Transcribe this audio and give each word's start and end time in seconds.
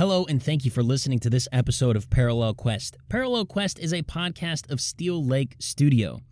Hello, 0.00 0.24
and 0.30 0.42
thank 0.42 0.64
you 0.64 0.70
for 0.70 0.82
listening 0.82 1.18
to 1.18 1.28
this 1.28 1.46
episode 1.52 1.94
of 1.94 2.08
Parallel 2.08 2.54
Quest. 2.54 2.96
Parallel 3.10 3.44
Quest 3.44 3.78
is 3.78 3.92
a 3.92 4.00
podcast 4.00 4.70
of 4.72 4.80
Steel 4.80 5.22
Lake 5.22 5.56
Studio. 5.58 6.22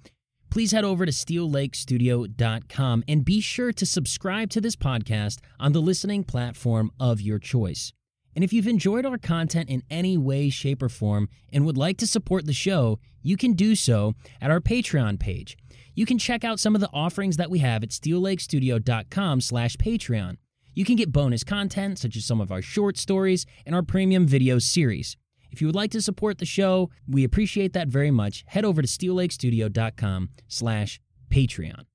Please 0.48 0.72
head 0.72 0.87
over 0.87 1.04
to 1.04 1.12
steellakestudio.com 1.12 3.04
and 3.06 3.26
be 3.26 3.42
sure 3.42 3.70
to 3.70 3.84
subscribe 3.84 4.48
to 4.48 4.62
this 4.62 4.74
podcast 4.74 5.40
on 5.60 5.72
the 5.72 5.82
listening 5.82 6.24
platform 6.24 6.90
of 6.98 7.20
your 7.20 7.38
choice. 7.38 7.92
And 8.34 8.42
if 8.42 8.54
you've 8.54 8.67
enjoyed 8.67 9.04
our 9.04 9.19
content 9.19 9.69
in 9.69 9.82
any 9.90 10.16
way, 10.16 10.48
shape, 10.48 10.82
or 10.82 10.88
form 10.88 11.28
and 11.53 11.66
would 11.66 11.76
like 11.76 11.98
to 11.98 12.06
support 12.06 12.46
the 12.46 12.54
show, 12.54 12.98
you 13.21 13.37
can 13.37 13.53
do 13.53 13.74
so 13.74 14.14
at 14.40 14.50
our 14.50 14.60
Patreon 14.60 15.21
page. 15.21 15.58
You 15.94 16.06
can 16.06 16.16
check 16.16 16.42
out 16.42 16.59
some 16.59 16.74
of 16.74 16.80
the 16.80 16.88
offerings 16.95 17.37
that 17.37 17.50
we 17.50 17.59
have 17.59 17.82
at 17.82 17.91
steellakestudio.com 17.91 19.42
slash 19.42 19.77
Patreon. 19.77 20.38
You 20.79 20.84
can 20.84 20.95
get 20.95 21.10
bonus 21.10 21.42
content 21.42 21.98
such 21.98 22.15
as 22.15 22.24
some 22.24 22.41
of 22.41 22.52
our 22.52 22.62
short 22.62 22.97
stories 22.97 23.47
and 23.66 23.74
our 23.74 23.83
premium 23.83 24.29
video 24.29 24.61
series. 24.61 25.16
If 25.51 25.61
you 25.61 25.66
would 25.66 25.75
like 25.75 25.91
to 25.91 26.01
support 26.01 26.39
the 26.39 26.47
show, 26.47 26.91
we 27.09 27.25
appreciate 27.25 27.73
that 27.73 27.89
very 27.89 28.12
much. 28.12 28.45
Head 28.47 28.65
over 28.65 28.80
to 28.80 28.87
steellakestudio.com 28.87 30.29
slash 30.47 31.01
Patreon. 31.30 31.87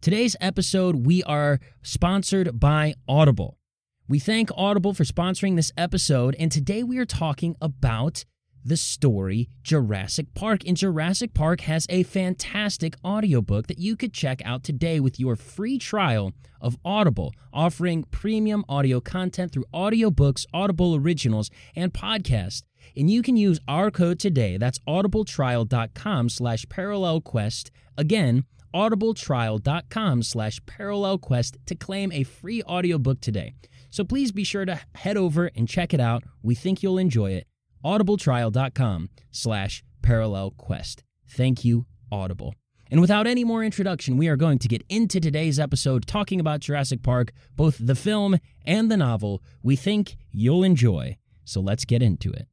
Today's 0.00 0.36
episode, 0.40 1.04
we 1.04 1.24
are 1.24 1.58
sponsored 1.82 2.60
by 2.60 2.94
Audible. 3.08 3.58
We 4.06 4.20
thank 4.20 4.50
Audible 4.56 4.94
for 4.94 5.02
sponsoring 5.02 5.56
this 5.56 5.72
episode, 5.76 6.36
and 6.38 6.52
today 6.52 6.84
we 6.84 6.98
are 6.98 7.06
talking 7.06 7.56
about 7.60 8.24
the 8.66 8.76
story 8.76 9.48
Jurassic 9.62 10.34
Park. 10.34 10.62
And 10.66 10.76
Jurassic 10.76 11.34
Park 11.34 11.62
has 11.62 11.86
a 11.88 12.02
fantastic 12.02 12.96
audiobook 13.04 13.68
that 13.68 13.78
you 13.78 13.96
could 13.96 14.12
check 14.12 14.42
out 14.44 14.64
today 14.64 15.00
with 15.00 15.20
your 15.20 15.36
free 15.36 15.78
trial 15.78 16.32
of 16.60 16.76
Audible, 16.84 17.32
offering 17.52 18.04
premium 18.10 18.64
audio 18.68 19.00
content 19.00 19.52
through 19.52 19.66
audiobooks, 19.72 20.46
Audible 20.52 20.96
originals, 20.96 21.50
and 21.74 21.92
podcasts. 21.92 22.62
And 22.96 23.10
you 23.10 23.22
can 23.22 23.36
use 23.36 23.60
our 23.68 23.90
code 23.90 24.18
today. 24.18 24.56
That's 24.56 24.78
audibletrial.com 24.80 26.28
slash 26.28 26.66
parallelquest. 26.66 27.70
Again, 27.96 28.44
audibletrial.com 28.74 30.22
slash 30.22 30.60
parallelquest 30.62 31.56
to 31.66 31.74
claim 31.74 32.12
a 32.12 32.24
free 32.24 32.62
audiobook 32.62 33.20
today. 33.20 33.54
So 33.90 34.04
please 34.04 34.32
be 34.32 34.44
sure 34.44 34.64
to 34.64 34.80
head 34.94 35.16
over 35.16 35.50
and 35.54 35.68
check 35.68 35.94
it 35.94 36.00
out. 36.00 36.24
We 36.42 36.54
think 36.54 36.82
you'll 36.82 36.98
enjoy 36.98 37.32
it 37.32 37.46
audibletrial.com 37.84 39.10
slash 39.30 39.82
parallel 40.02 40.50
quest. 40.52 41.04
Thank 41.28 41.64
you, 41.64 41.86
Audible. 42.10 42.54
And 42.90 43.00
without 43.00 43.26
any 43.26 43.42
more 43.42 43.64
introduction, 43.64 44.16
we 44.16 44.28
are 44.28 44.36
going 44.36 44.58
to 44.60 44.68
get 44.68 44.84
into 44.88 45.18
today's 45.18 45.58
episode 45.58 46.06
talking 46.06 46.38
about 46.38 46.60
Jurassic 46.60 47.02
Park, 47.02 47.32
both 47.56 47.78
the 47.80 47.96
film 47.96 48.38
and 48.64 48.90
the 48.90 48.96
novel. 48.96 49.42
We 49.62 49.74
think 49.74 50.16
you'll 50.30 50.62
enjoy. 50.62 51.18
So 51.44 51.60
let's 51.60 51.84
get 51.84 52.02
into 52.02 52.30
it. 52.30 52.46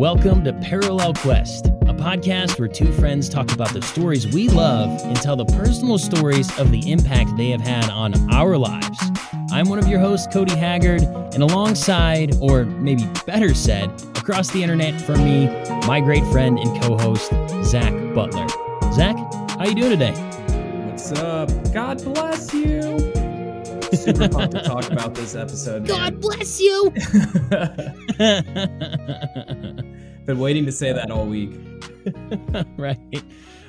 Welcome 0.00 0.44
to 0.44 0.54
Parallel 0.54 1.12
Quest, 1.12 1.66
a 1.66 1.92
podcast 1.92 2.58
where 2.58 2.68
two 2.68 2.90
friends 2.94 3.28
talk 3.28 3.52
about 3.52 3.74
the 3.74 3.82
stories 3.82 4.26
we 4.26 4.48
love 4.48 4.98
and 5.02 5.14
tell 5.14 5.36
the 5.36 5.44
personal 5.44 5.98
stories 5.98 6.58
of 6.58 6.70
the 6.70 6.90
impact 6.90 7.36
they 7.36 7.50
have 7.50 7.60
had 7.60 7.90
on 7.90 8.14
our 8.32 8.56
lives. 8.56 8.98
I'm 9.52 9.68
one 9.68 9.78
of 9.78 9.86
your 9.88 10.00
hosts, 10.00 10.26
Cody 10.32 10.56
Haggard, 10.56 11.02
and 11.02 11.42
alongside, 11.42 12.34
or 12.40 12.64
maybe 12.64 13.06
better 13.26 13.52
said, 13.52 13.90
across 14.16 14.48
the 14.48 14.62
internet 14.62 14.98
from 15.02 15.22
me, 15.22 15.48
my 15.86 16.00
great 16.00 16.24
friend 16.32 16.58
and 16.58 16.82
co-host, 16.82 17.30
Zach 17.62 17.92
Butler. 18.14 18.48
Zach, 18.94 19.16
how 19.58 19.66
you 19.66 19.74
doing 19.74 19.90
today? 19.90 20.14
What's 20.86 21.12
up? 21.12 21.50
God 21.74 22.02
bless 22.02 22.54
you. 22.54 23.09
Super 23.92 24.28
pumped 24.28 24.54
to 24.56 24.62
talk 24.62 24.90
about 24.90 25.14
this 25.14 25.34
episode. 25.34 25.86
God 25.86 26.20
bless 26.20 26.60
you. 26.60 26.90
Been 30.26 30.38
waiting 30.38 30.64
to 30.66 30.72
say 30.72 30.92
that 30.92 31.10
all 31.10 31.26
week. 31.26 31.52
right. 32.76 33.24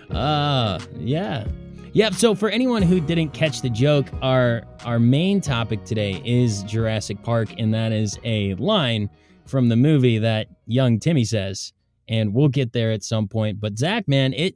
Uh 0.10 0.80
yeah. 0.98 1.46
Yep, 1.94 2.14
so 2.14 2.36
for 2.36 2.50
anyone 2.50 2.82
who 2.84 3.02
didn't 3.02 3.32
catch 3.32 3.62
the 3.62 3.70
joke, 3.70 4.08
our 4.22 4.64
our 4.86 5.00
main 5.00 5.42
topic 5.42 5.84
today 5.84 6.22
is 6.24 6.64
Jurassic 6.64 7.22
Park, 7.22 7.50
and 7.58 7.74
that 7.74 7.92
is 7.92 8.18
a 8.24 8.56
line 8.56 9.10
from 9.46 9.68
the 9.68 9.76
movie 9.76 10.18
that 10.20 10.48
young 10.68 11.00
Timmy 11.00 11.26
says. 11.26 11.74
And 12.08 12.34
we'll 12.34 12.50
get 12.50 12.74
there 12.74 12.92
at 12.92 13.04
some 13.04 13.28
point. 13.28 13.60
But 13.60 13.78
Zach, 13.78 14.08
man, 14.08 14.34
it 14.34 14.56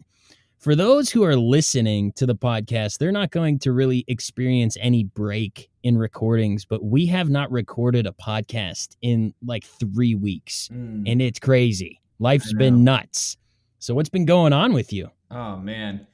for 0.65 0.75
those 0.75 1.11
who 1.11 1.23
are 1.23 1.35
listening 1.35 2.11
to 2.13 2.25
the 2.25 2.33
podcast, 2.33 2.97
they're 2.97 3.11
not 3.11 3.29
going 3.29 3.59
to 3.59 3.71
really 3.71 4.03
experience 4.07 4.75
any 4.81 5.03
break 5.03 5.69
in 5.83 5.95
recordings, 5.95 6.65
but 6.65 6.83
we 6.83 7.05
have 7.05 7.29
not 7.29 7.51
recorded 7.51 8.07
a 8.07 8.11
podcast 8.13 8.95
in 9.03 9.31
like 9.45 9.63
three 9.63 10.15
weeks, 10.15 10.67
mm. 10.73 11.03
and 11.05 11.21
it's 11.21 11.37
crazy. 11.37 12.01
Life's 12.17 12.51
been 12.51 12.83
nuts. 12.83 13.37
So, 13.77 13.93
what's 13.93 14.09
been 14.09 14.25
going 14.25 14.53
on 14.53 14.73
with 14.73 14.91
you? 14.91 15.11
Oh, 15.29 15.55
man. 15.57 16.07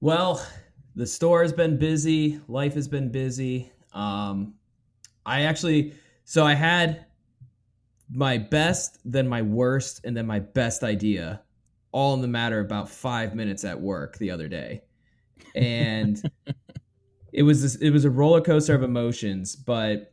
Well, 0.00 0.44
the 0.96 1.06
store 1.06 1.42
has 1.42 1.52
been 1.52 1.78
busy, 1.78 2.40
life 2.48 2.74
has 2.74 2.88
been 2.88 3.08
busy. 3.08 3.70
Um, 3.92 4.54
I 5.24 5.42
actually, 5.42 5.94
so 6.24 6.44
I 6.44 6.54
had 6.54 7.06
my 8.10 8.36
best, 8.36 8.98
then 9.04 9.28
my 9.28 9.42
worst, 9.42 10.00
and 10.02 10.16
then 10.16 10.26
my 10.26 10.40
best 10.40 10.82
idea 10.82 11.40
all 11.92 12.14
in 12.14 12.20
the 12.20 12.28
matter 12.28 12.60
about 12.60 12.88
five 12.88 13.34
minutes 13.34 13.64
at 13.64 13.80
work 13.80 14.18
the 14.18 14.30
other 14.30 14.48
day. 14.48 14.82
And 15.54 16.20
it 17.32 17.42
was 17.42 17.62
this, 17.62 17.76
it 17.76 17.90
was 17.90 18.04
a 18.04 18.10
roller 18.10 18.40
coaster 18.40 18.74
of 18.74 18.82
emotions, 18.82 19.56
but 19.56 20.12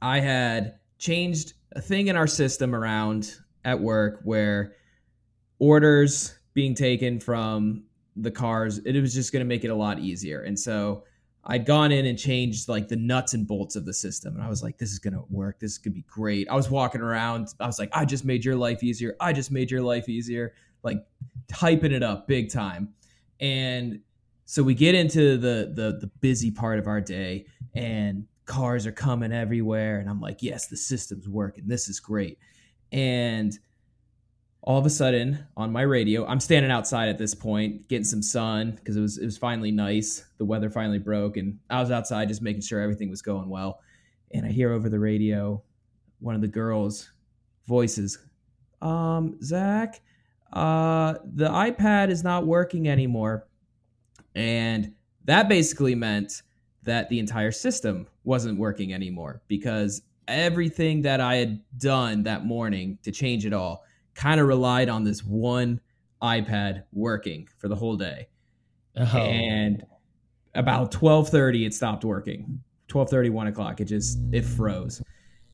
I 0.00 0.20
had 0.20 0.74
changed 0.98 1.54
a 1.72 1.80
thing 1.80 2.08
in 2.08 2.16
our 2.16 2.26
system 2.26 2.74
around 2.74 3.36
at 3.64 3.80
work 3.80 4.20
where 4.24 4.74
orders 5.58 6.36
being 6.54 6.74
taken 6.74 7.20
from 7.20 7.84
the 8.16 8.30
cars, 8.30 8.78
it 8.78 9.00
was 9.00 9.14
just 9.14 9.32
going 9.32 9.40
to 9.40 9.48
make 9.48 9.64
it 9.64 9.68
a 9.68 9.74
lot 9.74 9.98
easier. 9.98 10.42
And 10.42 10.58
so 10.58 11.04
I'd 11.44 11.66
gone 11.66 11.90
in 11.90 12.06
and 12.06 12.18
changed 12.18 12.68
like 12.68 12.88
the 12.88 12.96
nuts 12.96 13.34
and 13.34 13.46
bolts 13.46 13.74
of 13.74 13.84
the 13.84 13.92
system. 13.92 14.34
And 14.34 14.42
I 14.42 14.48
was 14.48 14.62
like, 14.62 14.78
this 14.78 14.92
is 14.92 14.98
going 14.98 15.14
to 15.14 15.24
work. 15.30 15.58
This 15.58 15.72
is 15.72 15.78
going 15.78 15.92
to 15.92 15.96
be 15.96 16.06
great. 16.08 16.48
I 16.48 16.54
was 16.54 16.70
walking 16.70 17.00
around. 17.00 17.48
I 17.58 17.66
was 17.66 17.78
like, 17.78 17.90
I 17.92 18.04
just 18.04 18.24
made 18.24 18.44
your 18.44 18.56
life 18.56 18.82
easier. 18.82 19.16
I 19.20 19.32
just 19.32 19.50
made 19.50 19.70
your 19.70 19.82
life 19.82 20.08
easier. 20.08 20.54
Like 20.82 21.04
hyping 21.52 21.92
it 21.92 22.02
up 22.02 22.26
big 22.26 22.50
time. 22.50 22.94
And 23.40 24.00
so 24.44 24.62
we 24.62 24.74
get 24.74 24.94
into 24.94 25.36
the 25.36 25.72
the 25.74 25.98
the 26.00 26.10
busy 26.20 26.50
part 26.50 26.78
of 26.78 26.86
our 26.86 27.00
day 27.00 27.46
and 27.74 28.26
cars 28.44 28.86
are 28.86 28.92
coming 28.92 29.32
everywhere 29.32 29.98
and 29.98 30.08
I'm 30.08 30.20
like, 30.20 30.42
"Yes, 30.42 30.66
the 30.66 30.76
system's 30.76 31.28
working. 31.28 31.66
This 31.66 31.88
is 31.88 32.00
great." 32.00 32.38
And 32.90 33.58
all 34.64 34.78
of 34.78 34.86
a 34.86 34.90
sudden 34.90 35.44
on 35.56 35.72
my 35.72 35.82
radio, 35.82 36.24
I'm 36.26 36.38
standing 36.38 36.70
outside 36.70 37.08
at 37.08 37.18
this 37.18 37.34
point 37.34 37.88
getting 37.88 38.04
some 38.04 38.22
sun 38.22 38.72
because 38.72 38.96
it 38.96 39.00
was 39.00 39.18
it 39.18 39.24
was 39.24 39.38
finally 39.38 39.72
nice. 39.72 40.24
The 40.38 40.44
weather 40.44 40.70
finally 40.70 40.98
broke 40.98 41.36
and 41.36 41.58
I 41.68 41.80
was 41.80 41.90
outside 41.90 42.28
just 42.28 42.42
making 42.42 42.62
sure 42.62 42.80
everything 42.80 43.10
was 43.10 43.22
going 43.22 43.48
well. 43.48 43.80
And 44.32 44.46
I 44.46 44.50
hear 44.50 44.72
over 44.72 44.88
the 44.88 45.00
radio 45.00 45.62
one 46.20 46.36
of 46.36 46.40
the 46.40 46.48
girls' 46.48 47.10
voices, 47.66 48.18
um, 48.80 49.36
Zach, 49.42 50.00
uh, 50.52 51.14
the 51.34 51.48
iPad 51.48 52.10
is 52.10 52.22
not 52.22 52.46
working 52.46 52.88
anymore. 52.88 53.46
And 54.34 54.94
that 55.24 55.48
basically 55.48 55.94
meant 55.94 56.42
that 56.82 57.08
the 57.08 57.18
entire 57.18 57.52
system 57.52 58.06
wasn't 58.24 58.58
working 58.58 58.92
anymore 58.92 59.42
because 59.48 60.02
everything 60.28 61.02
that 61.02 61.20
I 61.20 61.36
had 61.36 61.60
done 61.78 62.22
that 62.24 62.44
morning 62.44 62.98
to 63.02 63.12
change 63.12 63.46
it 63.46 63.52
all 63.52 63.84
kind 64.14 64.40
of 64.40 64.46
relied 64.46 64.88
on 64.88 65.04
this 65.04 65.24
one 65.24 65.80
iPad 66.22 66.84
working 66.92 67.48
for 67.58 67.68
the 67.68 67.76
whole 67.76 67.96
day. 67.96 68.28
Oh. 68.96 69.18
And 69.18 69.84
about 70.54 70.92
12:30 70.92 71.66
it 71.66 71.74
stopped 71.74 72.04
working. 72.04 72.60
12:30 72.88 73.30
1 73.30 73.46
o'clock 73.46 73.80
it 73.80 73.86
just 73.86 74.18
it 74.32 74.44
froze. 74.44 75.02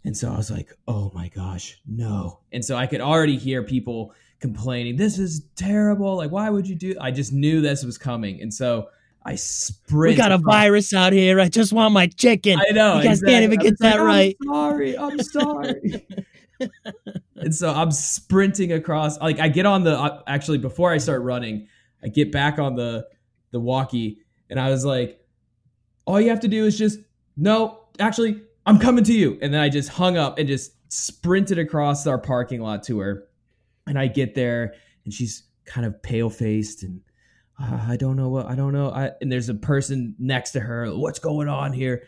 And 0.05 0.17
so 0.17 0.33
I 0.33 0.37
was 0.37 0.51
like, 0.51 0.73
"Oh 0.87 1.11
my 1.15 1.29
gosh, 1.29 1.81
no." 1.87 2.41
And 2.53 2.65
so 2.65 2.77
I 2.77 2.87
could 2.87 3.01
already 3.01 3.37
hear 3.37 3.63
people 3.63 4.15
complaining, 4.41 4.97
"This 4.97 5.19
is 5.19 5.43
terrible! 5.57 6.17
Like, 6.17 6.31
why 6.31 6.51
would 6.51 6.69
you 6.69 6.75
do?" 6.75 6.95
I 7.01 7.11
just 7.11 7.33
knew 7.33 7.61
this 7.61 7.85
was 7.85 7.99
coming, 7.99 8.41
and 8.41 8.53
so 8.53 8.89
I 9.25 9.35
sprint. 9.35 10.13
We 10.13 10.17
got 10.17 10.33
a 10.33 10.39
virus 10.39 10.93
out 10.95 11.13
here. 11.13 11.41
I 11.41 11.49
just 11.49 11.73
want 11.73 11.93
my 11.93 12.07
chicken. 12.07 12.59
I 12.59 12.73
know. 12.73 12.97
You 12.97 13.05
guys 13.05 13.21
exactly. 13.21 13.33
can't 13.33 13.45
even 13.45 13.59
get 13.59 13.79
that 13.81 14.01
like, 14.01 14.07
right. 14.07 14.37
I'm 14.41 14.49
sorry. 14.49 14.99
I'm 14.99 15.19
sorry. 15.21 16.07
and 17.37 17.55
so 17.55 17.73
I'm 17.73 17.91
sprinting 17.91 18.73
across. 18.73 19.21
Like 19.21 19.41
I 19.41 19.49
get 19.49 19.67
on 19.67 19.85
the 19.85 19.99
uh, 19.99 20.23
actually 20.27 20.59
before 20.59 20.93
I 20.93 20.99
start 20.99 21.23
running, 21.23 21.69
I 22.03 22.09
get 22.09 22.33
back 22.33 22.59
on 22.59 22.75
the 22.75 23.07
the 23.51 23.61
walkie, 23.61 24.19
and 24.51 24.59
I 24.59 24.71
was 24.71 24.85
like, 24.85 25.21
all 26.07 26.21
you 26.21 26.31
have 26.31 26.41
to 26.41 26.49
do 26.49 26.65
is 26.65 26.79
just 26.79 26.99
no, 27.37 27.85
actually, 28.01 28.43
I'm 28.67 28.79
coming 28.79 29.05
to 29.05 29.13
you. 29.13 29.39
And 29.41 29.55
then 29.55 29.61
I 29.61 29.69
just 29.69 29.89
hung 29.89 30.17
up 30.17 30.39
and 30.39 30.49
just 30.49 30.73
sprinted 30.93 31.59
across 31.59 32.07
our 32.07 32.19
parking 32.19 32.61
lot 32.61 32.83
to 32.85 32.99
her. 32.99 33.25
And 33.89 33.99
I 33.99 34.07
get 34.07 34.35
there 34.35 34.75
and 35.05 35.13
she's 35.13 35.45
kind 35.65 35.87
of 35.87 36.03
pale 36.03 36.31
faced 36.31 36.83
and 36.83 37.01
uh, 37.61 37.87
I 37.89 37.97
don't 37.97 38.17
know 38.17 38.29
what 38.29 38.47
I 38.47 38.55
don't 38.55 38.73
know. 38.73 38.91
I, 38.91 39.11
and 39.21 39.31
there's 39.31 39.49
a 39.49 39.55
person 39.55 40.15
next 40.19 40.53
to 40.53 40.61
her. 40.61 40.87
What's 40.95 41.19
going 41.19 41.49
on 41.49 41.73
here? 41.73 42.05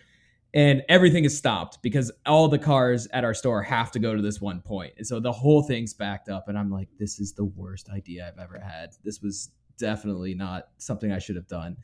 And 0.52 0.82
everything 0.88 1.24
is 1.24 1.36
stopped 1.36 1.80
because 1.80 2.10
all 2.26 2.48
the 2.48 2.58
cars 2.58 3.06
at 3.12 3.24
our 3.24 3.34
store 3.34 3.62
have 3.62 3.92
to 3.92 3.98
go 4.00 4.16
to 4.16 4.22
this 4.22 4.40
one 4.40 4.60
point. 4.60 4.94
And 4.96 5.06
so 5.06 5.20
the 5.20 5.30
whole 5.30 5.62
thing's 5.62 5.94
backed 5.94 6.28
up. 6.28 6.48
And 6.48 6.58
I'm 6.58 6.70
like, 6.70 6.88
this 6.98 7.20
is 7.20 7.34
the 7.34 7.44
worst 7.44 7.88
idea 7.88 8.26
I've 8.26 8.42
ever 8.42 8.58
had. 8.58 8.90
This 9.04 9.20
was 9.20 9.50
definitely 9.78 10.34
not 10.34 10.68
something 10.78 11.12
I 11.12 11.20
should 11.20 11.36
have 11.36 11.46
done. 11.46 11.76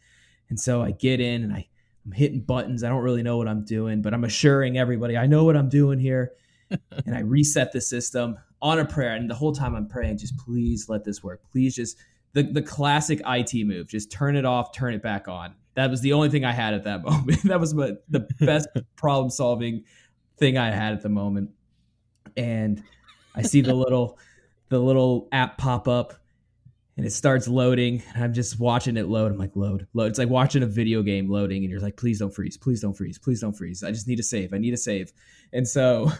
And 0.48 0.58
so 0.58 0.82
I 0.82 0.90
get 0.90 1.20
in 1.20 1.44
and 1.44 1.52
I, 1.52 1.68
I'm 2.04 2.12
hitting 2.12 2.40
buttons. 2.40 2.82
I 2.82 2.88
don't 2.88 3.02
really 3.02 3.22
know 3.22 3.36
what 3.36 3.48
I'm 3.48 3.64
doing, 3.64 4.02
but 4.02 4.14
I'm 4.14 4.24
assuring 4.24 4.78
everybody 4.78 5.16
I 5.16 5.26
know 5.26 5.44
what 5.44 5.56
I'm 5.56 5.68
doing 5.68 6.00
here. 6.00 6.32
and 7.06 7.14
I 7.14 7.20
reset 7.20 7.72
the 7.72 7.80
system 7.80 8.36
on 8.62 8.78
a 8.78 8.84
prayer. 8.84 9.14
And 9.14 9.28
the 9.28 9.34
whole 9.34 9.52
time 9.52 9.74
I'm 9.74 9.88
praying, 9.88 10.18
just 10.18 10.36
please 10.38 10.88
let 10.88 11.04
this 11.04 11.22
work. 11.22 11.40
Please 11.50 11.74
just 11.74 11.98
the, 12.32 12.42
the 12.42 12.62
classic 12.62 13.20
IT 13.26 13.66
move. 13.66 13.88
Just 13.88 14.10
turn 14.10 14.36
it 14.36 14.44
off, 14.44 14.72
turn 14.72 14.94
it 14.94 15.02
back 15.02 15.28
on. 15.28 15.54
That 15.74 15.90
was 15.90 16.00
the 16.00 16.12
only 16.12 16.28
thing 16.28 16.44
I 16.44 16.52
had 16.52 16.74
at 16.74 16.84
that 16.84 17.02
moment. 17.04 17.42
that 17.44 17.60
was 17.60 17.74
my, 17.74 17.92
the 18.08 18.28
best 18.40 18.68
problem 18.96 19.30
solving 19.30 19.84
thing 20.38 20.58
I 20.58 20.70
had 20.70 20.92
at 20.92 21.02
the 21.02 21.08
moment. 21.08 21.50
And 22.36 22.82
I 23.34 23.42
see 23.42 23.60
the 23.60 23.74
little 23.74 24.18
the 24.68 24.78
little 24.78 25.28
app 25.30 25.58
pop 25.58 25.86
up 25.86 26.14
and 26.96 27.06
it 27.06 27.10
starts 27.10 27.46
loading 27.46 28.02
and 28.14 28.24
i'm 28.24 28.32
just 28.32 28.58
watching 28.58 28.96
it 28.96 29.06
load 29.06 29.30
i'm 29.30 29.38
like 29.38 29.54
load 29.54 29.86
load 29.94 30.06
it's 30.06 30.18
like 30.18 30.28
watching 30.28 30.62
a 30.62 30.66
video 30.66 31.02
game 31.02 31.30
loading 31.30 31.62
and 31.62 31.70
you're 31.70 31.80
like 31.80 31.96
please 31.96 32.18
don't 32.18 32.34
freeze 32.34 32.56
please 32.56 32.80
don't 32.80 32.94
freeze 32.94 33.18
please 33.18 33.40
don't 33.40 33.52
freeze 33.52 33.84
i 33.84 33.90
just 33.90 34.08
need 34.08 34.16
to 34.16 34.22
save 34.22 34.52
i 34.52 34.58
need 34.58 34.72
to 34.72 34.76
save 34.76 35.12
and 35.52 35.66
so 35.66 36.10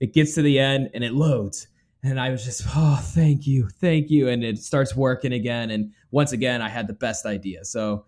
it 0.00 0.12
gets 0.12 0.34
to 0.34 0.42
the 0.42 0.58
end 0.58 0.90
and 0.94 1.02
it 1.02 1.12
loads 1.12 1.68
and 2.06 2.20
i 2.20 2.30
was 2.30 2.44
just 2.44 2.62
oh 2.74 3.00
thank 3.02 3.46
you 3.46 3.68
thank 3.80 4.10
you 4.10 4.28
and 4.28 4.44
it 4.44 4.58
starts 4.58 4.94
working 4.94 5.32
again 5.32 5.70
and 5.70 5.92
once 6.10 6.32
again 6.32 6.62
i 6.62 6.68
had 6.68 6.86
the 6.86 6.92
best 6.92 7.26
idea 7.26 7.64
so 7.64 8.04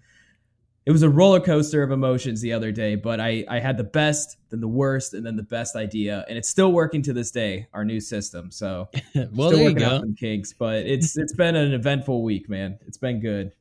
it 0.88 0.90
was 0.90 1.02
a 1.02 1.10
roller 1.10 1.38
coaster 1.38 1.82
of 1.82 1.90
emotions 1.90 2.40
the 2.40 2.54
other 2.54 2.72
day, 2.72 2.94
but 2.94 3.20
I, 3.20 3.44
I 3.46 3.58
had 3.58 3.76
the 3.76 3.84
best, 3.84 4.38
then 4.48 4.60
the 4.60 4.68
worst, 4.68 5.12
and 5.12 5.24
then 5.24 5.36
the 5.36 5.42
best 5.42 5.76
idea, 5.76 6.24
and 6.30 6.38
it's 6.38 6.48
still 6.48 6.72
working 6.72 7.02
to 7.02 7.12
this 7.12 7.30
day. 7.30 7.66
Our 7.74 7.84
new 7.84 8.00
system, 8.00 8.50
so 8.50 8.88
well, 9.14 9.50
still 9.50 9.64
working 9.64 9.82
out 9.82 9.90
go. 9.90 9.98
some 10.00 10.14
kinks, 10.14 10.54
but 10.54 10.76
it's 10.86 11.18
it's 11.18 11.34
been 11.34 11.56
an 11.56 11.74
eventful 11.74 12.22
week, 12.22 12.48
man. 12.48 12.78
It's 12.86 12.96
been 12.96 13.20
good. 13.20 13.52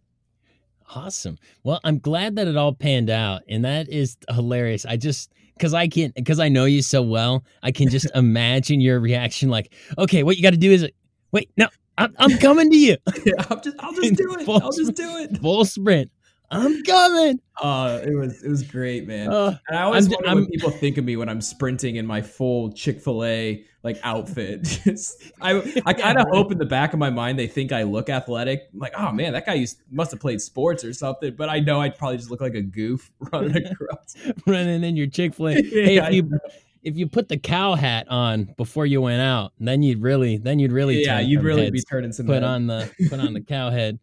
Awesome. 0.96 1.38
Well, 1.66 1.82
I'm 1.84 2.00
glad 2.00 2.38
that 2.38 2.48
it 2.48 2.56
all 2.56 2.74
panned 2.74 3.10
out, 3.10 3.42
and 3.50 3.66
that 3.66 3.90
is 3.90 4.16
hilarious. 4.30 4.86
I 4.86 4.96
just 4.96 5.34
because 5.58 5.74
I 5.74 5.88
can 5.88 6.12
because 6.16 6.40
I 6.40 6.50
know 6.50 6.66
you 6.66 6.82
so 6.82 7.02
well, 7.02 7.44
I 7.64 7.72
can 7.72 7.90
just 7.90 8.10
imagine 8.16 8.80
your 8.82 9.00
reaction. 9.00 9.50
Like, 9.50 9.74
okay, 9.98 10.24
what 10.24 10.38
you 10.38 10.44
got 10.44 10.52
to 10.52 10.58
do 10.58 10.72
is 10.72 10.88
wait, 11.32 11.50
no, 11.58 11.68
I'm, 11.98 12.16
I'm 12.20 12.38
coming 12.38 12.70
to 12.72 12.78
you, 12.78 12.98
Yeah, 13.26 13.34
I'll 13.50 13.60
just 13.60 13.76
I'll 13.80 13.94
just 13.94 14.14
do 14.18 14.36
it. 14.40 14.46
Full 14.46 14.62
I'll 14.64 14.72
just 14.72 14.94
do 14.96 15.18
it. 15.18 15.38
full 15.40 15.66
sprint. 15.66 16.12
I'm 16.50 16.82
coming. 16.84 17.40
Uh, 17.62 18.00
it 18.06 18.14
was 18.16 18.42
it 18.44 18.50
was 18.50 18.64
great, 18.64 19.06
man. 19.08 19.30
Uh, 19.32 19.58
and 19.68 19.78
I 19.78 19.82
always 19.84 20.06
I'm- 20.06 20.12
wonder 20.14 20.28
I'm- 20.30 20.40
what 20.42 20.50
people 20.52 20.70
think 20.72 20.98
of 20.98 21.04
me 21.06 21.18
when 21.18 21.28
I'm 21.30 21.42
sprinting 21.42 21.98
in 21.98 22.06
my 22.06 22.22
full 22.22 22.72
Chick 22.72 23.02
Fil 23.02 23.24
A 23.26 23.66
like 23.84 24.00
outfit. 24.04 24.64
Just, 24.84 25.24
I 25.42 25.82
I 25.86 25.94
kind 25.94 26.18
of 26.18 26.28
hope 26.30 26.52
in 26.52 26.58
the 26.58 26.66
back 26.66 26.94
of 26.94 27.00
my 27.00 27.10
mind 27.10 27.38
they 27.38 27.48
think 27.48 27.72
I 27.72 27.84
look 27.84 28.10
athletic. 28.10 28.70
I'm 28.74 28.80
like, 28.80 28.94
oh 28.98 29.12
man, 29.12 29.34
that 29.34 29.46
guy 29.46 29.56
used, 29.56 29.82
must 29.92 30.12
have 30.12 30.20
played 30.22 30.40
sports 30.42 30.84
or 30.86 30.94
something. 30.94 31.36
But 31.36 31.50
I 31.50 31.60
know 31.60 31.82
I'd 31.82 31.98
probably 31.98 32.18
just 32.18 32.32
look 32.32 32.42
like 32.42 32.56
a 32.56 32.62
goof 32.62 33.12
running 33.34 33.66
across. 33.66 34.16
running 34.46 34.84
in 34.84 34.96
your 34.96 35.08
Chick 35.08 35.34
Fil 35.36 35.50
A. 35.50 35.54
Hey, 35.56 35.96
Yeah, 35.96 36.08
if 36.08 36.14
you 36.14 36.40
if 36.84 36.96
you 36.96 37.08
put 37.08 37.28
the 37.28 37.38
cow 37.38 37.76
hat 37.76 38.08
on 38.10 38.54
before 38.56 38.86
you 38.86 39.02
went 39.02 39.22
out, 39.22 39.52
then 39.60 39.84
you'd 39.84 40.02
really 40.02 40.38
then 40.38 40.60
you'd 40.60 40.72
really 40.72 41.04
yeah, 41.04 41.20
you'd 41.20 41.44
really 41.44 41.64
heads. 41.64 41.72
be 41.74 41.82
turning 41.82 42.14
some. 42.14 42.26
put 42.26 42.36
heads. 42.36 42.46
on 42.46 42.68
the 42.68 42.90
put 43.10 43.20
on 43.20 43.34
the 43.34 43.42
cow 43.42 43.70
head. 43.70 44.00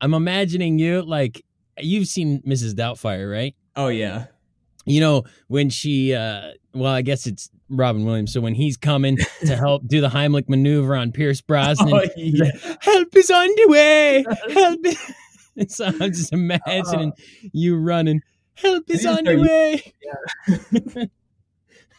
I'm 0.00 0.14
imagining 0.14 0.78
you 0.78 1.02
like 1.02 1.42
you've 1.80 2.08
seen 2.08 2.42
Mrs. 2.42 2.74
Doubtfire, 2.74 3.30
right? 3.30 3.54
Oh 3.76 3.88
yeah, 3.88 4.26
You 4.84 5.00
know 5.00 5.24
when 5.48 5.70
she, 5.70 6.14
uh 6.14 6.52
well, 6.74 6.92
I 6.92 7.02
guess 7.02 7.26
it's 7.26 7.50
Robin 7.68 8.04
Williams. 8.04 8.32
So 8.32 8.40
when 8.40 8.54
he's 8.54 8.76
coming 8.76 9.18
to 9.40 9.56
help 9.56 9.86
do 9.86 10.00
the 10.00 10.08
Heimlich 10.08 10.48
maneuver 10.48 10.94
on 10.96 11.12
Pierce 11.12 11.40
Brosnan, 11.40 11.92
oh 11.94 12.04
yeah. 12.16 12.50
help 12.80 13.14
is 13.16 13.30
on 13.30 13.46
the 13.48 13.66
way, 13.68 14.24
help. 14.52 14.80
Is... 14.84 15.12
So 15.68 15.86
I'm 15.86 16.12
just 16.12 16.32
imagining 16.32 17.12
you 17.52 17.76
running. 17.78 18.20
Help 18.54 18.84
is 18.88 19.04
Uh. 19.04 19.16
These 19.16 19.18
on 19.18 19.24
the 19.24 19.36
way. 19.42 21.10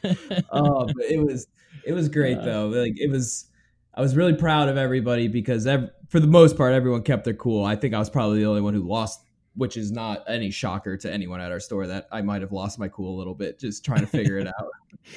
oh, 0.52 0.86
but 0.86 1.06
it 1.10 1.22
was 1.22 1.46
it 1.86 1.92
was 1.94 2.08
great 2.08 2.38
Uh, 2.38 2.46
though. 2.46 2.68
Like 2.70 2.94
it 2.98 3.10
was, 3.10 3.48
I 3.94 4.02
was 4.02 4.16
really 4.16 4.34
proud 4.34 4.70
of 4.70 4.78
everybody 4.78 5.28
because 5.28 5.68
ev- 5.68 5.90
for 6.08 6.20
the 6.22 6.28
most 6.28 6.56
part, 6.56 6.74
everyone 6.74 7.04
kept 7.04 7.26
their 7.26 7.34
cool. 7.34 7.66
I 7.66 7.76
think 7.76 7.94
I 7.94 8.00
was 8.00 8.10
probably 8.10 8.40
the 8.40 8.46
only 8.46 8.62
one 8.62 8.74
who 8.74 8.88
lost, 8.88 9.20
which 9.60 9.76
is 9.76 9.92
not 9.92 10.24
any 10.26 10.50
shocker 10.50 10.96
to 10.96 11.12
anyone 11.12 11.42
at 11.42 11.52
our 11.52 11.60
store 11.60 11.86
that 11.86 12.08
I 12.14 12.22
might 12.22 12.42
have 12.42 12.54
lost 12.54 12.80
my 12.80 12.88
cool 12.88 13.14
a 13.14 13.18
little 13.18 13.36
bit 13.36 13.60
just 13.60 13.84
trying 13.84 14.00
to 14.00 14.08
figure 14.08 14.38
it 14.38 14.48
out. 14.48 14.54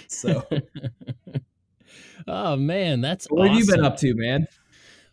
So, 0.06 0.46
oh 2.28 2.56
man, 2.56 3.00
that's 3.00 3.26
what 3.26 3.48
have 3.48 3.58
you 3.58 3.66
been 3.66 3.84
up 3.84 3.96
to, 3.98 4.14
man? 4.14 4.46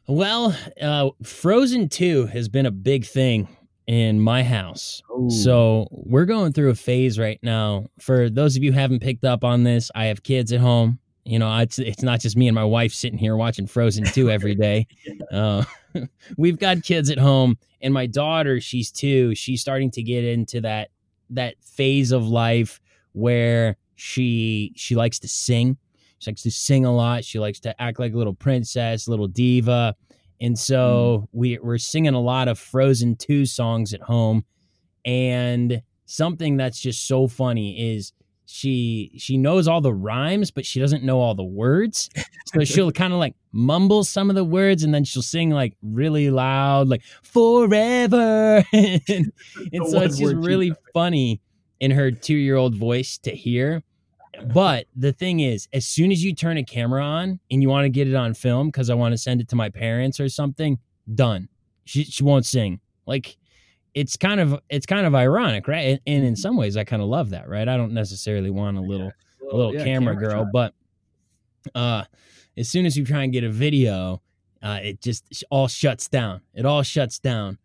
Well, 0.07 0.55
uh, 0.79 1.09
Frozen 1.23 1.89
2 1.89 2.27
has 2.27 2.47
been 2.47 2.65
a 2.65 2.71
big 2.71 3.05
thing 3.05 3.49
in 3.87 4.21
my 4.21 4.43
house. 4.43 5.01
So 5.29 5.87
we're 5.91 6.25
going 6.25 6.53
through 6.53 6.69
a 6.69 6.75
phase 6.75 7.17
right 7.17 7.39
now. 7.41 7.87
For 7.99 8.29
those 8.29 8.55
of 8.55 8.63
you 8.63 8.71
who 8.71 8.79
haven't 8.79 9.01
picked 9.01 9.25
up 9.25 9.43
on 9.43 9.63
this, 9.63 9.89
I 9.95 10.05
have 10.05 10.23
kids 10.23 10.53
at 10.53 10.61
home. 10.61 10.99
You 11.25 11.39
know, 11.39 11.57
it's 11.59 11.79
it's 11.79 12.01
not 12.01 12.21
just 12.21 12.37
me 12.37 12.47
and 12.47 12.55
my 12.55 12.63
wife 12.63 12.93
sitting 12.93 13.19
here 13.19 13.35
watching 13.35 13.67
Frozen 13.67 14.05
2 14.05 14.29
every 14.29 14.55
day. 14.55 14.87
uh, 15.31 15.63
we've 16.37 16.57
got 16.57 16.83
kids 16.83 17.09
at 17.09 17.19
home, 17.19 17.57
and 17.81 17.93
my 17.93 18.07
daughter, 18.07 18.59
she's 18.59 18.91
two. 18.91 19.35
She's 19.35 19.61
starting 19.61 19.91
to 19.91 20.03
get 20.03 20.23
into 20.23 20.61
that 20.61 20.89
that 21.29 21.55
phase 21.61 22.11
of 22.11 22.27
life 22.27 22.79
where 23.11 23.77
she 23.95 24.73
she 24.75 24.95
likes 24.95 25.19
to 25.19 25.27
sing. 25.27 25.77
She 26.19 26.31
likes 26.31 26.43
to 26.43 26.51
sing 26.51 26.85
a 26.85 26.93
lot. 26.93 27.23
She 27.23 27.39
likes 27.39 27.59
to 27.61 27.81
act 27.81 27.99
like 27.99 28.13
a 28.13 28.17
little 28.17 28.33
princess, 28.33 29.07
little 29.07 29.27
diva. 29.27 29.95
And 30.41 30.57
so 30.57 31.27
we, 31.31 31.57
we're 31.59 31.77
singing 31.77 32.13
a 32.13 32.19
lot 32.19 32.47
of 32.47 32.59
Frozen 32.59 33.17
2 33.17 33.45
songs 33.45 33.93
at 33.93 34.01
home. 34.01 34.45
And 35.05 35.81
something 36.05 36.57
that's 36.57 36.79
just 36.79 37.07
so 37.07 37.27
funny 37.27 37.95
is 37.95 38.13
she 38.51 39.11
she 39.15 39.37
knows 39.37 39.67
all 39.67 39.79
the 39.79 39.93
rhymes, 39.93 40.49
but 40.49 40.65
she 40.65 40.79
doesn't 40.79 41.03
know 41.03 41.19
all 41.19 41.35
the 41.35 41.43
words. 41.43 42.09
So 42.47 42.63
she'll 42.63 42.91
kind 42.91 43.13
of 43.13 43.19
like 43.19 43.35
mumble 43.51 44.03
some 44.03 44.29
of 44.29 44.35
the 44.35 44.43
words 44.43 44.83
and 44.83 44.93
then 44.93 45.03
she'll 45.03 45.21
sing 45.21 45.51
like 45.51 45.77
really 45.83 46.31
loud, 46.31 46.87
like 46.87 47.03
forever. 47.21 48.65
and 48.73 49.01
and 49.71 49.87
so 49.87 50.01
it's 50.01 50.17
just 50.17 50.35
really 50.35 50.73
funny 50.93 51.41
in 51.79 51.91
her 51.91 52.09
two 52.09 52.35
year 52.35 52.55
old 52.55 52.75
voice 52.75 53.19
to 53.19 53.31
hear. 53.31 53.83
But 54.51 54.87
the 54.95 55.13
thing 55.13 55.41
is, 55.41 55.67
as 55.71 55.85
soon 55.85 56.11
as 56.11 56.23
you 56.23 56.33
turn 56.33 56.57
a 56.57 56.63
camera 56.63 57.03
on 57.03 57.39
and 57.51 57.61
you 57.61 57.69
want 57.69 57.85
to 57.85 57.89
get 57.89 58.07
it 58.07 58.15
on 58.15 58.33
film 58.33 58.69
because 58.69 58.89
I 58.89 58.95
want 58.95 59.11
to 59.13 59.17
send 59.17 59.41
it 59.41 59.49
to 59.49 59.55
my 59.55 59.69
parents 59.69 60.19
or 60.19 60.27
something, 60.27 60.79
done. 61.13 61.49
She 61.85 62.03
she 62.03 62.23
won't 62.23 62.47
sing. 62.47 62.79
Like 63.05 63.37
it's 63.99 64.15
kind 64.17 64.39
of 64.39 64.59
it's 64.69 64.85
kind 64.85 65.05
of 65.05 65.13
ironic, 65.15 65.67
right? 65.67 65.87
And, 65.91 65.99
and 66.07 66.25
in 66.25 66.35
some 66.35 66.55
ways, 66.57 66.77
I 66.77 66.83
kind 66.83 67.01
of 67.01 67.07
love 67.09 67.29
that, 67.31 67.47
right? 67.49 67.67
I 67.67 67.77
don't 67.77 67.93
necessarily 67.93 68.49
want 68.49 68.77
a 68.77 68.81
little 68.81 69.11
a 69.51 69.55
little 69.55 69.73
Yeah, 69.73 69.83
camera, 69.83 70.15
girl, 70.15 70.43
shot. 70.43 70.51
but 70.53 70.73
uh, 71.75 72.03
as 72.57 72.69
soon 72.69 72.85
as 72.85 72.97
you 72.97 73.05
try 73.05 73.23
and 73.23 73.33
get 73.33 73.43
a 73.43 73.49
video, 73.49 74.21
uh, 74.61 74.79
it 74.81 75.01
just 75.01 75.43
all 75.49 75.67
shuts 75.67 76.07
down. 76.07 76.41
It 76.53 76.65
all 76.65 76.83
shuts 76.83 77.19
down. 77.19 77.57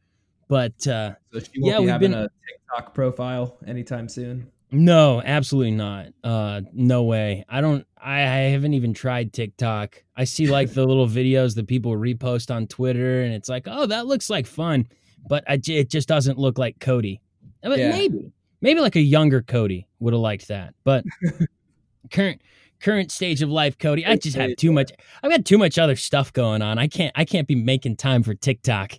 But 0.48 0.86
uh, 0.86 1.14
So 1.32 1.40
she 1.40 1.60
won't 1.60 1.70
Yeah, 1.72 1.76
be 1.78 1.80
we've 1.82 1.90
having 1.90 2.10
been- 2.12 2.20
a 2.20 2.28
TikTok 2.48 2.94
profile 2.94 3.56
anytime 3.66 4.08
soon. 4.08 4.50
No, 4.70 5.22
absolutely 5.24 5.70
not. 5.70 6.08
Uh, 6.24 6.62
no 6.72 7.04
way. 7.04 7.44
I 7.48 7.60
don't. 7.60 7.86
I, 7.96 8.22
I 8.22 8.36
haven't 8.50 8.74
even 8.74 8.92
tried 8.92 9.32
TikTok. 9.32 10.02
I 10.16 10.24
see 10.24 10.48
like 10.48 10.72
the 10.72 10.84
little 10.90 11.06
videos 11.06 11.54
that 11.54 11.68
people 11.68 11.92
repost 11.92 12.52
on 12.52 12.66
Twitter, 12.66 13.22
and 13.22 13.32
it's 13.32 13.48
like, 13.48 13.68
oh, 13.70 13.86
that 13.86 14.06
looks 14.06 14.28
like 14.28 14.46
fun, 14.46 14.88
but 15.28 15.44
I, 15.48 15.60
it 15.66 15.90
just 15.90 16.08
doesn't 16.08 16.38
look 16.38 16.58
like 16.58 16.78
Cody. 16.80 17.20
I 17.64 17.68
mean, 17.68 17.78
Yeah. 17.78 17.90
Maybe, 17.90 18.32
maybe 18.60 18.80
like 18.80 18.96
a 18.96 19.00
younger 19.00 19.42
Cody 19.42 19.86
would 20.00 20.12
have 20.12 20.20
liked 20.20 20.48
that, 20.48 20.74
but 20.84 21.04
current 22.10 22.40
current 22.80 23.10
stage 23.10 23.40
of 23.42 23.48
life, 23.48 23.78
Cody, 23.78 24.04
I 24.04 24.16
just 24.16 24.36
have 24.36 24.56
too 24.56 24.70
much. 24.72 24.92
I've 25.22 25.30
got 25.30 25.44
too 25.44 25.56
much 25.58 25.78
other 25.78 25.96
stuff 25.96 26.32
going 26.32 26.60
on. 26.62 26.78
I 26.78 26.86
can't. 26.86 27.12
I 27.14 27.24
can't 27.24 27.48
be 27.48 27.54
making 27.54 27.96
time 27.96 28.22
for 28.22 28.34
TikTok. 28.34 28.92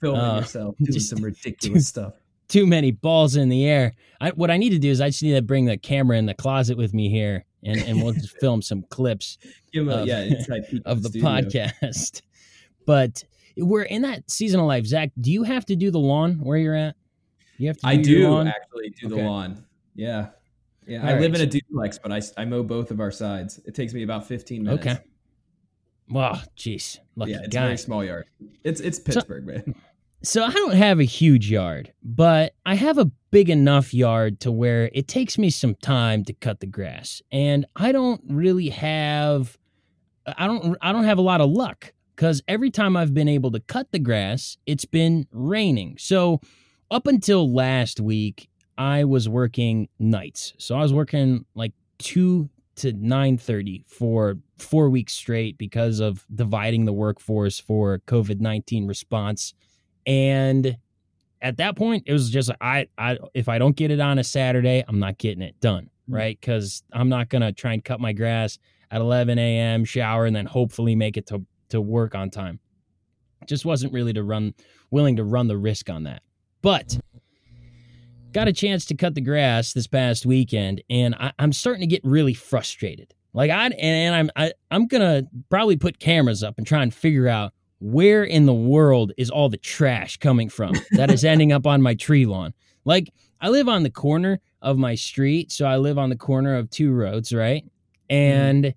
Filming 0.00 0.20
Uh, 0.20 0.36
yourself 0.40 0.76
doing 0.78 0.92
just- 0.92 1.10
some 1.10 1.22
ridiculous 1.22 1.86
stuff. 1.88 2.14
too 2.48 2.66
many 2.66 2.90
balls 2.90 3.36
in 3.36 3.48
the 3.48 3.64
air. 3.66 3.94
I, 4.20 4.30
what 4.30 4.50
I 4.50 4.56
need 4.56 4.70
to 4.70 4.78
do 4.78 4.90
is 4.90 5.00
I 5.00 5.08
just 5.10 5.22
need 5.22 5.34
to 5.34 5.42
bring 5.42 5.64
the 5.66 5.76
camera 5.76 6.16
in 6.18 6.26
the 6.26 6.34
closet 6.34 6.76
with 6.76 6.94
me 6.94 7.08
here, 7.08 7.44
and, 7.62 7.80
and 7.82 8.02
we'll 8.02 8.12
just 8.14 8.36
film 8.40 8.62
some 8.62 8.82
clips 8.90 9.38
Give 9.72 9.86
'em 9.88 9.92
a- 9.92 10.02
of- 10.02 10.06
yeah, 10.08 10.20
inside 10.22 10.62
of 10.84 11.02
the 11.02 11.08
studio. 11.10 11.28
podcast. 11.28 12.22
But 12.86 13.22
we're 13.58 13.82
in 13.82 14.02
that 14.02 14.30
season 14.30 14.60
of 14.60 14.66
life. 14.66 14.86
Zach, 14.86 15.10
do 15.20 15.30
you 15.32 15.42
have 15.42 15.64
to 15.66 15.76
do 15.76 15.90
the 15.90 15.98
lawn 15.98 16.34
where 16.40 16.58
you're 16.58 16.74
at? 16.74 16.96
You 17.58 17.68
have 17.68 17.76
to. 17.78 17.82
Do 17.82 17.88
I 17.88 17.96
do 17.96 18.38
actually 18.40 18.90
do 18.90 19.08
the 19.08 19.16
lawn. 19.16 19.64
Yeah. 19.94 20.28
Yeah. 20.86 21.02
All 21.02 21.08
I 21.08 21.18
live 21.18 21.34
in 21.34 21.40
a 21.42 21.46
duplex, 21.46 21.98
but 21.98 22.12
I, 22.12 22.22
I 22.36 22.44
mow 22.44 22.62
both 22.62 22.90
of 22.90 23.00
our 23.00 23.10
sides. 23.10 23.60
It 23.66 23.74
takes 23.74 23.92
me 23.92 24.02
about 24.04 24.26
15 24.26 24.62
minutes. 24.62 24.86
Okay. 24.86 24.98
Wow, 26.10 26.40
jeez, 26.56 26.98
lucky 27.16 27.32
Yeah, 27.32 27.38
it's 27.38 27.48
a 27.48 27.50
guy. 27.50 27.64
very 27.64 27.76
small 27.76 28.02
yard. 28.02 28.24
It's 28.64 28.80
it's 28.80 28.98
Pittsburgh, 28.98 29.46
man. 29.46 29.74
So 30.24 30.42
I 30.42 30.50
don't 30.50 30.74
have 30.74 30.98
a 30.98 31.04
huge 31.04 31.48
yard, 31.48 31.92
but 32.02 32.52
I 32.66 32.74
have 32.74 32.98
a 32.98 33.04
big 33.30 33.50
enough 33.50 33.94
yard 33.94 34.40
to 34.40 34.50
where 34.50 34.90
it 34.92 35.06
takes 35.06 35.38
me 35.38 35.48
some 35.48 35.76
time 35.76 36.24
to 36.24 36.32
cut 36.32 36.58
the 36.58 36.66
grass. 36.66 37.22
And 37.30 37.66
I 37.76 37.92
don't 37.92 38.20
really 38.28 38.68
have 38.70 39.56
I 40.26 40.48
don't 40.48 40.76
I 40.80 40.90
don't 40.90 41.04
have 41.04 41.18
a 41.18 41.22
lot 41.22 41.40
of 41.40 41.50
luck 41.50 41.92
cuz 42.18 42.42
every 42.46 42.70
time 42.70 42.96
I've 42.98 43.14
been 43.14 43.28
able 43.28 43.50
to 43.52 43.60
cut 43.60 43.90
the 43.92 43.98
grass, 43.98 44.58
it's 44.66 44.84
been 44.84 45.26
raining. 45.32 45.96
So 45.98 46.40
up 46.90 47.06
until 47.06 47.50
last 47.50 48.00
week, 48.00 48.50
I 48.76 49.04
was 49.04 49.28
working 49.28 49.88
nights. 49.98 50.52
So 50.58 50.76
I 50.76 50.82
was 50.82 50.92
working 50.92 51.46
like 51.54 51.72
2 52.00 52.50
to 52.76 52.92
9:30 52.92 53.84
for 53.88 54.36
4 54.58 54.90
weeks 54.90 55.12
straight 55.14 55.56
because 55.58 55.98
of 56.00 56.26
dividing 56.34 56.84
the 56.84 56.92
workforce 56.92 57.58
for 57.58 57.98
COVID-19 58.06 58.86
response 58.86 59.54
and 60.06 60.76
at 61.42 61.56
that 61.56 61.76
point 61.76 62.02
it 62.06 62.12
was 62.12 62.30
just 62.30 62.50
I 62.60 62.86
I 62.98 63.18
if 63.34 63.48
I 63.48 63.58
don't 63.58 63.76
get 63.76 63.90
it 63.90 64.00
on 64.00 64.18
a 64.18 64.24
Saturday, 64.24 64.84
I'm 64.88 64.98
not 65.00 65.18
getting 65.18 65.42
it 65.42 65.58
done, 65.60 65.90
Mhm. 66.08 66.14
right? 66.14 66.40
Cuz 66.40 66.82
I'm 66.92 67.08
not 67.08 67.28
going 67.30 67.42
to 67.42 67.52
try 67.52 67.72
and 67.74 67.84
cut 67.84 68.00
my 68.00 68.12
grass 68.12 68.58
at 68.90 69.00
11 69.00 69.38
a.m., 69.38 69.84
shower 69.84 70.24
and 70.26 70.34
then 70.36 70.46
hopefully 70.46 70.94
make 70.96 71.16
it 71.16 71.26
to 71.28 71.44
to 71.70 71.80
work 71.80 72.14
on 72.14 72.30
time. 72.30 72.60
Just 73.46 73.64
wasn't 73.64 73.92
really 73.92 74.12
to 74.12 74.22
run 74.22 74.54
willing 74.90 75.16
to 75.16 75.24
run 75.24 75.48
the 75.48 75.56
risk 75.56 75.90
on 75.90 76.04
that. 76.04 76.22
But 76.62 76.98
got 78.32 78.48
a 78.48 78.52
chance 78.52 78.84
to 78.86 78.94
cut 78.94 79.14
the 79.14 79.20
grass 79.20 79.72
this 79.72 79.86
past 79.86 80.26
weekend 80.26 80.82
and 80.90 81.14
I, 81.14 81.32
I'm 81.38 81.52
starting 81.52 81.80
to 81.80 81.86
get 81.86 82.02
really 82.04 82.34
frustrated. 82.34 83.14
Like 83.32 83.50
I 83.50 83.66
and 83.68 84.14
I'm 84.14 84.30
I, 84.36 84.52
I'm 84.70 84.86
gonna 84.86 85.22
probably 85.50 85.76
put 85.76 85.98
cameras 85.98 86.42
up 86.42 86.58
and 86.58 86.66
try 86.66 86.82
and 86.82 86.92
figure 86.92 87.28
out 87.28 87.52
where 87.80 88.24
in 88.24 88.46
the 88.46 88.54
world 88.54 89.12
is 89.16 89.30
all 89.30 89.48
the 89.48 89.56
trash 89.56 90.16
coming 90.16 90.48
from 90.48 90.74
that 90.92 91.10
is 91.10 91.24
ending 91.24 91.52
up 91.52 91.66
on 91.66 91.82
my 91.82 91.94
tree 91.94 92.26
lawn. 92.26 92.52
Like 92.84 93.10
I 93.40 93.50
live 93.50 93.68
on 93.68 93.82
the 93.82 93.90
corner 93.90 94.40
of 94.62 94.78
my 94.78 94.94
street, 94.94 95.52
so 95.52 95.66
I 95.66 95.76
live 95.76 95.98
on 95.98 96.10
the 96.10 96.16
corner 96.16 96.56
of 96.56 96.70
two 96.70 96.92
roads, 96.92 97.32
right? 97.32 97.64
Mm-hmm. 98.10 98.14
And 98.14 98.74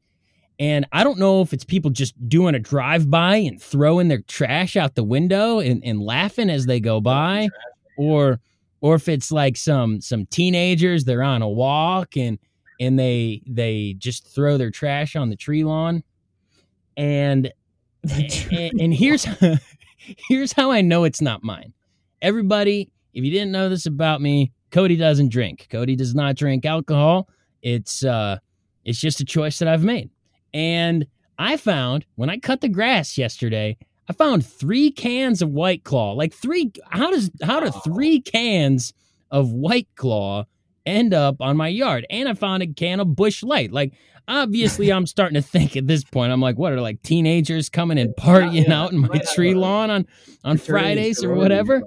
and 0.61 0.85
I 0.91 1.03
don't 1.03 1.17
know 1.17 1.41
if 1.41 1.53
it's 1.53 1.63
people 1.63 1.89
just 1.89 2.13
doing 2.29 2.53
a 2.53 2.59
drive 2.59 3.09
by 3.09 3.37
and 3.37 3.59
throwing 3.59 4.09
their 4.09 4.21
trash 4.21 4.77
out 4.77 4.93
the 4.93 5.03
window 5.03 5.59
and, 5.59 5.83
and 5.83 5.99
laughing 5.99 6.51
as 6.51 6.67
they 6.67 6.79
go 6.79 7.01
by, 7.01 7.49
or 7.97 8.39
or 8.79 8.93
if 8.93 9.09
it's 9.09 9.31
like 9.31 9.57
some 9.57 9.99
some 10.01 10.27
teenagers 10.27 11.03
they're 11.03 11.23
on 11.23 11.41
a 11.41 11.49
walk 11.49 12.15
and 12.15 12.37
and 12.79 12.99
they 12.99 13.41
they 13.47 13.95
just 13.97 14.27
throw 14.27 14.55
their 14.59 14.69
trash 14.69 15.15
on 15.15 15.31
the 15.31 15.35
tree 15.35 15.63
lawn 15.63 16.03
and 16.95 17.51
and, 18.51 18.79
and 18.79 18.93
here's 18.93 19.25
here's 20.29 20.53
how 20.53 20.69
I 20.69 20.81
know 20.81 21.05
it's 21.05 21.21
not 21.21 21.43
mine. 21.43 21.73
Everybody, 22.21 22.91
if 23.15 23.23
you 23.23 23.31
didn't 23.31 23.51
know 23.51 23.67
this 23.67 23.87
about 23.87 24.21
me, 24.21 24.51
Cody 24.69 24.95
doesn't 24.95 25.29
drink. 25.29 25.69
Cody 25.71 25.95
does 25.95 26.13
not 26.13 26.35
drink 26.35 26.67
alcohol. 26.67 27.27
It's 27.63 28.05
uh 28.05 28.37
it's 28.85 28.99
just 28.99 29.21
a 29.21 29.25
choice 29.25 29.57
that 29.57 29.67
I've 29.67 29.83
made. 29.83 30.11
And 30.53 31.07
I 31.39 31.57
found 31.57 32.05
when 32.15 32.29
I 32.29 32.37
cut 32.37 32.61
the 32.61 32.69
grass 32.69 33.17
yesterday, 33.17 33.77
I 34.09 34.13
found 34.13 34.45
3 34.45 34.91
cans 34.91 35.41
of 35.41 35.49
White 35.49 35.83
Claw. 35.83 36.13
Like 36.13 36.33
3 36.33 36.71
how 36.89 37.11
does 37.11 37.31
how 37.41 37.59
do. 37.59 37.71
3 37.71 38.21
cans 38.21 38.93
of 39.31 39.51
White 39.51 39.87
Claw 39.95 40.45
end 40.85 41.13
up 41.13 41.37
on 41.39 41.55
my 41.57 41.69
yard? 41.69 42.05
And 42.09 42.27
I 42.27 42.33
found 42.33 42.63
a 42.63 42.67
can 42.67 42.99
of 42.99 43.15
Busch 43.15 43.41
Light. 43.43 43.71
Like 43.71 43.93
obviously 44.27 44.91
I'm 44.91 45.05
starting 45.05 45.35
to 45.35 45.41
think 45.41 45.77
at 45.77 45.87
this 45.87 46.03
point, 46.03 46.31
I'm 46.31 46.41
like, 46.41 46.57
what 46.57 46.73
are 46.73 46.81
like 46.81 47.01
teenagers 47.03 47.69
coming 47.69 47.97
and 47.97 48.13
partying 48.15 48.67
Yeah, 48.67 48.81
out 48.81 48.91
in 48.91 48.99
my 48.99 49.19
tree 49.33 49.53
lawn 49.53 49.89
on 49.89 50.05
on 50.43 50.57
Fridays 50.57 51.23
or 51.23 51.33
whatever? 51.33 51.81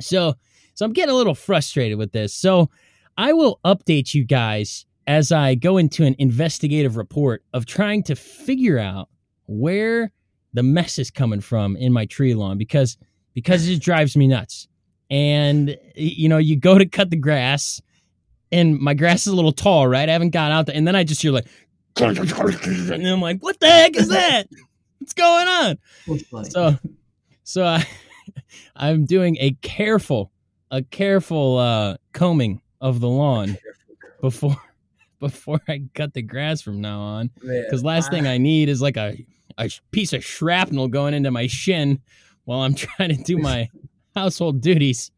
So 0.00 0.34
so 0.74 0.84
I'm 0.84 0.92
getting 0.92 1.12
a 1.12 1.16
little 1.16 1.34
frustrated 1.34 1.98
with 1.98 2.12
this. 2.12 2.34
So 2.34 2.70
I 3.16 3.32
will 3.32 3.60
update 3.64 4.14
you 4.14 4.24
guys 4.24 4.86
as 5.06 5.32
I 5.32 5.54
go 5.54 5.78
into 5.78 6.04
an 6.04 6.14
investigative 6.18 6.96
report 6.96 7.42
of 7.52 7.66
trying 7.66 8.02
to 8.04 8.14
figure 8.14 8.78
out 8.78 9.08
where 9.46 10.12
the 10.52 10.62
mess 10.62 10.98
is 10.98 11.10
coming 11.10 11.40
from 11.40 11.76
in 11.76 11.92
my 11.92 12.06
tree 12.06 12.34
lawn 12.34 12.58
because 12.58 12.96
because 13.34 13.66
it 13.68 13.80
drives 13.80 14.16
me 14.16 14.26
nuts. 14.28 14.68
And 15.10 15.76
you 15.94 16.28
know, 16.28 16.38
you 16.38 16.56
go 16.56 16.78
to 16.78 16.86
cut 16.86 17.10
the 17.10 17.16
grass 17.16 17.80
and 18.50 18.78
my 18.78 18.94
grass 18.94 19.26
is 19.26 19.32
a 19.32 19.36
little 19.36 19.52
tall, 19.52 19.86
right? 19.86 20.08
I 20.08 20.12
haven't 20.12 20.30
got 20.30 20.52
out 20.52 20.66
there 20.66 20.76
and 20.76 20.86
then 20.86 20.96
I 20.96 21.04
just 21.04 21.22
hear 21.22 21.32
like 21.32 21.46
and 22.90 23.06
I'm 23.06 23.20
like, 23.20 23.40
what 23.40 23.60
the 23.60 23.66
heck 23.68 23.96
is 23.96 24.08
that? 24.08 24.48
What's 24.98 25.12
going 25.14 25.48
on? 25.48 25.78
So, 26.50 26.78
so 27.44 27.64
I, 27.64 27.86
I'm 28.76 29.04
doing 29.04 29.36
a 29.40 29.52
careful, 29.62 30.30
a 30.70 30.82
careful 30.82 31.58
uh, 31.58 31.96
combing 32.12 32.60
of 32.80 33.00
the 33.00 33.08
lawn 33.08 33.58
before, 34.20 34.56
before 35.22 35.60
I 35.68 35.84
cut 35.94 36.12
the 36.12 36.20
grass 36.22 36.60
from 36.60 36.80
now 36.80 37.00
on. 37.00 37.30
Because 37.40 37.82
last 37.84 38.10
thing 38.10 38.26
I 38.26 38.36
need 38.38 38.68
is 38.68 38.82
like 38.82 38.96
a, 38.96 39.16
a 39.56 39.70
piece 39.92 40.12
of 40.12 40.24
shrapnel 40.24 40.88
going 40.88 41.14
into 41.14 41.30
my 41.30 41.46
shin 41.46 42.00
while 42.44 42.60
I'm 42.60 42.74
trying 42.86 43.16
to 43.16 43.22
do 43.22 43.38
my 43.38 43.68
household 44.16 44.60
duties. 44.60 45.10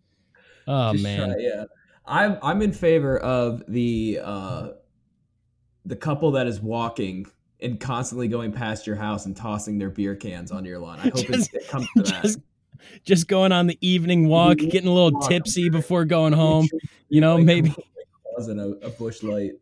Oh 0.69 0.93
man, 0.95 1.31
try- 1.31 1.39
yeah, 1.41 1.65
I'm 2.07 2.39
I'm 2.43 2.63
in 2.63 2.73
favor 2.73 3.19
of 3.19 3.63
the 3.67 4.21
uh, 4.23 4.69
the 5.85 5.97
couple 5.97 6.33
that 6.33 6.47
is 6.47 6.61
walking 6.61 7.27
and 7.61 7.81
constantly 7.81 8.29
going 8.29 8.53
past 8.53 8.87
your 8.87 8.97
house 8.97 9.25
and 9.27 9.35
tossing 9.37 9.79
their 9.79 9.91
beer 9.91 10.15
cans 10.15 10.53
onto 10.53 10.69
your 10.69 10.79
lawn. 10.81 10.99
I 10.99 11.05
hope 11.05 11.15
it's, 11.17 11.49
Just- 11.49 11.55
it 11.55 11.69
comes 11.69 11.89
to 11.97 12.03
that. 12.03 12.23
just, 12.23 12.39
just 13.05 13.29
going 13.29 13.53
on 13.53 13.67
the 13.67 13.79
evening 13.81 14.29
walk, 14.29 14.59
getting 14.59 14.87
a 14.89 14.93
little 14.93 15.19
tipsy 15.23 15.69
before 15.71 16.05
going 16.05 16.33
home. 16.35 16.69
You 17.11 17.21
know, 17.21 17.39
maybe 17.39 17.73
causing 18.35 18.59
a, 18.59 18.71
a 18.85 18.91
bush 18.91 19.23
light. 19.23 19.53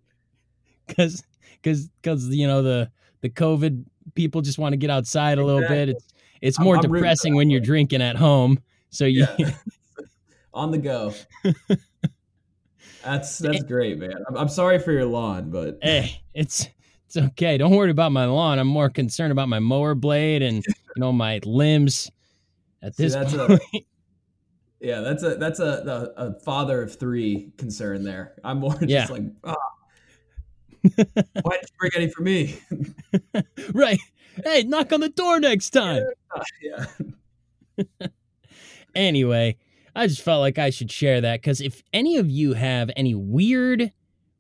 Because 0.87 1.23
because 1.63 1.89
because 2.03 2.29
you 2.29 2.47
know 2.47 2.63
the 2.63 2.91
the 3.21 3.29
COVID 3.31 3.85
people 4.15 4.41
just 4.41 4.59
want 4.59 4.73
to 4.73 4.77
get 4.77 4.91
outside 4.91 5.39
a 5.39 5.45
little 5.45 5.67
bit. 5.69 5.89
It's 5.91 6.09
it's 6.41 6.59
I'm- 6.59 6.65
more 6.65 6.77
I'm 6.77 6.83
depressing 6.83 7.35
when 7.35 7.51
you're 7.51 7.61
drinking 7.61 8.03
at 8.03 8.17
home. 8.17 8.59
So 8.91 9.05
you 9.05 9.27
Yeah. 9.39 9.53
On 10.55 10.71
the 10.71 10.79
go. 10.79 11.15
That's 13.05 13.39
that's 13.39 13.63
great, 13.65 13.99
man. 13.99 14.15
I'm, 14.29 14.37
I'm 14.37 14.49
sorry 14.49 14.79
for 14.79 14.93
your 14.93 15.07
lawn, 15.07 15.51
but 15.51 15.79
hey, 15.83 16.21
it's 16.35 16.69
it's 17.07 17.17
okay. 17.17 17.57
Don't 17.59 17.75
worry 17.75 17.91
about 17.91 18.13
my 18.13 18.27
lawn. 18.27 18.59
I'm 18.59 18.67
more 18.69 18.91
concerned 18.91 19.33
about 19.33 19.49
my 19.49 19.59
mower 19.61 19.95
blade 19.95 20.43
and 20.43 20.65
you 20.97 21.01
know 21.01 21.13
my 21.13 21.41
limbs. 21.45 22.11
At 22.83 22.95
See, 22.97 23.05
this 23.05 23.15
that's 23.15 23.33
a- 23.33 23.47
point, 23.47 23.87
yeah, 24.81 25.01
that's 25.01 25.23
a 25.23 25.37
that's 25.37 25.61
a, 25.61 26.13
a, 26.17 26.27
a 26.29 26.41
father 26.41 26.83
of 26.83 26.99
three 26.99 27.53
concern 27.57 28.03
there. 28.05 28.35
I'm 28.45 28.59
more 28.59 28.75
just 28.75 28.89
Yeah. 28.89 29.07
like, 29.09 29.23
ah, 29.45 29.57
why 30.83 30.93
didn't 30.97 31.63
you 31.63 31.79
bring 31.79 31.93
any 31.95 32.09
for 32.09 32.23
me? 32.23 32.59
right? 33.75 33.99
Hey, 34.45 34.63
knock 34.65 34.93
on 34.93 35.01
the 35.01 35.09
door 35.09 35.41
next 35.41 35.71
time. 35.71 36.05
Ah, 36.35 36.43
yeah, 36.63 36.87
Anyway, 38.95 39.59
I 39.95 40.07
just 40.07 40.23
felt 40.23 40.41
like 40.41 40.59
I 40.59 40.71
should 40.71 40.91
share 40.91 41.21
that 41.21 41.43
because 41.43 41.61
if 41.61 41.83
any 41.93 42.17
of 42.17 42.31
you 42.31 42.55
have 42.55 42.91
any 42.97 43.15
weird, 43.15 43.93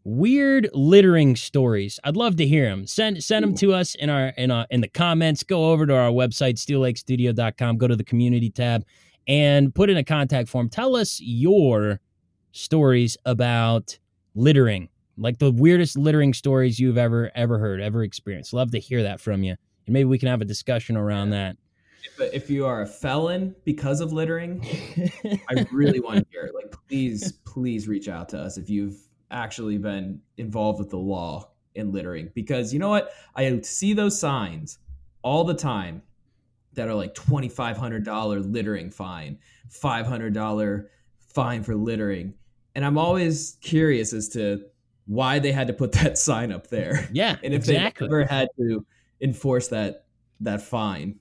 weird 0.02 0.70
littering 0.72 1.36
stories, 1.36 2.00
I'd 2.02 2.16
love 2.16 2.36
to 2.36 2.46
hear 2.46 2.66
them. 2.70 2.86
Send 2.86 3.22
send 3.22 3.42
them 3.42 3.54
to 3.56 3.74
us 3.74 3.94
in 3.94 4.08
our 4.08 4.28
in 4.38 4.50
our 4.50 4.66
in 4.70 4.80
the 4.80 4.88
comments. 4.88 5.42
Go 5.42 5.70
over 5.70 5.84
to 5.84 5.94
our 5.94 6.10
website 6.10 6.54
steellakestudio.com. 6.54 7.76
Go 7.76 7.88
to 7.88 7.96
the 7.96 8.04
community 8.04 8.48
tab 8.48 8.86
and 9.28 9.74
put 9.74 9.90
in 9.90 9.98
a 9.98 10.04
contact 10.04 10.48
form. 10.48 10.70
Tell 10.70 10.96
us 10.96 11.20
your 11.20 12.00
stories 12.52 13.16
about 13.26 13.98
littering, 14.34 14.88
like 15.22 15.38
the 15.38 15.52
weirdest 15.52 15.96
littering 15.96 16.34
stories 16.34 16.78
you've 16.78 16.98
ever 16.98 17.30
ever 17.34 17.58
heard, 17.58 17.80
ever 17.80 18.02
experienced. 18.02 18.52
Love 18.52 18.72
to 18.72 18.78
hear 18.78 19.04
that 19.04 19.20
from 19.20 19.42
you, 19.42 19.54
and 19.86 19.92
maybe 19.92 20.04
we 20.04 20.18
can 20.18 20.28
have 20.28 20.40
a 20.40 20.44
discussion 20.44 20.96
around 20.96 21.30
that. 21.30 21.56
but 22.18 22.28
uh, 22.28 22.30
if 22.32 22.50
you 22.50 22.66
are 22.66 22.82
a 22.82 22.86
felon 22.86 23.54
because 23.64 24.00
of 24.00 24.12
littering, 24.12 24.60
I 25.48 25.66
really 25.70 26.00
want 26.00 26.18
to 26.18 26.26
hear. 26.30 26.42
it. 26.44 26.54
Like, 26.54 26.74
please, 26.88 27.32
please 27.44 27.88
reach 27.88 28.08
out 28.08 28.28
to 28.30 28.38
us 28.38 28.58
if 28.58 28.68
you've 28.68 28.98
actually 29.30 29.78
been 29.78 30.20
involved 30.36 30.78
with 30.78 30.90
the 30.90 30.98
law 30.98 31.50
in 31.76 31.92
littering. 31.92 32.30
Because 32.34 32.72
you 32.72 32.80
know 32.80 32.90
what? 32.90 33.12
I 33.36 33.60
see 33.62 33.94
those 33.94 34.18
signs 34.18 34.78
all 35.22 35.44
the 35.44 35.54
time 35.54 36.02
that 36.74 36.88
are 36.88 36.94
like 36.94 37.14
twenty 37.14 37.48
five 37.48 37.76
hundred 37.76 38.04
dollar 38.04 38.40
littering 38.40 38.90
fine, 38.90 39.38
five 39.70 40.06
hundred 40.06 40.34
dollar 40.34 40.90
fine 41.20 41.62
for 41.62 41.76
littering, 41.76 42.34
and 42.74 42.84
I'm 42.84 42.98
always 42.98 43.56
curious 43.60 44.12
as 44.12 44.28
to 44.30 44.64
why 45.06 45.38
they 45.38 45.52
had 45.52 45.66
to 45.66 45.72
put 45.72 45.92
that 46.02 46.18
sign 46.18 46.52
up 46.52 46.68
there, 46.68 47.08
yeah, 47.12 47.36
and 47.42 47.52
if 47.54 47.60
exactly. 47.62 48.06
they 48.08 48.14
ever 48.14 48.24
had 48.24 48.48
to 48.58 48.84
enforce 49.20 49.68
that 49.68 50.04
that 50.40 50.62
fine. 50.62 51.16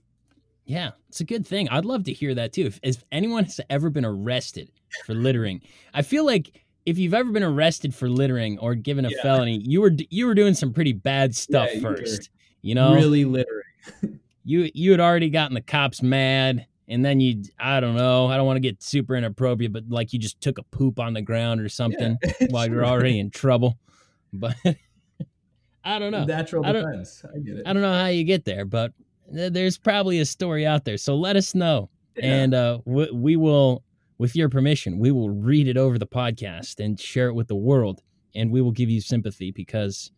Yeah, 0.65 0.91
it's 1.09 1.19
a 1.19 1.25
good 1.25 1.45
thing. 1.45 1.67
I'd 1.69 1.85
love 1.85 2.03
to 2.05 2.13
hear 2.13 2.33
that 2.35 2.53
too. 2.53 2.63
If, 2.65 2.79
if 2.83 3.03
anyone 3.11 3.43
has 3.45 3.59
ever 3.69 3.89
been 3.89 4.05
arrested 4.05 4.71
for 5.05 5.13
littering, 5.13 5.61
I 5.93 6.01
feel 6.01 6.25
like 6.25 6.63
if 6.85 6.97
you've 6.97 7.13
ever 7.13 7.31
been 7.31 7.43
arrested 7.43 7.93
for 7.93 8.09
littering 8.09 8.57
or 8.59 8.73
given 8.75 9.05
a 9.05 9.09
Yeah. 9.09 9.21
felony, 9.21 9.57
you 9.65 9.81
were 9.81 9.91
you 10.09 10.25
were 10.27 10.33
doing 10.35 10.53
some 10.53 10.71
pretty 10.73 10.93
bad 10.93 11.35
stuff 11.35 11.69
Yeah, 11.69 11.75
you 11.75 11.81
first. 11.81 12.29
You 12.61 12.75
know, 12.75 12.93
really 12.93 13.25
littering. 13.25 14.19
you 14.45 14.69
you 14.73 14.91
had 14.91 14.99
already 14.99 15.29
gotten 15.29 15.55
the 15.55 15.61
cops 15.61 16.01
mad, 16.01 16.65
and 16.91 17.03
then 17.03 17.19
you 17.19 17.41
I 17.59 17.79
don't 17.79 17.95
know, 17.95 18.27
I 18.27 18.37
don't 18.37 18.45
want 18.45 18.57
to 18.57 18.61
get 18.61 18.83
super 18.83 19.15
inappropriate, 19.15 19.73
but 19.73 19.85
like 19.89 20.13
you 20.13 20.19
just 20.19 20.39
took 20.41 20.57
a 20.59 20.63
poop 20.63 20.99
on 20.99 21.13
the 21.13 21.21
ground 21.21 21.59
or 21.61 21.69
something 21.69 22.17
while 22.49 22.67
you're 22.67 22.83
Sure. 22.83 22.85
already 22.85 23.19
in 23.19 23.29
trouble. 23.31 23.77
But 24.33 24.55
I 25.83 25.99
don't 25.99 26.11
know. 26.11 26.23
Natural 26.25 26.65
I 26.65 26.71
defense. 26.73 27.25
I 27.25 27.39
get 27.39 27.57
it. 27.57 27.63
I 27.67 27.73
don't 27.73 27.81
know 27.81 27.91
how 27.93 28.05
you 28.07 28.23
get 28.23 28.45
there, 28.45 28.63
but 28.65 28.93
there's 29.29 29.77
probably 29.77 30.19
a 30.19 30.25
story 30.25 30.65
out 30.65 30.85
there. 30.85 30.97
So 30.97 31.15
let 31.15 31.35
us 31.35 31.53
know, 31.55 31.89
Yeah. 32.15 32.25
and 32.43 32.53
uh, 32.53 32.77
w- 32.85 33.13
we 33.13 33.35
will, 33.35 33.83
with 34.19 34.35
your 34.35 34.47
permission, 34.49 34.99
we 34.99 35.11
will 35.11 35.29
read 35.29 35.67
it 35.67 35.75
over 35.77 35.97
the 35.97 36.07
podcast 36.07 36.79
and 36.83 36.99
share 36.99 37.27
it 37.27 37.33
with 37.33 37.47
the 37.47 37.55
world, 37.55 38.01
and 38.35 38.51
we 38.51 38.61
will 38.61 38.71
give 38.71 38.89
you 38.89 39.01
sympathy 39.01 39.51
because, 39.51 40.11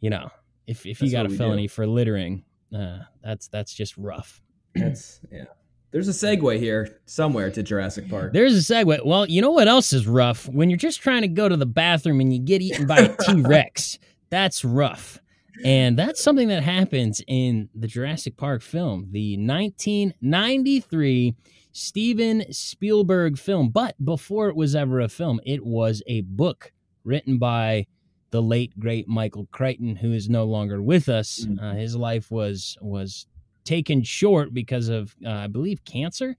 you 0.00 0.08
know, 0.10 0.30
if 0.66 0.86
if 0.86 1.02
you 1.02 1.10
got 1.10 1.26
a 1.26 1.28
we 1.28 1.36
felony 1.36 1.66
for 1.66 1.86
littering, 1.86 2.44
uh, 2.74 3.00
that's 3.22 3.48
that's 3.48 3.74
just 3.74 3.96
rough. 3.98 4.40
That's 4.74 5.20
yeah. 5.32 5.44
There's 5.92 6.08
a 6.08 6.12
segue 6.12 6.58
here 6.58 7.00
somewhere 7.06 7.50
to 7.50 7.62
Jurassic 7.62 8.08
Park. 8.08 8.32
There's 8.32 8.54
a 8.54 8.72
segue. 8.72 9.04
Well, 9.04 9.26
you 9.26 9.42
know 9.42 9.50
what 9.50 9.66
else 9.66 9.92
is 9.92 10.06
rough? 10.06 10.48
When 10.48 10.70
you're 10.70 10.76
just 10.76 11.00
trying 11.00 11.22
to 11.22 11.28
go 11.28 11.48
to 11.48 11.56
the 11.56 11.66
bathroom 11.66 12.20
and 12.20 12.32
you 12.32 12.38
get 12.38 12.62
eaten 12.62 12.86
by 12.86 12.98
a 12.98 13.16
T 13.20 13.40
Rex. 13.40 13.98
That's 14.30 14.64
rough. 14.64 15.18
And 15.64 15.98
that's 15.98 16.22
something 16.22 16.48
that 16.48 16.62
happens 16.62 17.20
in 17.26 17.68
the 17.74 17.86
Jurassic 17.88 18.36
Park 18.36 18.62
film, 18.62 19.08
the 19.10 19.36
1993 19.36 21.34
Steven 21.72 22.52
Spielberg 22.52 23.36
film. 23.36 23.68
But 23.68 24.02
before 24.02 24.48
it 24.48 24.56
was 24.56 24.74
ever 24.74 25.00
a 25.00 25.08
film, 25.08 25.40
it 25.44 25.64
was 25.64 26.02
a 26.06 26.22
book 26.22 26.72
written 27.04 27.38
by 27.38 27.86
the 28.30 28.40
late 28.40 28.78
great 28.78 29.08
Michael 29.08 29.48
Crichton, 29.50 29.96
who 29.96 30.12
is 30.12 30.28
no 30.28 30.44
longer 30.44 30.80
with 30.80 31.08
us. 31.08 31.44
Mm. 31.44 31.60
Uh, 31.60 31.74
his 31.74 31.96
life 31.96 32.30
was 32.30 32.78
was 32.80 33.26
taken 33.64 34.02
short 34.02 34.52
because 34.52 34.88
of, 34.88 35.14
uh, 35.24 35.30
I 35.30 35.46
believe, 35.46 35.84
cancer. 35.84 36.36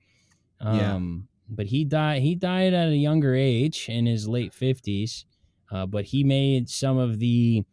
Yeah. 0.61 0.95
Um, 0.95 1.27
but 1.49 1.65
he 1.65 1.83
died. 1.83 2.21
He 2.21 2.35
died 2.35 2.73
at 2.73 2.89
a 2.89 2.95
younger 2.95 3.35
age 3.35 3.87
in 3.89 4.05
his 4.05 4.27
late 4.27 4.53
fifties. 4.53 5.25
Uh, 5.71 5.85
but 5.85 6.03
he 6.05 6.23
made 6.23 6.69
some 6.69 6.97
of 6.97 7.19
the 7.19 7.63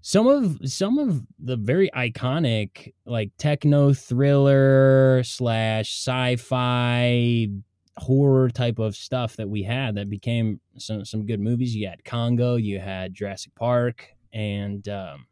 some 0.00 0.26
of 0.26 0.58
some 0.64 0.98
of 0.98 1.22
the 1.38 1.56
very 1.56 1.90
iconic 1.96 2.92
like 3.04 3.30
techno 3.38 3.92
thriller 3.92 5.22
slash 5.24 6.06
sci-fi 6.06 7.48
horror 7.96 8.48
type 8.48 8.78
of 8.78 8.94
stuff 8.94 9.36
that 9.36 9.48
we 9.48 9.62
had 9.62 9.96
that 9.96 10.08
became 10.08 10.60
some 10.76 11.04
some 11.04 11.26
good 11.26 11.40
movies. 11.40 11.74
You 11.74 11.88
had 11.88 12.04
Congo, 12.04 12.56
you 12.56 12.78
had 12.78 13.14
Jurassic 13.14 13.54
Park, 13.54 14.08
and 14.32 14.86
um, 14.88 15.26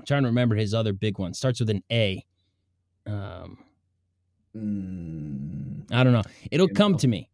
I'm 0.00 0.06
trying 0.06 0.22
to 0.22 0.28
remember 0.28 0.56
his 0.56 0.74
other 0.74 0.92
big 0.92 1.18
one. 1.18 1.34
Starts 1.34 1.60
with 1.60 1.70
an 1.70 1.82
A. 1.90 2.24
Um, 3.06 3.58
Mm, 4.56 5.84
I 5.92 6.02
don't 6.02 6.12
know. 6.12 6.22
It'll 6.50 6.68
come 6.68 6.92
know. 6.92 6.98
to 6.98 7.08
me. 7.08 7.28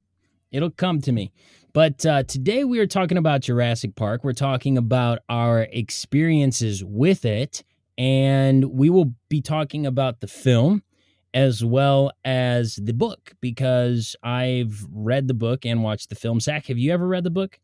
It'll 0.52 0.70
come 0.70 1.00
to 1.02 1.12
me. 1.12 1.32
But 1.73 2.04
uh, 2.06 2.23
today 2.23 2.64
we 2.64 2.78
are 2.78 2.87
talking 2.87 3.18
about 3.18 3.42
Jurassic 3.42 3.94
Park. 3.96 4.25
We're 4.25 4.32
talking 4.32 4.78
about 4.78 5.18
our 5.28 5.62
experiences 5.62 6.85
with 6.85 7.25
it. 7.25 7.62
And 7.99 8.64
we 8.73 8.90
will 8.90 9.14
be 9.28 9.40
talking 9.40 9.87
about 9.87 10.20
the 10.20 10.26
film 10.26 10.82
as 11.32 11.64
well 11.64 12.12
as 12.25 12.76
the 12.76 12.92
book 12.92 13.32
because 13.40 14.16
I've 14.23 14.87
read 14.90 15.28
the 15.28 15.35
book 15.35 15.64
and 15.64 15.82
watched 15.82 16.11
the 16.11 16.14
film. 16.14 16.40
Zach, 16.40 16.66
have 16.66 16.78
you 16.78 16.92
ever 16.92 17.06
read 17.06 17.25
the 17.25 17.30
book? 17.30 17.58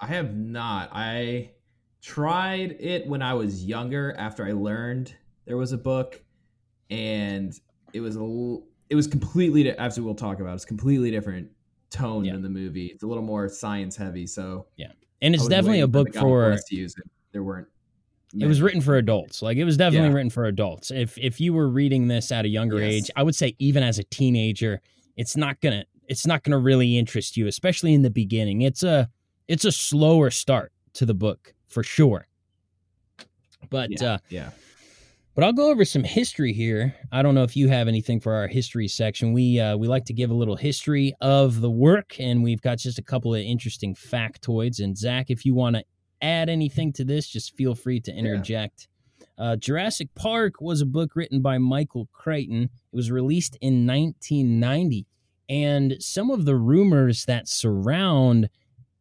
I 0.00 0.06
have 0.06 0.34
not. 0.36 0.90
I 0.92 1.50
tried 2.02 2.76
it 2.80 3.06
when 3.06 3.22
I 3.22 3.34
was 3.34 3.64
younger 3.64 4.14
after 4.18 4.44
I 4.46 4.52
learned 4.52 5.14
there 5.46 5.56
was 5.56 5.72
a 5.72 5.78
book 5.78 6.22
and 6.90 7.52
it 7.92 8.00
was 8.00 8.16
a 8.16 8.20
l- 8.20 8.64
it 8.90 8.94
was 8.94 9.06
completely 9.06 9.64
di- 9.64 9.70
as 9.78 9.98
we'll 10.00 10.14
talk 10.14 10.40
about 10.40 10.54
it's 10.54 10.64
completely 10.64 11.10
different 11.10 11.48
tone 11.90 12.24
Yeah. 12.24 12.32
than 12.34 12.42
the 12.42 12.48
movie. 12.48 12.86
It's 12.86 13.02
a 13.02 13.06
little 13.06 13.22
more 13.22 13.48
science 13.48 13.96
heavy, 13.96 14.26
so 14.26 14.66
Yeah. 14.76 14.92
And 15.20 15.34
it's 15.34 15.48
definitely 15.48 15.80
a 15.80 15.88
book 15.88 16.14
for 16.14 16.56
to 16.68 16.76
use 16.76 16.94
it. 16.96 17.04
There 17.32 17.42
weren't. 17.42 17.66
It 18.38 18.46
was 18.46 18.60
written 18.62 18.80
for 18.80 18.96
adults. 18.96 19.42
Like 19.42 19.56
it 19.56 19.64
was 19.64 19.76
definitely 19.76 20.08
Yeah. 20.10 20.14
written 20.14 20.30
for 20.30 20.44
adults. 20.46 20.90
If 20.90 21.16
if 21.18 21.40
you 21.40 21.52
were 21.52 21.68
reading 21.68 22.08
this 22.08 22.30
at 22.30 22.44
a 22.44 22.48
younger 22.48 22.78
Yes. 22.80 22.92
age, 22.92 23.10
I 23.16 23.22
would 23.22 23.34
say 23.34 23.56
even 23.58 23.82
as 23.82 23.98
a 23.98 24.04
teenager, 24.04 24.80
it's 25.16 25.36
not 25.36 25.60
gonna 25.60 25.84
it's 26.08 26.26
not 26.26 26.42
gonna 26.44 26.58
really 26.58 26.96
interest 26.96 27.36
you, 27.36 27.46
especially 27.48 27.92
in 27.94 28.02
the 28.02 28.10
beginning. 28.10 28.62
It's 28.62 28.82
a 28.82 29.10
it's 29.48 29.64
a 29.64 29.72
slower 29.72 30.30
start 30.30 30.72
to 30.94 31.04
the 31.06 31.14
book 31.14 31.54
for 31.68 31.82
sure. 31.82 32.26
But 33.70 33.90
Yeah, 33.90 34.14
uh 34.14 34.18
yeah. 34.28 34.50
but 35.34 35.44
I'll 35.44 35.52
go 35.52 35.70
over 35.70 35.84
some 35.84 36.04
history 36.04 36.52
here. 36.52 36.94
I 37.12 37.22
don't 37.22 37.34
know 37.34 37.42
if 37.42 37.56
you 37.56 37.68
have 37.68 37.88
anything 37.88 38.20
for 38.20 38.34
our 38.34 38.46
history 38.46 38.88
section. 38.88 39.32
We 39.32 39.60
uh, 39.60 39.76
we 39.76 39.88
like 39.88 40.04
to 40.06 40.12
give 40.14 40.30
a 40.30 40.34
little 40.34 40.56
history 40.56 41.14
of 41.20 41.60
the 41.60 41.70
work, 41.70 42.16
and 42.18 42.42
we've 42.42 42.62
got 42.62 42.78
just 42.78 42.98
a 42.98 43.02
couple 43.02 43.34
of 43.34 43.40
interesting 43.40 43.94
factoids. 43.94 44.80
And 44.82 44.96
Zach, 44.96 45.26
if 45.28 45.44
you 45.44 45.54
want 45.54 45.76
to 45.76 45.84
add 46.22 46.48
anything 46.48 46.92
to 46.94 47.04
this, 47.04 47.28
just 47.28 47.54
feel 47.56 47.74
free 47.74 48.00
to 48.00 48.12
interject. 48.12 48.88
Uh, 49.36 49.54
Jurassic 49.54 50.08
Park 50.16 50.60
was 50.60 50.80
a 50.80 50.86
book 50.86 51.14
written 51.14 51.40
by 51.40 51.58
Michael 51.58 52.08
Crichton. 52.12 52.64
It 52.64 52.96
was 52.96 53.10
released 53.10 53.56
in 53.60 53.86
1990, 53.86 55.06
and 55.48 55.96
some 56.00 56.30
of 56.30 56.44
the 56.44 56.56
rumors 56.56 57.24
that 57.26 57.48
surround 57.48 58.48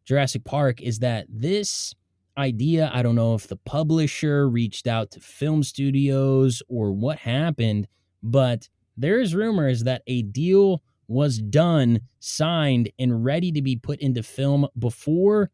Jurassic 0.06 0.44
Park 0.44 0.82
is 0.82 1.00
that 1.00 1.26
this 1.30 1.94
idea. 2.38 2.90
I 2.94 3.02
don't 3.02 3.16
know 3.16 3.34
if 3.36 3.48
the 3.48 3.58
publisher 3.58 4.50
reached 4.50 4.88
out 4.88 5.12
to 5.12 5.20
film 5.20 5.64
studios 5.64 6.62
or 6.68 6.92
what 6.92 7.20
happened, 7.20 7.88
but 8.22 8.70
there's 8.96 9.36
rumors 9.36 9.84
that 9.84 10.04
a 10.08 10.22
deal 10.22 10.82
was 11.08 11.38
done, 11.40 12.02
signed, 12.20 12.92
and 13.00 13.24
ready 13.24 13.52
to 13.52 13.62
be 13.62 13.76
put 13.76 14.00
into 14.00 14.24
film 14.24 14.68
before 14.78 15.50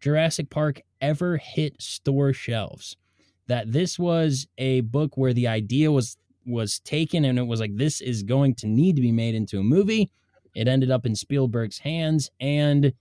Jurassic 0.00 0.50
Park 0.50 0.80
ever 1.00 1.36
hit 1.36 1.80
store 1.80 2.32
shelves. 2.32 2.96
That 3.46 3.72
this 3.72 3.98
was 3.98 4.46
a 4.56 4.80
book 4.80 5.16
where 5.16 5.34
the 5.34 5.48
idea 5.48 5.92
was 5.92 6.16
was 6.46 6.78
taken 6.80 7.24
and 7.24 7.38
it 7.38 7.46
was 7.46 7.58
like 7.58 7.74
this 7.76 8.02
is 8.02 8.22
going 8.22 8.54
to 8.54 8.66
need 8.66 8.96
to 8.96 9.02
be 9.02 9.12
made 9.12 9.34
into 9.34 9.58
a 9.58 9.62
movie. 9.62 10.10
It 10.54 10.68
ended 10.68 10.90
up 10.90 11.06
in 11.06 11.14
Spielberg's 11.14 11.78
hands 11.78 12.30
and 12.38 12.92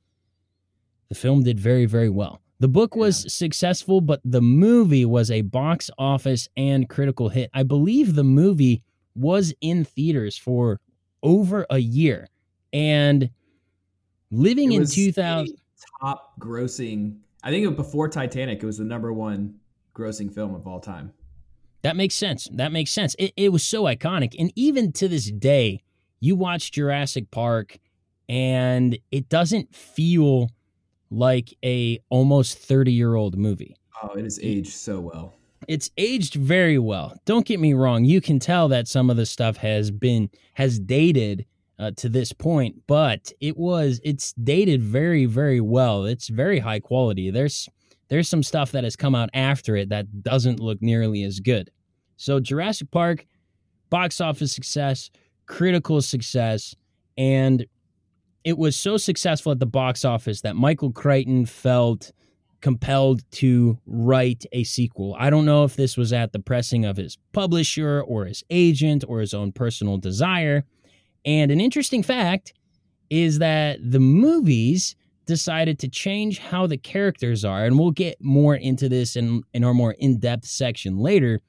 the 1.09 1.15
film 1.15 1.43
did 1.43 1.59
very 1.59 1.85
very 1.85 2.09
well. 2.09 2.42
The 2.59 2.67
book 2.67 2.95
was 2.95 3.33
successful, 3.33 3.99
but 3.99 4.21
the 4.23 4.41
movie 4.41 5.05
was 5.05 5.29
a 5.31 5.41
box 5.41 5.89
office 5.97 6.47
and 6.55 6.87
critical 6.87 7.29
hit. 7.29 7.49
I 7.53 7.63
believe 7.63 8.15
the 8.15 8.23
movie 8.23 8.83
was 9.15 9.53
in 9.61 9.83
theaters 9.83 10.37
for 10.37 10.79
over 11.21 11.65
a 11.69 11.79
year. 11.79 12.27
And 12.71 13.29
living 14.31 14.71
It 14.71 14.75
in 14.75 14.81
was 14.81 14.95
2000 14.95 15.57
top 16.01 16.39
grossing. 16.39 17.17
I 17.43 17.49
think 17.49 17.67
it, 17.67 17.75
before 17.75 18.07
Titanic, 18.07 18.63
it 18.63 18.65
was 18.65 18.77
the 18.77 18.85
number 18.85 19.11
one 19.11 19.55
grossing 19.93 20.33
film 20.33 20.55
of 20.55 20.65
all 20.67 20.79
time. 20.79 21.11
That 21.81 21.95
makes 21.95 22.15
sense. 22.15 22.47
That 22.53 22.71
makes 22.71 22.91
sense. 22.91 23.15
It, 23.19 23.33
it 23.35 23.51
was 23.51 23.63
so 23.63 23.83
iconic. 23.83 24.35
And 24.39 24.53
even 24.55 24.91
to 24.93 25.07
this 25.07 25.29
day, 25.29 25.83
you 26.19 26.35
watch 26.35 26.71
Jurassic 26.71 27.29
Park 27.29 27.77
and 28.29 28.97
it 29.11 29.27
doesn't 29.27 29.75
feel 29.75 30.49
like 31.13 31.53
a 31.63 31.99
almost 32.09 32.57
30 32.57 32.91
year 32.91 33.15
old 33.15 33.37
movie. 33.37 33.75
Oh, 34.01 34.13
it 34.15 34.23
has 34.23 34.39
aged 34.41 34.73
so 34.73 34.99
well. 34.99 35.33
It's 35.67 35.89
aged 35.97 36.33
very 36.35 36.77
well. 36.77 37.15
Don't 37.25 37.45
get 37.45 37.59
me 37.59 37.73
wrong. 37.73 38.03
You 38.03 38.19
can 38.19 38.39
tell 38.39 38.67
that 38.69 38.87
some 38.87 39.09
of 39.09 39.15
the 39.15 39.25
stuff 39.25 39.57
has 39.57 39.91
been 39.91 40.29
has 40.53 40.79
dated 40.79 41.45
uh, 41.79 41.91
to 41.97 42.09
this 42.09 42.33
point, 42.33 42.81
but 42.87 43.31
it 43.39 43.57
was 43.57 44.01
it's 44.03 44.33
dated 44.33 44.81
very 44.81 45.25
very 45.25 45.61
well. 45.61 46.05
It's 46.05 46.27
very 46.27 46.59
high 46.59 46.79
quality. 46.79 47.31
There's 47.31 47.69
there's 48.09 48.27
some 48.27 48.43
stuff 48.43 48.71
that 48.71 48.83
has 48.83 48.95
come 48.95 49.15
out 49.15 49.29
after 49.33 49.75
it 49.75 49.89
that 49.89 50.23
doesn't 50.23 50.59
look 50.59 50.81
nearly 50.81 51.23
as 51.23 51.39
good. 51.39 51.71
So 52.17 52.39
Jurassic 52.39 52.91
Park 52.91 53.25
box 53.89 54.19
office 54.19 54.53
success, 54.53 55.09
critical 55.45 56.01
success, 56.01 56.75
and 57.17 57.65
it 58.43 58.57
was 58.57 58.75
so 58.75 58.97
successful 58.97 59.51
at 59.51 59.59
the 59.59 59.65
box 59.65 60.03
office 60.05 60.41
that 60.41 60.55
Michael 60.55 60.91
Crichton 60.91 61.45
felt 61.45 62.11
compelled 62.61 63.21
to 63.31 63.77
write 63.85 64.45
a 64.53 64.63
sequel. 64.63 65.15
I 65.19 65.29
don't 65.29 65.45
know 65.45 65.63
if 65.65 65.75
this 65.75 65.97
was 65.97 66.13
at 66.13 66.31
the 66.31 66.39
pressing 66.39 66.85
of 66.85 66.95
his 66.97 67.17
publisher 67.33 68.01
or 68.01 68.25
his 68.25 68.43
agent 68.49 69.03
or 69.07 69.19
his 69.19 69.33
own 69.33 69.51
personal 69.51 69.97
desire. 69.97 70.63
And 71.25 71.51
an 71.51 71.59
interesting 71.59 72.03
fact 72.03 72.53
is 73.09 73.39
that 73.39 73.79
the 73.83 73.99
movies 73.99 74.95
decided 75.25 75.77
to 75.79 75.87
change 75.89 76.39
how 76.39 76.67
the 76.67 76.77
characters 76.77 77.43
are. 77.45 77.65
And 77.65 77.77
we'll 77.79 77.91
get 77.91 78.15
more 78.21 78.55
into 78.55 78.87
this 78.89 79.15
in, 79.15 79.43
in 79.53 79.63
our 79.63 79.73
more 79.73 79.93
in 79.99 80.19
depth 80.19 80.45
section 80.45 80.97
later. 80.97 81.39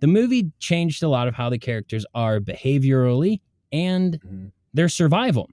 the 0.00 0.08
movie 0.08 0.50
changed 0.58 1.02
a 1.02 1.08
lot 1.08 1.28
of 1.28 1.34
how 1.34 1.48
the 1.48 1.56
characters 1.58 2.04
are 2.14 2.38
behaviorally 2.38 3.40
and 3.72 4.20
Mhm. 4.20 4.50
their 4.74 4.88
survival. 4.88 5.48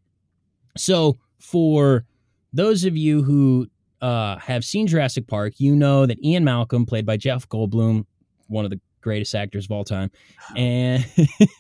So, 0.78 1.18
for 1.40 2.06
those 2.54 2.86
of 2.86 2.96
you 2.96 3.24
who 3.24 3.68
uh, 4.02 4.38
have 4.38 4.66
seen 4.66 4.88
Jurassic 4.88 5.28
Park, 5.28 5.54
you 5.58 5.76
know 5.76 6.06
that 6.06 6.24
Ian 6.24 6.44
Malcolm, 6.44 6.86
played 6.86 7.06
by 7.06 7.18
Jeff 7.18 7.48
Goldblum, 7.50 8.06
one 8.48 8.66
of 8.66 8.72
the 8.72 8.80
greatest 9.02 9.34
actors 9.36 9.66
of 9.66 9.72
all 9.72 9.84
time, 9.84 10.12
and 10.56 11.06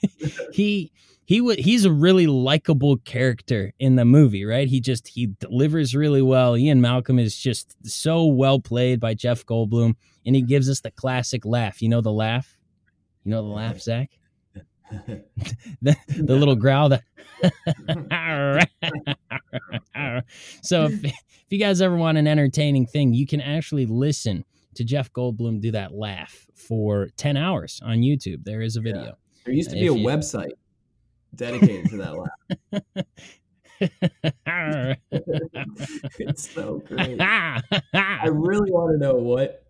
he 0.54 0.91
he 1.26 1.39
would 1.39 1.60
he's 1.60 1.86
a 1.86 1.91
really 1.91 2.28
likable 2.28 2.97
character 2.97 3.74
in 3.80 3.95
the 3.95 4.06
movie, 4.06 4.45
right? 4.45 4.67
He 4.67 4.80
just 4.80 5.08
he 5.08 5.28
delivers 5.39 5.95
really 5.95 6.21
well. 6.21 6.58
Ian 6.58 6.82
Malcolm 6.82 7.19
is 7.19 7.38
just 7.38 7.76
so 7.88 8.26
well 8.26 8.60
played 8.60 9.00
by 9.00 9.13
Jeff 9.13 9.45
Goldblum, 9.45 9.95
and 10.26 10.36
he 10.36 10.41
gives 10.41 10.69
us 10.69 10.82
the 10.82 10.91
classic 10.91 11.45
laugh. 11.45 11.82
You 11.82 11.89
know 11.89 12.02
the 12.02 12.12
laugh. 12.12 12.58
You 13.24 13.32
know 13.32 13.43
the 13.43 13.54
laugh, 13.54 13.80
Zach. 13.80 14.10
The, 15.82 15.95
the 16.08 16.36
little 16.36 16.56
growl. 16.56 16.89
The 16.89 17.01
so 20.62 20.86
if, 20.86 21.04
if 21.04 21.13
you 21.49 21.58
guys 21.58 21.82
ever 21.82 21.95
want 21.95 22.19
an 22.19 22.27
entertaining 22.27 22.86
thing, 22.86 23.13
you 23.13 23.25
can 23.25 23.41
actually 23.41 23.88
listen 23.88 24.45
to 24.75 24.84
Jeff 24.84 25.12
Goldblum 25.12 25.60
do 25.60 25.71
that 25.71 25.93
laugh 25.93 26.45
for 26.56 27.10
ten 27.17 27.38
hours 27.38 27.82
on 27.84 27.97
YouTube. 27.97 28.43
There 28.43 28.62
is 28.62 28.75
a 28.75 28.82
video. 28.82 29.17
There 29.45 29.54
used 29.54 29.71
to 29.71 29.75
be 29.75 29.88
a 29.88 29.93
you- 29.93 30.06
website 30.06 30.51
dedicated 31.36 31.89
to 31.89 31.97
that 31.97 32.15
laugh. 32.15 32.30
it's 36.19 36.49
so 36.49 36.80
great. 36.80 37.19
I 37.19 37.62
really 38.27 38.71
want 38.71 38.93
to 38.93 38.99
know 38.99 39.15
what, 39.15 39.65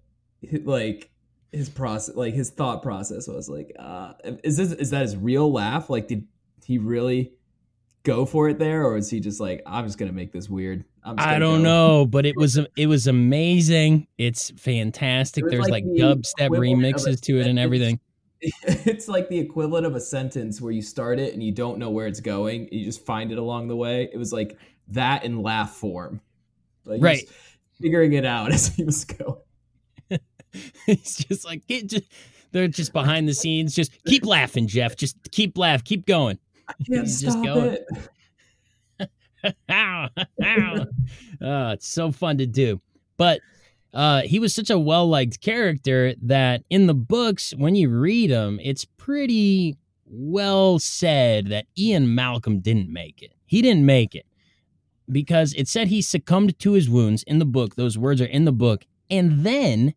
like, 0.63 1.10
his 1.51 1.69
process, 1.69 2.15
like 2.15 2.33
his 2.33 2.49
thought 2.49 2.81
process 2.81 3.27
was. 3.27 3.49
Like, 3.49 3.75
uh, 3.77 4.13
is 4.43 4.57
this 4.57 4.71
is 4.71 4.89
that 4.91 5.01
his 5.01 5.17
real 5.17 5.51
laugh? 5.51 5.89
Like, 5.89 6.07
did 6.07 6.27
he 6.65 6.77
really 6.77 7.33
go 8.03 8.25
for 8.25 8.49
it 8.49 8.59
there, 8.59 8.85
or 8.85 8.97
is 8.97 9.09
he 9.09 9.19
just 9.19 9.39
like, 9.39 9.61
I'm 9.65 9.85
just 9.85 9.97
gonna 9.97 10.11
make 10.11 10.31
this 10.31 10.49
weird? 10.49 10.85
I'm 11.03 11.15
I 11.17 11.39
don't 11.39 11.59
go." 11.59 11.63
know, 11.63 12.05
but 12.05 12.25
it 12.25 12.35
was 12.37 12.59
it 12.77 12.87
was 12.87 13.07
amazing. 13.07 14.07
It's 14.17 14.51
fantastic. 14.51 15.45
It 15.45 15.49
There's 15.49 15.69
like 15.69 15.83
like, 15.83 15.85
the 15.85 15.99
dubstep 15.99 16.45
equivalent 16.45 16.95
of 16.95 17.03
a 17.03 17.15
remixes 17.15 17.21
to 17.21 17.39
it 17.39 17.47
and 17.47 17.59
everything. 17.59 17.99
it's 18.63 19.07
like 19.07 19.29
the 19.29 19.37
equivalent 19.37 19.85
of 19.85 19.95
a 19.95 19.99
sentence 19.99 20.59
where 20.59 20.71
you 20.71 20.81
start 20.81 21.19
it 21.19 21.33
and 21.33 21.43
you 21.43 21.51
don't 21.51 21.77
know 21.77 21.91
where 21.91 22.07
it's 22.07 22.19
going. 22.19 22.67
You 22.71 22.83
just 22.83 23.05
find 23.05 23.31
it 23.31 23.37
along 23.37 23.67
the 23.67 23.75
way. 23.75 24.09
It 24.11 24.17
was 24.17 24.33
like 24.33 24.57
that 24.89 25.23
in 25.23 25.43
laugh 25.43 25.75
form, 25.75 26.21
like 26.85 27.01
Right. 27.03 27.29
Figuring 27.79 28.13
it 28.13 28.25
out 28.25 28.51
as 28.53 28.67
he 28.75 28.83
was 28.83 29.05
going. 29.05 29.37
It's 30.87 31.23
just 31.23 31.45
like 31.45 31.65
get 31.67 31.87
just, 31.87 32.03
they're 32.51 32.67
just 32.67 32.93
behind 32.93 33.27
the 33.27 33.33
scenes. 33.33 33.73
Just 33.73 33.91
keep 34.05 34.25
laughing, 34.25 34.67
Jeff. 34.67 34.95
Just 34.95 35.17
keep 35.31 35.57
laugh. 35.57 35.83
Keep 35.83 36.05
going. 36.05 36.37
Can't 36.87 37.05
He's 37.05 37.21
just 37.21 37.37
stop 37.37 37.45
going. 37.45 37.77
it. 38.99 39.55
ow, 39.69 40.09
ow. 40.43 40.85
Oh, 41.41 41.69
it's 41.69 41.87
so 41.87 42.11
fun 42.11 42.37
to 42.39 42.45
do. 42.45 42.81
But 43.17 43.41
uh, 43.93 44.21
he 44.21 44.39
was 44.39 44.53
such 44.53 44.69
a 44.69 44.79
well 44.79 45.07
liked 45.07 45.41
character 45.41 46.13
that 46.21 46.63
in 46.69 46.87
the 46.87 46.93
books, 46.93 47.53
when 47.57 47.75
you 47.75 47.89
read 47.89 48.31
them, 48.31 48.59
it's 48.61 48.85
pretty 48.85 49.77
well 50.05 50.79
said 50.79 51.47
that 51.47 51.65
Ian 51.77 52.13
Malcolm 52.13 52.59
didn't 52.59 52.91
make 52.91 53.21
it. 53.21 53.33
He 53.45 53.61
didn't 53.61 53.85
make 53.85 54.15
it 54.15 54.25
because 55.09 55.53
it 55.53 55.67
said 55.67 55.87
he 55.87 56.01
succumbed 56.01 56.57
to 56.59 56.73
his 56.73 56.89
wounds 56.89 57.23
in 57.23 57.39
the 57.39 57.45
book. 57.45 57.75
Those 57.75 57.97
words 57.97 58.21
are 58.21 58.25
in 58.25 58.45
the 58.45 58.51
book. 58.51 58.85
And 59.09 59.43
then 59.43 59.93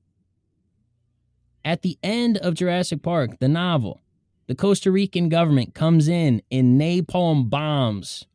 at 1.65 1.83
the 1.83 1.99
end 2.03 2.37
of 2.39 2.55
Jurassic 2.55 3.03
Park, 3.03 3.39
the 3.41 3.49
novel, 3.49 4.01
the 4.47 4.55
Costa 4.55 4.91
Rican 4.91 5.29
government 5.29 5.75
comes 5.75 6.09
in 6.09 6.43
and 6.51 6.81
napalm 6.81 7.49
bombs 7.49 8.27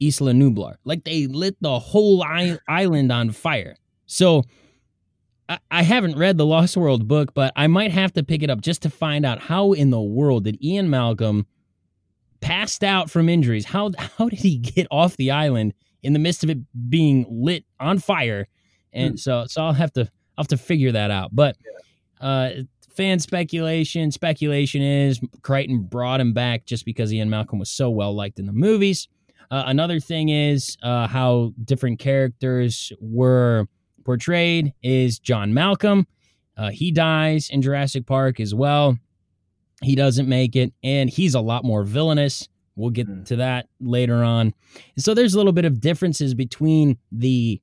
Isla 0.00 0.32
Nublar. 0.32 0.74
Like 0.84 1.04
they 1.04 1.26
lit 1.26 1.56
the 1.60 1.78
whole 1.78 2.24
island 2.68 3.10
on 3.10 3.30
fire. 3.30 3.76
So 4.06 4.42
I-, 5.48 5.58
I 5.70 5.82
haven't 5.82 6.18
read 6.18 6.36
the 6.36 6.44
Lost 6.46 6.76
World 6.76 7.08
book, 7.08 7.32
but 7.32 7.52
I 7.56 7.66
might 7.68 7.92
have 7.92 8.12
to 8.14 8.22
pick 8.22 8.42
it 8.42 8.50
up 8.50 8.60
just 8.60 8.82
to 8.82 8.90
find 8.90 9.24
out 9.24 9.40
how 9.40 9.72
in 9.72 9.90
the 9.90 10.00
world 10.00 10.44
did 10.44 10.62
Ian 10.62 10.90
Malcolm 10.90 11.46
passed 12.40 12.84
out 12.84 13.10
from 13.10 13.28
injuries? 13.28 13.64
How 13.64 13.92
how 14.18 14.28
did 14.28 14.40
he 14.40 14.58
get 14.58 14.86
off 14.90 15.16
the 15.16 15.30
island 15.30 15.72
in 16.02 16.12
the 16.12 16.18
midst 16.18 16.44
of 16.44 16.50
it 16.50 16.58
being 16.90 17.24
lit 17.30 17.64
on 17.80 17.98
fire? 17.98 18.46
And 18.92 19.12
Hmm. 19.12 19.16
so 19.16 19.44
so 19.46 19.62
I'll 19.64 19.72
have 19.72 19.92
to 19.94 20.02
I'll 20.36 20.42
have 20.42 20.48
to 20.48 20.58
figure 20.58 20.92
that 20.92 21.10
out. 21.10 21.30
But 21.34 21.56
uh 22.24 22.50
fan 22.96 23.18
speculation 23.18 24.10
speculation 24.12 24.80
is 24.80 25.20
Crichton 25.42 25.82
brought 25.82 26.20
him 26.20 26.32
back 26.32 26.64
just 26.64 26.84
because 26.84 27.12
Ian 27.12 27.28
Malcolm 27.28 27.58
was 27.58 27.70
so 27.70 27.90
well 27.90 28.14
liked 28.14 28.38
in 28.38 28.46
the 28.46 28.52
movies. 28.52 29.08
Uh, 29.50 29.64
another 29.66 30.00
thing 30.00 30.28
is 30.30 30.76
uh, 30.82 31.06
how 31.08 31.52
different 31.64 31.98
characters 31.98 32.92
were 33.00 33.66
portrayed 34.04 34.72
is 34.82 35.18
John 35.18 35.52
Malcolm. 35.54 36.06
Uh, 36.56 36.70
he 36.70 36.90
dies 36.92 37.50
in 37.50 37.62
Jurassic 37.62 38.06
Park 38.06 38.38
as 38.40 38.54
well. 38.54 38.96
He 39.82 39.94
doesn't 39.96 40.28
make 40.28 40.54
it, 40.56 40.72
and 40.82 41.10
he's 41.10 41.34
a 41.34 41.40
lot 41.40 41.64
more 41.64 41.82
villainous. 41.84 42.48
We'll 42.76 42.90
get 42.90 43.06
Hmm. 43.06 43.24
to 43.24 43.36
that 43.36 43.68
later 43.80 44.22
on. 44.24 44.54
So 44.98 45.14
there's 45.14 45.34
a 45.34 45.36
little 45.36 45.52
bit 45.52 45.64
of 45.64 45.80
differences 45.80 46.32
between 46.34 46.96
the 47.12 47.60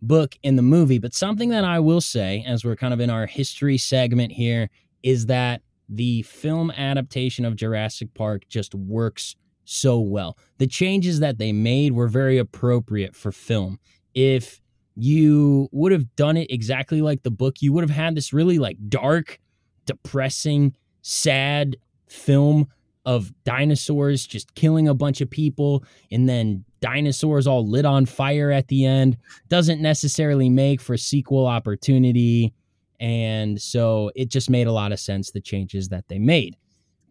book 0.00 0.36
in 0.42 0.56
the 0.56 0.62
movie, 0.62 0.98
but 0.98 1.14
something 1.14 1.48
that 1.50 1.64
I 1.64 1.80
will 1.80 2.00
say, 2.00 2.44
as 2.46 2.64
we're 2.64 2.76
kind 2.76 2.94
of 2.94 3.00
in 3.00 3.10
our 3.10 3.26
history 3.26 3.78
segment 3.78 4.32
here, 4.32 4.70
is 5.02 5.26
that 5.26 5.62
the 5.88 6.22
film 6.22 6.70
adaptation 6.72 7.44
of 7.44 7.56
Jurassic 7.56 8.12
Park 8.14 8.48
just 8.48 8.74
works 8.74 9.36
so 9.64 10.00
well. 10.00 10.38
The 10.58 10.66
changes 10.66 11.20
that 11.20 11.38
they 11.38 11.52
made 11.52 11.92
were 11.92 12.08
very 12.08 12.38
appropriate 12.38 13.14
for 13.14 13.32
film. 13.32 13.78
If 14.14 14.60
you 14.94 15.68
would 15.72 15.92
have 15.92 16.14
done 16.16 16.36
it 16.36 16.50
exactly 16.50 17.00
like 17.00 17.22
the 17.22 17.30
book, 17.30 17.60
you 17.60 17.72
would 17.72 17.84
have 17.84 17.96
had 17.96 18.14
this 18.14 18.32
really 18.32 18.58
like 18.58 18.76
dark, 18.88 19.38
depressing, 19.86 20.74
sad 21.02 21.76
film 22.08 22.68
of 23.04 23.32
dinosaurs 23.44 24.26
just 24.26 24.54
killing 24.54 24.88
a 24.88 24.94
bunch 24.94 25.20
of 25.20 25.30
people 25.30 25.84
and 26.10 26.28
then 26.28 26.64
dinosaurs 26.80 27.46
all 27.46 27.66
lit 27.68 27.84
on 27.84 28.06
fire 28.06 28.50
at 28.50 28.68
the 28.68 28.84
end 28.84 29.16
doesn't 29.48 29.80
necessarily 29.80 30.48
make 30.48 30.80
for 30.80 30.96
sequel 30.96 31.46
opportunity 31.46 32.52
and 33.00 33.60
so 33.60 34.10
it 34.16 34.28
just 34.28 34.50
made 34.50 34.66
a 34.66 34.72
lot 34.72 34.90
of 34.92 34.98
sense 35.00 35.30
the 35.30 35.40
changes 35.40 35.88
that 35.88 36.04
they 36.08 36.18
made 36.18 36.56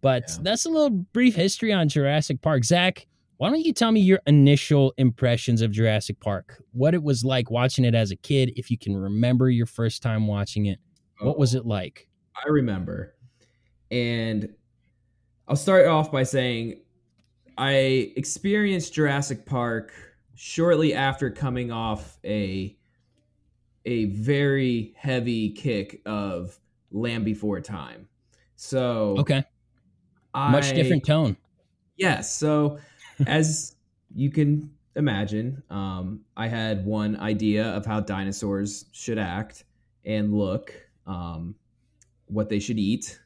but 0.02 0.24
Yeah. 0.30 0.36
that's 0.44 0.66
a 0.66 0.70
little 0.70 0.90
brief 0.90 1.36
history 1.36 1.74
on 1.74 1.90
Jurassic 1.90 2.42
Park. 2.42 2.64
Zach, 2.64 3.08
why 3.38 3.50
don't 3.50 3.66
you 3.66 3.74
tell 3.74 3.92
me 3.92 4.00
your 4.00 4.20
initial 4.28 4.94
impressions 4.98 5.62
of 5.64 5.72
Jurassic 5.72 6.20
Park? 6.20 6.62
What 6.72 6.94
it 6.94 7.02
was 7.02 7.26
like 7.26 7.50
watching 7.50 7.84
it 7.84 7.96
as 7.96 8.12
a 8.12 8.16
kid, 8.16 8.54
if 8.56 8.70
you 8.70 8.78
can 8.78 8.96
remember 8.96 9.50
your 9.50 9.66
first 9.66 10.04
time 10.04 10.28
watching 10.28 10.68
it. 10.68 10.78
What 11.20 11.40
was 11.40 11.56
Oh, 11.56 11.60
it 11.60 11.66
like? 11.66 12.08
I 12.36 12.48
remember. 12.48 13.16
And 13.90 14.54
I'll 15.48 15.56
start 15.56 15.88
off 15.88 16.12
by 16.12 16.22
saying 16.24 16.80
I 17.58 18.14
experienced 18.16 18.94
Jurassic 18.94 19.46
Park 19.46 19.92
shortly 20.36 20.94
after 20.94 21.30
coming 21.30 21.72
off 21.72 22.20
a 22.24 22.78
a 23.86 24.06
very 24.06 24.94
heavy 24.98 25.50
kick 25.50 26.02
of 26.06 26.60
Land 26.92 27.26
Before 27.26 27.62
Time. 27.62 28.08
So 28.56 29.16
Okay. 29.20 29.44
Much 30.36 30.74
different 30.74 31.06
tone. 31.06 31.36
Yes. 31.96 32.34
So, 32.34 32.80
as 33.28 33.76
you 34.14 34.30
can 34.30 34.72
imagine, 34.96 35.64
um, 35.70 36.22
I 36.36 36.48
had 36.48 36.86
one 36.86 37.16
idea 37.20 37.66
of 37.66 37.86
how 37.86 38.02
dinosaurs 38.02 38.86
should 38.92 39.18
act 39.18 39.64
and 40.06 40.34
look, 40.34 40.74
um, 41.06 41.56
what 42.28 42.50
they 42.50 42.60
should 42.60 42.78
eat. 42.78 43.20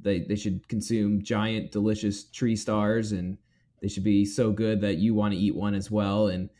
They 0.00 0.20
they 0.20 0.36
should 0.36 0.66
consume 0.68 1.22
giant, 1.22 1.72
delicious 1.72 2.24
tree 2.24 2.56
stars, 2.56 3.12
and 3.12 3.36
they 3.80 3.88
should 3.88 4.04
be 4.04 4.24
so 4.24 4.50
good 4.52 4.80
that 4.82 4.96
you 4.98 5.14
want 5.14 5.32
to 5.34 5.40
eat 5.40 5.54
one 5.54 5.74
as 5.74 5.90
well. 5.90 6.28
And 6.28 6.50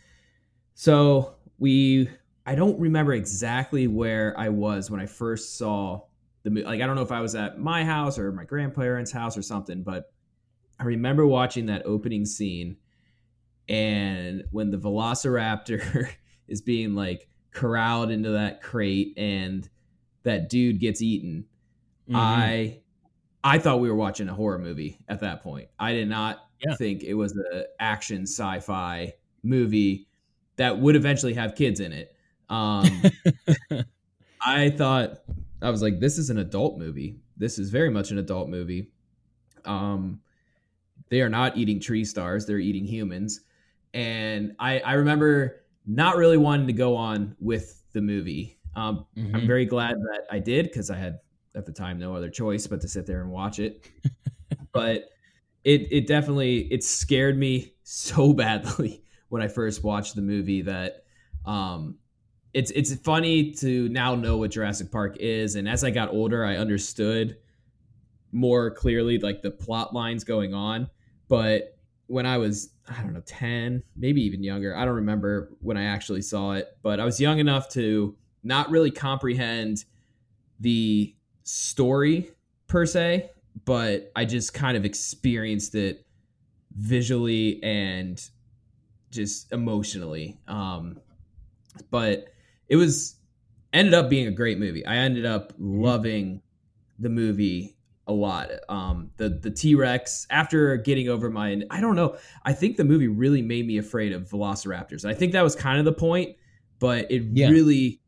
so 0.75 1.35
we, 1.59 2.09
I 2.47 2.55
don't 2.55 2.79
remember 2.81 3.13
exactly 3.13 3.87
where 3.87 4.35
I 4.39 4.49
was 4.49 4.91
when 4.91 5.01
I 5.01 5.07
first 5.07 5.59
saw 5.59 6.03
the 6.43 6.51
mo- 6.51 6.63
like. 6.63 6.81
I 6.81 6.87
don't 6.87 6.97
know 6.97 7.03
if 7.03 7.13
I 7.13 7.21
was 7.21 7.35
at 7.35 7.59
my 7.59 7.85
house 7.85 8.19
or 8.19 8.33
my 8.33 8.45
grandparents' 8.45 9.13
house 9.13 9.37
or 9.37 9.43
something, 9.43 9.83
but 9.83 10.11
I 10.79 10.85
remember 10.85 11.27
watching 11.27 11.67
that 11.67 11.85
opening 11.85 12.25
scene 12.25 12.79
and 13.69 14.45
when 14.51 14.71
the 14.71 14.79
velociraptor 14.79 16.09
is 16.49 16.63
being 16.63 16.95
like 16.95 17.29
corralled 17.53 18.11
into 18.11 18.31
that 18.31 18.63
crate 18.63 19.15
and 19.17 19.69
that 20.23 20.49
dude 20.49 20.81
gets 20.81 21.03
eaten. 21.03 21.45
Mhm. 22.09 22.15
I 22.17 22.81
I 23.43 23.59
thought 23.59 23.81
we 23.81 23.89
were 23.89 23.97
watching 23.97 24.29
a 24.29 24.35
horror 24.35 24.59
movie 24.59 24.99
at 25.09 25.21
that 25.21 25.43
point. 25.43 25.69
I 25.79 25.93
did 25.93 26.09
not 26.09 26.39
Yeah. 26.65 26.75
think 26.77 27.03
it 27.03 27.15
was 27.15 27.33
an 27.33 27.65
action 27.79 28.23
sci-fi 28.23 29.15
movie 29.43 30.09
that 30.57 30.79
would 30.79 30.97
eventually 30.97 31.35
have 31.35 31.55
kids 31.55 31.81
in 31.81 31.93
it. 31.93 32.15
Um 32.49 33.03
I 34.43 34.71
thought 34.71 35.21
I 35.63 35.71
was 35.71 35.83
like, 35.83 36.01
this 36.01 36.19
is 36.19 36.31
an 36.31 36.39
adult 36.39 36.79
movie. 36.79 37.21
this 37.37 37.59
is 37.59 37.71
very 37.71 37.91
much 37.91 38.11
an 38.11 38.19
adult 38.19 38.49
movie. 38.49 38.91
Um, 39.65 40.21
they 41.09 41.21
are 41.21 41.29
not 41.29 41.57
eating 41.57 41.81
tree 41.81 42.05
stars; 42.05 42.47
they're 42.47 42.59
eating 42.59 42.85
humans. 42.85 43.41
And 43.93 44.55
I, 44.59 44.79
I 44.81 44.93
remember 44.95 45.65
not 45.87 46.17
really 46.17 46.37
wanting 46.37 46.67
to 46.69 46.73
go 46.73 46.95
on 46.97 47.35
with 47.41 47.83
the 47.93 48.01
movie. 48.01 48.59
Um, 48.77 49.07
mm-hmm. 49.17 49.35
I'm 49.35 49.47
very 49.47 49.67
glad 49.67 49.97
that 49.97 50.27
I 50.31 50.39
did 50.39 50.67
because 50.67 50.91
I 50.91 50.97
had 50.97 51.19
at 51.57 51.67
the 51.67 51.73
time 51.73 51.99
no 51.99 52.15
other 52.15 52.31
choice 52.31 52.67
but 52.67 52.81
to 52.83 52.89
sit 52.89 53.07
there 53.07 53.23
and 53.23 53.31
watch 53.31 53.59
it. 53.59 53.89
but 54.73 55.11
it 55.65 55.93
it 55.93 56.07
definitely 56.07 56.73
it 56.73 56.83
scared 56.85 57.39
me 57.39 57.75
so 57.83 58.33
badly 58.35 59.03
when 59.29 59.43
I 59.43 59.49
first 59.49 59.83
watched 59.83 60.15
the 60.15 60.23
movie 60.23 60.63
that 60.63 61.05
um, 61.47 61.97
it's 62.53 62.71
it's 62.73 62.95
funny 62.97 63.53
to 63.53 63.89
now 63.89 64.15
know 64.15 64.37
what 64.37 64.51
Jurassic 64.51 64.91
Park 64.91 65.17
is, 65.19 65.55
and 65.55 65.69
as 65.69 65.85
I 65.85 65.91
got 65.91 66.11
older, 66.11 66.45
I 66.45 66.57
understood 66.57 67.37
more 68.33 68.71
clearly 68.71 69.19
like 69.19 69.43
the 69.43 69.51
plot 69.51 69.95
lines 69.95 70.25
going 70.25 70.55
on. 70.55 70.89
But 71.29 71.77
when 72.07 72.27
I 72.27 72.39
was 72.39 72.71
I 72.89 73.01
don't 73.03 73.13
know 73.13 73.23
ten, 73.25 73.83
maybe 73.97 74.23
even 74.23 74.43
younger, 74.43 74.77
I 74.77 74.85
don't 74.85 74.97
remember 74.97 75.53
when 75.61 75.77
I 75.77 75.85
actually 75.85 76.23
saw 76.23 76.53
it, 76.53 76.77
but 76.83 76.99
I 76.99 77.05
was 77.05 77.21
young 77.21 77.39
enough 77.39 77.69
to 77.71 78.17
not 78.43 78.71
really 78.71 78.91
comprehend 78.91 79.85
the 80.59 81.15
story 81.45 82.31
per 82.67 82.85
se, 82.85 83.31
but 83.65 84.11
I 84.17 84.25
just 84.25 84.55
kind 84.55 84.77
of 84.77 84.85
experienced 84.85 85.75
it 85.75 86.07
visually 86.77 87.63
and 87.63 88.23
just 89.11 89.53
emotionally. 89.53 90.39
Um, 90.49 91.01
but 91.91 92.29
it 92.69 92.77
was 92.77 93.17
ended 93.73 93.95
up 93.95 94.09
being 94.09 94.27
a 94.27 94.33
great 94.33 94.59
movie. 94.59 94.85
I 94.87 94.97
ended 94.97 95.27
up 95.27 95.53
loving 95.59 96.43
the 96.99 97.09
movie 97.09 97.77
a 98.07 98.13
lot. 98.13 98.51
Um, 98.69 99.11
the 99.17 99.29
the 99.29 99.51
T 99.51 99.75
Rex 99.75 100.27
after 100.31 100.77
getting 100.77 101.09
over 101.09 101.31
my 101.31 101.63
I 101.71 101.81
don't 101.81 101.97
know. 101.97 102.17
I 102.45 102.53
think 102.53 102.77
the 102.77 102.85
movie 102.85 103.09
really 103.09 103.43
made 103.43 103.67
me 103.67 103.79
afraid 103.79 104.13
of 104.13 104.29
Velociraptors. 104.29 105.05
I 105.05 105.15
think 105.15 105.33
that 105.33 105.43
was 105.43 105.55
kind 105.55 105.79
of 105.79 105.85
the 105.85 105.93
point, 105.93 106.37
but 106.79 107.11
it 107.11 107.23
yeah. 107.33 107.51
really 107.51 108.01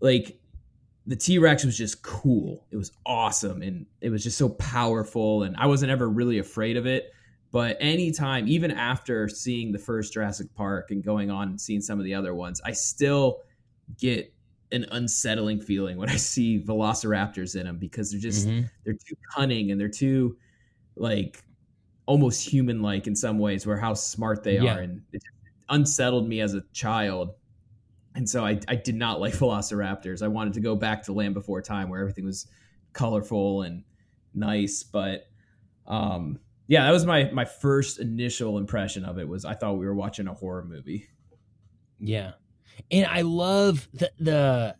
like 0.00 0.39
the 1.06 1.16
T 1.16 1.38
Rex 1.38 1.64
was 1.64 1.76
just 1.76 2.02
cool. 2.02 2.66
It 2.70 2.76
was 2.76 2.92
awesome 3.06 3.62
and 3.62 3.86
it 4.00 4.10
was 4.10 4.22
just 4.22 4.38
so 4.38 4.48
powerful. 4.48 5.42
And 5.42 5.56
I 5.56 5.66
wasn't 5.66 5.90
ever 5.90 6.08
really 6.08 6.38
afraid 6.38 6.76
of 6.76 6.86
it. 6.86 7.12
But 7.52 7.76
anytime, 7.80 8.46
even 8.46 8.70
after 8.70 9.28
seeing 9.28 9.72
the 9.72 9.78
first 9.78 10.12
Jurassic 10.12 10.54
Park 10.54 10.90
and 10.90 11.02
going 11.02 11.30
on 11.30 11.48
and 11.48 11.60
seeing 11.60 11.80
some 11.80 11.98
of 11.98 12.04
the 12.04 12.14
other 12.14 12.34
ones, 12.34 12.60
I 12.64 12.72
still 12.72 13.40
get 13.98 14.32
an 14.72 14.86
unsettling 14.92 15.60
feeling 15.60 15.96
when 15.96 16.08
I 16.10 16.16
see 16.16 16.62
velociraptors 16.62 17.58
in 17.58 17.66
them 17.66 17.78
because 17.78 18.12
they're 18.12 18.20
just 18.20 18.46
mm-hmm. 18.46 18.66
they're 18.84 18.94
too 18.94 19.16
cunning 19.34 19.70
and 19.70 19.80
they're 19.80 19.88
too 19.88 20.36
like 20.96 21.42
almost 22.06 22.48
human 22.48 22.82
like 22.82 23.06
in 23.06 23.16
some 23.16 23.38
ways 23.38 23.66
where 23.66 23.76
how 23.76 23.94
smart 23.94 24.42
they 24.42 24.58
yeah. 24.58 24.76
are 24.76 24.80
and 24.80 25.02
it 25.12 25.22
unsettled 25.68 26.28
me 26.28 26.40
as 26.40 26.54
a 26.54 26.62
child 26.72 27.34
and 28.14 28.28
so 28.28 28.44
I, 28.44 28.58
I 28.68 28.76
did 28.76 28.94
not 28.94 29.20
like 29.20 29.32
velociraptors. 29.38 30.22
I 30.22 30.28
wanted 30.28 30.54
to 30.54 30.60
go 30.60 30.76
back 30.76 31.04
to 31.04 31.12
land 31.12 31.34
before 31.34 31.60
time 31.62 31.88
where 31.88 32.00
everything 32.00 32.24
was 32.24 32.46
colorful 32.92 33.62
and 33.62 33.84
nice 34.34 34.82
but 34.82 35.28
um 35.86 36.38
yeah 36.66 36.84
that 36.84 36.90
was 36.90 37.06
my 37.06 37.30
my 37.32 37.44
first 37.44 38.00
initial 38.00 38.58
impression 38.58 39.04
of 39.04 39.18
it 39.18 39.28
was 39.28 39.44
i 39.44 39.54
thought 39.54 39.74
we 39.74 39.86
were 39.86 39.94
watching 39.94 40.26
a 40.26 40.34
horror 40.34 40.64
movie. 40.64 41.08
Yeah. 42.00 42.32
And 42.90 43.06
I 43.06 43.22
love 43.22 43.88
the 43.92 44.10
the 44.18 44.76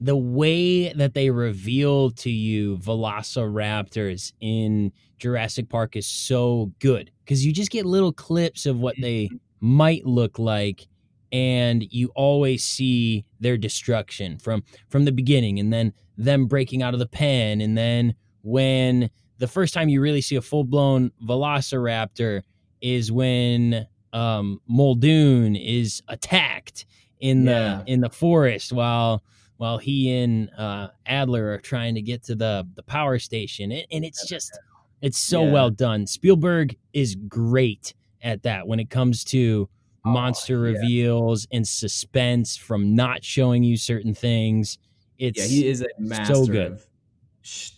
the 0.00 0.16
way 0.16 0.92
that 0.92 1.14
they 1.14 1.30
reveal 1.30 2.10
to 2.10 2.30
you 2.30 2.76
velociraptors 2.78 4.32
in 4.40 4.92
Jurassic 5.18 5.68
Park 5.68 5.94
is 5.94 6.06
so 6.06 6.72
good 6.80 7.10
because 7.24 7.46
you 7.46 7.52
just 7.52 7.70
get 7.70 7.86
little 7.86 8.12
clips 8.12 8.66
of 8.66 8.80
what 8.80 8.96
they 9.00 9.30
might 9.60 10.04
look 10.04 10.40
like 10.40 10.88
and 11.32 11.84
you 11.90 12.12
always 12.14 12.62
see 12.62 13.24
their 13.40 13.56
destruction 13.56 14.38
from 14.38 14.62
from 14.88 15.04
the 15.04 15.12
beginning 15.12 15.58
and 15.58 15.72
then 15.72 15.92
them 16.16 16.46
breaking 16.46 16.82
out 16.82 16.94
of 16.94 17.00
the 17.00 17.06
pen 17.06 17.60
and 17.60 17.76
then 17.76 18.14
when 18.42 19.10
the 19.38 19.48
first 19.48 19.74
time 19.74 19.88
you 19.88 20.00
really 20.00 20.20
see 20.20 20.36
a 20.36 20.42
full-blown 20.42 21.10
velociraptor 21.26 22.42
is 22.80 23.10
when 23.10 23.86
um, 24.12 24.60
Muldoon 24.68 25.56
is 25.56 26.02
attacked 26.08 26.86
in 27.20 27.46
yeah. 27.46 27.82
the 27.84 27.92
in 27.92 28.00
the 28.00 28.10
forest 28.10 28.72
while 28.72 29.22
while 29.56 29.78
he 29.78 30.12
and 30.12 30.50
uh, 30.58 30.88
Sattler 31.06 31.52
are 31.52 31.58
trying 31.58 31.94
to 31.94 32.02
get 32.02 32.24
to 32.24 32.34
the 32.34 32.66
the 32.74 32.82
power 32.82 33.18
station, 33.18 33.70
and, 33.70 33.86
and 33.92 34.04
it's 34.04 34.26
just 34.28 34.58
it's 35.00 35.18
so 35.18 35.44
yeah. 35.44 35.52
well 35.52 35.70
done. 35.70 36.06
Spielberg 36.06 36.76
is 36.92 37.14
great 37.28 37.94
at 38.22 38.42
that 38.42 38.66
when 38.66 38.80
it 38.80 38.90
comes 38.90 39.24
to 39.24 39.68
oh, 40.04 40.10
monster 40.10 40.58
reveals 40.58 41.46
and 41.52 41.66
suspense 41.66 42.56
from 42.56 42.94
not 42.94 43.24
showing 43.24 43.62
you 43.62 43.76
certain 43.76 44.14
things. 44.14 44.78
It's 45.18 45.38
yeah, 45.38 45.46
he 45.46 45.68
is 45.68 45.82
a 45.82 45.88
master 45.98 46.34
so 46.34 46.46
good. 46.46 46.72
Of 46.72 46.86
sh- 47.42 47.70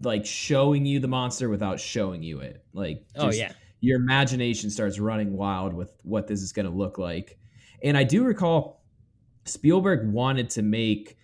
like 0.00 0.26
showing 0.26 0.84
you 0.84 1.00
the 1.00 1.08
monster 1.08 1.48
without 1.48 1.80
showing 1.80 2.22
you 2.22 2.40
it. 2.40 2.64
Like, 2.72 3.04
oh 3.16 3.30
yeah, 3.30 3.52
your 3.80 3.98
imagination 3.98 4.70
starts 4.70 4.98
running 4.98 5.36
wild 5.36 5.74
with 5.74 5.92
what 6.02 6.26
this 6.26 6.40
is 6.40 6.52
going 6.52 6.66
to 6.66 6.72
look 6.72 6.98
like. 6.98 7.38
And 7.82 7.96
I 7.96 8.04
do 8.04 8.24
recall 8.24 8.84
Spielberg 9.44 10.08
wanted 10.12 10.50
to 10.50 10.62
make 10.62 11.16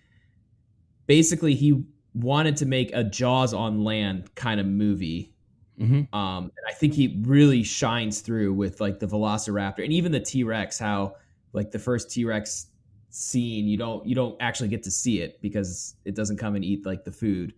basically 1.07 1.55
he 1.55 1.83
wanted 2.13 2.57
to 2.57 2.65
make 2.65 2.91
a 2.93 3.03
Jaws 3.03 3.53
on 3.53 3.83
land 3.83 4.33
kind 4.35 4.59
of 4.59 4.65
movie. 4.65 5.33
Mm-hmm. 5.79 6.13
Um, 6.13 6.43
and 6.43 6.65
I 6.67 6.73
think 6.73 6.93
he 6.93 7.19
really 7.21 7.63
shines 7.63 8.19
through 8.21 8.53
with 8.53 8.81
like 8.81 8.99
the 8.99 9.07
Velociraptor 9.07 9.83
and 9.83 9.93
even 9.93 10.11
the 10.11 10.19
T 10.19 10.43
Rex. 10.43 10.77
How 10.77 11.15
like 11.53 11.71
the 11.71 11.79
first 11.79 12.11
T 12.11 12.25
Rex 12.25 12.67
scene, 13.09 13.67
you 13.67 13.77
don't 13.77 14.05
you 14.05 14.13
don't 14.13 14.35
actually 14.41 14.69
get 14.69 14.83
to 14.83 14.91
see 14.91 15.21
it 15.21 15.41
because 15.41 15.95
it 16.05 16.15
doesn't 16.15 16.37
come 16.37 16.55
and 16.55 16.65
eat 16.65 16.85
like 16.85 17.03
the 17.03 17.11
food. 17.11 17.53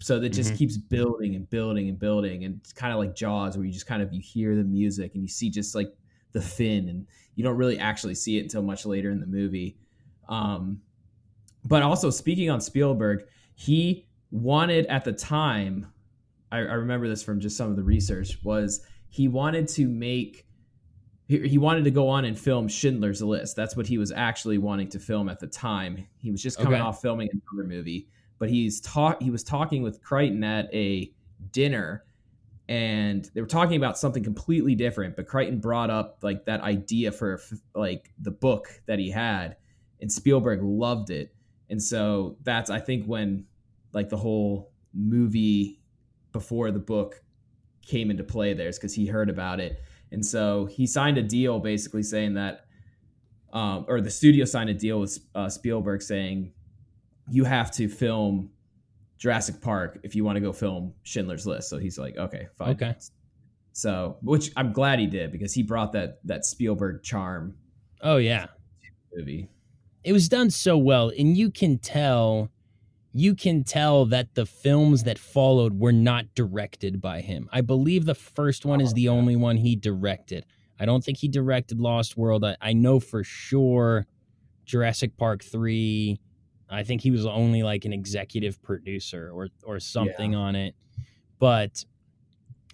So 0.00 0.18
that 0.18 0.30
just 0.30 0.50
mm-hmm. 0.50 0.56
keeps 0.56 0.78
building 0.78 1.34
and 1.36 1.48
building 1.50 1.88
and 1.88 1.98
building, 1.98 2.44
and 2.44 2.58
it's 2.60 2.72
kind 2.72 2.92
of 2.92 2.98
like 2.98 3.14
Jaws, 3.14 3.56
where 3.56 3.66
you 3.66 3.72
just 3.72 3.86
kind 3.86 4.02
of 4.02 4.12
you 4.12 4.20
hear 4.20 4.56
the 4.56 4.64
music 4.64 5.12
and 5.14 5.22
you 5.22 5.28
see 5.28 5.50
just 5.50 5.74
like 5.74 5.94
the 6.32 6.40
fin, 6.40 6.88
and 6.88 7.06
you 7.34 7.44
don't 7.44 7.56
really 7.56 7.78
actually 7.78 8.14
see 8.14 8.38
it 8.38 8.42
until 8.42 8.62
much 8.62 8.86
later 8.86 9.10
in 9.10 9.20
the 9.20 9.26
movie. 9.26 9.76
Um, 10.28 10.80
but 11.64 11.82
also 11.82 12.10
speaking 12.10 12.50
on 12.50 12.60
Spielberg, 12.60 13.26
he 13.54 14.06
wanted 14.30 14.86
at 14.86 15.04
the 15.04 15.12
time, 15.12 15.86
I, 16.50 16.58
I, 16.58 16.74
remember 16.74 17.08
this 17.08 17.22
from 17.22 17.40
just 17.40 17.56
some 17.56 17.70
of 17.70 17.76
the 17.76 17.82
research, 17.82 18.38
was 18.42 18.84
he 19.08 19.28
wanted 19.28 19.68
to 19.68 19.88
make 19.88 20.46
he, 21.28 21.58
wanted 21.58 21.84
to 21.84 21.92
go 21.92 22.08
on 22.08 22.24
and 22.24 22.36
film 22.36 22.66
Schindler's 22.66 23.22
List. 23.22 23.54
That's 23.54 23.76
what 23.76 23.86
he 23.86 23.98
was 23.98 24.10
actually 24.10 24.58
wanting 24.58 24.88
to 24.88 24.98
film 24.98 25.28
at 25.28 25.38
the 25.38 25.46
time. 25.46 26.08
He 26.18 26.32
was 26.32 26.42
just 26.42 26.58
coming 26.58 26.74
okay. 26.74 26.82
off 26.82 27.00
filming 27.00 27.28
another 27.32 27.68
movie, 27.68 28.08
but 28.40 28.50
he's 28.50 28.80
talk 28.80 29.22
he 29.22 29.30
was 29.30 29.44
talking 29.44 29.82
with 29.82 30.02
Crichton 30.02 30.42
at 30.42 30.72
a 30.74 31.12
dinner 31.52 32.04
and 32.68 33.30
they 33.34 33.40
were 33.40 33.46
talking 33.46 33.76
about 33.76 33.98
something 33.98 34.22
completely 34.22 34.74
different 34.74 35.16
but 35.16 35.26
crichton 35.26 35.58
brought 35.58 35.88
up 35.88 36.18
like 36.22 36.44
that 36.44 36.60
idea 36.60 37.10
for 37.10 37.40
like 37.74 38.12
the 38.20 38.30
book 38.30 38.68
that 38.86 38.98
he 38.98 39.10
had 39.10 39.56
and 40.00 40.10
Spielberg 40.10 40.62
loved 40.62 41.10
it. 41.10 41.34
And 41.68 41.82
so 41.82 42.36
that's 42.42 42.70
I 42.70 42.80
think 42.80 43.06
when 43.06 43.44
like 43.92 44.08
the 44.08 44.16
whole 44.16 44.70
movie 44.94 45.79
before 46.32 46.70
the 46.70 46.78
book 46.78 47.22
came 47.86 48.10
into 48.10 48.24
play 48.24 48.54
there 48.54 48.68
is 48.68 48.78
because 48.78 48.94
he 48.94 49.06
heard 49.06 49.30
about 49.30 49.60
it. 49.60 49.82
And 50.12 50.24
so 50.24 50.66
he 50.66 50.86
signed 50.86 51.18
a 51.18 51.22
deal 51.22 51.58
basically 51.58 52.02
saying 52.02 52.34
that, 52.34 52.66
um, 53.52 53.84
or 53.88 54.00
the 54.00 54.10
studio 54.10 54.44
signed 54.44 54.70
a 54.70 54.74
deal 54.74 55.00
with 55.00 55.18
uh, 55.34 55.48
Spielberg 55.48 56.02
saying, 56.02 56.52
you 57.30 57.44
have 57.44 57.70
to 57.72 57.88
film 57.88 58.50
Jurassic 59.18 59.60
Park 59.60 60.00
if 60.02 60.14
you 60.14 60.24
want 60.24 60.36
to 60.36 60.40
go 60.40 60.52
film 60.52 60.94
Schindler's 61.02 61.46
List. 61.46 61.68
So 61.68 61.78
he's 61.78 61.98
like, 61.98 62.16
okay, 62.16 62.48
fine. 62.58 62.70
Okay. 62.70 62.94
So, 63.72 64.18
which 64.22 64.50
I'm 64.56 64.72
glad 64.72 64.98
he 64.98 65.06
did 65.06 65.30
because 65.30 65.52
he 65.52 65.62
brought 65.62 65.92
that 65.92 66.18
that 66.24 66.44
Spielberg 66.44 67.02
charm. 67.02 67.54
Oh 68.02 68.16
yeah, 68.16 68.46
movie 69.14 69.48
it 70.04 70.12
was 70.12 70.28
done 70.28 70.50
so 70.50 70.76
well 70.76 71.12
and 71.18 71.36
you 71.36 71.50
can 71.50 71.78
tell 71.78 72.50
you 73.12 73.34
can 73.34 73.64
tell 73.64 74.06
that 74.06 74.34
the 74.34 74.46
films 74.46 75.04
that 75.04 75.18
followed 75.18 75.78
were 75.78 75.92
not 75.92 76.34
directed 76.34 77.00
by 77.00 77.20
him. 77.20 77.48
I 77.52 77.60
believe 77.60 78.04
the 78.04 78.14
first 78.14 78.64
one 78.64 78.80
is 78.80 78.90
oh, 78.90 78.94
the 78.94 79.08
oh, 79.08 79.14
only 79.14 79.36
one 79.36 79.56
he 79.56 79.74
directed. 79.76 80.46
I 80.78 80.84
don't 80.84 81.04
think 81.04 81.18
he 81.18 81.28
directed 81.28 81.80
Lost 81.80 82.16
World. 82.16 82.44
I, 82.44 82.56
I 82.60 82.72
know 82.72 83.00
for 83.00 83.24
sure 83.24 84.06
Jurassic 84.64 85.16
Park 85.16 85.42
3 85.42 86.20
I 86.70 86.84
think 86.84 87.00
he 87.00 87.10
was 87.10 87.26
only 87.26 87.62
like 87.62 87.84
an 87.84 87.92
executive 87.92 88.62
producer 88.62 89.30
or 89.32 89.48
or 89.64 89.80
something 89.80 90.32
yeah. 90.32 90.38
on 90.38 90.54
it. 90.54 90.74
But 91.38 91.84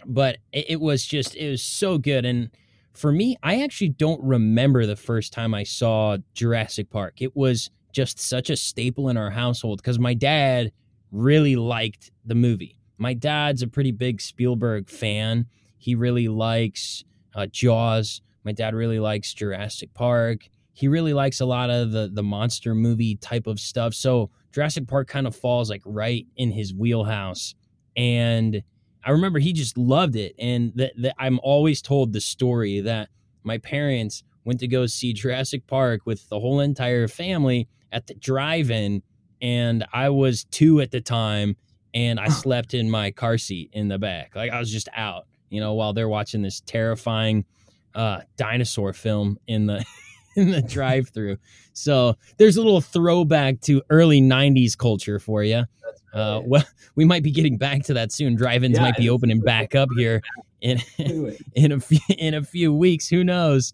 but 0.05 0.37
it, 0.53 0.67
it 0.71 0.81
was 0.81 1.07
just 1.07 1.35
it 1.35 1.49
was 1.51 1.63
so 1.63 1.99
good 1.99 2.25
and 2.25 2.51
for 2.93 3.13
me, 3.13 3.37
I 3.43 3.63
actually 3.63 3.91
don't 3.91 4.23
remember 4.23 4.87
the 4.87 4.97
first 4.97 5.35
time 5.35 5.53
I 5.53 5.65
saw 5.65 6.17
Jurassic 6.33 6.89
Park. 6.89 7.21
It 7.21 7.37
was 7.37 7.71
just 7.97 8.21
such 8.21 8.51
a 8.51 8.57
staple 8.57 9.09
in 9.09 9.17
our 9.17 9.31
household 9.31 9.79
because 9.79 9.99
my 9.99 10.13
dad 10.13 10.71
really 11.11 11.57
liked 11.57 12.11
the 12.27 12.35
movie. 12.35 12.77
my 12.99 13.15
dad's 13.15 13.63
a 13.63 13.67
pretty 13.67 13.91
big 13.91 14.21
Spielberg 14.21 14.91
fan. 14.91 15.47
He 15.79 15.95
really 15.95 16.29
likes 16.29 17.05
uh, 17.35 17.47
Jaws. 17.47 18.21
My 18.45 18.53
dad 18.53 18.75
really 18.75 19.01
likes 19.01 19.33
Jurassic 19.33 19.95
Park. 19.95 20.41
He 20.75 20.89
really 20.89 21.15
likes 21.15 21.41
a 21.41 21.47
lot 21.47 21.71
of 21.71 21.91
the 21.91 22.11
the 22.13 22.23
monster 22.23 22.75
movie 22.75 23.17
type 23.17 23.47
of 23.47 23.59
stuff. 23.59 23.95
So 23.95 24.31
Jurassic 24.53 24.87
Park 24.87 25.09
kind 25.09 25.27
of 25.27 25.35
falls 25.35 25.71
like 25.71 25.83
right 25.87 26.27
in 26.37 26.51
his 26.51 26.75
wheelhouse. 26.75 27.55
And 27.97 28.63
I 29.07 29.11
remember 29.11 29.39
he 29.39 29.55
just 29.55 29.79
loved 29.79 30.17
it. 30.17 30.35
And 30.39 30.73
that 30.75 31.15
I'm 31.19 31.41
always 31.43 31.81
told 31.81 32.13
the 32.13 32.21
story 32.21 32.81
that 32.81 33.09
my 33.43 33.57
parents 33.57 34.23
went 34.45 34.61
to 34.61 34.69
go 34.69 34.85
see 34.85 35.15
Jurassic 35.15 35.67
Park 35.67 36.03
with 36.05 36.29
the 36.29 36.39
whole 36.41 36.61
entire 36.61 37.09
family 37.09 37.69
at 37.97 38.07
the 38.07 38.15
drive-in, 38.15 39.03
and 39.41 39.87
I 39.91 40.11
was 40.11 40.45
two 40.45 40.83
at 40.83 40.91
the 40.91 41.01
time, 41.01 41.57
and 41.95 42.21
I 42.21 42.29
slept 42.29 42.75
in 42.75 42.91
my 42.91 43.11
car 43.11 43.39
seat 43.39 43.71
in 43.73 43.89
the 43.89 43.99
back. 43.99 44.37
Like 44.37 44.53
I 44.53 44.59
was 44.61 44.71
just 44.71 44.91
out, 44.95 45.27
you 45.49 45.61
know, 45.61 45.73
while 45.73 45.95
they're 45.95 46.11
watching 46.11 46.43
this 46.43 46.61
terrifying 46.61 47.47
uh, 47.95 48.21
dinosaur 48.37 48.93
film 48.93 49.39
in 49.47 49.65
the 49.65 49.83
in 50.37 50.51
the 50.51 50.61
drive-through. 50.61 51.39
So 51.73 52.17
there's 52.37 52.59
a 52.59 52.63
little 52.63 52.83
throwback 52.83 53.63
to 53.63 53.83
early 53.89 54.21
'90s 54.21 54.77
culture 54.77 55.19
for 55.19 55.43
you. 55.43 55.65
Uh, 56.13 56.43
well, 56.45 56.65
we 56.97 57.07
might 57.07 57.23
be 57.23 57.31
getting 57.31 57.57
back 57.57 57.83
to 57.85 57.95
that 57.95 58.13
soon. 58.13 58.37
Drive-ins 58.37 58.77
yeah, 58.77 58.83
might 58.83 58.97
be 58.97 59.09
opening 59.09 59.41
back 59.41 59.75
up 59.75 59.89
here 59.97 60.21
in 60.61 60.83
in 61.55 61.73
a 61.73 61.81
few, 61.81 62.01
in 62.19 62.35
a 62.35 62.43
few 62.43 62.75
weeks. 62.75 63.09
Who 63.09 63.25
knows? 63.25 63.73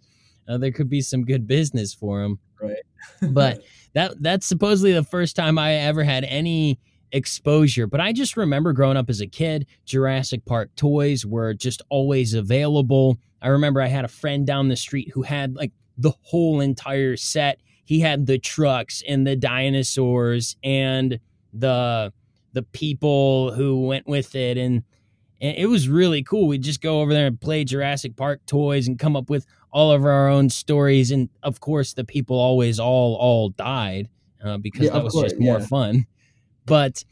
Uh, 0.49 0.59
there 0.59 0.71
could 0.71 0.89
be 0.89 1.01
some 1.01 1.25
good 1.25 1.49
business 1.49 1.93
for 1.93 2.23
them. 2.23 2.39
Right. 2.63 3.33
but 3.33 3.63
that 3.95 4.23
that's 4.23 4.47
supposedly 4.47 4.93
the 4.93 5.05
first 5.05 5.37
time 5.37 5.59
I 5.59 5.75
ever 5.75 6.05
had 6.05 6.25
any 6.25 6.79
exposure. 7.13 7.87
But 7.87 8.01
I 8.01 8.13
just 8.13 8.37
remember 8.37 8.73
growing 8.73 8.97
up 8.97 9.11
as 9.11 9.21
a 9.21 9.27
kid, 9.27 9.67
Jurassic 9.85 10.45
Park 10.45 10.71
toys 10.77 11.27
were 11.27 11.55
just 11.55 11.83
always 11.91 12.35
available. 12.35 13.19
I 13.41 13.49
remember 13.49 13.81
I 13.81 13.89
had 13.89 14.05
a 14.05 14.09
friend 14.09 14.47
down 14.47 14.69
the 14.69 14.77
street 14.77 15.11
who 15.13 15.23
had 15.23 15.55
like 15.55 15.73
the 15.99 16.13
whole 16.23 16.61
entire 16.61 17.17
set. 17.17 17.61
He 17.85 18.01
had 18.01 18.27
the 18.27 18.39
trucks 18.39 19.03
and 19.07 19.27
the 19.27 19.37
dinosaurs 19.37 20.57
and 20.63 21.19
the 21.53 22.13
the 22.55 22.63
people 22.63 23.53
who 23.53 23.87
went 23.87 24.07
with 24.07 24.35
it 24.35 24.59
and 24.59 24.83
and 25.43 25.59
it 25.59 25.67
was 25.67 25.89
really 25.89 26.23
cool. 26.23 26.47
We'd 26.47 26.63
just 26.63 26.81
go 26.81 27.01
over 27.01 27.13
there 27.13 27.27
and 27.27 27.39
play 27.39 27.65
Jurassic 27.65 28.17
Park 28.17 28.41
toys 28.47 28.87
and 28.87 28.97
come 28.99 29.17
up 29.17 29.29
with 29.29 29.45
all 29.73 29.91
of 29.91 30.05
our 30.05 30.29
own 30.29 30.49
stories. 30.49 31.11
And 31.11 31.29
of 31.43 31.59
course, 31.59 31.95
the 31.95 32.05
people 32.05 32.39
always 32.39 32.79
all 32.79 33.17
all 33.17 33.49
died 33.51 34.09
uh, 34.43 34.59
because 34.59 34.87
yeah, 34.87 34.93
that 34.93 35.03
was 35.03 35.13
course, 35.13 35.33
just 35.33 35.41
more 35.41 35.59
yeah. 35.59 35.67
fun. 35.67 36.07
But 36.65 37.05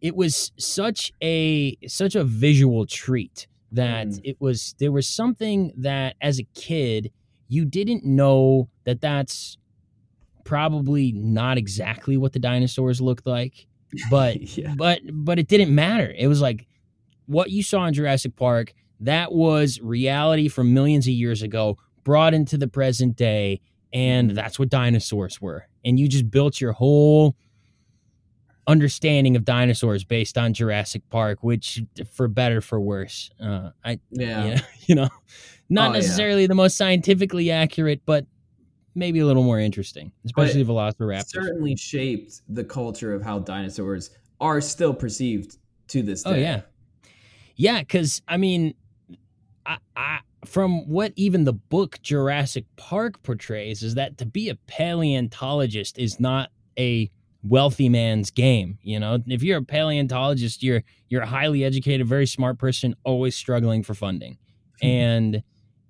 it 0.00 0.16
was 0.16 0.50
such 0.58 1.12
a 1.22 1.76
such 1.86 2.16
a 2.16 2.24
visual 2.24 2.86
treat 2.86 3.46
that 3.70 4.08
mm. 4.08 4.20
it 4.24 4.36
was 4.40 4.74
there 4.80 4.92
was 4.92 5.08
something 5.08 5.72
that 5.76 6.16
as 6.20 6.40
a 6.40 6.44
kid 6.54 7.12
you 7.48 7.64
didn't 7.64 8.04
know 8.04 8.68
that 8.84 9.00
that's 9.00 9.58
probably 10.44 11.12
not 11.12 11.58
exactly 11.58 12.16
what 12.16 12.32
the 12.32 12.38
dinosaurs 12.38 13.00
looked 13.00 13.26
like 13.26 13.66
but 14.10 14.40
yeah. 14.56 14.72
but 14.76 15.00
but 15.12 15.38
it 15.38 15.48
didn't 15.48 15.74
matter 15.74 16.14
it 16.16 16.28
was 16.28 16.40
like 16.40 16.66
what 17.26 17.50
you 17.50 17.62
saw 17.62 17.86
in 17.86 17.94
Jurassic 17.94 18.36
Park, 18.36 18.74
that 19.00 19.32
was 19.32 19.80
reality 19.80 20.48
from 20.48 20.72
millions 20.72 21.06
of 21.06 21.12
years 21.12 21.42
ago 21.42 21.76
brought 22.04 22.34
into 22.34 22.56
the 22.56 22.68
present 22.68 23.16
day. 23.16 23.60
And 23.92 24.30
that's 24.30 24.58
what 24.58 24.68
dinosaurs 24.68 25.40
were. 25.40 25.66
And 25.84 25.98
you 25.98 26.08
just 26.08 26.30
built 26.30 26.60
your 26.60 26.72
whole 26.72 27.36
understanding 28.66 29.36
of 29.36 29.44
dinosaurs 29.44 30.04
based 30.04 30.36
on 30.36 30.52
Jurassic 30.52 31.02
Park, 31.08 31.42
which 31.42 31.82
for 32.12 32.28
better 32.28 32.60
for 32.60 32.80
worse, 32.80 33.30
uh, 33.40 33.70
I 33.84 34.00
yeah, 34.10 34.44
you 34.44 34.50
know, 34.54 34.60
you 34.86 34.94
know 34.96 35.08
not 35.68 35.90
oh, 35.90 35.94
necessarily 35.94 36.42
yeah. 36.42 36.48
the 36.48 36.54
most 36.54 36.76
scientifically 36.76 37.50
accurate, 37.50 38.02
but 38.06 38.26
maybe 38.94 39.18
a 39.20 39.26
little 39.26 39.42
more 39.42 39.58
interesting, 39.58 40.12
especially 40.24 40.62
but 40.62 40.72
Velociraptor. 40.72 41.26
Certainly 41.28 41.76
shaped 41.76 42.42
the 42.48 42.64
culture 42.64 43.12
of 43.14 43.22
how 43.22 43.38
dinosaurs 43.40 44.10
are 44.40 44.60
still 44.60 44.94
perceived 44.94 45.58
to 45.88 46.02
this 46.02 46.24
oh, 46.26 46.32
day. 46.32 46.38
Oh 46.38 46.40
yeah, 46.40 46.60
yeah, 47.56 47.80
because 47.80 48.22
I 48.28 48.36
mean, 48.36 48.74
I, 49.64 49.78
I, 49.96 50.18
from 50.44 50.88
what 50.88 51.12
even 51.16 51.44
the 51.44 51.52
book 51.52 52.00
Jurassic 52.02 52.64
Park 52.76 53.22
portrays 53.22 53.82
is 53.82 53.94
that 53.94 54.18
to 54.18 54.26
be 54.26 54.48
a 54.48 54.54
paleontologist 54.66 55.98
is 55.98 56.20
not 56.20 56.50
a 56.78 57.10
wealthy 57.42 57.88
man's 57.88 58.30
game. 58.30 58.78
You 58.82 59.00
know, 59.00 59.18
if 59.26 59.42
you're 59.42 59.58
a 59.58 59.64
paleontologist, 59.64 60.62
you're 60.62 60.82
you're 61.08 61.22
a 61.22 61.26
highly 61.26 61.64
educated, 61.64 62.06
very 62.06 62.26
smart 62.26 62.58
person, 62.58 62.94
always 63.04 63.34
struggling 63.34 63.82
for 63.82 63.94
funding, 63.94 64.38
and 64.82 65.42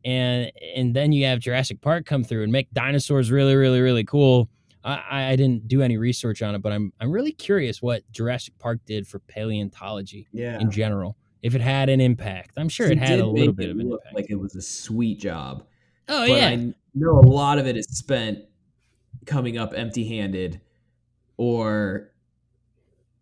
and 0.05 0.53
and 0.77 0.95
then 0.95 1.13
you 1.13 1.27
have 1.27 1.41
Jurassic 1.41 1.81
Park 1.81 2.07
come 2.07 2.23
through 2.23 2.45
and 2.45 2.53
make 2.53 2.71
dinosaurs 2.73 3.31
really, 3.31 3.57
really, 3.57 3.81
really 3.81 4.05
cool. 4.05 4.49
I, 4.85 5.33
I 5.33 5.37
didn't 5.37 5.67
do 5.67 5.83
any 5.83 5.97
research 5.97 6.43
on 6.43 6.55
it, 6.55 6.63
but 6.63 6.73
I'm 6.73 6.93
I'm 7.01 7.11
really 7.11 7.33
curious 7.33 7.83
what 7.83 8.03
Jurassic 8.13 8.57
Park 8.61 8.79
did 8.87 9.07
for 9.07 9.19
paleontology 9.19 10.29
yeah. 10.33 10.61
in 10.61 10.71
general 10.71 11.17
if 11.47 11.55
it 11.55 11.61
had 11.61 11.89
an 11.89 12.01
impact. 12.01 12.51
I'm 12.57 12.69
sure 12.69 12.91
it 12.91 12.99
had 12.99 13.21
a 13.21 13.27
little 13.27 13.53
bit 13.53 13.71
of 13.71 13.79
an 13.79 13.93
impact. 13.93 14.15
Like 14.15 14.31
it 14.31 14.35
was 14.35 14.57
a 14.57 14.61
sweet 14.61 15.21
job. 15.21 15.65
Oh 16.09 16.27
but 16.27 16.29
yeah. 16.29 16.49
I 16.49 16.75
know 16.93 17.21
a 17.21 17.27
lot 17.27 17.59
of 17.59 17.69
it 17.69 17.77
is 17.77 17.87
spent 17.87 18.41
coming 19.27 19.57
up 19.57 19.73
empty-handed 19.73 20.61
or 21.37 22.11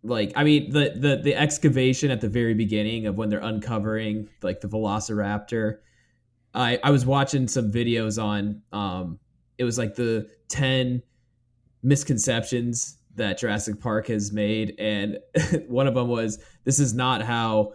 like 0.03 0.33
I 0.37 0.45
mean 0.45 0.71
the 0.71 0.95
the 0.97 1.21
the 1.23 1.35
excavation 1.35 2.11
at 2.11 2.23
the 2.23 2.29
very 2.31 2.55
beginning 2.55 3.07
of 3.07 3.17
when 3.17 3.29
they're 3.29 3.41
uncovering 3.41 4.31
like 4.43 4.63
the 4.63 4.69
velociraptor. 4.69 5.81
I 6.55 6.79
I 6.83 6.91
was 6.93 7.05
watching 7.05 7.47
some 7.47 7.71
videos 7.71 8.23
on 8.23 8.63
um 8.73 9.19
it 9.59 9.65
was 9.65 9.77
like 9.77 9.97
the 9.97 10.31
10 10.49 11.03
misconceptions 11.83 12.97
that 13.17 13.39
Jurassic 13.39 13.81
Park 13.81 14.07
has 14.07 14.33
made 14.33 14.77
and 14.79 15.19
one 15.69 15.87
of 15.87 15.95
them 15.95 16.09
was 16.09 16.43
this 16.65 16.79
is 16.79 16.95
not 16.95 17.21
how 17.21 17.75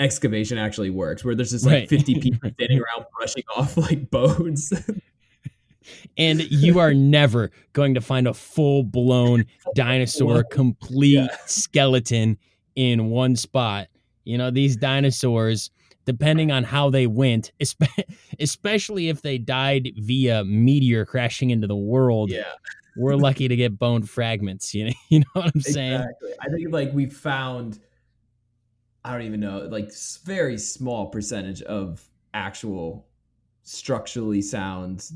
excavation 0.00 0.58
actually 0.58 0.90
works, 0.90 1.24
where 1.24 1.34
there's 1.34 1.50
just 1.50 1.66
like 1.66 1.72
right. 1.72 1.88
50 1.88 2.20
people 2.20 2.50
standing 2.54 2.78
around 2.80 3.06
brushing 3.16 3.44
off 3.54 3.76
like 3.76 4.10
bones. 4.10 4.72
and 6.18 6.40
you 6.50 6.78
are 6.78 6.94
never 6.94 7.50
going 7.72 7.94
to 7.94 8.00
find 8.00 8.26
a 8.26 8.34
full 8.34 8.82
blown 8.82 9.44
dinosaur, 9.74 10.42
complete 10.44 11.14
yeah. 11.14 11.28
skeleton 11.46 12.38
in 12.74 13.10
one 13.10 13.36
spot. 13.36 13.88
You 14.24 14.38
know, 14.38 14.50
these 14.50 14.76
dinosaurs, 14.76 15.70
depending 16.04 16.50
on 16.50 16.64
how 16.64 16.90
they 16.90 17.06
went, 17.06 17.52
especially 18.38 19.08
if 19.08 19.22
they 19.22 19.38
died 19.38 19.90
via 19.96 20.44
meteor 20.44 21.04
crashing 21.04 21.50
into 21.50 21.66
the 21.66 21.76
world. 21.76 22.30
Yeah. 22.30 22.44
We're 22.96 23.16
lucky 23.16 23.48
to 23.48 23.56
get 23.56 23.78
bone 23.78 24.02
fragments. 24.02 24.74
You 24.74 24.86
know, 24.86 24.92
you 25.08 25.20
know 25.20 25.26
what 25.34 25.52
I'm 25.54 25.60
saying? 25.60 25.92
Exactly. 25.92 26.32
I 26.40 26.48
think 26.48 26.72
like 26.72 26.92
we 26.92 27.06
found 27.06 27.78
I 29.04 29.12
don't 29.12 29.22
even 29.22 29.40
know, 29.40 29.60
like 29.70 29.90
very 30.24 30.58
small 30.58 31.06
percentage 31.06 31.62
of 31.62 32.06
actual 32.34 33.06
structurally 33.62 34.42
sound 34.42 35.10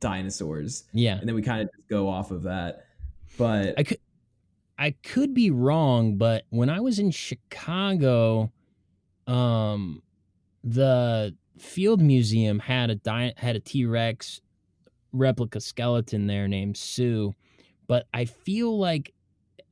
dinosaurs. 0.00 0.84
Yeah. 0.92 1.18
And 1.18 1.28
then 1.28 1.34
we 1.34 1.42
kind 1.42 1.62
of 1.62 1.70
just 1.74 1.88
go 1.88 2.08
off 2.08 2.30
of 2.30 2.42
that. 2.44 2.86
But 3.36 3.74
I 3.78 3.82
could 3.82 3.98
I 4.78 4.92
could 5.02 5.34
be 5.34 5.50
wrong, 5.50 6.16
but 6.16 6.44
when 6.50 6.70
I 6.70 6.80
was 6.80 6.98
in 6.98 7.10
Chicago, 7.10 8.52
um 9.26 10.02
the 10.64 11.34
Field 11.58 12.00
Museum 12.00 12.58
had 12.58 12.90
a 12.90 12.94
di- 12.94 13.34
had 13.36 13.56
a 13.56 13.60
T-Rex 13.60 14.40
replica 15.12 15.60
skeleton 15.60 16.26
there 16.26 16.48
named 16.48 16.76
Sue, 16.76 17.34
but 17.86 18.06
I 18.14 18.24
feel 18.24 18.78
like 18.78 19.12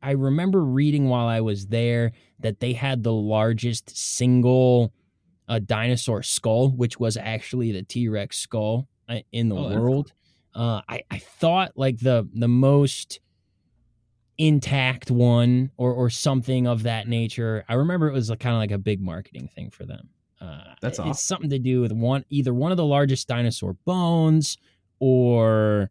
I 0.07 0.13
remember 0.13 0.65
reading 0.65 1.09
while 1.09 1.27
I 1.27 1.41
was 1.41 1.67
there 1.67 2.13
that 2.39 2.61
they 2.61 2.75
had 2.75 3.03
the 3.03 3.13
largest 3.13 3.97
single 3.97 4.93
uh, 5.49 5.59
dinosaur 5.59 6.23
skull, 6.23 6.71
which 6.71 7.01
was 7.01 7.17
actually 7.17 7.73
the 7.73 7.83
T 7.83 8.09
Rex 8.09 8.39
skull 8.39 8.87
uh, 9.09 9.19
in 9.33 9.49
the 9.49 9.57
oh, 9.57 9.81
world. 9.81 10.13
Uh, 10.55 10.81
I 10.89 11.03
I 11.11 11.19
thought 11.19 11.73
like 11.75 11.99
the 11.99 12.29
the 12.33 12.47
most 12.47 13.19
intact 14.39 15.11
one 15.11 15.73
or 15.77 15.93
or 15.93 16.09
something 16.09 16.69
of 16.69 16.85
that 16.85 17.09
nature. 17.09 17.65
I 17.69 17.75
remember 17.75 18.07
it 18.07 18.13
was 18.13 18.29
kind 18.29 18.55
of 18.55 18.61
like 18.61 18.71
a 18.71 18.79
big 18.79 19.01
marketing 19.01 19.51
thing 19.57 19.71
for 19.71 19.87
them. 19.87 20.11
Uh, 20.41 20.75
That's 20.81 21.01
awesome. 21.01 21.11
It's 21.11 21.25
something 21.25 21.51
to 21.51 21.59
do 21.59 21.81
with 21.81 21.91
one 21.91 22.25
either 22.31 22.55
one 22.55 22.71
of 22.71 22.77
the 22.77 22.87
largest 22.87 23.27
dinosaur 23.27 23.73
bones 23.85 24.57
or 25.01 25.91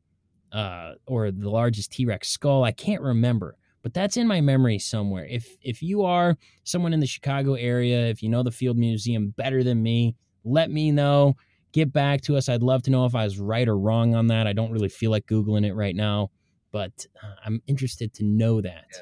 uh, 0.53 0.93
or 1.05 1.31
the 1.31 1.49
largest 1.49 1.91
T 1.91 2.05
Rex 2.05 2.29
skull. 2.29 2.63
I 2.63 2.71
can't 2.71 3.01
remember 3.01 3.57
but 3.86 3.93
that's 3.93 4.17
in 4.17 4.25
my 4.27 4.41
memory 4.41 4.79
somewhere. 4.79 5.27
If 5.29 5.55
if 5.61 5.83
you 5.83 6.01
are 6.05 6.36
someone 6.63 6.91
in 6.91 6.99
the 6.99 7.05
Chicago 7.05 7.53
area, 7.53 8.07
if 8.07 8.23
you 8.23 8.29
know 8.29 8.41
the 8.41 8.49
Field 8.49 8.79
Museum 8.79 9.29
better 9.38 9.63
than 9.63 9.83
me, 9.83 10.15
let 10.43 10.71
me 10.71 10.89
know. 10.89 11.36
Get 11.71 11.93
back 11.93 12.21
to 12.21 12.36
us. 12.36 12.49
I'd 12.49 12.63
love 12.63 12.81
to 12.83 12.89
know 12.89 13.05
if 13.05 13.13
I 13.13 13.25
was 13.25 13.39
right 13.39 13.67
or 13.67 13.77
wrong 13.77 14.15
on 14.15 14.25
that. 14.25 14.47
I 14.47 14.53
don't 14.53 14.71
really 14.71 14.89
feel 14.89 15.11
like 15.11 15.27
googling 15.27 15.67
it 15.67 15.75
right 15.75 15.95
now, 15.95 16.31
but 16.71 17.05
uh, 17.21 17.36
I'm 17.45 17.61
interested 17.67 18.11
to 18.15 18.23
know 18.23 18.59
that. 18.59 18.88
Yeah. 18.91 19.01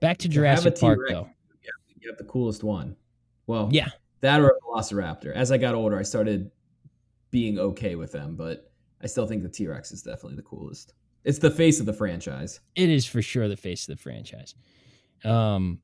Back 0.00 0.18
to 0.18 0.28
Jurassic 0.28 0.78
Park 0.78 0.98
though. 1.08 1.30
you 1.98 2.10
have 2.10 2.18
the 2.18 2.24
coolest 2.24 2.62
one. 2.62 2.94
Well, 3.46 3.70
Yeah. 3.72 3.88
that 4.20 4.38
or 4.38 4.48
a 4.50 4.60
Velociraptor. 4.66 5.32
As 5.32 5.50
I 5.50 5.56
got 5.56 5.74
older, 5.74 5.98
I 5.98 6.02
started 6.02 6.50
being 7.30 7.58
okay 7.58 7.94
with 7.94 8.12
them, 8.12 8.36
but 8.36 8.70
I 9.00 9.06
still 9.06 9.26
think 9.26 9.42
the 9.42 9.48
T 9.48 9.66
Rex 9.66 9.92
is 9.92 10.02
definitely 10.02 10.36
the 10.36 10.42
coolest. 10.42 10.92
It's 11.24 11.38
the 11.38 11.50
face 11.50 11.80
of 11.80 11.86
the 11.86 11.92
franchise. 11.92 12.60
It 12.74 12.88
is 12.88 13.06
for 13.06 13.22
sure 13.22 13.48
the 13.48 13.56
face 13.56 13.88
of 13.88 13.96
the 13.96 14.02
franchise. 14.02 14.54
Um, 15.24 15.80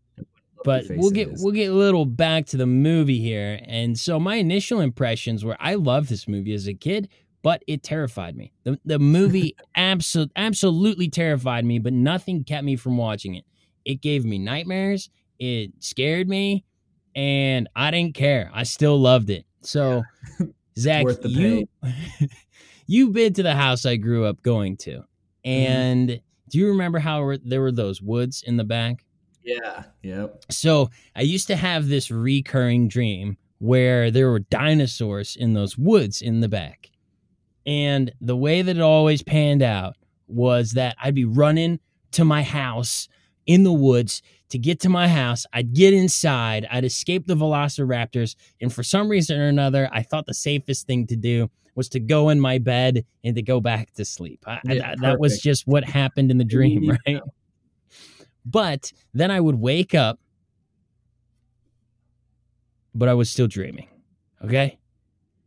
but 0.65 0.85
we'll 0.91 1.11
get 1.11 1.31
we'll 1.39 1.53
get 1.53 1.71
a 1.71 1.75
little 1.75 2.05
back 2.05 2.47
to 2.47 2.57
the 2.57 2.67
movie 2.67 3.21
here. 3.21 3.61
And 3.65 3.99
so 3.99 4.19
my 4.19 4.37
initial 4.37 4.81
impressions 4.81 5.45
were 5.45 5.57
I 5.61 5.75
loved 5.75 6.09
this 6.09 6.27
movie 6.27 6.55
as 6.55 6.67
a 6.67 6.75
kid, 6.75 7.09
but 7.43 7.63
it 7.67 7.83
terrified 7.83 8.37
me. 8.37 8.53
The 8.65 8.79
the 8.85 8.99
movie 8.99 9.57
absolutely 9.77 10.33
absolutely 10.37 11.09
terrified 11.09 11.65
me, 11.65 11.79
but 11.79 11.93
nothing 11.93 12.45
kept 12.45 12.65
me 12.65 12.77
from 12.77 12.97
watching 12.97 13.35
it. 13.35 13.45
It 13.85 14.03
gave 14.03 14.25
me 14.25 14.39
nightmares. 14.39 15.11
It 15.39 15.71
scared 15.79 16.29
me, 16.29 16.65
and 17.15 17.69
I 17.77 17.91
didn't 17.91 18.15
care. 18.15 18.51
I 18.53 18.65
still 18.65 18.99
loved 18.99 19.31
it. 19.31 19.47
So, 19.63 20.03
Zach, 20.79 21.07
you 21.25 21.69
you've 22.87 23.13
been 23.13 23.33
to 23.35 23.43
the 23.43 23.55
house 23.55 23.87
I 23.87 23.97
grew 23.97 24.25
up 24.25 24.43
going 24.43 24.77
to, 24.79 25.05
Mm-hmm. 25.49 25.73
and 25.73 26.21
do 26.49 26.59
you 26.59 26.69
remember 26.69 26.99
how 26.99 27.37
there 27.45 27.61
were 27.61 27.73
those 27.73 28.01
woods 28.03 28.43
in 28.47 28.57
the 28.57 28.65
back? 28.65 29.05
Yeah. 29.43 29.85
Yep. 30.03 30.45
So 30.51 30.91
I 31.17 31.23
used 31.23 31.47
to 31.49 31.57
have 31.57 31.89
this 31.89 32.11
recurring 32.11 32.89
dream 32.89 33.37
where 33.59 34.11
there 34.11 34.31
were 34.31 34.41
dinosaurs 34.41 35.37
in 35.37 35.55
those 35.55 35.77
woods 35.77 36.23
in 36.23 36.41
the 36.41 36.49
back. 36.49 36.91
And 37.67 38.13
the 38.21 38.37
way 38.37 38.63
that 38.63 38.77
it 38.77 38.83
always 38.83 39.23
panned 39.23 39.63
out 39.63 39.97
was 40.27 40.73
that 40.73 40.97
I'd 41.03 41.15
be 41.15 41.25
running 41.25 41.81
to 42.13 42.25
my 42.25 42.43
house 42.43 43.09
in 43.47 43.65
the 43.65 43.73
woods 43.73 44.23
to 44.51 44.59
get 44.59 44.81
to 44.81 44.89
my 44.89 45.09
house. 45.09 45.45
I'd 45.53 45.75
get 45.75 45.93
inside, 45.93 46.67
I'd 46.71 46.85
escape 46.85 47.27
the 47.27 47.37
velociraptors. 47.37 48.37
And 48.61 48.73
for 48.73 48.83
some 48.83 49.09
reason 49.09 49.39
or 49.39 49.49
another, 49.49 49.89
I 49.93 50.03
thought 50.03 50.27
the 50.27 50.35
safest 50.35 50.87
thing 50.87 51.07
to 51.09 51.17
do 51.17 51.51
was 51.79 51.89
to 51.91 52.01
go 52.01 52.29
in 52.29 52.39
my 52.41 52.59
bed 52.59 53.05
and 53.25 53.35
to 53.37 53.41
go 53.43 53.61
back 53.61 53.93
to 53.95 54.05
sleep. 54.05 54.43
I, 54.47 54.55
I- 54.69 54.73
Yeah, 54.75 54.95
that 55.01 55.19
was 55.21 55.41
just 55.41 55.67
what 55.67 55.85
happened 55.85 56.31
in 56.31 56.37
the 56.37 56.45
dream, 56.45 56.83
Yeah. 56.85 56.97
right? 57.07 57.21
But 58.45 58.93
then 59.15 59.31
I 59.31 59.41
would 59.41 59.55
wake 59.55 59.95
up, 59.95 60.19
but 62.95 63.09
I 63.09 63.15
was 63.15 63.31
still 63.31 63.47
dreaming. 63.47 63.89
Okay? 64.45 64.79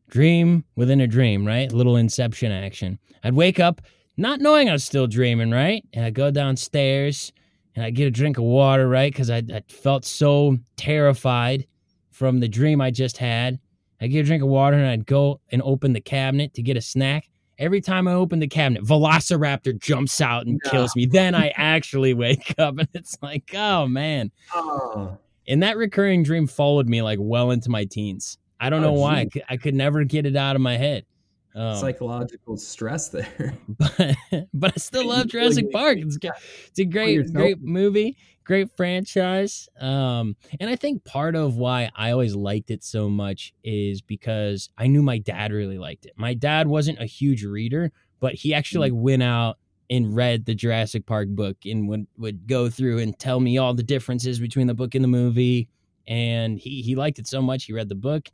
Dream 0.10 0.64
within 0.76 1.02
a 1.02 1.08
dream, 1.08 1.46
right? 1.46 1.72
Little 1.72 1.98
inception 1.98 2.52
action. 2.52 2.98
I'd 3.24 3.34
wake 3.34 3.60
up 3.60 3.82
not 4.18 4.40
knowing 4.40 4.70
I 4.70 4.74
was 4.74 4.84
still 4.84 5.08
dreaming, 5.08 5.52
right? 5.52 5.84
And 5.94 6.06
I'd 6.06 6.14
go 6.14 6.32
downstairs 6.32 7.32
and 7.76 7.84
I'd 7.86 7.96
get 7.96 8.08
a 8.08 8.12
drink 8.12 8.38
of 8.38 8.44
water, 8.44 8.88
right? 8.88 9.12
Because 9.12 9.30
I, 9.30 9.38
I 9.54 9.62
felt 9.70 10.06
so 10.06 10.58
terrified 10.76 11.66
from 12.10 12.40
the 12.40 12.48
dream 12.48 12.82
I 12.82 12.92
just 12.92 13.18
had. 13.18 13.60
I'd 14.02 14.12
get 14.12 14.22
a 14.22 14.24
drink 14.24 14.42
of 14.44 14.50
water 14.50 14.76
and 14.78 14.88
I'd 14.88 15.06
go 15.06 15.40
and 15.52 15.62
open 15.62 15.94
the 15.94 16.02
cabinet 16.02 16.54
to 16.56 16.62
get 16.64 16.76
a 16.76 16.82
snack. 16.82 17.30
Every 17.60 17.80
time 17.82 18.08
I 18.08 18.14
open 18.14 18.40
the 18.40 18.48
cabinet, 18.48 18.84
Velociraptor 18.84 19.80
jumps 19.80 20.20
out 20.20 20.48
and 20.48 20.60
No. 20.66 20.72
kills 20.72 20.96
me. 20.96 21.06
Then 21.06 21.36
I 21.36 21.50
actually 21.56 22.14
wake 22.16 22.56
up 22.58 22.80
and 22.80 22.88
it's 22.94 23.16
like, 23.22 23.52
oh 23.56 23.86
man. 23.88 24.32
Oh, 24.54 25.18
And 25.48 25.62
that 25.62 25.78
recurring 25.78 26.24
dream 26.24 26.48
followed 26.48 26.88
me 26.90 27.02
like 27.04 27.20
well 27.22 27.52
into 27.52 27.70
my 27.70 27.86
teens. 27.86 28.38
I 28.60 28.70
don't 28.72 28.84
Oh, 28.84 28.88
know 28.88 28.94
why. 28.94 29.20
I 29.20 29.26
could, 29.26 29.44
I 29.50 29.58
could 29.58 29.76
never 29.76 30.04
get 30.04 30.26
it 30.26 30.36
out 30.36 30.56
of 30.56 30.62
my 30.62 30.78
head. 30.78 31.06
Um, 31.54 31.76
psychological 31.76 32.56
stress 32.58 33.10
there. 33.10 33.54
but 33.68 34.16
but 34.54 34.72
I 34.72 34.78
still 34.78 35.06
love 35.10 35.28
Jurassic 35.28 35.70
Park. 35.72 35.98
It's, 36.00 36.18
it's 36.22 36.80
a 36.80 36.86
great 36.86 37.34
great 37.34 37.62
movie, 37.62 38.16
great 38.52 38.70
franchise. 38.76 39.70
Um, 39.80 40.36
and 40.60 40.70
I 40.70 40.76
think 40.76 41.06
part 41.06 41.38
of 41.38 41.56
why 41.56 41.90
I 41.96 42.12
always 42.12 42.36
liked 42.36 42.70
it 42.70 42.84
so 42.84 43.10
much 43.10 43.54
is 43.64 44.02
because 44.02 44.70
I 44.78 44.88
knew 44.88 45.02
my 45.02 45.20
dad 45.20 45.54
really 45.54 45.78
liked 45.78 46.06
it. 46.06 46.12
My 46.18 46.34
dad 46.34 46.68
wasn't 46.68 47.00
a 47.00 47.06
huge 47.06 47.46
reader, 47.46 47.94
but 48.20 48.34
he 48.34 48.54
actually 48.54 48.90
Mm. 48.90 48.94
like 48.94 49.04
went 49.04 49.24
out 49.24 49.58
and 49.90 50.14
read 50.14 50.46
the 50.46 50.54
Jurassic 50.54 51.06
Park 51.06 51.30
book 51.30 51.58
and 51.66 51.88
would 51.88 52.08
would 52.18 52.46
go 52.46 52.70
through 52.70 53.00
and 53.00 53.18
tell 53.18 53.40
me 53.40 53.58
all 53.58 53.74
the 53.74 53.84
differences 53.84 54.38
between 54.40 54.68
the 54.68 54.74
book 54.74 54.96
and 54.96 55.04
the 55.04 55.08
movie. 55.22 55.70
And 56.06 56.60
he 56.60 56.82
he 56.82 56.96
liked 56.96 57.20
it 57.20 57.28
so 57.28 57.42
much 57.42 57.66
he 57.66 57.74
read 57.74 57.88
the 57.88 57.96
book, 57.96 58.28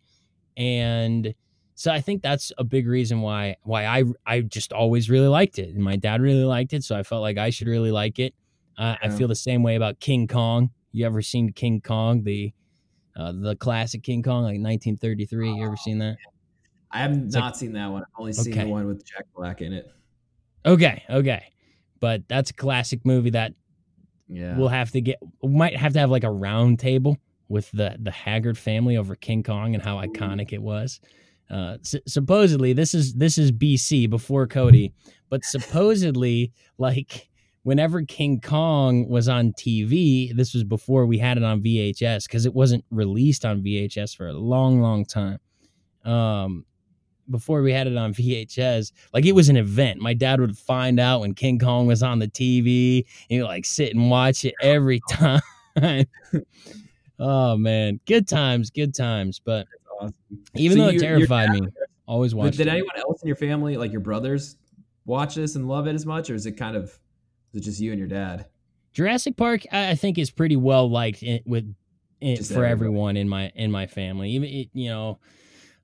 and 0.56 1.36
so 1.76 1.92
I 1.92 2.02
think 2.02 2.24
that's 2.24 2.52
a 2.58 2.64
big 2.64 2.88
reason 2.88 3.22
why 3.22 3.58
why 3.64 3.86
I 3.86 4.04
I 4.26 4.42
just 4.42 4.74
always 4.74 5.10
really 5.12 5.28
liked 5.28 5.60
it, 5.60 5.76
and 5.76 5.84
my 5.84 5.96
dad 5.96 6.22
really 6.22 6.44
liked 6.44 6.74
it, 6.74 6.84
so 6.84 6.98
I 6.98 7.04
felt 7.04 7.22
like 7.22 7.38
I 7.38 7.52
should 7.52 7.68
really 7.68 7.92
like 7.92 8.18
it. 8.20 8.34
Uh, 8.78 8.96
I 9.02 9.08
Yeah. 9.08 9.16
feel 9.16 9.28
the 9.28 9.36
same 9.36 9.64
way 9.64 9.76
about 9.76 10.00
King 10.00 10.28
Kong. 10.28 10.70
You 10.92 11.06
ever 11.06 11.22
seen 11.22 11.52
King 11.52 11.82
Kong, 11.82 12.24
the 12.24 12.54
uh, 13.16 13.32
the 13.32 13.56
classic 13.56 14.04
King 14.04 14.22
Kong, 14.22 14.44
like 14.44 14.60
1933? 14.60 15.54
You 15.54 15.66
ever 15.66 15.76
seen 15.78 15.98
that? 16.00 16.18
I 16.92 17.00
have 17.00 17.12
like- 17.18 17.32
not 17.34 17.58
seen 17.58 17.74
that 17.74 17.88
one. 17.92 18.04
I've 18.04 18.20
only 18.20 18.34
seen 18.34 18.54
Okay. 18.54 18.64
the 18.66 18.70
one 18.70 18.86
with 18.86 19.04
Jack 19.06 19.26
Black 19.36 19.62
in 19.62 19.74
it. 19.74 19.92
Okay, 20.66 21.04
okay, 21.10 21.44
but 22.00 22.28
that's 22.28 22.52
a 22.52 22.54
classic 22.54 23.04
movie 23.06 23.32
that 23.32 23.54
Yeah. 24.30 24.56
we'll 24.58 24.68
have 24.68 24.92
to 24.92 25.02
get. 25.02 25.18
Might 25.44 25.76
have 25.76 25.94
to 25.94 26.00
have 26.00 26.12
like 26.12 26.24
a 26.24 26.32
round 26.32 26.78
table 26.80 27.18
with 27.50 27.72
the 27.72 27.96
the 28.00 28.12
Haggard 28.12 28.58
family 28.58 28.98
over 28.98 29.16
King 29.16 29.42
Kong 29.42 29.74
and 29.74 29.82
how 29.84 29.98
iconic 29.98 30.54
it 30.54 30.62
was. 30.62 31.00
Uh, 31.50 31.78
s- 31.80 31.96
supposedly, 32.06 32.74
this 32.74 32.94
is 32.94 33.14
this 33.16 33.38
is 33.40 33.52
BC 33.52 34.06
before 34.08 34.46
Cody, 34.48 34.94
but 35.30 35.44
supposedly, 35.44 36.52
like 36.78 37.30
whenever 37.68 38.02
King 38.02 38.40
Kong 38.40 39.10
was 39.10 39.28
on 39.28 39.52
TV, 39.52 40.34
this 40.34 40.54
was 40.54 40.64
before 40.64 41.06
we 41.06 41.18
had 41.18 41.36
it 41.36 41.44
on 41.44 41.62
VHS 41.62 42.24
because 42.26 42.46
it 42.46 42.54
wasn't 42.54 42.86
released 42.92 43.44
on 43.44 43.62
VHS 43.62 44.16
for 44.16 44.30
a 44.30 44.32
long, 44.34 44.80
long 44.82 45.04
time. 45.04 45.38
Um, 46.06 46.64
before 47.30 47.62
we 47.62 47.74
had 47.74 47.88
it 47.88 47.98
on 47.98 48.14
VHS, 48.14 48.94
like 49.14 49.26
it 49.26 49.34
was 49.34 49.50
an 49.50 49.58
event. 49.58 50.00
My 50.00 50.14
dad 50.14 50.40
would 50.40 50.58
find 50.58 50.98
out 50.98 51.20
when 51.20 51.34
King 51.34 51.60
Kong 51.60 51.88
was 51.88 52.02
on 52.02 52.20
the 52.20 52.30
TV, 52.30 53.04
and 53.30 53.44
like 53.44 53.66
sit 53.66 53.94
and 53.94 54.10
watch 54.10 54.46
it 54.46 54.54
every 54.62 55.02
time. 55.10 55.42
oh 57.20 57.58
man, 57.58 58.00
good 58.06 58.30
times, 58.30 58.70
good 58.70 58.96
times. 58.96 59.42
But 59.44 59.68
awesome. 60.00 60.16
even 60.56 60.78
So 60.78 60.84
though 60.84 60.90
it 60.90 60.94
you- 60.94 61.00
terrified 61.02 61.48
dad- 61.52 61.62
me, 61.64 61.68
always 62.08 62.34
watched 62.34 62.56
did 62.60 62.68
it. 62.68 62.70
anyone 62.70 62.98
else 62.98 63.22
in 63.22 63.28
your 63.28 63.36
family, 63.36 63.76
like 63.76 63.92
your 63.92 64.00
brothers, 64.00 64.56
watch 65.06 65.36
this 65.36 65.56
and 65.58 65.68
love 65.68 65.86
it 65.88 65.96
as 65.96 66.06
much, 66.06 66.30
or 66.30 66.34
is 66.36 66.46
it 66.46 66.54
kind 66.54 66.78
of 66.78 66.98
is 67.54 67.62
it 67.62 67.64
just 67.64 67.80
you 67.80 67.92
and 67.92 68.00
your 68.00 68.08
dad? 68.08 68.46
Jurassic 68.94 69.38
Park, 69.38 69.62
I 69.72 69.96
think, 69.96 70.18
is 70.18 70.32
pretty 70.32 70.56
well 70.56 70.90
liked 70.90 71.22
in, 71.22 71.42
with 71.46 71.74
in, 72.20 72.38
for 72.38 72.66
everybody. 72.66 72.72
everyone 72.72 73.18
in 73.18 73.30
my 73.30 73.52
in 73.56 73.72
my 73.72 73.86
family. 73.88 74.32
Even 74.32 74.50
it, 74.50 74.70
you 74.74 74.90
know, 74.90 75.20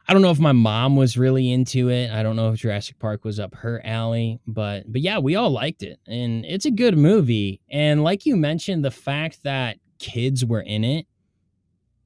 I 0.08 0.14
don't 0.14 0.22
know 0.22 0.32
if 0.32 0.40
my 0.40 0.52
mom 0.52 0.96
was 0.96 1.18
really 1.18 1.52
into 1.52 1.90
it. 1.90 2.12
I 2.12 2.24
don't 2.24 2.36
know 2.36 2.52
if 2.52 2.60
Jurassic 2.60 3.00
Park 3.00 3.24
was 3.24 3.40
up 3.40 3.56
her 3.56 3.82
alley, 3.86 4.40
but 4.48 4.92
but 4.92 5.02
yeah, 5.02 5.20
we 5.20 5.36
all 5.36 5.52
liked 5.52 5.84
it, 5.84 6.00
and 6.08 6.44
it's 6.46 6.66
a 6.66 6.72
good 6.72 6.98
movie. 6.98 7.62
And 7.70 8.04
like 8.04 8.26
you 8.26 8.36
mentioned, 8.36 8.84
the 8.84 8.92
fact 8.92 9.44
that 9.44 9.78
kids 10.00 10.44
were 10.44 10.62
in 10.62 10.84
it, 10.84 11.06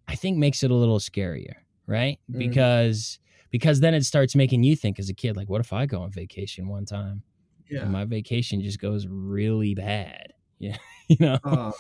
I 0.08 0.16
think 0.16 0.38
makes 0.38 0.62
it 0.62 0.72
a 0.72 0.76
little 0.76 0.99
scarier, 0.99 1.55
right? 1.86 2.20
Mhm. 2.30 2.38
Because 2.38 3.20
because 3.49 3.80
then 3.80 3.93
it 3.93 4.03
starts 4.03 4.36
making 4.36 4.64
you 4.64 4.76
think 4.76 4.99
as 4.99 5.10
a 5.10 5.14
kid, 5.14 5.38
like, 5.38 5.49
what 5.49 5.62
if 5.62 5.72
I 5.72 5.86
go 5.86 6.01
on 6.01 6.12
vacation 6.12 6.68
one 6.68 6.86
time 6.86 7.24
and 7.72 7.91
my 7.91 8.05
vacation 8.05 8.61
just 8.61 8.80
goes 8.80 9.07
really 9.07 9.74
bad? 9.76 10.34
Yeah, 10.59 10.78
you 11.07 11.18
know. 11.20 11.38
Uh, 11.43 11.72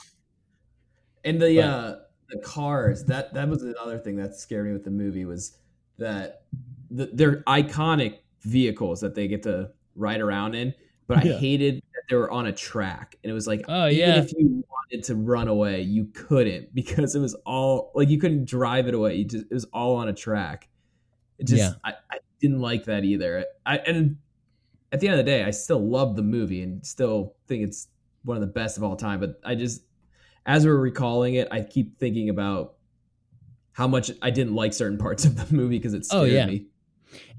and 1.23 1.41
the 1.41 1.55
But- 1.57 1.63
uh 1.63 1.95
the 2.29 2.39
cars 2.41 3.05
that 3.05 3.33
that 3.33 3.47
was 3.47 3.63
another 3.63 3.97
thing 3.97 4.17
that 4.17 4.35
scared 4.35 4.65
me 4.67 4.73
with 4.73 4.83
the 4.83 4.91
movie 4.91 5.23
was 5.25 5.57
that 5.97 6.43
the, 6.91 7.09
they're 7.13 7.41
iconic 7.43 8.17
vehicles 8.41 8.99
that 9.01 9.15
they 9.15 9.27
get 9.29 9.43
to 9.43 9.69
ride 9.95 10.19
around 10.21 10.53
in 10.55 10.73
but 11.07 11.23
Yeah. 11.25 11.35
i 11.35 11.37
hated 11.37 11.75
that 11.77 12.03
they 12.09 12.15
were 12.17 12.29
on 12.29 12.47
a 12.47 12.51
track 12.51 13.17
and 13.23 13.31
it 13.31 13.33
was 13.33 13.47
like 13.47 13.63
Oh, 13.69 13.87
even 13.87 13.97
yeah. 13.97 14.17
if 14.17 14.31
you 14.33 14.63
wanted 14.69 15.05
to 15.05 15.15
run 15.15 15.47
away 15.47 15.81
you 15.81 16.05
couldn't 16.13 16.75
because 16.75 17.15
it 17.15 17.19
was 17.19 17.33
all 17.45 17.91
like 17.95 18.09
you 18.09 18.19
couldn't 18.19 18.45
drive 18.45 18.87
it 18.89 18.93
away 18.93 19.15
you 19.15 19.23
just 19.25 19.45
it 19.49 19.53
was 19.53 19.65
all 19.73 19.95
on 19.95 20.09
a 20.09 20.13
track 20.13 20.67
it 21.39 21.47
just 21.47 21.61
Yeah. 21.63 21.71
I, 21.83 21.93
I 22.11 22.17
didn't 22.41 22.59
like 22.59 22.83
that 22.85 23.05
either 23.05 23.45
i 23.65 23.77
and 23.77 24.17
at 24.91 24.99
the 24.99 25.07
end 25.07 25.19
of 25.19 25.25
the 25.25 25.29
day 25.31 25.43
i 25.43 25.51
still 25.51 25.79
love 25.85 26.15
the 26.15 26.21
movie 26.21 26.61
and 26.63 26.85
still 26.85 27.35
think 27.47 27.63
it's 27.63 27.87
one 28.23 28.37
of 28.37 28.41
the 28.41 28.47
best 28.47 28.77
of 28.77 28.83
all 28.83 28.95
time 28.95 29.19
but 29.19 29.39
i 29.43 29.53
just 29.55 29.81
as 30.45 30.65
we're 30.65 30.77
recalling 30.77 31.33
it, 31.33 31.49
I 31.51 31.59
keep 31.59 31.99
thinking 31.99 32.29
about 32.29 32.75
how 33.73 33.85
much 33.85 34.09
I 34.21 34.29
didn't 34.29 34.55
like 34.55 34.71
certain 34.71 34.97
parts 34.97 35.25
of 35.25 35.35
the 35.35 35.53
movie 35.53 35.77
because 35.77 35.93
it 35.93 36.07
Oh, 36.09 36.23
scared 36.23 36.31
yeah. 36.31 36.45
me. 36.45 36.67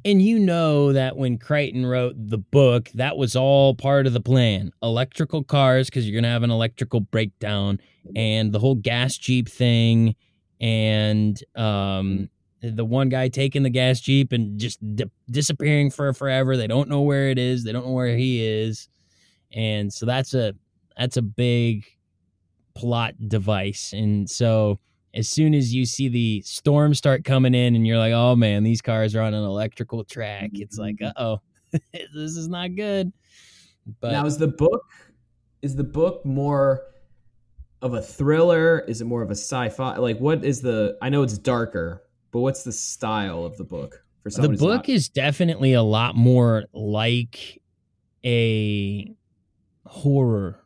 And 0.05 0.20
you 0.20 0.38
know 0.38 0.92
that 0.92 1.16
when 1.16 1.38
Crichton 1.38 1.86
wrote 1.86 2.16
the 2.18 2.36
book, 2.36 2.90
that 2.96 3.16
was 3.16 3.34
all 3.34 3.74
part 3.74 4.07
of 4.07 4.12
the 4.12 4.20
plan. 4.20 4.72
Electrical 4.82 5.42
cars, 5.42 5.88
because 5.88 6.07
you're 6.07 6.12
going 6.12 6.24
to 6.24 6.28
have 6.28 6.42
an 6.42 6.51
electrical 6.51 7.01
breakdown, 7.01 7.80
and 8.14 8.53
the 8.53 8.59
whole 8.59 8.74
gas 8.74 9.16
Jeep 9.16 9.49
thing, 9.49 10.14
and 10.61 11.42
um, 11.57 12.28
the 12.61 12.84
one 12.84 13.09
guy 13.09 13.28
taking 13.28 13.62
the 13.62 13.70
gas 13.70 14.00
Jeep 14.00 14.32
and 14.32 14.59
just 14.59 14.80
di- 14.96 15.11
disappearing 15.30 15.90
for 15.90 16.12
forever. 16.12 16.56
They 16.56 16.66
don't 16.66 16.88
know 16.88 17.02
where 17.02 17.30
it 17.30 17.38
is, 17.38 17.64
they 17.64 17.72
don't 17.72 17.86
know 17.86 17.92
where 17.92 18.16
he 18.16 18.44
is. 18.44 18.88
And 19.52 19.92
so 19.92 20.06
that's 20.06 20.34
a 20.34 20.54
that's 20.96 21.16
a 21.16 21.22
big 21.22 21.86
plot 22.74 23.14
device. 23.28 23.92
And 23.92 24.28
so 24.28 24.78
as 25.14 25.28
soon 25.28 25.54
as 25.54 25.74
you 25.74 25.86
see 25.86 26.09
the 26.09 26.42
storm 26.42 26.94
start 26.94 27.24
coming 27.24 27.54
in 27.54 27.74
and 27.74 27.86
you're 27.86 27.98
like, 27.98 28.12
oh 28.12 28.36
man, 28.36 28.62
these 28.62 28.82
cars 28.82 29.14
are 29.14 29.22
on 29.22 29.34
an 29.34 29.44
electrical 29.44 30.04
track, 30.04 30.50
it's 30.54 30.78
like, 30.78 31.00
uh 31.02 31.12
oh, 31.16 31.40
this 31.92 32.36
is 32.36 32.48
not 32.48 32.74
good. 32.74 33.12
But 34.00 34.12
now 34.12 34.26
is 34.26 34.38
the 34.38 34.48
book 34.48 34.82
is 35.62 35.74
the 35.74 35.84
book 35.84 36.24
more 36.24 36.82
of 37.80 37.94
a 37.94 38.02
thriller? 38.02 38.80
Is 38.88 39.00
it 39.00 39.04
more 39.04 39.22
of 39.22 39.30
a 39.30 39.36
sci-fi? 39.36 39.96
Like 39.96 40.18
what 40.18 40.44
is 40.44 40.61
the 40.61 40.98
I 41.00 41.09
know 41.09 41.22
it's 41.22 41.38
darker, 41.38 42.02
but 42.31 42.41
what's 42.41 42.64
the 42.64 42.72
style 42.72 43.45
of 43.45 43.57
the 43.57 43.64
book 43.64 44.05
for 44.22 44.31
the 44.31 44.35
someone 44.35 44.51
who's 44.53 44.61
book 44.61 44.76
not- 44.76 44.89
is 44.89 45.09
definitely 45.09 45.72
a 45.72 45.83
lot 45.83 46.14
more 46.14 46.64
like 46.72 47.61
a 48.24 49.14
horror 49.87 50.61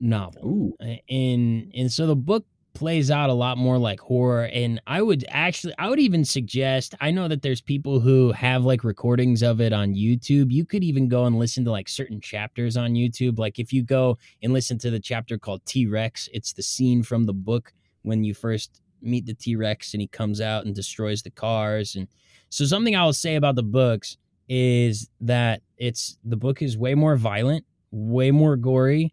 novel. 0.00 0.42
Ooh. 0.46 0.76
and 1.08 1.72
and 1.74 1.90
so 1.90 2.06
the 2.06 2.14
book 2.16 2.46
plays 2.74 3.10
out 3.10 3.28
a 3.28 3.32
lot 3.32 3.58
more 3.58 3.76
like 3.76 3.98
horror 3.98 4.44
and 4.44 4.80
i 4.86 5.02
would 5.02 5.24
actually 5.30 5.74
i 5.78 5.88
would 5.88 5.98
even 5.98 6.24
suggest 6.24 6.94
i 7.00 7.10
know 7.10 7.26
that 7.26 7.42
there's 7.42 7.60
people 7.60 7.98
who 7.98 8.30
have 8.30 8.64
like 8.64 8.84
recordings 8.84 9.42
of 9.42 9.60
it 9.60 9.72
on 9.72 9.94
youtube 9.94 10.52
you 10.52 10.64
could 10.64 10.84
even 10.84 11.08
go 11.08 11.24
and 11.24 11.40
listen 11.40 11.64
to 11.64 11.72
like 11.72 11.88
certain 11.88 12.20
chapters 12.20 12.76
on 12.76 12.92
youtube 12.92 13.36
like 13.36 13.58
if 13.58 13.72
you 13.72 13.82
go 13.82 14.16
and 14.44 14.52
listen 14.52 14.78
to 14.78 14.90
the 14.90 15.00
chapter 15.00 15.36
called 15.36 15.60
t-rex 15.66 16.28
it's 16.32 16.52
the 16.52 16.62
scene 16.62 17.02
from 17.02 17.26
the 17.26 17.32
book 17.32 17.72
when 18.02 18.22
you 18.22 18.32
first 18.32 18.80
meet 19.02 19.26
the 19.26 19.34
t-rex 19.34 19.94
and 19.94 20.00
he 20.00 20.06
comes 20.08 20.40
out 20.40 20.64
and 20.64 20.74
destroys 20.74 21.22
the 21.22 21.30
cars 21.30 21.94
and 21.96 22.08
so 22.50 22.64
something 22.64 22.96
i'll 22.96 23.12
say 23.12 23.36
about 23.36 23.54
the 23.54 23.62
books 23.62 24.16
is 24.48 25.08
that 25.20 25.62
it's 25.76 26.18
the 26.24 26.36
book 26.36 26.62
is 26.62 26.76
way 26.78 26.94
more 26.94 27.16
violent 27.16 27.64
way 27.90 28.30
more 28.30 28.56
gory 28.56 29.12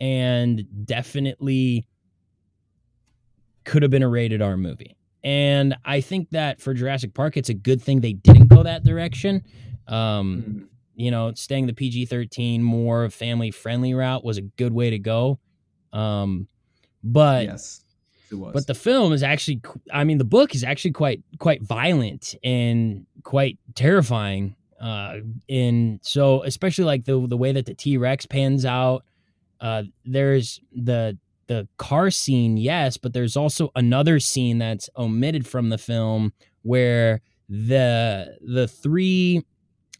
and 0.00 0.64
definitely 0.84 1.86
could 3.64 3.82
have 3.82 3.90
been 3.90 4.02
a 4.02 4.08
rated 4.08 4.42
R 4.42 4.56
movie. 4.56 4.96
And 5.22 5.74
I 5.84 6.00
think 6.02 6.28
that 6.30 6.60
for 6.60 6.74
Jurassic 6.74 7.14
Park, 7.14 7.36
it's 7.36 7.48
a 7.48 7.54
good 7.54 7.80
thing 7.80 8.00
they 8.00 8.12
didn't 8.12 8.48
go 8.48 8.62
that 8.62 8.84
direction. 8.84 9.42
Um, 9.88 10.42
Mhm. 10.42 10.66
you 10.96 11.10
know, 11.10 11.32
staying 11.34 11.66
the 11.66 11.72
PG 11.72 12.04
13, 12.06 12.62
more 12.62 13.08
family 13.08 13.50
friendly 13.50 13.94
route 13.94 14.22
was 14.24 14.36
a 14.36 14.42
good 14.42 14.72
way 14.74 14.90
to 14.90 14.98
go. 14.98 15.38
Um, 15.92 16.46
but 17.02 17.44
yes. 17.44 17.83
It 18.34 18.38
was. 18.38 18.52
but 18.52 18.66
the 18.66 18.74
film 18.74 19.12
is 19.12 19.22
actually 19.22 19.60
i 19.92 20.04
mean 20.04 20.18
the 20.18 20.24
book 20.24 20.54
is 20.54 20.64
actually 20.64 20.92
quite 20.92 21.22
quite 21.38 21.62
violent 21.62 22.34
and 22.42 23.06
quite 23.22 23.58
terrifying 23.74 24.56
uh 24.80 25.18
and 25.48 26.00
so 26.02 26.42
especially 26.42 26.84
like 26.84 27.04
the 27.04 27.26
the 27.26 27.36
way 27.36 27.52
that 27.52 27.66
the 27.66 27.74
t-rex 27.74 28.26
pans 28.26 28.64
out 28.64 29.04
uh 29.60 29.82
there's 30.04 30.60
the 30.72 31.16
the 31.46 31.68
car 31.76 32.10
scene 32.10 32.56
yes 32.56 32.96
but 32.96 33.12
there's 33.12 33.36
also 33.36 33.70
another 33.76 34.18
scene 34.18 34.58
that's 34.58 34.90
omitted 34.96 35.46
from 35.46 35.68
the 35.68 35.78
film 35.78 36.32
where 36.62 37.20
the 37.48 38.36
the 38.40 38.66
three 38.66 39.42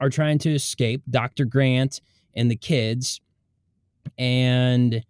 are 0.00 0.10
trying 0.10 0.38
to 0.38 0.50
escape 0.52 1.02
dr 1.08 1.44
grant 1.44 2.00
and 2.34 2.50
the 2.50 2.56
kids 2.56 3.20
and 4.18 5.04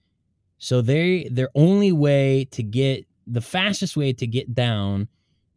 so 0.59 0.81
they 0.81 1.29
their 1.31 1.51
only 1.55 1.93
way 1.93 2.47
to 2.51 2.63
get 2.63 3.07
the 3.27 3.41
fastest 3.41 3.97
way 3.97 4.13
to 4.13 4.27
get 4.27 4.55
down 4.55 5.09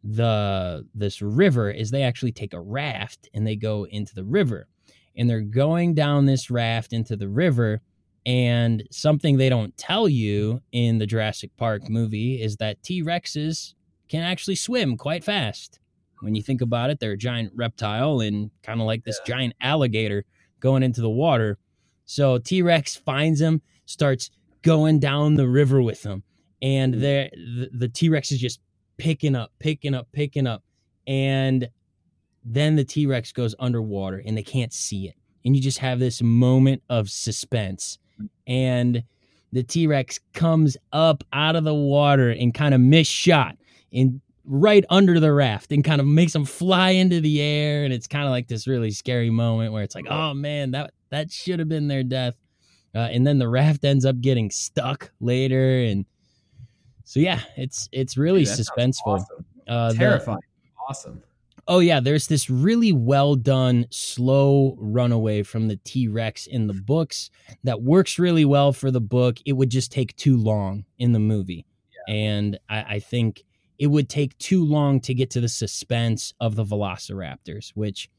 the 0.04 0.86
this 0.94 1.20
river 1.20 1.70
is 1.70 1.90
they 1.90 2.02
actually 2.02 2.32
take 2.32 2.54
a 2.54 2.60
raft 2.60 3.28
and 3.34 3.46
they 3.46 3.56
go 3.56 3.86
into 3.86 4.14
the 4.14 4.24
river. 4.24 4.68
And 5.16 5.28
they're 5.28 5.40
going 5.40 5.94
down 5.94 6.26
this 6.26 6.50
raft 6.50 6.92
into 6.92 7.16
the 7.16 7.28
river 7.28 7.80
and 8.24 8.84
something 8.90 9.36
they 9.36 9.48
don't 9.48 9.76
tell 9.76 10.08
you 10.08 10.60
in 10.70 10.98
the 10.98 11.06
Jurassic 11.06 11.50
Park 11.56 11.88
movie 11.88 12.40
is 12.40 12.56
that 12.56 12.82
T-Rexes 12.82 13.74
can 14.08 14.22
actually 14.22 14.54
swim 14.54 14.96
quite 14.96 15.24
fast. 15.24 15.80
When 16.20 16.34
you 16.34 16.42
think 16.42 16.60
about 16.60 16.90
it, 16.90 17.00
they're 17.00 17.12
a 17.12 17.16
giant 17.16 17.52
reptile 17.54 18.20
and 18.20 18.50
kind 18.62 18.80
of 18.80 18.86
like 18.86 19.04
this 19.04 19.20
giant 19.26 19.54
alligator 19.60 20.24
going 20.60 20.82
into 20.82 21.00
the 21.00 21.10
water. 21.10 21.58
So 22.04 22.38
T-Rex 22.38 22.96
finds 22.96 23.40
him, 23.40 23.62
starts 23.86 24.30
going 24.62 25.00
down 25.00 25.34
the 25.34 25.48
river 25.48 25.80
with 25.80 26.04
him 26.04 26.22
and 26.62 26.94
there 26.94 27.30
the, 27.32 27.70
the 27.72 27.88
T-Rex 27.88 28.32
is 28.32 28.38
just 28.38 28.60
picking 28.96 29.34
up, 29.34 29.52
picking 29.58 29.94
up, 29.94 30.08
picking 30.12 30.46
up. 30.46 30.62
And 31.06 31.68
then 32.44 32.76
the 32.76 32.84
T-Rex 32.84 33.32
goes 33.32 33.54
underwater 33.58 34.22
and 34.24 34.36
they 34.36 34.42
can't 34.42 34.72
see 34.72 35.08
it. 35.08 35.14
And 35.44 35.56
you 35.56 35.62
just 35.62 35.78
have 35.78 35.98
this 35.98 36.20
moment 36.20 36.82
of 36.90 37.08
suspense. 37.08 37.98
And 38.46 39.04
the 39.52 39.62
T-Rex 39.62 40.20
comes 40.34 40.76
up 40.92 41.24
out 41.32 41.56
of 41.56 41.64
the 41.64 41.74
water 41.74 42.30
and 42.30 42.52
kind 42.52 42.74
of 42.74 42.80
miss 42.80 43.06
shot 43.06 43.56
and 43.92 44.20
right 44.44 44.84
under 44.90 45.20
the 45.20 45.32
raft 45.32 45.72
and 45.72 45.84
kind 45.84 46.00
of 46.00 46.06
makes 46.06 46.32
them 46.32 46.44
fly 46.44 46.90
into 46.90 47.20
the 47.20 47.40
air. 47.40 47.84
And 47.84 47.92
it's 47.92 48.06
kind 48.06 48.24
of 48.24 48.30
like 48.30 48.48
this 48.48 48.66
really 48.66 48.90
scary 48.90 49.30
moment 49.30 49.72
where 49.72 49.82
it's 49.82 49.94
like, 49.94 50.06
oh 50.10 50.34
man, 50.34 50.72
that 50.72 50.92
that 51.10 51.30
should 51.30 51.58
have 51.58 51.68
been 51.68 51.88
their 51.88 52.02
death. 52.02 52.34
Uh, 52.94 53.00
and 53.00 53.26
then 53.26 53.38
the 53.38 53.48
raft 53.48 53.84
ends 53.84 54.04
up 54.04 54.20
getting 54.20 54.50
stuck 54.50 55.12
later 55.20 55.82
and 55.82 56.04
so 57.08 57.20
yeah, 57.20 57.40
it's 57.56 57.88
it's 57.90 58.18
really 58.18 58.44
Dude, 58.44 58.52
suspenseful. 58.58 59.06
awesome. 59.20 59.44
Uh, 59.66 59.92
the- 59.92 59.98
Terrifying. 59.98 60.38
Awesome. 60.88 61.22
oh 61.66 61.78
yeah, 61.78 62.00
there's 62.00 62.26
this 62.26 62.50
really 62.50 62.92
well 62.92 63.34
done 63.34 63.86
slow 63.90 64.76
runaway 64.78 65.42
from 65.42 65.68
the 65.68 65.76
T 65.84 66.06
Rex 66.08 66.46
in 66.46 66.66
the 66.66 66.74
books 66.74 67.30
that 67.64 67.80
works 67.82 68.18
really 68.18 68.44
well 68.44 68.72
for 68.74 68.90
the 68.90 69.00
book. 69.00 69.38
It 69.46 69.54
would 69.54 69.70
just 69.70 69.90
take 69.90 70.14
too 70.16 70.36
long 70.36 70.84
in 70.98 71.12
the 71.12 71.18
movie, 71.18 71.64
and 72.08 72.58
I, 72.68 72.82
I 72.96 72.98
think 73.00 73.42
it 73.78 73.86
would 73.86 74.08
take 74.10 74.36
too 74.38 74.64
long 74.64 75.00
to 75.00 75.14
get 75.14 75.30
to 75.30 75.40
the 75.40 75.48
suspense 75.48 76.34
of 76.40 76.56
the 76.56 76.64
Velociraptors, 76.64 77.70
which 77.74 78.10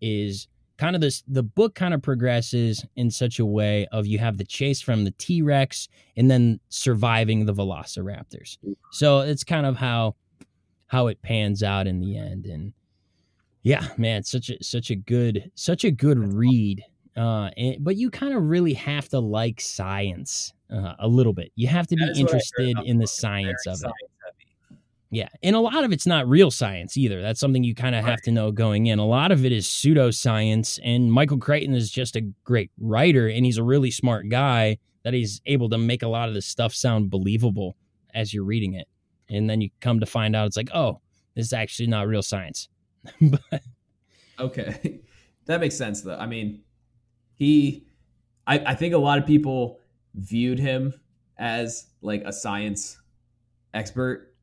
is 0.00 0.48
kind 0.78 0.94
of 0.94 1.00
this 1.02 1.22
the 1.26 1.42
book 1.42 1.74
kind 1.74 1.92
of 1.92 2.00
progresses 2.00 2.86
in 2.96 3.10
such 3.10 3.38
a 3.38 3.44
way 3.44 3.86
of 3.92 4.06
you 4.06 4.18
have 4.18 4.38
the 4.38 4.44
chase 4.44 4.80
from 4.80 5.04
the 5.04 5.10
T-Rex 5.12 5.88
and 6.16 6.30
then 6.30 6.60
surviving 6.68 7.44
the 7.44 7.52
velociraptors. 7.52 8.58
So 8.92 9.20
it's 9.20 9.44
kind 9.44 9.66
of 9.66 9.76
how 9.76 10.14
how 10.86 11.08
it 11.08 11.20
pans 11.20 11.62
out 11.62 11.86
in 11.86 12.00
the 12.00 12.16
end 12.16 12.46
and 12.46 12.72
yeah, 13.62 13.88
man, 13.98 14.22
such 14.22 14.48
a 14.50 14.62
such 14.62 14.90
a 14.90 14.96
good 14.96 15.50
such 15.54 15.84
a 15.84 15.90
good 15.90 16.18
read. 16.18 16.82
Uh 17.16 17.50
and, 17.56 17.82
but 17.84 17.96
you 17.96 18.10
kind 18.10 18.32
of 18.32 18.44
really 18.44 18.74
have 18.74 19.08
to 19.08 19.18
like 19.18 19.60
science 19.60 20.52
uh, 20.72 20.94
a 21.00 21.08
little 21.08 21.32
bit. 21.32 21.50
You 21.56 21.66
have 21.68 21.86
to 21.88 21.96
be 21.96 22.04
That 22.04 22.12
is 22.12 22.22
what 22.22 22.30
I 22.30 22.32
heard 22.32 22.36
interested 22.36 22.78
in 22.86 22.98
the 22.98 23.06
science 23.06 23.66
of 23.66 23.74
it. 23.74 23.80
science-heavy. 23.80 24.17
Yeah. 25.10 25.28
And 25.42 25.56
a 25.56 25.60
lot 25.60 25.84
of 25.84 25.92
it's 25.92 26.06
not 26.06 26.28
real 26.28 26.50
science 26.50 26.96
either. 26.96 27.22
That's 27.22 27.40
something 27.40 27.64
you 27.64 27.74
kind 27.74 27.94
of 27.94 28.04
have 28.04 28.20
to 28.22 28.30
know 28.30 28.52
going 28.52 28.86
in. 28.86 28.98
A 28.98 29.06
lot 29.06 29.32
of 29.32 29.44
it 29.44 29.52
is 29.52 29.66
pseudoscience. 29.66 30.78
And 30.84 31.10
Michael 31.10 31.38
Crichton 31.38 31.74
is 31.74 31.90
just 31.90 32.14
a 32.14 32.20
great 32.44 32.70
writer 32.78 33.26
and 33.26 33.44
he's 33.46 33.56
a 33.56 33.62
really 33.62 33.90
smart 33.90 34.28
guy 34.28 34.78
that 35.04 35.14
he's 35.14 35.40
able 35.46 35.70
to 35.70 35.78
make 35.78 36.02
a 36.02 36.08
lot 36.08 36.28
of 36.28 36.34
this 36.34 36.46
stuff 36.46 36.74
sound 36.74 37.10
believable 37.10 37.76
as 38.14 38.34
you're 38.34 38.44
reading 38.44 38.74
it. 38.74 38.86
And 39.30 39.48
then 39.48 39.60
you 39.62 39.70
come 39.80 40.00
to 40.00 40.06
find 40.06 40.36
out 40.36 40.46
it's 40.46 40.56
like, 40.56 40.70
oh, 40.74 41.00
this 41.34 41.46
is 41.46 41.52
actually 41.52 41.86
not 41.86 42.06
real 42.06 42.22
science. 42.22 42.68
but 43.20 43.62
Okay. 44.38 45.00
that 45.46 45.60
makes 45.60 45.76
sense 45.76 46.02
though. 46.02 46.16
I 46.16 46.26
mean, 46.26 46.62
he 47.34 47.86
I, 48.46 48.58
I 48.58 48.74
think 48.74 48.94
a 48.94 48.98
lot 48.98 49.18
of 49.18 49.26
people 49.26 49.80
viewed 50.14 50.58
him 50.58 50.94
as 51.38 51.86
like 52.02 52.22
a 52.24 52.32
science 52.32 52.98
expert 53.74 54.34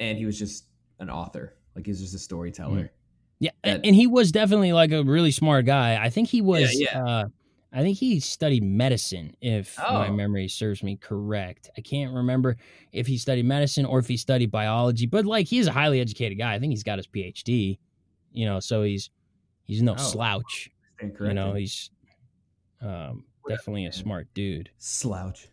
and 0.00 0.16
he 0.18 0.26
was 0.26 0.38
just 0.38 0.66
an 1.00 1.10
author. 1.10 1.54
Like 1.74 1.86
he's 1.86 2.00
just 2.00 2.14
a 2.14 2.18
storyteller. 2.18 2.90
yeah, 3.38 3.50
That- 3.64 3.80
and 3.84 3.94
he 3.94 4.06
was 4.06 4.32
definitely 4.32 4.72
like 4.72 4.90
a 4.92 5.02
really 5.04 5.30
smart 5.30 5.64
guy. 5.66 6.02
I 6.02 6.10
think 6.10 6.28
he 6.28 6.40
was 6.42 6.78
yeah. 6.80 7.04
uh 7.04 7.28
I 7.70 7.82
think 7.82 7.98
he 7.98 8.18
studied 8.18 8.62
medicine, 8.62 9.36
if 9.42 9.76
my 9.76 10.08
Oh. 10.08 10.12
memory 10.12 10.48
serves 10.48 10.82
me 10.82 10.96
correct. 10.96 11.68
I 11.76 11.82
can't 11.82 12.14
remember 12.14 12.56
if 12.92 13.06
he 13.06 13.18
studied 13.18 13.44
medicine 13.44 13.84
or 13.84 13.98
if 13.98 14.08
he 14.08 14.16
studied 14.16 14.50
biology, 14.50 15.04
but 15.04 15.26
like 15.26 15.46
he's 15.46 15.66
a 15.66 15.72
highly 15.72 16.00
educated 16.00 16.38
guy. 16.38 16.54
I 16.54 16.58
think 16.58 16.70
he's 16.72 16.82
got 16.82 16.98
his 16.98 17.06
PhD, 17.06 17.78
you 18.32 18.46
know, 18.46 18.58
so 18.58 18.82
he's 18.84 19.10
he's 19.64 19.82
no 19.82 19.92
Oh. 19.92 19.96
slouch. 19.98 20.70
You 21.02 21.34
know, 21.34 21.52
he's 21.54 21.90
um, 22.80 23.24
definitely 23.46 23.84
a 23.86 23.92
smart 23.92 24.28
dude. 24.34 24.70
slouch. 24.78 25.48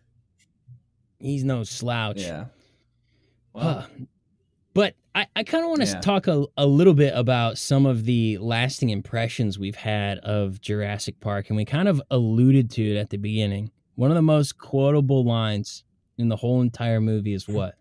He's 1.20 1.43
no 1.43 1.64
slouch. 1.64 2.22
Yeah. 2.22 2.46
Huh. 3.54 3.84
But 4.76 4.94
I, 5.16 5.26
I 5.38 5.44
kind 5.44 5.64
of 5.64 5.70
want 5.70 5.82
to 5.84 5.88
Yeah. 5.88 6.02
talk 6.02 6.28
a, 6.28 6.46
a 6.58 6.66
little 6.68 6.94
bit 6.94 7.14
about 7.16 7.58
some 7.58 7.86
of 7.86 8.04
the 8.04 8.38
lasting 8.40 8.90
impressions 8.90 9.58
we've 9.58 9.76
had 9.78 10.18
of 10.20 10.60
Jurassic 10.62 11.20
Park, 11.22 11.48
and 11.50 11.56
we 11.56 11.64
kind 11.64 11.88
of 11.88 12.02
alluded 12.12 12.70
to 12.72 12.84
it 12.96 12.98
at 13.00 13.10
the 13.10 13.18
beginning. 13.18 13.72
One 13.96 14.12
of 14.12 14.16
the 14.16 14.22
most 14.22 14.58
quotable 14.58 15.24
lines 15.24 15.86
in 16.18 16.28
the 16.28 16.36
whole 16.36 16.60
entire 16.62 17.00
movie 17.00 17.34
is 17.34 17.48
what? 17.48 17.76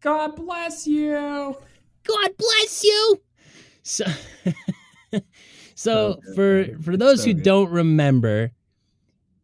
God 0.00 0.34
bless 0.34 0.84
you. 0.88 1.56
God 2.02 2.30
bless 2.36 2.82
you. 2.82 3.22
So, 3.84 4.04
so 5.12 5.20
So 5.74 6.20
for 6.34 6.66
for 6.82 6.96
those 6.96 7.20
so 7.20 7.28
who 7.28 7.34
good. 7.34 7.44
don't 7.44 7.70
remember, 7.70 8.50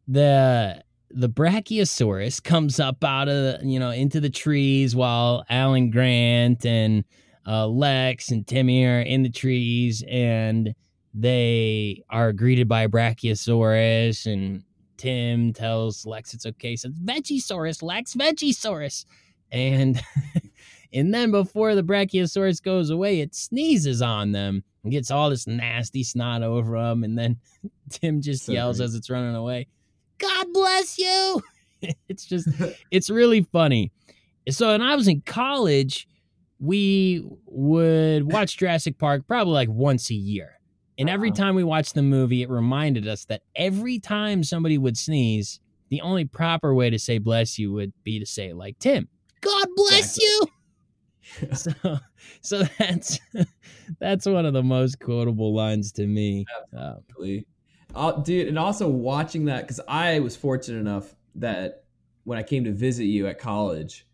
the 0.08 0.82
the 1.10 1.28
Brachiosaurus 1.28 2.42
comes 2.42 2.78
up 2.78 3.02
out 3.02 3.28
of 3.28 3.62
you 3.62 3.78
know 3.78 3.90
into 3.90 4.20
the 4.20 4.30
trees 4.30 4.94
while 4.94 5.44
Alan 5.48 5.90
Grant 5.90 6.64
and 6.66 7.04
uh, 7.46 7.66
Lex 7.66 8.30
and 8.30 8.46
Timmy 8.46 8.84
are 8.84 9.00
in 9.00 9.22
the 9.22 9.30
trees 9.30 10.04
and 10.08 10.74
they 11.14 12.02
are 12.10 12.32
greeted 12.32 12.68
by 12.68 12.82
a 12.82 12.88
Brachiosaurus 12.88 14.26
and 14.26 14.62
Tim 14.98 15.52
tells 15.52 16.04
Lex 16.04 16.34
it's 16.34 16.44
okay. 16.44 16.76
Says 16.76 16.92
Vegisaurus, 16.92 17.82
Lex, 17.82 18.14
Vegisaurus, 18.14 19.06
and 19.50 20.00
and 20.92 21.14
then 21.14 21.30
before 21.30 21.74
the 21.74 21.82
Brachiosaurus 21.82 22.62
goes 22.62 22.90
away, 22.90 23.20
it 23.20 23.34
sneezes 23.34 24.02
on 24.02 24.32
them 24.32 24.62
and 24.82 24.92
gets 24.92 25.10
all 25.10 25.30
this 25.30 25.46
nasty 25.46 26.02
snot 26.02 26.42
over 26.42 26.78
them, 26.78 27.04
and 27.04 27.16
then 27.16 27.36
Tim 27.90 28.20
just 28.20 28.44
So 28.46 28.52
yells 28.52 28.78
great. 28.78 28.86
as 28.86 28.94
it's 28.94 29.08
running 29.08 29.34
away, 29.36 29.68
"God 30.18 30.46
bless 30.52 30.98
you!" 30.98 31.42
it's 32.08 32.24
just 32.24 32.48
it's 32.90 33.10
really 33.10 33.42
funny. 33.42 33.92
So, 34.50 34.68
when 34.68 34.82
I 34.82 34.96
was 34.96 35.08
in 35.08 35.20
college, 35.22 36.08
we 36.58 37.22
would 37.46 38.32
watch 38.32 38.56
Jurassic 38.56 38.98
Park 38.98 39.26
probably 39.26 39.52
like 39.52 39.68
once 39.68 40.10
a 40.10 40.14
year. 40.14 40.58
And 40.98 41.08
every 41.08 41.30
time 41.30 41.54
we 41.54 41.62
watched 41.62 41.94
the 41.94 42.02
movie, 42.02 42.42
it 42.42 42.50
reminded 42.50 43.06
us 43.06 43.24
that 43.26 43.42
every 43.54 44.00
time 44.00 44.42
somebody 44.42 44.78
would 44.78 44.96
sneeze, 44.96 45.60
the 45.90 46.00
only 46.00 46.24
proper 46.24 46.74
way 46.74 46.90
to 46.90 46.98
say 46.98 47.18
bless 47.18 47.56
you 47.56 47.72
would 47.72 47.92
be 48.02 48.18
to 48.18 48.26
say 48.26 48.52
like 48.52 48.78
Tim. 48.80 49.08
God 49.40 49.68
bless 49.76 50.18
you. 50.18 50.46
so 51.52 51.72
so 52.40 52.62
that's 52.78 53.20
that's 54.00 54.26
one 54.26 54.44
of 54.44 54.54
the 54.54 54.62
most 54.62 54.98
quotable 54.98 55.54
lines 55.54 55.92
to 55.92 56.06
me. 56.06 56.44
Uh, 56.76 56.94
Absolutely. 56.98 57.46
Uh, 57.94 58.12
dude, 58.12 58.48
and 58.48 58.58
also 58.58 58.88
watching 58.88 59.46
that 59.46 59.62
because 59.62 59.80
I 59.88 60.20
was 60.20 60.36
fortunate 60.36 60.78
enough 60.78 61.14
that 61.36 61.84
when 62.24 62.38
I 62.38 62.42
came 62.42 62.64
to 62.64 62.72
visit 62.72 63.04
you 63.04 63.26
at 63.26 63.38
college, 63.38 64.06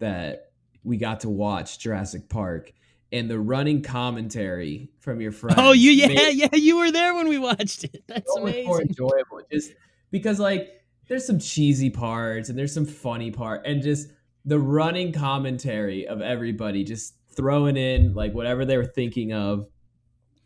that 0.00 0.52
we 0.82 0.96
got 0.96 1.20
to 1.20 1.30
watch 1.30 1.78
Jurassic 1.78 2.28
Park 2.28 2.72
and 3.12 3.30
the 3.30 3.38
running 3.38 3.80
commentary 3.82 4.90
from 4.98 5.20
your 5.20 5.32
friends. 5.32 5.56
oh, 5.58 5.72
you 5.72 5.92
yeah 5.92 6.08
made 6.08 6.32
yeah 6.32 6.48
you 6.52 6.76
were 6.76 6.90
there 6.90 7.14
when 7.14 7.28
we 7.28 7.38
watched 7.38 7.84
it. 7.84 8.02
That's 8.08 8.32
so 8.34 8.42
much 8.42 8.64
more 8.64 8.82
enjoyable. 8.82 9.40
Just 9.50 9.72
because 10.10 10.40
like 10.40 10.82
there's 11.08 11.26
some 11.26 11.38
cheesy 11.38 11.90
parts 11.90 12.48
and 12.48 12.58
there's 12.58 12.74
some 12.74 12.86
funny 12.86 13.30
part 13.30 13.66
and 13.66 13.82
just 13.82 14.08
the 14.44 14.58
running 14.58 15.12
commentary 15.12 16.06
of 16.06 16.20
everybody 16.20 16.82
just 16.84 17.14
throwing 17.30 17.76
in 17.76 18.14
like 18.14 18.34
whatever 18.34 18.64
they 18.64 18.76
were 18.76 18.84
thinking 18.84 19.32
of 19.32 19.66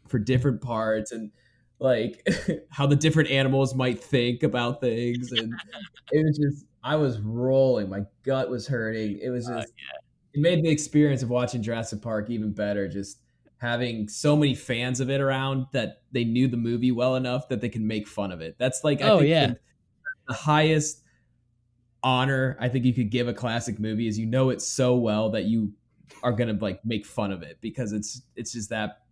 for 0.06 0.18
different 0.18 0.60
parts 0.60 1.12
and 1.12 1.30
like 1.78 2.26
how 2.70 2.86
the 2.86 2.96
different 2.96 3.30
animals 3.30 3.74
might 3.74 4.02
think 4.02 4.42
about 4.42 4.80
things 4.80 5.32
and 5.32 5.60
it 6.10 6.24
was 6.24 6.38
just 6.38 6.66
I 6.82 6.96
was 6.96 7.20
rolling 7.20 7.88
my 7.88 8.02
gut 8.22 8.50
was 8.50 8.66
hurting 8.66 9.18
it 9.22 9.30
was 9.30 9.48
Uh, 9.48 9.62
just 9.62 9.72
it 10.34 10.40
made 10.40 10.64
the 10.64 10.70
experience 10.70 11.22
of 11.22 11.30
watching 11.30 11.62
Jurassic 11.62 12.02
Park 12.02 12.30
even 12.30 12.52
better 12.52 12.88
just 12.88 13.20
having 13.58 14.08
so 14.08 14.36
many 14.36 14.54
fans 14.54 15.00
of 15.00 15.10
it 15.10 15.20
around 15.20 15.66
that 15.72 16.02
they 16.12 16.24
knew 16.24 16.48
the 16.48 16.56
movie 16.56 16.92
well 16.92 17.16
enough 17.16 17.48
that 17.48 17.60
they 17.60 17.68
can 17.68 17.86
make 17.86 18.08
fun 18.08 18.32
of 18.32 18.40
it 18.40 18.56
that's 18.58 18.84
like 18.84 19.02
I 19.02 19.10
Oh, 19.10 19.18
think 19.18 19.30
yeah. 19.30 19.46
the, 19.48 19.58
the 20.28 20.34
highest 20.34 21.02
honor 22.02 22.56
I 22.60 22.68
think 22.68 22.84
you 22.84 22.94
could 22.94 23.10
give 23.10 23.28
a 23.28 23.34
classic 23.34 23.78
movie 23.78 24.06
is 24.06 24.18
you 24.18 24.26
know 24.26 24.50
it 24.50 24.62
so 24.62 24.96
well 24.96 25.30
that 25.30 25.44
you 25.44 25.72
are 26.22 26.32
gonna 26.32 26.52
like 26.54 26.84
make 26.84 27.04
fun 27.06 27.32
of 27.32 27.42
it 27.42 27.58
because 27.60 27.92
it's 27.92 28.22
it's 28.36 28.52
just 28.52 28.70
that 28.70 29.02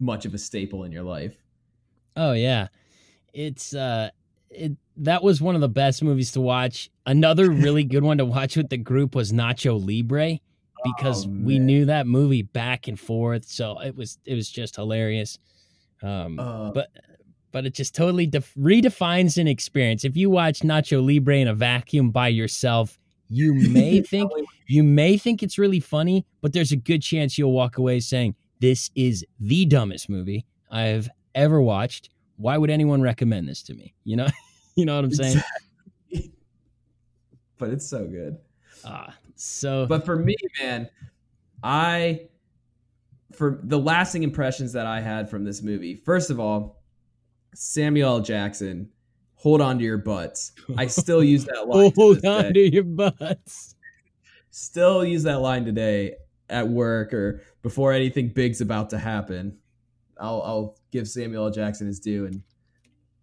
much 0.00 0.26
of 0.26 0.34
a 0.34 0.38
staple 0.38 0.84
in 0.84 0.92
your 0.92 1.02
life. 1.04 1.36
Oh 2.18 2.32
yeah. 2.32 2.68
It's 3.32 3.74
uh 3.74 4.10
it 4.50 4.72
that 4.96 5.22
was 5.22 5.40
one 5.40 5.54
of 5.54 5.60
the 5.60 5.68
best 5.68 6.02
movies 6.02 6.32
to 6.32 6.40
watch. 6.40 6.90
Another 7.06 7.50
really 7.50 7.84
good 7.84 8.02
one 8.02 8.18
to 8.18 8.24
watch 8.24 8.56
with 8.56 8.68
the 8.68 8.76
group 8.76 9.14
was 9.14 9.32
Nacho 9.32 9.80
Libre 9.80 10.38
because 10.84 11.26
Oh, 11.26 11.30
we 11.30 11.58
knew 11.58 11.84
that 11.86 12.06
movie 12.06 12.42
back 12.42 12.88
and 12.88 12.98
forth, 12.98 13.46
so 13.46 13.78
it 13.80 13.94
was 13.96 14.18
it 14.24 14.34
was 14.34 14.50
just 14.50 14.76
hilarious. 14.76 15.38
Um 16.02 16.38
Uh, 16.38 16.72
but 16.72 16.88
but 17.52 17.64
it 17.64 17.74
just 17.74 17.94
totally 17.94 18.26
def- 18.26 18.54
redefines 18.56 19.38
an 19.38 19.48
experience. 19.48 20.04
If 20.04 20.16
you 20.16 20.28
watch 20.28 20.60
Nacho 20.60 21.04
Libre 21.04 21.36
in 21.36 21.48
a 21.48 21.54
vacuum 21.54 22.10
by 22.10 22.28
yourself, 22.28 22.98
you 23.28 23.54
may 23.70 24.02
think 24.02 24.30
you 24.66 24.82
may 24.82 25.16
think 25.16 25.42
it's 25.42 25.58
really 25.58 25.80
funny, 25.80 26.26
but 26.40 26.52
there's 26.52 26.72
a 26.72 26.76
good 26.76 27.02
chance 27.02 27.38
you'll 27.38 27.52
walk 27.52 27.78
away 27.78 28.00
saying, 28.00 28.34
This 28.60 28.90
is 28.96 29.24
the 29.38 29.64
dumbest 29.64 30.08
movie 30.08 30.44
I've 30.70 31.08
ever 31.34 31.60
watched. 31.60 32.10
Why 32.36 32.56
would 32.56 32.70
anyone 32.70 33.02
recommend 33.02 33.48
this 33.48 33.62
to 33.64 33.74
me? 33.74 33.94
You 34.04 34.16
know, 34.16 34.28
you 34.76 34.84
know 34.84 34.96
what 34.96 35.04
I'm 35.04 35.12
saying? 35.12 35.42
Exactly. 36.10 36.32
but 37.58 37.70
it's 37.70 37.86
so 37.88 38.06
good. 38.06 38.38
Ah, 38.84 39.14
so 39.34 39.86
But 39.86 40.04
for 40.04 40.16
me, 40.16 40.36
man, 40.60 40.88
I 41.62 42.28
for 43.32 43.60
the 43.62 43.78
lasting 43.78 44.22
impressions 44.22 44.72
that 44.72 44.86
I 44.86 45.00
had 45.00 45.28
from 45.28 45.44
this 45.44 45.62
movie. 45.62 45.94
First 45.94 46.30
of 46.30 46.40
all, 46.40 46.82
Samuel 47.54 48.16
L. 48.16 48.20
Jackson, 48.20 48.88
hold 49.34 49.60
on 49.60 49.78
to 49.78 49.84
your 49.84 49.98
butts. 49.98 50.52
I 50.76 50.86
still 50.86 51.22
use 51.22 51.44
that 51.46 51.68
line. 51.68 51.92
hold 51.96 52.16
this 52.16 52.24
on 52.24 52.44
day. 52.44 52.52
to 52.52 52.74
your 52.74 52.84
butts. 52.84 53.74
Still 54.50 55.04
use 55.04 55.24
that 55.24 55.40
line 55.40 55.64
today 55.64 56.14
at 56.48 56.66
work 56.68 57.12
or 57.12 57.42
before 57.62 57.92
anything 57.92 58.28
big's 58.28 58.60
about 58.60 58.90
to 58.90 58.98
happen. 58.98 59.58
I'll 60.18 60.42
I'll 60.42 60.77
give 60.90 61.08
Samuel 61.08 61.46
L. 61.46 61.50
Jackson 61.50 61.86
his 61.86 62.00
due 62.00 62.26
and 62.26 62.42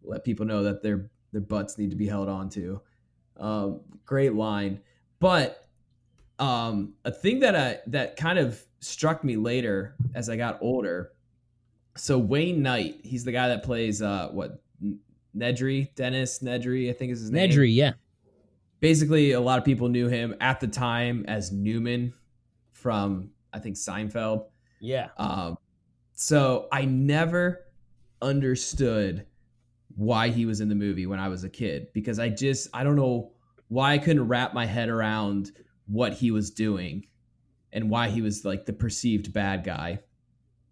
let 0.04 0.24
people 0.24 0.46
know 0.46 0.64
that 0.64 0.82
their 0.82 1.10
their 1.32 1.42
butts 1.42 1.78
need 1.78 1.90
to 1.90 1.96
be 1.96 2.08
held 2.08 2.30
on 2.30 2.50
to. 2.50 2.82
Um, 3.38 3.82
great 4.06 4.34
line, 4.34 4.80
but 5.20 5.68
um, 6.40 6.94
a 7.04 7.12
thing 7.12 7.40
that 7.40 7.56
I 7.56 7.80
that 7.88 8.16
kind 8.16 8.40
of 8.40 8.62
struck 8.80 9.24
me 9.24 9.36
later 9.36 9.96
as 10.14 10.30
I 10.30 10.36
got 10.36 10.60
older. 10.62 11.12
So 11.98 12.18
Wayne 12.18 12.62
Knight, 12.62 13.00
he's 13.04 13.24
the 13.24 13.32
guy 13.32 13.48
that 13.48 13.64
plays 13.64 14.02
uh, 14.02 14.30
what 14.32 14.62
Nedry, 15.36 15.94
Dennis 15.96 16.40
Nedry, 16.40 16.90
I 16.90 16.94
think 16.94 17.12
is 17.12 17.22
his 17.22 17.32
name 17.32 17.50
Nedry, 17.50 17.74
yeah. 17.74 17.94
basically 18.80 19.32
a 19.32 19.40
lot 19.40 19.60
of 19.60 19.66
people 19.66 19.88
knew 19.88 20.08
him 20.08 20.36
at 20.42 20.60
the 20.60 20.68
time 20.68 21.26
as 21.28 21.52
Newman 21.52 22.14
from 22.72 23.32
I 23.54 23.60
think 23.60 23.78
Seinfeld. 23.78 24.46
Yeah. 24.80 25.08
Um, 25.18 25.58
so 26.16 26.68
I 26.72 26.86
never 26.86 27.66
understood 28.22 29.26
why 29.96 30.30
he 30.30 30.46
was 30.46 30.62
in 30.62 30.70
the 30.70 30.76
movie 30.76 31.06
when 31.06 31.20
I 31.20 31.30
was 31.30 31.44
a 31.44 31.50
kid 31.50 31.88
because 31.94 32.20
I 32.20 32.30
just 32.30 32.68
I 32.74 32.84
don't 32.84 32.96
know 32.96 33.32
why 33.68 33.94
I 33.94 33.98
couldn't 33.98 34.28
wrap 34.28 34.54
my 34.54 34.66
head 34.66 34.90
around 34.90 35.52
what 35.88 36.14
he 36.14 36.32
was 36.32 36.52
doing 36.52 37.08
and 37.72 37.90
why 37.90 38.10
he 38.10 38.22
was 38.22 38.44
like 38.46 38.66
the 38.66 38.74
perceived 38.74 39.32
bad 39.34 39.64
guy. 39.64 40.00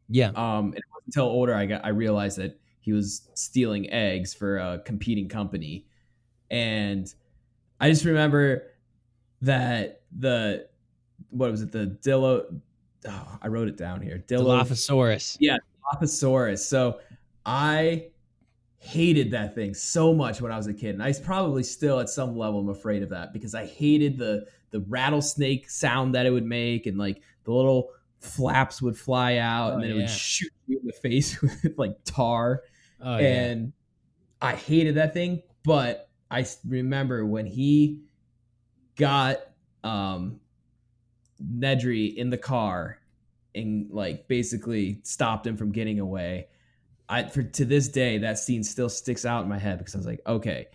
Yeah. 0.09 0.29
Um, 0.29 0.67
and 0.67 0.77
it 0.77 0.83
wasn't 0.91 1.07
until 1.07 1.25
older 1.25 1.53
I 1.53 1.65
got 1.65 1.85
I 1.85 1.89
realized 1.89 2.37
that 2.37 2.59
he 2.79 2.91
was 2.91 3.29
stealing 3.33 3.89
eggs 3.91 4.33
for 4.33 4.57
a 4.57 4.79
competing 4.79 5.29
company, 5.29 5.85
and 6.51 7.13
I 7.79 7.89
just 7.89 8.03
remember 8.03 8.67
that 9.41 10.01
the 10.17 10.67
what 11.29 11.49
was 11.49 11.61
it 11.61 11.71
the 11.71 11.97
Dillo? 12.01 12.59
Oh, 13.07 13.37
I 13.41 13.47
wrote 13.47 13.67
it 13.67 13.77
down 13.77 14.01
here. 14.01 14.23
Dillo 14.27 14.63
Dilophosaurus. 14.63 15.37
Yeah, 15.39 15.57
Dilophosaurus. 15.93 16.59
So 16.59 16.99
I 17.45 18.07
hated 18.77 19.31
that 19.31 19.55
thing 19.55 19.73
so 19.73 20.13
much 20.13 20.41
when 20.41 20.51
I 20.51 20.57
was 20.57 20.67
a 20.67 20.73
kid, 20.73 20.95
and 20.95 21.03
I 21.03 21.13
probably 21.13 21.63
still 21.63 21.99
at 21.99 22.09
some 22.09 22.37
level 22.37 22.59
am 22.59 22.69
afraid 22.69 23.01
of 23.03 23.09
that 23.09 23.33
because 23.33 23.55
I 23.55 23.65
hated 23.65 24.17
the 24.17 24.45
the 24.71 24.81
rattlesnake 24.81 25.69
sound 25.69 26.15
that 26.15 26.25
it 26.25 26.31
would 26.31 26.45
make, 26.45 26.85
and 26.85 26.97
like 26.97 27.21
the 27.43 27.53
little 27.53 27.89
flaps 28.19 28.81
would 28.81 28.97
fly 28.97 29.37
out, 29.37 29.71
Oh, 29.71 29.75
and 29.75 29.83
then 29.83 29.91
it 29.91 29.95
would 29.95 30.09
shoot 30.09 30.51
you 30.67 30.79
in 30.79 30.85
the 30.85 30.93
face 30.93 31.41
with 31.41 31.73
like 31.77 31.95
tar, 32.03 32.63
Oh 33.01 33.17
yeah. 33.17 33.27
and 33.27 33.73
I 34.41 34.55
hated 34.55 34.95
that 34.95 35.13
thing. 35.13 35.41
But 35.63 36.09
I 36.29 36.45
remember 36.67 37.25
when 37.25 37.45
he 37.45 38.01
got 38.95 39.39
um 39.83 40.39
Nedry 41.45 42.15
in 42.15 42.29
the 42.29 42.37
car 42.37 42.99
and 43.55 43.89
like 43.91 44.27
basically 44.27 44.99
stopped 45.03 45.45
him 45.45 45.57
from 45.57 45.71
getting 45.71 45.99
away. 45.99 46.47
I 47.09 47.23
for 47.23 47.43
to 47.43 47.65
this 47.65 47.87
day 47.89 48.17
that 48.19 48.39
scene 48.39 48.63
still 48.63 48.89
sticks 48.89 49.25
out 49.25 49.43
in 49.43 49.49
my 49.49 49.59
head 49.59 49.77
because 49.77 49.93
I 49.93 49.97
was 49.97 50.07
like, 50.07 50.21
okay, 50.25 50.67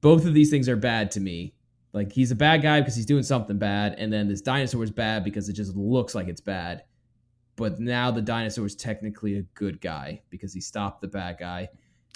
both 0.00 0.26
of 0.26 0.34
these 0.34 0.50
things 0.50 0.68
are 0.68 0.76
bad 0.76 1.10
to 1.12 1.20
me. 1.20 1.54
Like 1.92 2.12
he's 2.12 2.30
a 2.30 2.34
bad 2.36 2.62
guy 2.62 2.80
because 2.80 2.94
he's 2.94 3.06
doing 3.06 3.22
something 3.22 3.56
bad, 3.58 3.94
and 3.98 4.12
then 4.12 4.28
this 4.28 4.42
dinosaur 4.42 4.82
is 4.84 4.90
bad 4.90 5.24
because 5.24 5.48
it 5.48 5.54
just 5.54 5.74
looks 5.74 6.14
like 6.14 6.28
it's 6.28 6.40
bad. 6.42 6.82
But 7.56 7.80
now 7.80 8.10
the 8.10 8.20
dinosaur 8.20 8.66
is 8.66 8.74
technically 8.76 9.38
a 9.38 9.42
good 9.54 9.80
guy 9.80 10.20
because 10.28 10.52
he 10.52 10.60
stopped 10.60 11.00
the 11.00 11.08
bad 11.08 11.38
guy. 11.38 11.68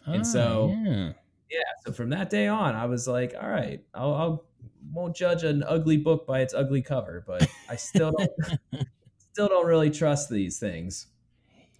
and 0.07 0.20
Ah, 0.20 0.24
so- 0.24 0.74
yeah. 0.85 1.12
Yeah. 1.51 1.59
So 1.85 1.93
from 1.93 2.11
that 2.11 2.28
day 2.31 2.47
on, 2.47 2.74
I 2.76 2.85
was 2.87 3.09
like, 3.09 3.35
all 3.41 3.49
right, 3.49 3.81
I'll, 3.95 4.14
I'll 4.14 4.45
won't 4.93 5.14
judge 5.16 5.45
an 5.45 5.62
ugly 5.66 5.97
book 5.97 6.26
by 6.26 6.41
its 6.41 6.55
ugly 6.55 6.82
cover, 6.82 7.24
but 7.26 7.49
I 7.68 7.76
still 7.76 8.12
don't 8.12 8.30
still 9.32 9.49
don't 9.49 9.66
really 9.66 9.91
trust 9.91 10.30
these 10.30 10.59
things. 10.59 11.07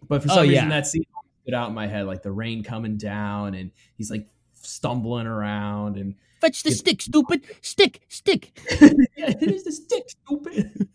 But 0.09 0.23
for 0.23 0.31
Oh, 0.31 0.35
some 0.37 0.45
yeah. 0.47 0.51
reason, 0.53 0.69
that 0.71 0.87
scene 0.87 1.05
stood 1.43 1.55
out 1.55 1.69
in 1.69 1.75
my 1.75 1.87
head, 1.87 2.07
like 2.07 2.23
the 2.23 2.33
rain 2.33 2.63
coming 2.63 2.97
down, 2.97 3.55
and 3.55 3.71
he's 3.97 4.11
like 4.11 4.27
stumbling 4.55 5.27
around 5.27 5.97
and 5.97 6.15
fetch 6.41 6.63
the 6.63 6.71
stick, 6.71 7.03
stupid 7.03 7.45
stick, 7.61 8.01
stick. 8.09 8.59
yeah, 9.17 9.35
is 9.41 9.65
the 9.65 9.73
stick, 9.73 10.05
stupid. 10.09 10.89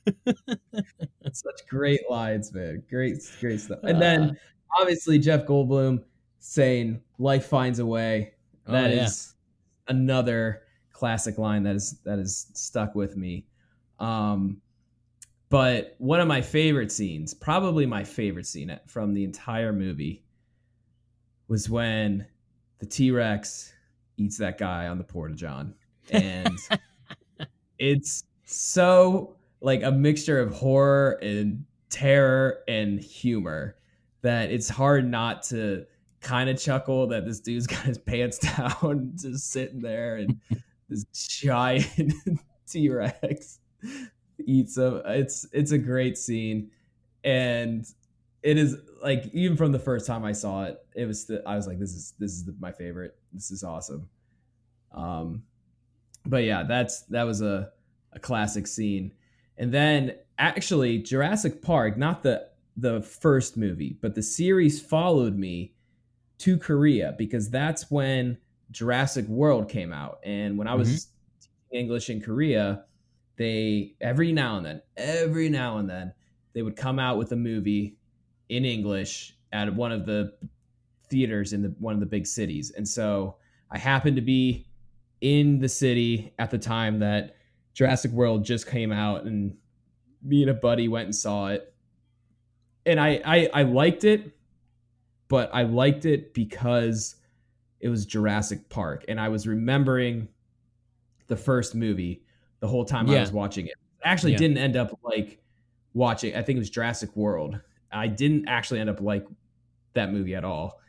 Such 1.31 1.67
great 1.69 2.01
lines, 2.09 2.53
man. 2.53 2.83
Great, 2.89 3.17
great 3.39 3.59
stuff. 3.59 3.79
And 3.83 4.01
then 4.01 4.21
uh, 4.21 4.33
obviously 4.79 5.19
Jeff 5.19 5.45
Goldblum 5.45 6.03
saying 6.39 7.01
"Life 7.19 7.45
finds 7.45 7.79
a 7.79 7.85
way." 7.85 8.33
Oh, 8.67 8.71
that 8.71 8.91
oh, 8.91 8.93
yeah. 8.95 9.05
is 9.05 9.33
another 9.87 10.63
classic 10.95 11.37
line 11.37 11.61
that 11.63 11.75
is 11.75 11.99
that 12.05 12.19
is 12.19 12.47
stuck 12.53 12.95
with 12.95 13.17
me. 13.17 13.45
Um, 13.99 14.61
but 15.49 15.95
one 15.99 16.21
of 16.21 16.27
my 16.27 16.41
favorite 16.41 16.91
scenes, 16.91 17.33
probably 17.33 17.85
my 17.85 18.03
favorite 18.03 18.47
scene 18.47 18.77
from 18.87 19.13
the 19.13 19.23
entire 19.23 19.73
movie, 19.73 20.23
was 21.47 21.69
when 21.69 22.25
the 22.79 22.85
T 22.85 23.11
Rex 23.11 23.73
eats 24.17 24.37
that 24.37 24.57
guy 24.57 24.87
on 24.87 24.97
the 24.97 25.03
porta 25.03 25.35
john, 25.35 25.75
and 26.11 26.57
it's 27.77 28.23
so 28.45 29.35
like 29.59 29.83
a 29.83 29.91
mixture 29.91 30.39
of 30.39 30.53
horror 30.53 31.19
and 31.21 31.65
terror 31.89 32.59
and 32.67 32.99
humor 32.99 33.75
that 34.21 34.49
it's 34.49 34.69
hard 34.69 35.09
not 35.09 35.43
to 35.43 35.85
kind 36.21 36.49
of 36.49 36.59
chuckle 36.59 37.07
that 37.07 37.25
this 37.25 37.39
dude's 37.39 37.67
got 37.67 37.83
his 37.83 37.97
pants 37.97 38.39
down, 38.57 39.11
just 39.15 39.51
sitting 39.51 39.81
there, 39.81 40.15
and 40.15 40.39
this 40.89 41.05
giant 41.05 42.13
T 42.67 42.89
Rex 42.89 43.59
eats 44.45 44.77
him. 44.77 45.01
It's 45.05 45.47
it's 45.51 45.71
a 45.71 45.77
great 45.77 46.17
scene, 46.17 46.71
and 47.23 47.85
it 48.43 48.57
is 48.57 48.77
like 49.01 49.29
even 49.33 49.57
from 49.57 49.71
the 49.71 49.79
first 49.79 50.05
time 50.05 50.23
I 50.23 50.31
saw 50.31 50.65
it, 50.65 50.77
it 50.95 51.05
was 51.05 51.29
I 51.45 51.55
was 51.55 51.67
like, 51.67 51.79
this 51.79 51.93
is 51.93 52.13
this 52.19 52.31
is 52.31 52.45
the, 52.45 52.55
my 52.59 52.71
favorite. 52.71 53.15
This 53.33 53.51
is 53.51 53.63
awesome. 53.63 54.09
Um, 54.93 55.43
but 56.25 56.43
yeah, 56.43 56.63
that's 56.63 57.01
that 57.03 57.23
was 57.23 57.41
a 57.41 57.71
a 58.13 58.19
classic 58.19 58.67
scene, 58.67 59.13
and 59.57 59.73
then 59.73 60.15
actually 60.37 60.99
Jurassic 60.99 61.61
Park, 61.61 61.97
not 61.97 62.23
the 62.23 62.47
the 62.77 63.01
first 63.01 63.57
movie, 63.57 63.97
but 64.01 64.15
the 64.15 64.23
series 64.23 64.81
followed 64.81 65.37
me 65.37 65.73
to 66.39 66.57
Korea 66.57 67.15
because 67.17 67.49
that's 67.49 67.89
when 67.89 68.37
Jurassic 68.71 69.27
World 69.27 69.69
came 69.69 69.93
out. 69.93 70.19
And 70.23 70.57
when 70.57 70.67
I 70.67 70.75
was 70.75 70.89
mm-hmm. 70.89 71.77
English 71.77 72.09
in 72.09 72.21
Korea, 72.21 72.85
they 73.37 73.95
every 74.01 74.31
now 74.31 74.57
and 74.57 74.65
then, 74.65 74.81
every 74.97 75.49
now 75.49 75.77
and 75.77 75.89
then, 75.89 76.13
they 76.53 76.61
would 76.61 76.75
come 76.75 76.99
out 76.99 77.17
with 77.17 77.31
a 77.31 77.35
movie 77.35 77.97
in 78.49 78.65
English 78.65 79.35
at 79.51 79.73
one 79.73 79.91
of 79.91 80.05
the 80.05 80.33
theaters 81.09 81.53
in 81.53 81.61
the 81.61 81.75
one 81.79 81.93
of 81.93 81.99
the 81.99 82.05
big 82.05 82.25
cities. 82.25 82.71
And 82.71 82.87
so 82.87 83.37
I 83.71 83.77
happened 83.77 84.15
to 84.15 84.21
be 84.21 84.67
in 85.21 85.59
the 85.59 85.69
city 85.69 86.33
at 86.39 86.51
the 86.51 86.57
time 86.57 86.99
that 86.99 87.35
Jurassic 87.73 88.11
World 88.11 88.45
just 88.45 88.67
came 88.67 88.91
out 88.91 89.25
and 89.25 89.55
me 90.23 90.41
and 90.41 90.51
a 90.51 90.53
buddy 90.53 90.87
went 90.87 91.05
and 91.05 91.15
saw 91.15 91.47
it. 91.47 91.73
And 92.85 92.99
I 92.99 93.21
I, 93.25 93.49
I 93.53 93.63
liked 93.63 94.03
it, 94.03 94.31
but 95.27 95.49
I 95.53 95.63
liked 95.63 96.05
it 96.05 96.33
because 96.33 97.15
it 97.85 97.89
was 97.89 98.03
Jurassic 98.03 98.67
Park, 98.67 99.05
and 99.07 99.19
I 99.19 99.29
was 99.29 99.45
remembering 99.45 100.27
the 101.27 101.37
first 101.37 101.75
movie 101.75 102.23
the 102.59 102.67
whole 102.67 102.83
time 102.83 103.07
yeah. 103.07 103.17
I 103.17 103.21
was 103.21 103.31
watching 103.31 103.67
it. 103.67 103.75
I 104.03 104.09
actually 104.09 104.31
yeah. 104.31 104.39
didn't 104.39 104.57
end 104.57 104.75
up 104.75 104.99
like 105.03 105.39
watching. 105.93 106.35
I 106.35 106.41
think 106.41 106.57
it 106.57 106.61
was 106.61 106.71
Jurassic 106.71 107.15
World. 107.15 107.59
I 107.91 108.07
didn't 108.07 108.47
actually 108.47 108.79
end 108.79 108.89
up 108.89 109.01
like 109.01 109.27
that 109.93 110.11
movie 110.11 110.33
at 110.33 110.43
all, 110.43 110.81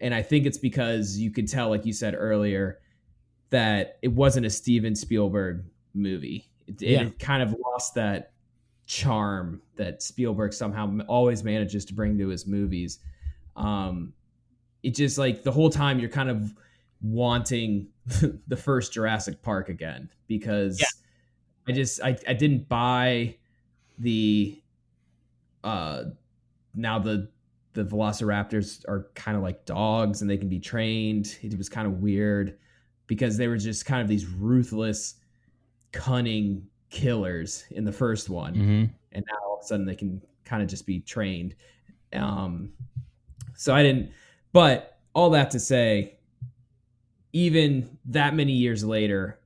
and 0.00 0.14
I 0.14 0.22
think 0.22 0.46
it's 0.46 0.56
because 0.56 1.18
you 1.18 1.30
could 1.30 1.48
tell, 1.48 1.68
like 1.68 1.84
you 1.84 1.92
said 1.92 2.14
earlier, 2.16 2.80
that 3.50 3.98
it 4.00 4.08
wasn't 4.08 4.46
a 4.46 4.50
Steven 4.50 4.94
Spielberg 4.94 5.66
movie. 5.92 6.48
It, 6.66 6.80
yeah. 6.80 7.02
it 7.02 7.18
kind 7.18 7.42
of 7.42 7.54
lost 7.62 7.94
that 7.96 8.32
charm 8.86 9.60
that 9.76 10.02
Spielberg 10.02 10.54
somehow 10.54 10.98
always 11.08 11.44
manages 11.44 11.84
to 11.84 11.92
bring 11.92 12.16
to 12.16 12.28
his 12.28 12.46
movies. 12.46 13.00
Um, 13.54 14.14
it 14.82 14.94
just 14.94 15.18
like 15.18 15.42
the 15.42 15.52
whole 15.52 15.70
time 15.70 15.98
you're 15.98 16.08
kind 16.08 16.30
of 16.30 16.54
wanting 17.02 17.88
the 18.46 18.56
first 18.56 18.92
Jurassic 18.92 19.42
Park 19.42 19.68
again 19.68 20.10
because 20.26 20.80
yeah. 20.80 20.86
I 21.66 21.72
just 21.72 22.02
I, 22.02 22.16
I 22.26 22.32
didn't 22.32 22.68
buy 22.68 23.36
the 23.98 24.60
uh 25.64 26.04
now 26.74 26.98
the 26.98 27.28
the 27.74 27.84
velociraptors 27.84 28.84
are 28.88 29.08
kind 29.14 29.36
of 29.36 29.42
like 29.42 29.64
dogs 29.64 30.22
and 30.22 30.30
they 30.30 30.36
can 30.36 30.48
be 30.48 30.58
trained. 30.58 31.38
It 31.42 31.56
was 31.56 31.68
kind 31.68 31.86
of 31.86 32.00
weird 32.00 32.58
because 33.06 33.36
they 33.36 33.46
were 33.46 33.56
just 33.56 33.86
kind 33.86 34.02
of 34.02 34.08
these 34.08 34.26
ruthless, 34.26 35.16
cunning 35.92 36.66
killers 36.90 37.64
in 37.70 37.84
the 37.84 37.92
first 37.92 38.30
one. 38.30 38.54
Mm-hmm. 38.54 38.84
And 39.12 39.24
now 39.28 39.46
all 39.46 39.58
of 39.58 39.64
a 39.64 39.66
sudden 39.66 39.86
they 39.86 39.94
can 39.94 40.20
kind 40.44 40.62
of 40.62 40.68
just 40.68 40.86
be 40.86 41.00
trained. 41.00 41.54
Um 42.12 42.70
so 43.54 43.74
I 43.74 43.82
didn't 43.82 44.10
but 44.52 44.98
all 45.14 45.30
that 45.30 45.50
to 45.52 45.60
say, 45.60 46.18
even 47.32 47.98
that 48.06 48.34
many 48.34 48.52
years 48.52 48.84
later, 48.84 49.38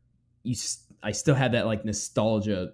you 0.42 0.54
I 1.02 1.12
still 1.12 1.34
had 1.34 1.52
that 1.52 1.66
like 1.66 1.84
nostalgia 1.84 2.72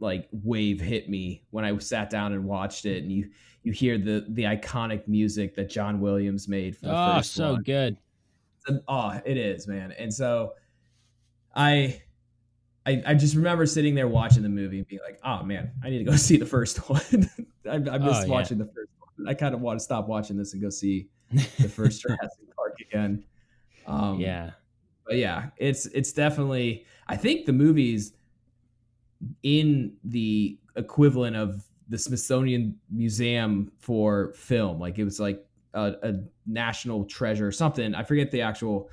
like 0.00 0.28
wave 0.30 0.80
hit 0.80 1.08
me 1.08 1.42
when 1.50 1.64
I 1.64 1.76
sat 1.78 2.10
down 2.10 2.32
and 2.32 2.44
watched 2.44 2.84
it, 2.86 3.02
and 3.02 3.10
you 3.10 3.30
you 3.62 3.72
hear 3.72 3.98
the 3.98 4.24
the 4.28 4.44
iconic 4.44 5.08
music 5.08 5.54
that 5.56 5.68
John 5.68 6.00
Williams 6.00 6.48
made 6.48 6.76
for 6.76 6.86
the 6.86 6.96
oh, 6.96 7.16
first 7.16 7.34
so 7.34 7.52
one. 7.52 7.62
good. 7.62 7.96
Oh, 8.86 9.18
it 9.24 9.36
is, 9.36 9.66
man. 9.66 9.92
And 9.98 10.12
so 10.12 10.52
I, 11.54 12.02
I 12.86 13.02
I 13.06 13.14
just 13.14 13.34
remember 13.34 13.66
sitting 13.66 13.94
there 13.94 14.08
watching 14.08 14.42
the 14.42 14.48
movie 14.48 14.78
and 14.78 14.86
being 14.86 15.02
like, 15.04 15.18
oh 15.24 15.42
man, 15.42 15.72
I 15.82 15.90
need 15.90 15.98
to 15.98 16.04
go 16.04 16.16
see 16.16 16.36
oh, 16.36 16.40
the 16.40 16.46
first 16.46 16.78
one. 16.88 17.28
I, 17.68 17.74
I 17.74 17.98
missed 17.98 18.26
oh, 18.26 18.28
watching 18.28 18.58
yeah. 18.58 18.64
the 18.64 18.70
first 18.72 18.90
one. 19.16 19.28
I 19.28 19.34
kind 19.34 19.54
of 19.54 19.60
want 19.60 19.78
to 19.78 19.84
stop 19.84 20.06
watching 20.06 20.36
this 20.36 20.52
and 20.52 20.62
go 20.62 20.70
see 20.70 21.08
the 21.30 21.68
first 21.68 22.02
Jurassic 22.02 22.54
Park 22.56 22.76
again. 22.80 23.24
Um, 23.86 24.20
yeah, 24.20 24.50
but 25.06 25.16
yeah, 25.16 25.46
it's 25.56 25.86
it's 25.86 26.12
definitely. 26.12 26.84
I 27.08 27.16
think 27.16 27.46
the 27.46 27.52
movies 27.52 28.12
in 29.42 29.94
the 30.04 30.58
equivalent 30.76 31.36
of 31.36 31.64
the 31.88 31.98
Smithsonian 31.98 32.78
Museum 32.90 33.72
for 33.78 34.34
film, 34.34 34.78
like 34.78 34.98
it 34.98 35.04
was 35.04 35.18
like 35.18 35.44
a, 35.74 35.94
a 36.02 36.14
national 36.46 37.04
treasure, 37.04 37.46
or 37.46 37.52
something. 37.52 37.94
I 37.94 38.02
forget 38.02 38.30
the 38.30 38.42
actual 38.42 38.90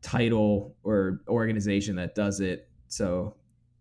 title 0.00 0.74
or 0.82 1.20
organization 1.28 1.96
that 1.96 2.14
does 2.14 2.40
it. 2.40 2.68
So, 2.88 3.36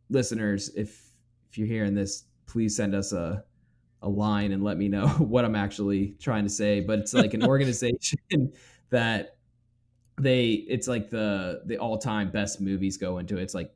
listeners, 0.09 0.69
if 0.75 1.01
if 1.49 1.57
you're 1.57 1.67
hearing 1.67 1.93
this, 1.93 2.25
please 2.47 2.75
send 2.75 2.95
us 2.95 3.13
a 3.13 3.43
a 4.03 4.09
line 4.09 4.51
and 4.51 4.63
let 4.63 4.77
me 4.77 4.87
know 4.87 5.07
what 5.17 5.45
I'm 5.45 5.55
actually 5.55 6.15
trying 6.19 6.43
to 6.43 6.49
say. 6.49 6.81
But 6.81 6.99
it's 6.99 7.13
like 7.13 7.33
an 7.33 7.43
organization 7.47 8.19
that 8.89 9.37
they 10.19 10.51
it's 10.51 10.87
like 10.87 11.09
the 11.09 11.63
the 11.65 11.77
all 11.77 11.97
time 11.97 12.29
best 12.29 12.61
movies 12.61 12.97
go 12.97 13.17
into 13.17 13.37
it. 13.37 13.43
It's 13.43 13.55
like 13.55 13.73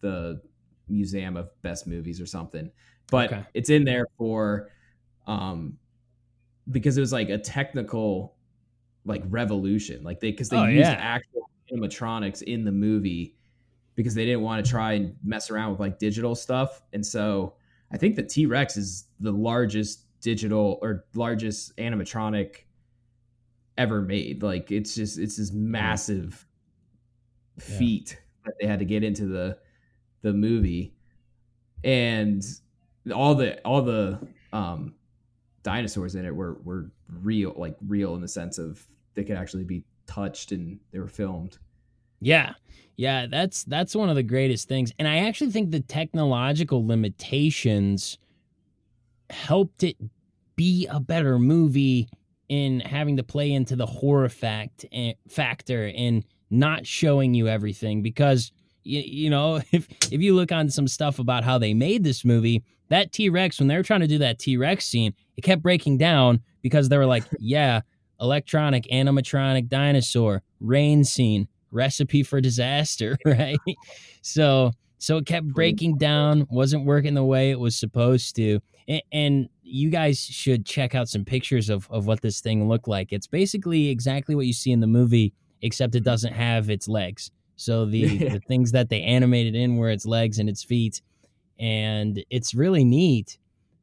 the 0.00 0.40
museum 0.88 1.36
of 1.36 1.50
best 1.62 1.86
movies 1.86 2.20
or 2.20 2.26
something. 2.26 2.70
But 3.10 3.32
okay. 3.32 3.44
it's 3.54 3.70
in 3.70 3.84
there 3.84 4.06
for 4.18 4.70
um 5.26 5.78
because 6.70 6.96
it 6.96 7.00
was 7.00 7.12
like 7.12 7.28
a 7.28 7.38
technical 7.38 8.34
like 9.04 9.22
revolution. 9.28 10.02
Like 10.02 10.18
they 10.18 10.32
because 10.32 10.48
they 10.48 10.56
oh, 10.56 10.64
used 10.64 10.88
yeah. 10.88 10.92
actual 10.98 11.50
animatronics 11.72 12.42
in 12.42 12.64
the 12.64 12.72
movie 12.72 13.36
because 13.94 14.14
they 14.14 14.24
didn't 14.24 14.40
want 14.40 14.64
to 14.64 14.70
try 14.70 14.94
and 14.94 15.14
mess 15.22 15.50
around 15.50 15.70
with 15.70 15.80
like 15.80 15.98
digital 15.98 16.34
stuff. 16.34 16.82
And 16.92 17.04
so 17.04 17.54
I 17.92 17.98
think 17.98 18.16
the 18.16 18.22
T 18.22 18.46
Rex 18.46 18.76
is 18.76 19.06
the 19.20 19.32
largest 19.32 20.06
digital 20.20 20.78
or 20.80 21.04
largest 21.14 21.76
animatronic 21.76 22.64
ever 23.76 24.00
made. 24.00 24.42
Like 24.42 24.70
it's 24.70 24.94
just 24.94 25.18
it's 25.18 25.36
this 25.36 25.52
massive 25.52 26.46
yeah. 27.58 27.78
feat 27.78 28.20
that 28.44 28.54
they 28.60 28.66
had 28.66 28.78
to 28.78 28.84
get 28.84 29.04
into 29.04 29.26
the 29.26 29.58
the 30.22 30.32
movie, 30.32 30.94
and 31.84 32.42
all 33.14 33.34
the 33.34 33.60
all 33.62 33.82
the 33.82 34.18
um, 34.52 34.94
dinosaurs 35.62 36.14
in 36.14 36.24
it 36.24 36.34
were 36.34 36.60
were 36.64 36.90
real, 37.20 37.54
like 37.56 37.76
real 37.86 38.14
in 38.14 38.20
the 38.20 38.28
sense 38.28 38.58
of 38.58 38.86
they 39.14 39.24
could 39.24 39.36
actually 39.36 39.64
be 39.64 39.84
touched 40.06 40.52
and 40.52 40.78
they 40.92 40.98
were 40.98 41.08
filmed. 41.08 41.58
Yeah. 42.22 42.54
Yeah, 42.96 43.26
that's 43.26 43.64
that's 43.64 43.96
one 43.96 44.10
of 44.10 44.16
the 44.16 44.22
greatest 44.22 44.68
things. 44.68 44.92
And 44.98 45.08
I 45.08 45.18
actually 45.26 45.50
think 45.50 45.70
the 45.70 45.80
technological 45.80 46.86
limitations 46.86 48.18
helped 49.30 49.82
it 49.82 49.96
be 50.56 50.86
a 50.88 51.00
better 51.00 51.38
movie 51.38 52.08
in 52.48 52.80
having 52.80 53.16
to 53.16 53.22
play 53.22 53.50
into 53.50 53.76
the 53.76 53.86
horror 53.86 54.28
fact 54.28 54.84
eh, 54.92 55.14
factor 55.26 55.90
and 55.96 56.22
not 56.50 56.86
showing 56.86 57.32
you 57.32 57.48
everything 57.48 58.02
because 58.02 58.52
you, 58.84 59.00
you 59.00 59.30
know 59.30 59.56
if 59.72 59.88
if 60.12 60.20
you 60.20 60.34
look 60.34 60.52
on 60.52 60.68
some 60.68 60.86
stuff 60.86 61.18
about 61.18 61.44
how 61.44 61.56
they 61.56 61.72
made 61.72 62.04
this 62.04 62.26
movie 62.26 62.62
that 62.90 63.10
T-Rex 63.10 63.58
when 63.58 63.68
they 63.68 63.76
were 63.76 63.82
trying 63.82 64.00
to 64.00 64.06
do 64.06 64.18
that 64.18 64.38
T-Rex 64.38 64.84
scene 64.84 65.14
it 65.38 65.40
kept 65.42 65.62
breaking 65.62 65.96
down 65.96 66.42
because 66.60 66.90
they 66.90 66.98
were 66.98 67.06
like 67.06 67.24
yeah 67.38 67.80
electronic 68.20 68.84
animatronic 68.84 69.68
dinosaur 69.68 70.42
rain 70.60 71.04
scene, 71.04 71.48
recipe 71.72 72.22
for 72.22 72.40
disaster, 72.40 73.18
right? 73.24 73.58
So 74.20 74.72
so 75.02 75.16
it 75.16 75.26
kept 75.26 75.48
breaking 75.48 75.98
down, 75.98 76.46
wasn't 76.48 76.84
working 76.84 77.14
the 77.14 77.24
way 77.24 77.50
it 77.50 77.58
was 77.58 77.74
supposed 77.74 78.36
to. 78.36 78.60
And, 78.86 79.02
and 79.10 79.48
you 79.64 79.90
guys 79.90 80.20
should 80.20 80.64
check 80.64 80.94
out 80.94 81.08
some 81.08 81.24
pictures 81.24 81.70
of, 81.70 81.90
of 81.90 82.06
what 82.06 82.20
this 82.20 82.40
thing 82.40 82.68
looked 82.68 82.86
like. 82.86 83.12
It's 83.12 83.26
basically 83.26 83.88
exactly 83.88 84.36
what 84.36 84.46
you 84.46 84.52
see 84.52 84.70
in 84.70 84.78
the 84.78 84.86
movie, 84.86 85.32
except 85.60 85.96
it 85.96 86.04
doesn't 86.04 86.34
have 86.34 86.70
its 86.70 86.86
legs. 86.86 87.32
So 87.56 87.84
the, 87.84 88.16
the 88.28 88.40
things 88.46 88.70
that 88.70 88.90
they 88.90 89.02
animated 89.02 89.56
in 89.56 89.76
were 89.76 89.90
its 89.90 90.06
legs 90.06 90.38
and 90.38 90.48
its 90.48 90.62
feet. 90.62 91.02
And 91.58 92.24
it's 92.30 92.54
really 92.54 92.84
neat. 92.84 93.38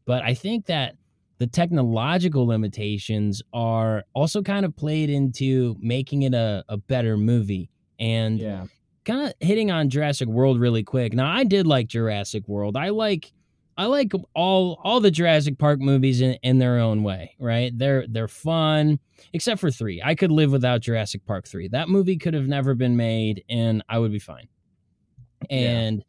But 0.06 0.24
I 0.24 0.34
think 0.34 0.68
that 0.68 0.96
the 1.40 1.48
technological 1.48 2.48
limitations 2.48 3.42
are 3.52 4.04
also 4.14 4.42
kind 4.42 4.66
of 4.66 4.74
played 4.76 5.10
into 5.10 5.76
making 5.82 6.22
it 6.22 6.34
a, 6.34 6.64
a 6.70 6.78
better 6.78 7.18
movie. 7.18 7.70
And 8.00 8.40
Yeah. 8.40 8.66
kind 9.06 9.28
of 9.28 9.34
hitting 9.40 9.72
on 9.72 9.90
Jurassic 9.90 10.28
World 10.30 10.60
really 10.60 10.84
quick. 10.84 11.14
Now, 11.14 11.32
I 11.32 11.44
did 11.44 11.68
like 11.68 11.88
Jurassic 11.88 12.48
World. 12.48 12.78
I 12.78 12.90
like 12.90 13.32
I 13.78 13.86
like 13.86 14.12
all 14.36 14.78
all 14.84 15.00
the 15.00 15.10
Jurassic 15.12 15.58
Park 15.58 15.80
movies 15.80 16.20
in, 16.20 16.34
in 16.44 16.60
their 16.60 16.80
own 16.80 17.02
way, 17.02 17.36
right? 17.40 17.72
They're 17.78 18.06
they're 18.08 18.28
fun, 18.28 19.00
except 19.32 19.62
for 19.62 19.72
3. 19.72 20.02
I 20.04 20.16
could 20.16 20.32
live 20.32 20.52
without 20.52 20.82
Jurassic 20.82 21.26
Park 21.26 21.48
3. 21.48 21.70
That 21.70 21.88
movie 21.88 22.18
could 22.18 22.34
have 22.34 22.48
never 22.48 22.76
been 22.76 22.98
made 22.98 23.44
and 23.50 23.82
I 23.88 24.00
would 24.00 24.12
be 24.12 24.20
fine. 24.20 24.50
Yeah. 25.50 25.58
And 25.60 26.04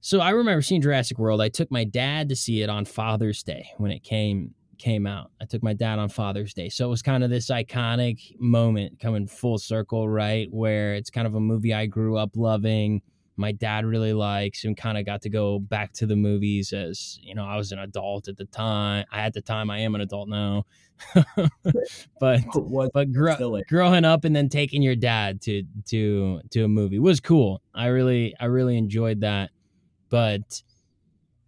so 0.00 0.20
I 0.20 0.30
remember 0.30 0.60
seeing 0.62 0.82
Jurassic 0.82 1.18
World. 1.18 1.40
I 1.40 1.48
took 1.48 1.70
my 1.70 1.84
dad 1.84 2.28
to 2.30 2.36
see 2.36 2.62
it 2.62 2.68
on 2.68 2.84
Father's 2.84 3.42
Day 3.44 3.68
when 3.78 3.90
it 3.92 4.02
came 4.02 4.54
came 4.78 5.06
out. 5.06 5.30
I 5.40 5.44
took 5.44 5.62
my 5.62 5.72
dad 5.72 5.98
on 5.98 6.08
Father's 6.08 6.54
Day. 6.54 6.68
So 6.68 6.86
it 6.86 6.88
was 6.88 7.02
kind 7.02 7.24
of 7.24 7.30
this 7.30 7.50
iconic 7.50 8.38
moment 8.38 9.00
coming 9.00 9.26
full 9.26 9.58
circle, 9.58 10.08
right? 10.08 10.48
Where 10.50 10.94
it's 10.94 11.10
kind 11.10 11.26
of 11.26 11.34
a 11.34 11.40
movie 11.40 11.74
I 11.74 11.86
grew 11.86 12.16
up 12.16 12.30
loving. 12.36 13.02
My 13.38 13.52
dad 13.52 13.84
really 13.84 14.14
likes 14.14 14.64
and 14.64 14.76
kind 14.76 14.96
of 14.96 15.04
got 15.04 15.22
to 15.22 15.28
go 15.28 15.58
back 15.58 15.92
to 15.94 16.06
the 16.06 16.16
movies 16.16 16.72
as, 16.72 17.18
you 17.22 17.34
know, 17.34 17.44
I 17.44 17.56
was 17.56 17.70
an 17.70 17.78
adult 17.78 18.28
at 18.28 18.36
the 18.38 18.46
time. 18.46 19.04
I 19.12 19.20
at 19.20 19.34
the 19.34 19.42
time 19.42 19.70
I 19.70 19.80
am 19.80 19.94
an 19.94 20.00
adult 20.00 20.28
now. 20.28 20.64
but 22.18 22.40
but 22.94 23.12
gro- 23.12 23.60
growing 23.68 24.04
up 24.06 24.24
and 24.24 24.34
then 24.34 24.48
taking 24.48 24.80
your 24.80 24.96
dad 24.96 25.42
to 25.42 25.64
to 25.86 26.40
to 26.50 26.64
a 26.64 26.68
movie 26.68 26.98
was 26.98 27.20
cool. 27.20 27.60
I 27.74 27.88
really 27.88 28.34
I 28.40 28.46
really 28.46 28.78
enjoyed 28.78 29.20
that. 29.20 29.50
But 30.08 30.62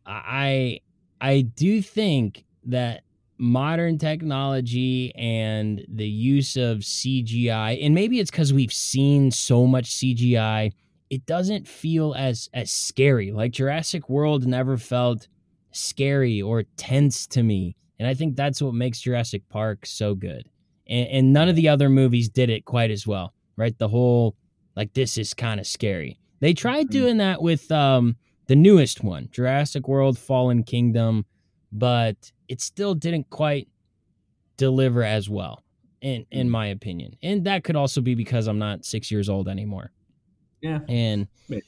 I 0.04 0.80
I 1.20 1.42
do 1.42 1.82
think 1.82 2.44
that 2.66 3.02
modern 3.38 3.98
technology 3.98 5.14
and 5.14 5.84
the 5.88 6.08
use 6.08 6.56
of 6.56 6.78
CGI 6.78 7.78
and 7.84 7.94
maybe 7.94 8.18
it's 8.18 8.30
cuz 8.30 8.52
we've 8.52 8.72
seen 8.72 9.30
so 9.30 9.66
much 9.66 9.86
CGI 9.86 10.72
it 11.10 11.24
doesn't 11.24 11.66
feel 11.66 12.14
as 12.18 12.50
as 12.52 12.70
scary. 12.70 13.32
Like 13.32 13.52
Jurassic 13.52 14.08
World 14.10 14.46
never 14.46 14.76
felt 14.76 15.26
scary 15.72 16.42
or 16.42 16.64
tense 16.76 17.26
to 17.28 17.42
me. 17.42 17.76
And 17.98 18.06
I 18.08 18.14
think 18.14 18.36
that's 18.36 18.60
what 18.60 18.74
makes 18.74 19.00
Jurassic 19.00 19.48
Park 19.48 19.86
so 19.86 20.14
good. 20.14 20.48
And, 20.86 21.08
and 21.08 21.32
none 21.32 21.48
of 21.48 21.56
the 21.56 21.68
other 21.68 21.88
movies 21.88 22.28
did 22.28 22.50
it 22.50 22.64
quite 22.64 22.90
as 22.90 23.06
well, 23.06 23.32
right? 23.56 23.76
The 23.78 23.88
whole 23.88 24.36
like 24.76 24.92
this 24.94 25.16
is 25.18 25.32
kind 25.34 25.58
of 25.60 25.66
scary. 25.66 26.18
They 26.40 26.54
tried 26.54 26.88
Mhm. 26.88 26.90
doing 26.90 27.16
that 27.18 27.40
with 27.42 27.70
um 27.72 28.16
the 28.46 28.56
newest 28.56 29.02
one, 29.04 29.28
Jurassic 29.30 29.88
World 29.88 30.18
Fallen 30.18 30.62
Kingdom, 30.62 31.24
but 31.72 32.32
it 32.48 32.60
still 32.60 32.94
didn't 32.94 33.28
quite 33.30 33.68
deliver 34.56 35.02
as 35.02 35.28
well 35.28 35.62
in 36.00 36.24
in 36.30 36.46
Mm. 36.48 36.50
my 36.50 36.66
opinion. 36.68 37.16
And 37.22 37.44
that 37.44 37.64
could 37.64 37.76
also 37.76 38.00
be 38.00 38.14
because 38.14 38.46
I'm 38.46 38.58
not 38.58 38.84
6 38.84 39.10
years 39.10 39.28
old 39.28 39.48
anymore 39.48 39.90
Yeah. 40.62 40.80
and 40.88 41.28
Maybe. 41.48 41.62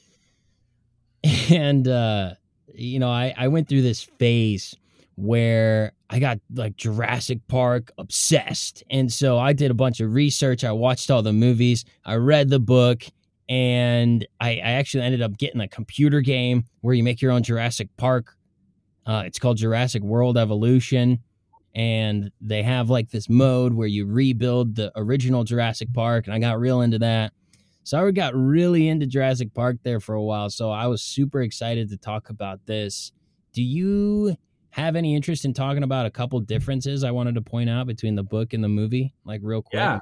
and 1.51 1.87
uh 1.87 2.33
you 2.73 2.97
know 2.99 3.09
i 3.09 3.33
i 3.37 3.47
went 3.47 3.67
through 3.69 3.81
this 3.81 4.01
phase 4.17 4.75
where 5.15 5.91
i 6.09 6.17
got 6.19 6.39
like 6.55 6.75
jurassic 6.77 7.39
park 7.47 7.91
obsessed 7.97 8.83
and 8.89 9.11
so 9.11 9.37
i 9.37 9.53
did 9.53 9.69
a 9.69 9.73
bunch 9.73 9.99
of 9.99 10.13
research 10.13 10.63
i 10.63 10.71
watched 10.71 11.11
all 11.11 11.21
the 11.21 11.33
movies 11.33 11.85
i 12.05 12.15
read 12.15 12.49
the 12.49 12.59
book 12.59 13.03
and 13.49 14.25
i 14.39 14.51
i 14.53 14.71
actually 14.71 15.03
ended 15.03 15.21
up 15.21 15.37
getting 15.37 15.61
a 15.61 15.67
computer 15.67 16.21
game 16.21 16.63
where 16.79 16.95
you 16.95 17.03
make 17.03 17.21
your 17.21 17.31
own 17.31 17.43
jurassic 17.43 17.89
park 17.97 18.35
uh 19.05 19.23
it's 19.25 19.39
called 19.39 19.57
jurassic 19.57 20.03
world 20.03 20.37
evolution 20.37 21.19
and 21.73 22.31
they 22.41 22.63
have 22.63 22.89
like 22.89 23.09
this 23.09 23.29
mode 23.29 23.73
where 23.73 23.87
you 23.87 24.05
rebuild 24.05 24.75
the 24.75 24.91
original 24.95 25.43
jurassic 25.43 25.91
park 25.93 26.27
and 26.27 26.33
i 26.33 26.39
got 26.39 26.59
real 26.59 26.81
into 26.81 26.99
that 26.99 27.31
so 27.83 28.05
I 28.05 28.11
got 28.11 28.35
really 28.35 28.87
into 28.87 29.05
Jurassic 29.05 29.53
Park 29.53 29.77
there 29.83 29.99
for 29.99 30.15
a 30.15 30.21
while. 30.21 30.49
So 30.49 30.69
I 30.69 30.87
was 30.87 31.01
super 31.01 31.41
excited 31.41 31.89
to 31.89 31.97
talk 31.97 32.29
about 32.29 32.65
this. 32.65 33.11
Do 33.53 33.63
you 33.63 34.35
have 34.69 34.95
any 34.95 35.15
interest 35.15 35.45
in 35.45 35.53
talking 35.53 35.83
about 35.83 36.05
a 36.05 36.11
couple 36.11 36.39
differences 36.39 37.03
I 37.03 37.11
wanted 37.11 37.35
to 37.35 37.41
point 37.41 37.69
out 37.69 37.87
between 37.87 38.15
the 38.15 38.23
book 38.23 38.53
and 38.53 38.63
the 38.63 38.69
movie, 38.69 39.13
like 39.25 39.41
real 39.43 39.61
quick? 39.61 39.79
Yeah. 39.79 39.99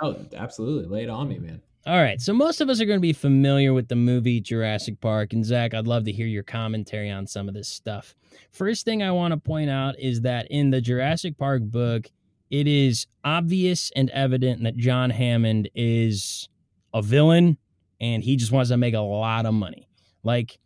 Oh, 0.00 0.16
absolutely. 0.34 0.88
Lay 0.88 1.02
it 1.02 1.10
on 1.10 1.28
me, 1.28 1.38
man. 1.38 1.60
All 1.88 2.02
right. 2.02 2.20
So 2.20 2.34
most 2.34 2.60
of 2.60 2.68
us 2.68 2.82
are 2.82 2.84
going 2.84 2.98
to 2.98 3.00
be 3.00 3.14
familiar 3.14 3.72
with 3.72 3.88
the 3.88 3.96
movie 3.96 4.42
Jurassic 4.42 5.00
Park. 5.00 5.32
And 5.32 5.42
Zach, 5.42 5.72
I'd 5.72 5.86
love 5.86 6.04
to 6.04 6.12
hear 6.12 6.26
your 6.26 6.42
commentary 6.42 7.10
on 7.10 7.26
some 7.26 7.48
of 7.48 7.54
this 7.54 7.66
stuff. 7.66 8.14
First 8.52 8.84
thing 8.84 9.02
I 9.02 9.10
want 9.10 9.32
to 9.32 9.40
point 9.40 9.70
out 9.70 9.98
is 9.98 10.20
that 10.20 10.46
in 10.50 10.68
the 10.68 10.82
Jurassic 10.82 11.38
Park 11.38 11.62
book, 11.62 12.10
it 12.50 12.66
is 12.66 13.06
obvious 13.24 13.90
and 13.96 14.10
evident 14.10 14.64
that 14.64 14.76
John 14.76 15.08
Hammond 15.08 15.70
is 15.74 16.50
a 16.92 17.00
villain 17.00 17.56
and 17.98 18.22
he 18.22 18.36
just 18.36 18.52
wants 18.52 18.68
to 18.68 18.76
make 18.76 18.92
a 18.92 19.00
lot 19.00 19.46
of 19.46 19.54
money. 19.54 19.88
Like 20.22 20.58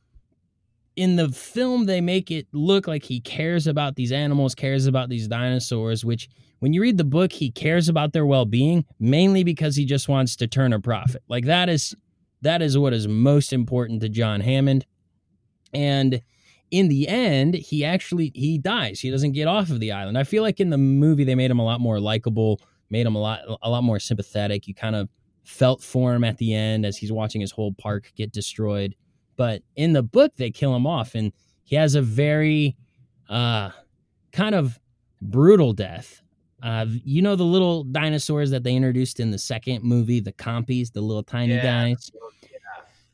in 0.96 1.14
the 1.14 1.28
film, 1.28 1.86
they 1.86 2.00
make 2.00 2.32
it 2.32 2.48
look 2.50 2.88
like 2.88 3.04
he 3.04 3.20
cares 3.20 3.68
about 3.68 3.94
these 3.94 4.10
animals, 4.10 4.56
cares 4.56 4.86
about 4.86 5.08
these 5.08 5.28
dinosaurs, 5.28 6.04
which 6.04 6.28
when 6.62 6.72
you 6.72 6.80
read 6.80 6.96
the 6.96 7.02
book, 7.02 7.32
he 7.32 7.50
cares 7.50 7.88
about 7.88 8.12
their 8.12 8.24
well-being 8.24 8.84
mainly 9.00 9.42
because 9.42 9.74
he 9.74 9.84
just 9.84 10.08
wants 10.08 10.36
to 10.36 10.46
turn 10.46 10.72
a 10.72 10.78
profit. 10.78 11.20
Like 11.26 11.46
that 11.46 11.68
is 11.68 11.92
that 12.42 12.62
is 12.62 12.78
what 12.78 12.92
is 12.92 13.08
most 13.08 13.52
important 13.52 14.00
to 14.02 14.08
John 14.08 14.40
Hammond. 14.40 14.86
And 15.74 16.22
in 16.70 16.86
the 16.86 17.08
end, 17.08 17.54
he 17.54 17.84
actually 17.84 18.30
he 18.36 18.58
dies. 18.58 19.00
He 19.00 19.10
doesn't 19.10 19.32
get 19.32 19.48
off 19.48 19.70
of 19.70 19.80
the 19.80 19.90
island. 19.90 20.16
I 20.16 20.22
feel 20.22 20.44
like 20.44 20.60
in 20.60 20.70
the 20.70 20.78
movie 20.78 21.24
they 21.24 21.34
made 21.34 21.50
him 21.50 21.58
a 21.58 21.64
lot 21.64 21.80
more 21.80 21.98
likable, 21.98 22.60
made 22.90 23.06
him 23.06 23.16
a 23.16 23.20
lot 23.20 23.40
a 23.60 23.68
lot 23.68 23.82
more 23.82 23.98
sympathetic. 23.98 24.68
You 24.68 24.74
kind 24.76 24.94
of 24.94 25.08
felt 25.42 25.82
for 25.82 26.14
him 26.14 26.22
at 26.22 26.38
the 26.38 26.54
end 26.54 26.86
as 26.86 26.96
he's 26.96 27.10
watching 27.10 27.40
his 27.40 27.50
whole 27.50 27.72
park 27.72 28.12
get 28.14 28.30
destroyed. 28.30 28.94
But 29.34 29.62
in 29.74 29.94
the 29.94 30.04
book 30.04 30.36
they 30.36 30.52
kill 30.52 30.76
him 30.76 30.86
off 30.86 31.16
and 31.16 31.32
he 31.64 31.74
has 31.74 31.96
a 31.96 32.02
very 32.02 32.76
uh 33.28 33.70
kind 34.30 34.54
of 34.54 34.78
brutal 35.20 35.72
death. 35.72 36.21
Uh, 36.62 36.86
you 37.04 37.20
know 37.22 37.34
the 37.34 37.44
little 37.44 37.82
dinosaurs 37.84 38.50
that 38.50 38.62
they 38.62 38.74
introduced 38.76 39.18
in 39.20 39.30
the 39.32 39.38
second 39.38 39.82
movie, 39.82 40.20
the 40.20 40.32
compies, 40.32 40.92
the 40.92 41.00
little 41.00 41.22
tiny 41.24 41.54
Yeah. 41.54 41.62
guys. 41.62 42.10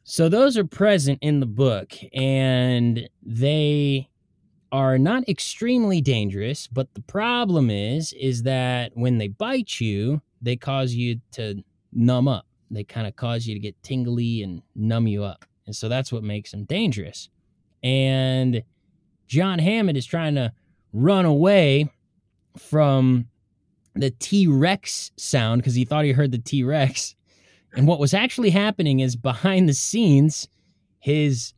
So 0.05 0.29
those 0.29 0.57
are 0.57 0.65
present 0.65 1.19
in 1.23 1.41
the 1.41 1.47
book, 1.47 1.93
and 2.15 3.09
they 3.23 4.09
are 4.73 4.99
not 4.99 5.27
extremely 5.29 6.01
dangerous. 6.01 6.67
But 6.67 6.93
the 6.95 7.03
problem 7.03 7.69
is, 7.71 8.13
is 8.15 8.43
that 8.45 8.93
when 8.95 9.19
they 9.19 9.29
bite 9.29 9.81
you, 9.81 10.21
they 10.41 10.57
cause 10.57 10.95
you 10.95 11.21
to 11.33 11.63
numb 11.93 12.29
up. 12.29 12.47
They 12.71 12.85
kind 12.85 13.07
of 13.07 13.17
cause 13.17 13.47
you 13.47 13.55
to 13.55 13.61
get 13.61 13.83
tingly 13.83 14.43
and 14.43 14.63
numb 14.75 15.07
you 15.07 15.25
up, 15.25 15.45
and 15.67 15.75
so 15.75 15.89
that's 15.89 16.13
what 16.13 16.23
makes 16.23 16.51
them 16.51 16.65
dangerous. 16.65 17.29
And 17.83 18.63
John 19.27 19.59
Hammond 19.59 19.97
is 19.97 20.05
trying 20.07 20.35
to 20.35 20.53
run 20.93 21.25
away 21.25 21.91
from 22.59 23.27
the 23.99 24.11
T 24.11 24.47
Rex 24.47 25.11
sound 25.17 25.61
because 25.61 25.75
he 25.75 25.85
thought 25.85 26.05
he 26.05 26.13
heard 26.13 26.33
the 26.33 26.39
T 26.39 26.63
Rex. 26.63 27.15
And 27.75 27.87
what 27.87 28.01
was 28.01 28.15
actually 28.15 28.51
happening 28.51 29.01
is 29.01 29.17
behind 29.17 29.69
the 29.69 29.75
scenes, 29.75 30.49
his 31.01 31.53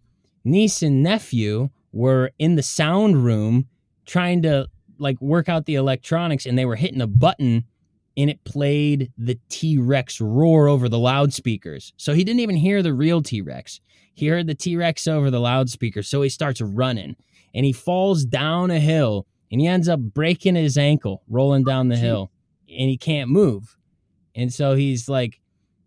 niece 0.44 0.82
and 0.82 1.02
nephew 1.02 1.68
were 1.92 2.30
in 2.38 2.56
the 2.56 2.62
sound 2.62 3.24
room 3.24 3.68
trying 4.06 4.42
to 4.42 4.68
like 4.98 5.20
work 5.20 5.48
out 5.48 5.66
the 5.66 5.76
electronics 5.76 6.46
and 6.46 6.58
they 6.58 6.66
were 6.66 6.76
hitting 6.76 7.00
a 7.00 7.06
button 7.06 7.64
and 8.16 8.28
it 8.28 8.42
played 8.44 9.12
the 9.16 9.38
T 9.48 9.78
Rex 9.78 10.20
roar 10.20 10.68
over 10.68 10.88
the 10.88 10.98
loudspeakers. 10.98 11.92
So 11.96 12.12
he 12.12 12.24
didn't 12.24 12.40
even 12.40 12.56
hear 12.56 12.82
the 12.82 12.92
real 12.92 13.22
T 13.22 13.40
Rex. 13.40 13.80
He 14.14 14.26
heard 14.26 14.46
the 14.46 14.54
T 14.54 14.76
Rex 14.76 15.06
over 15.06 15.30
the 15.30 15.40
loudspeaker. 15.40 16.02
So 16.02 16.22
he 16.22 16.28
starts 16.28 16.60
running 16.60 17.16
and 17.54 17.64
he 17.64 17.72
falls 17.72 18.24
down 18.24 18.70
a 18.70 18.80
hill 18.80 19.26
and 19.50 19.60
he 19.60 19.66
ends 19.66 19.88
up 19.88 20.00
breaking 20.00 20.54
his 20.54 20.78
ankle 20.78 21.22
rolling 21.28 21.64
down 21.64 21.88
the 21.88 21.96
hill 21.96 22.30
and 22.68 22.88
he 22.88 22.96
can't 22.96 23.30
move. 23.30 23.76
And 24.34 24.52
so 24.52 24.74
he's 24.74 25.08
like 25.08 25.40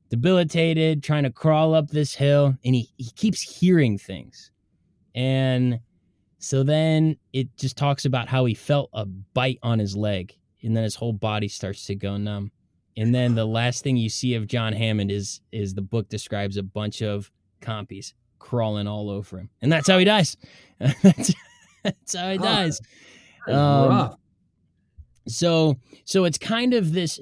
debilitated, 0.10 1.02
trying 1.02 1.24
to 1.24 1.32
crawl 1.32 1.74
up 1.74 1.90
this 1.90 2.14
hill, 2.14 2.56
and 2.64 2.76
he, 2.76 2.90
he 2.98 3.10
keeps 3.16 3.42
hearing 3.42 3.98
things. 3.98 4.52
And 5.16 5.80
so 6.38 6.64
then 6.64 7.18
it 7.32 7.56
just 7.58 7.78
talks 7.78 8.06
about 8.06 8.28
how 8.28 8.46
he 8.46 8.54
felt 8.54 8.90
a 8.94 9.06
bite 9.06 9.60
on 9.64 9.80
his 9.80 9.96
leg, 9.96 10.38
and 10.62 10.76
then 10.76 10.84
his 10.84 10.96
whole 10.96 11.14
body 11.14 11.48
starts 11.48 11.86
to 11.86 11.96
go 11.96 12.18
numb. 12.18 12.52
And 12.96 13.16
then 13.16 13.34
the 13.34 13.46
last 13.46 13.84
thing 13.84 13.98
you 13.98 14.10
see 14.10 14.36
of 14.36 14.46
John 14.46 14.74
Hammond 14.74 15.10
is 15.10 15.42
is 15.52 15.74
the 15.74 15.82
book 15.82 16.10
describes 16.10 16.58
a 16.58 16.64
bunch 16.64 17.02
of 17.02 17.32
compies 17.62 18.14
crawling 18.38 18.86
all 18.88 19.10
over 19.10 19.40
him, 19.40 19.50
and 19.64 19.72
that's 19.72 19.88
how 19.88 19.98
he 19.98 20.06
dies. 20.06 20.38
that's, 20.80 21.34
that's 21.82 22.16
how 22.16 22.32
he 22.32 22.38
dies. 22.38 22.80
Um, 23.48 24.16
so 25.28 25.78
so 26.06 26.26
it's 26.26 26.38
kind 26.38 26.74
of 26.74 26.94
this 26.94 27.20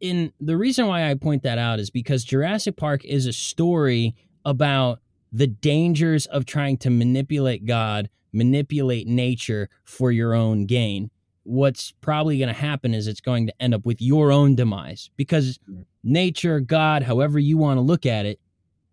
in 0.00 0.32
the 0.40 0.56
reason 0.56 0.86
why 0.86 1.10
I 1.10 1.14
point 1.14 1.42
that 1.42 1.58
out 1.58 1.80
is 1.80 1.90
because 1.90 2.24
Jurassic 2.24 2.76
Park 2.76 3.04
is 3.04 3.26
a 3.26 3.32
story 3.32 4.14
about 4.44 5.00
the 5.32 5.46
dangers 5.46 6.26
of 6.26 6.44
trying 6.44 6.76
to 6.78 6.90
manipulate 6.90 7.64
God, 7.66 8.08
manipulate 8.32 9.06
nature 9.06 9.68
for 9.84 10.10
your 10.10 10.34
own 10.34 10.66
gain. 10.66 11.10
What's 11.44 11.92
probably 12.00 12.38
going 12.38 12.48
to 12.48 12.54
happen 12.54 12.94
is 12.94 13.06
it's 13.06 13.20
going 13.20 13.46
to 13.46 13.62
end 13.62 13.74
up 13.74 13.84
with 13.84 14.00
your 14.00 14.30
own 14.30 14.54
demise 14.54 15.10
because 15.16 15.58
nature, 16.04 16.60
God, 16.60 17.02
however 17.02 17.38
you 17.38 17.56
want 17.56 17.78
to 17.78 17.82
look 17.82 18.06
at 18.06 18.26
it, 18.26 18.40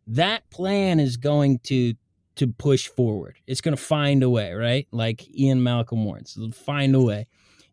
that 0.07 0.49
plan 0.49 0.99
is 0.99 1.17
going 1.17 1.59
to 1.59 1.93
to 2.38 2.47
push 2.47 2.88
forward. 2.88 3.38
It's 3.45 3.61
going 3.61 3.75
to 3.75 3.81
find 3.81 4.23
a 4.23 4.29
way, 4.29 4.53
right? 4.53 4.88
Like 4.91 5.29
Ian 5.38 5.61
Malcolm 5.61 6.05
warns, 6.05 6.38
find 6.53 6.95
a 6.95 7.01
way 7.01 7.27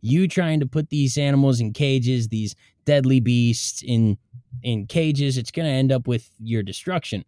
you 0.04 0.28
trying 0.28 0.60
to 0.60 0.66
put 0.66 0.90
these 0.90 1.16
animals 1.16 1.60
in 1.60 1.72
cages, 1.72 2.28
these 2.28 2.54
deadly 2.84 3.20
beasts 3.20 3.82
in 3.82 4.18
in 4.62 4.86
cages, 4.86 5.38
it's 5.38 5.50
going 5.50 5.66
to 5.66 5.72
end 5.72 5.90
up 5.90 6.06
with 6.06 6.30
your 6.38 6.62
destruction. 6.62 7.24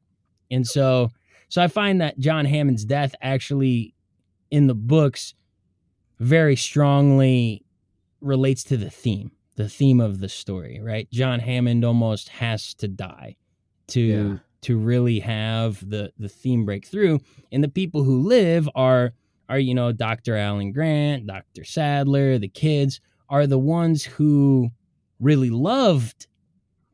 And 0.51 0.67
so 0.67 1.11
so 1.49 1.63
I 1.63 1.69
find 1.69 2.03
that 2.03 2.19
John 2.19 2.45
Hammond's 2.45 2.85
death 2.85 3.15
actually 3.23 3.95
in 4.51 4.67
the 4.67 4.75
books 4.75 5.35
very 6.19 6.55
strongly 6.55 7.65
relates 8.21 8.63
to 8.65 8.77
the 8.77 8.91
theme, 8.91 9.33
the 9.57 9.71
theme 9.71 10.01
of 10.01 10.21
the 10.21 10.29
story, 10.29 10.79
right? 10.83 11.11
John 11.11 11.41
Hammond 11.41 11.83
almost 11.83 12.29
has 12.29 12.75
to 12.75 12.89
die 12.89 13.37
to 13.89 14.01
yeah. 14.01 14.37
To 14.63 14.79
really 14.79 15.21
have 15.21 15.89
the 15.89 16.13
the 16.19 16.29
theme 16.29 16.65
break 16.65 16.87
through 16.87 17.21
and 17.53 17.63
the 17.63 17.69
people 17.69 18.03
who 18.03 18.21
live 18.23 18.69
are 18.75 19.13
are, 19.49 19.59
you 19.59 19.75
know, 19.75 19.93
Dr. 19.93 20.37
Alan 20.37 20.73
Grant, 20.73 21.27
Dr. 21.27 21.65
Sattler, 21.65 22.39
the 22.39 22.49
kids 22.49 23.01
are 23.29 23.47
the 23.47 23.59
ones 23.59 24.05
who 24.05 24.71
really 25.21 25.51
loved 25.51 26.27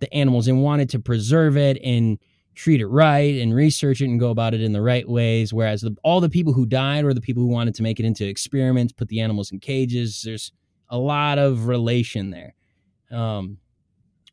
the 0.00 0.12
animals 0.12 0.48
and 0.48 0.62
wanted 0.62 0.90
to 0.90 0.98
preserve 0.98 1.56
it 1.56 1.78
and 1.82 2.18
treat 2.54 2.80
it 2.80 2.86
right 2.86 3.36
and 3.36 3.54
research 3.54 4.00
it 4.00 4.06
and 4.06 4.20
go 4.20 4.30
about 4.30 4.52
it 4.52 4.60
in 4.60 4.72
the 4.72 4.82
right 4.82 5.08
ways. 5.08 5.52
Whereas 5.52 5.80
the, 5.80 5.96
all 6.04 6.20
the 6.20 6.28
people 6.28 6.52
who 6.52 6.66
died 6.66 7.04
were 7.04 7.14
the 7.14 7.20
people 7.20 7.42
who 7.42 7.48
wanted 7.48 7.74
to 7.76 7.82
make 7.82 7.98
it 7.98 8.04
into 8.04 8.26
experiments, 8.26 8.92
put 8.92 9.08
the 9.08 9.20
animals 9.20 9.52
in 9.52 9.60
cages. 9.60 10.22
There's 10.22 10.52
a 10.88 10.98
lot 10.98 11.38
of 11.38 11.66
relation 11.66 12.30
there. 12.30 12.54
Um, 13.10 13.58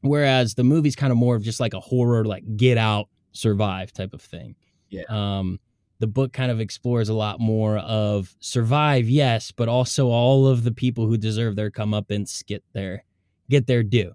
whereas 0.02 0.56
the 0.56 0.64
movie's 0.64 0.96
kind 0.96 1.12
of 1.12 1.18
more 1.18 1.36
of 1.36 1.44
just 1.44 1.60
like 1.60 1.74
a 1.74 1.80
horror, 1.80 2.26
like 2.26 2.44
get 2.58 2.78
out, 2.78 3.08
survive 3.32 3.92
type 3.94 4.14
of 4.14 4.22
thing. 4.22 4.56
Yeah. 4.90 5.04
Um, 5.10 5.60
the 6.00 6.08
book 6.08 6.32
kind 6.32 6.52
of 6.52 6.60
explores 6.60 7.10
a 7.10 7.14
lot 7.14 7.40
more 7.40 7.78
of 7.78 8.36
survive, 8.40 9.10
yes, 9.10 9.52
but 9.52 9.68
also 9.68 10.08
all 10.08 10.48
of 10.48 10.64
the 10.64 10.72
people 10.72 11.06
who 11.06 11.18
deserve 11.18 11.56
their 11.56 11.70
comeuppance 11.70 12.46
get 12.46 12.64
their 12.74 13.04
get 13.50 13.68
their 13.68 13.84
due, 13.84 14.14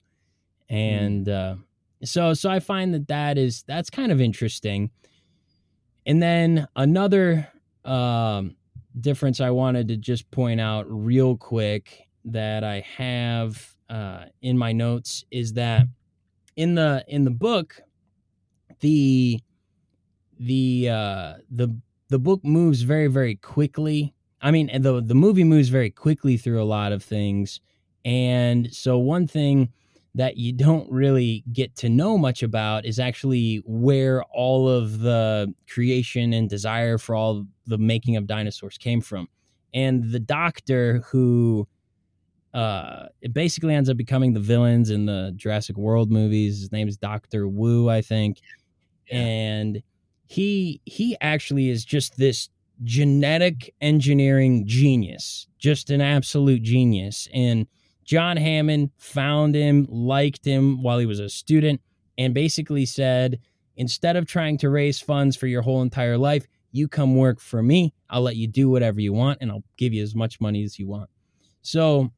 mm-hmm. 0.70 0.74
and 0.74 1.28
uh, 1.28 1.56
so 2.02 2.32
so 2.32 2.50
I 2.50 2.60
find 2.60 2.94
that 2.94 3.08
that 3.08 3.36
is 3.36 3.64
that's 3.64 3.90
kind 3.90 4.10
of 4.10 4.20
interesting. 4.20 4.90
And 6.06 6.22
then 6.22 6.68
another 6.76 7.48
um, 7.84 8.56
difference 9.00 9.40
I 9.40 9.50
wanted 9.50 9.88
to 9.88 9.96
just 9.96 10.30
point 10.30 10.60
out 10.60 10.86
real 10.88 11.36
quick 11.36 12.06
that 12.26 12.64
I 12.64 12.84
have 12.96 13.74
uh, 13.90 14.24
in 14.42 14.56
my 14.56 14.72
notes 14.72 15.24
is 15.30 15.52
that 15.54 15.86
in 16.56 16.74
the 16.74 17.04
in 17.08 17.24
the 17.24 17.30
book 17.30 17.80
the 18.84 19.40
the 20.38 20.88
uh, 20.90 21.34
the 21.50 21.74
the 22.10 22.18
book 22.18 22.44
moves 22.44 22.82
very 22.82 23.06
very 23.06 23.34
quickly. 23.34 24.14
I 24.42 24.50
mean, 24.50 24.70
the 24.82 25.00
the 25.00 25.14
movie 25.14 25.42
moves 25.42 25.70
very 25.70 25.90
quickly 25.90 26.36
through 26.36 26.62
a 26.62 26.64
lot 26.64 26.92
of 26.92 27.02
things, 27.02 27.60
and 28.04 28.72
so 28.72 28.98
one 28.98 29.26
thing 29.26 29.70
that 30.14 30.36
you 30.36 30.52
don't 30.52 30.88
really 30.92 31.42
get 31.52 31.74
to 31.76 31.88
know 31.88 32.18
much 32.18 32.42
about 32.42 32.84
is 32.84 32.98
actually 33.00 33.62
where 33.64 34.22
all 34.24 34.68
of 34.68 35.00
the 35.00 35.52
creation 35.68 36.34
and 36.34 36.48
desire 36.48 36.98
for 36.98 37.14
all 37.16 37.46
the 37.66 37.78
making 37.78 38.16
of 38.16 38.26
dinosaurs 38.26 38.78
came 38.78 39.00
from. 39.00 39.26
And 39.72 40.12
the 40.12 40.20
doctor 40.20 41.02
who 41.10 41.66
uh, 42.52 43.06
it 43.20 43.32
basically 43.32 43.74
ends 43.74 43.90
up 43.90 43.96
becoming 43.96 44.32
the 44.32 44.40
villains 44.40 44.90
in 44.90 45.06
the 45.06 45.32
Jurassic 45.34 45.76
World 45.76 46.12
movies. 46.12 46.60
His 46.60 46.70
name 46.70 46.86
is 46.86 46.96
Doctor 46.96 47.48
Wu, 47.48 47.88
I 47.88 48.00
think. 48.00 48.40
And 49.10 49.82
he 50.26 50.80
he 50.84 51.16
actually 51.20 51.70
is 51.70 51.84
just 51.84 52.16
this 52.16 52.48
genetic 52.82 53.74
engineering 53.80 54.66
genius, 54.66 55.46
just 55.58 55.90
an 55.90 56.00
absolute 56.00 56.62
genius. 56.62 57.28
And 57.32 57.66
John 58.04 58.36
Hammond 58.36 58.90
found 58.98 59.54
him, 59.54 59.86
liked 59.88 60.44
him 60.44 60.82
while 60.82 60.98
he 60.98 61.06
was 61.06 61.20
a 61.20 61.28
student, 61.28 61.80
and 62.18 62.34
basically 62.34 62.84
said, 62.86 63.40
instead 63.76 64.16
of 64.16 64.26
trying 64.26 64.58
to 64.58 64.70
raise 64.70 65.00
funds 65.00 65.36
for 65.36 65.46
your 65.46 65.62
whole 65.62 65.82
entire 65.82 66.18
life, 66.18 66.46
you 66.72 66.88
come 66.88 67.16
work 67.16 67.40
for 67.40 67.62
me. 67.62 67.94
I'll 68.10 68.22
let 68.22 68.36
you 68.36 68.46
do 68.46 68.68
whatever 68.68 69.00
you 69.00 69.12
want, 69.12 69.38
and 69.40 69.50
I'll 69.50 69.64
give 69.76 69.94
you 69.94 70.02
as 70.02 70.14
much 70.14 70.40
money 70.40 70.64
as 70.64 70.78
you 70.78 70.88
want. 70.88 71.08
So 71.62 72.12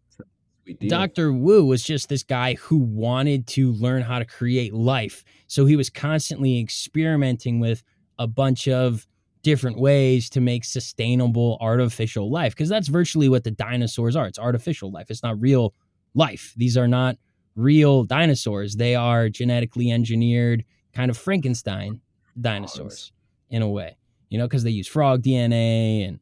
Dr. 0.88 1.32
Wu 1.32 1.64
was 1.64 1.82
just 1.82 2.08
this 2.08 2.22
guy 2.22 2.54
who 2.54 2.78
wanted 2.78 3.46
to 3.48 3.72
learn 3.72 4.02
how 4.02 4.18
to 4.18 4.24
create 4.24 4.74
life. 4.74 5.24
So 5.46 5.66
he 5.66 5.76
was 5.76 5.90
constantly 5.90 6.58
experimenting 6.60 7.60
with 7.60 7.82
a 8.18 8.26
bunch 8.26 8.68
of 8.68 9.06
different 9.42 9.78
ways 9.78 10.28
to 10.30 10.40
make 10.40 10.64
sustainable 10.64 11.56
artificial 11.60 12.30
life 12.30 12.52
because 12.52 12.68
that's 12.68 12.88
virtually 12.88 13.28
what 13.28 13.44
the 13.44 13.50
dinosaurs 13.52 14.16
are. 14.16 14.26
It's 14.26 14.38
artificial 14.40 14.90
life. 14.90 15.08
It's 15.08 15.22
not 15.22 15.40
real 15.40 15.72
life. 16.14 16.52
These 16.56 16.76
are 16.76 16.88
not 16.88 17.16
real 17.54 18.02
dinosaurs. 18.04 18.74
They 18.74 18.96
are 18.96 19.28
genetically 19.28 19.90
engineered 19.92 20.64
kind 20.92 21.10
of 21.10 21.16
Frankenstein 21.16 22.00
dinosaurs 22.40 23.12
in 23.48 23.62
a 23.62 23.68
way, 23.68 23.96
you 24.30 24.38
know, 24.38 24.46
because 24.46 24.64
they 24.64 24.70
use 24.70 24.88
frog 24.88 25.22
DNA 25.22 26.08
and 26.08 26.18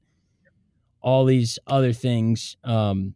all 1.01 1.24
these 1.24 1.59
other 1.66 1.92
things. 1.92 2.57
Um, 2.62 3.14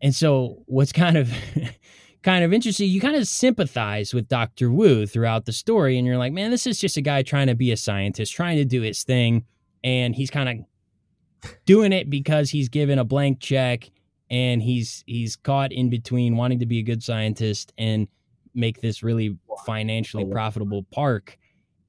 and 0.00 0.14
so 0.14 0.62
what's 0.66 0.92
kind 0.92 1.16
of 1.16 1.30
kind 2.22 2.44
of 2.44 2.52
interesting. 2.52 2.88
You 2.88 3.00
kind 3.00 3.16
of 3.16 3.26
sympathize 3.26 4.12
with 4.12 4.28
Dr. 4.28 4.70
Wu 4.70 5.06
throughout 5.06 5.46
the 5.46 5.52
story, 5.52 5.98
and 5.98 6.06
you're 6.06 6.18
like, 6.18 6.32
man, 6.32 6.50
this 6.50 6.66
is 6.66 6.78
just 6.78 6.96
a 6.96 7.00
guy 7.00 7.22
trying 7.22 7.46
to 7.46 7.54
be 7.54 7.72
a 7.72 7.76
scientist, 7.76 8.32
trying 8.32 8.56
to 8.56 8.64
do 8.64 8.82
his 8.82 9.02
thing, 9.02 9.44
and 9.82 10.14
he's 10.14 10.30
kind 10.30 10.48
of 10.48 11.52
doing 11.66 11.92
it 11.92 12.10
because 12.10 12.50
he's 12.50 12.68
given 12.68 12.98
a 12.98 13.04
blank 13.04 13.40
check 13.40 13.90
and 14.30 14.62
he's 14.62 15.04
he's 15.06 15.36
caught 15.36 15.72
in 15.72 15.88
between 15.88 16.36
wanting 16.36 16.58
to 16.58 16.66
be 16.66 16.78
a 16.78 16.82
good 16.82 17.02
scientist 17.02 17.72
and 17.78 18.08
make 18.54 18.80
this 18.80 19.02
really 19.02 19.36
financially 19.64 20.24
profitable 20.24 20.84
park 20.90 21.38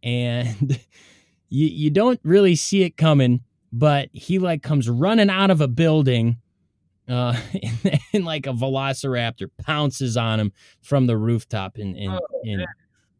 and 0.04 0.80
you 1.50 1.68
you 1.68 1.90
don't 1.90 2.20
really 2.24 2.56
see 2.56 2.84
it 2.84 2.98
coming 2.98 3.42
but 3.72 4.10
he 4.14 4.40
like 4.40 4.64
comes 4.64 4.90
running 4.90 5.30
out 5.30 5.52
of 5.52 5.62
a 5.62 5.68
building 5.68 6.38
uh, 7.10 7.36
and, 7.64 8.00
and, 8.14 8.26
like 8.26 8.46
a 8.46 8.52
velociraptor 8.52 9.50
pounces 9.62 10.16
on 10.16 10.40
him 10.40 10.52
from 10.82 11.08
the 11.08 11.18
rooftop 11.18 11.78
and, 11.78 11.96
and, 11.98 12.12
oh, 12.14 12.42
and 12.44 12.66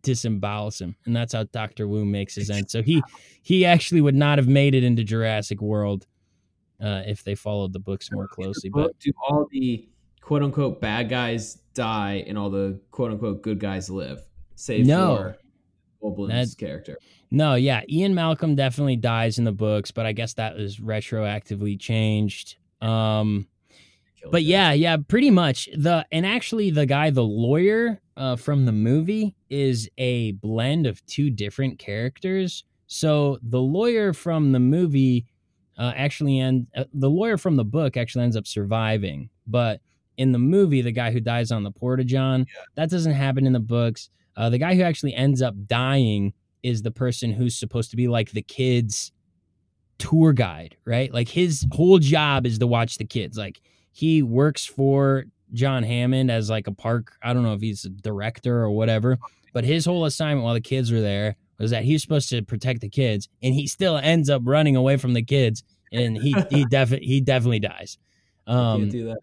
disembowels 0.04 0.80
him. 0.80 0.96
And 1.06 1.16
that's 1.16 1.34
how 1.34 1.44
Dr. 1.46 1.88
Wu 1.88 2.06
makes 2.06 2.36
his 2.36 2.50
end. 2.50 2.70
So 2.70 2.82
he 2.82 3.02
he 3.42 3.66
actually 3.66 4.02
would 4.02 4.16
not 4.16 4.38
have 4.38 4.48
made 4.48 4.76
it 4.76 4.84
into 4.84 5.04
Jurassic 5.04 5.62
World 5.62 6.06
uh, 6.82 7.04
if 7.06 7.24
they 7.24 7.36
followed 7.36 7.74
the 7.74 7.80
books 7.80 8.12
more 8.12 8.28
closely. 8.28 8.70
But 8.70 8.98
do 9.00 9.12
all 9.28 9.48
the 9.52 9.88
quote 10.22 10.44
unquote 10.44 10.80
bad 10.80 11.10
guys 11.10 11.56
die 11.74 12.24
and 12.28 12.38
all 12.38 12.50
the 12.50 12.80
quote 12.92 13.12
unquote 13.12 13.42
good 13.42 13.60
guys 13.60 13.90
live? 13.90 14.22
Save 14.56 14.86
no. 14.86 15.16
for 15.18 15.38
Goldblum's 16.04 16.56
character. 16.56 16.98
No, 17.32 17.56
yeah, 17.56 17.82
Ian 17.88 18.16
Malcolm 18.16 18.56
definitely 18.56 18.96
dies 18.96 19.38
in 19.38 19.46
the 19.46 19.52
books, 19.52 19.92
but 19.92 20.06
I 20.06 20.14
guess 20.14 20.34
that 20.34 20.56
was 20.56 20.78
retroactively 20.78 21.80
changed. 21.80 22.58
Um, 22.82 23.48
but 24.32 24.44
yeah, 24.44 24.72
yeah, 24.74 24.98
pretty 25.08 25.32
much 25.32 25.70
the 25.76 26.06
and 26.12 26.26
actually 26.26 26.72
the 26.72 26.86
guy, 26.86 27.10
the 27.10 27.24
lawyer 27.24 28.02
uh, 28.18 28.36
from 28.36 28.66
the 28.66 28.72
movie, 28.72 29.36
is 29.50 29.90
a 29.98 30.34
blend 30.34 30.86
of 30.86 31.06
two 31.06 31.30
different 31.30 31.80
characters. 31.80 32.64
So 32.88 33.40
the 33.44 33.62
lawyer 33.62 34.14
from 34.14 34.52
the 34.52 34.60
movie 34.60 35.26
uh, 35.78 35.94
actually 35.96 36.40
end 36.40 36.68
uh, 36.76 36.86
the 36.94 37.10
lawyer 37.10 37.38
from 37.38 37.56
the 37.56 37.66
book 37.66 37.98
actually 37.98 38.24
ends 38.24 38.36
up 38.36 38.48
surviving, 38.48 39.30
but 39.48 39.82
in 40.18 40.34
the 40.34 40.40
movie, 40.40 40.82
the 40.82 40.92
guy 40.92 41.12
who 41.12 41.22
dies 41.22 41.50
on 41.50 41.64
the 41.64 41.72
porta 41.72 42.04
john 42.04 42.42
yeah. 42.42 42.64
that 42.76 42.90
doesn't 42.90 43.14
happen 43.14 43.46
in 43.46 43.54
the 43.54 43.60
books. 43.60 44.10
Uh, 44.36 44.50
the 44.50 44.58
guy 44.58 44.76
who 44.76 44.84
actually 44.84 45.14
ends 45.14 45.42
up 45.42 45.56
dying 45.68 46.34
is 46.64 46.82
the 46.82 46.92
person 46.92 47.32
who's 47.32 47.56
supposed 47.56 47.90
to 47.92 47.98
be 47.98 48.08
like 48.08 48.32
the 48.32 48.42
kids 48.42 49.12
tour 49.98 50.34
guide, 50.34 50.76
right? 50.86 51.14
Like 51.14 51.28
his 51.28 51.68
whole 51.72 52.00
job 52.00 52.46
is 52.46 52.58
to 52.60 52.68
watch 52.68 52.98
the 52.98 53.06
kids. 53.06 53.38
Like 53.38 53.62
he 53.92 54.22
works 54.24 54.66
for 54.66 55.26
John 55.54 55.84
Hammond 55.84 56.30
as 56.32 56.50
like 56.50 56.68
a 56.68 56.72
park. 56.72 57.14
I 57.24 57.34
don't 57.34 57.44
know 57.44 57.54
if 57.54 57.62
he's 57.62 57.86
a 57.86 57.90
director 57.90 58.62
or 58.62 58.72
whatever, 58.72 59.18
but 59.54 59.64
his 59.64 59.86
whole 59.86 60.06
assignment 60.06 60.44
while 60.44 60.54
the 60.54 60.62
kids 60.62 60.92
were 60.92 61.02
there 61.02 61.36
was 61.58 61.72
that 61.72 61.84
he 61.84 61.94
was 61.94 62.02
supposed 62.02 62.30
to 62.30 62.42
protect 62.42 62.82
the 62.82 62.90
kids, 62.90 63.28
and 63.44 63.54
he 63.54 63.68
still 63.68 63.98
ends 63.98 64.30
up 64.30 64.42
running 64.46 64.76
away 64.76 64.98
from 64.98 65.14
the 65.14 65.24
kids, 65.24 65.64
and 65.92 66.18
he 66.18 66.36
he 66.50 66.66
definitely 66.70 67.08
he 67.08 67.22
definitely 67.22 67.60
dies. 67.60 67.98
Um, 68.48 68.82
Can't 68.82 68.92
do 68.92 69.06
that. 69.06 69.18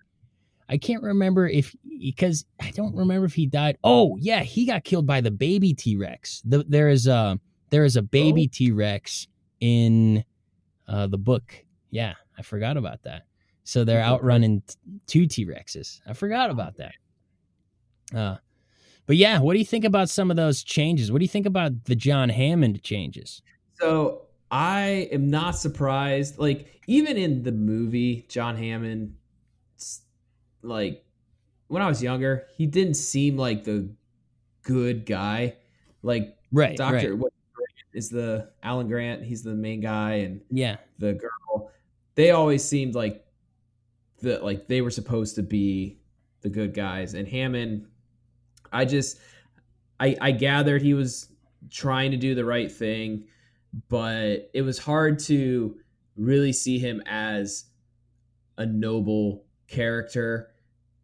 I 0.68 0.78
can't 0.78 1.02
remember 1.02 1.46
if 1.48 1.74
because 2.00 2.44
I 2.60 2.70
don't 2.72 2.94
remember 2.94 3.24
if 3.24 3.34
he 3.34 3.46
died. 3.46 3.78
Oh 3.84 4.16
yeah, 4.20 4.42
he 4.42 4.66
got 4.66 4.84
killed 4.84 5.06
by 5.06 5.20
the 5.20 5.30
baby 5.30 5.74
T 5.74 5.96
Rex. 5.96 6.42
The, 6.44 6.64
there 6.68 6.88
is 6.88 7.06
a 7.06 7.38
there 7.70 7.84
is 7.84 7.96
a 7.96 8.02
baby 8.02 8.48
Oh. 8.50 8.52
T 8.52 8.72
Rex 8.72 9.28
in 9.60 10.24
uh, 10.88 11.06
the 11.06 11.18
book. 11.18 11.64
Yeah, 11.90 12.14
I 12.36 12.42
forgot 12.42 12.76
about 12.76 13.02
that. 13.04 13.22
So 13.66 13.82
they're 13.82 13.98
Okay. 13.98 14.06
outrunning 14.06 14.62
two 15.08 15.26
T 15.26 15.44
Rexes. 15.44 16.00
I 16.06 16.12
forgot 16.12 16.50
about 16.50 16.76
that. 16.76 16.94
Uh, 18.14 18.36
but 19.06 19.16
yeah, 19.16 19.40
what 19.40 19.54
do 19.54 19.58
you 19.58 19.64
think 19.64 19.84
about 19.84 20.08
some 20.08 20.30
of 20.30 20.36
those 20.36 20.62
changes? 20.62 21.10
What 21.10 21.18
do 21.18 21.24
you 21.24 21.28
think 21.28 21.46
about 21.46 21.84
the 21.84 21.96
John 21.96 22.28
Hammond 22.28 22.80
changes? 22.84 23.42
So 23.80 24.22
I 24.52 25.08
am 25.10 25.28
not 25.30 25.56
surprised. 25.58 26.38
Like 26.38 26.80
even 26.86 27.16
in 27.16 27.42
the 27.42 27.50
movie, 27.50 28.24
John 28.28 28.56
Hammond, 28.56 29.16
like 30.62 31.04
when 31.66 31.82
I 31.82 31.88
was 31.88 32.00
younger, 32.00 32.46
he 32.56 32.66
didn't 32.66 32.94
seem 32.94 33.36
like 33.36 33.64
the 33.64 33.90
good 34.62 35.06
guy. 35.06 35.56
Like 36.02 36.36
Right, 36.52 36.76
Doctor, 36.76 37.10
right. 37.10 37.18
what 37.18 37.32
is 37.92 38.10
the 38.10 38.50
Alan 38.62 38.86
Grant? 38.86 39.24
He's 39.24 39.42
the 39.42 39.54
main 39.54 39.80
guy, 39.80 40.12
and 40.18 40.40
Yeah, 40.52 40.76
the 41.00 41.14
girl. 41.14 41.72
They 42.14 42.30
always 42.30 42.62
seemed 42.64 42.94
like 42.94 43.25
the 44.26 44.40
like 44.40 44.66
they 44.66 44.80
were 44.80 44.90
supposed 44.90 45.36
to 45.36 45.42
be 45.42 45.98
the 46.42 46.48
good 46.48 46.74
guys, 46.74 47.14
and 47.14 47.26
Hammond. 47.26 47.86
I 48.72 48.84
just, 48.84 49.18
I 50.00 50.16
I 50.20 50.30
gathered 50.32 50.82
he 50.82 50.94
was 50.94 51.28
trying 51.70 52.10
to 52.10 52.16
do 52.16 52.34
the 52.34 52.44
right 52.44 52.70
thing, 52.70 53.24
but 53.88 54.50
it 54.52 54.62
was 54.62 54.78
hard 54.78 55.18
to 55.20 55.76
really 56.16 56.52
see 56.52 56.78
him 56.78 57.02
as 57.06 57.66
a 58.58 58.66
noble 58.66 59.44
character 59.68 60.50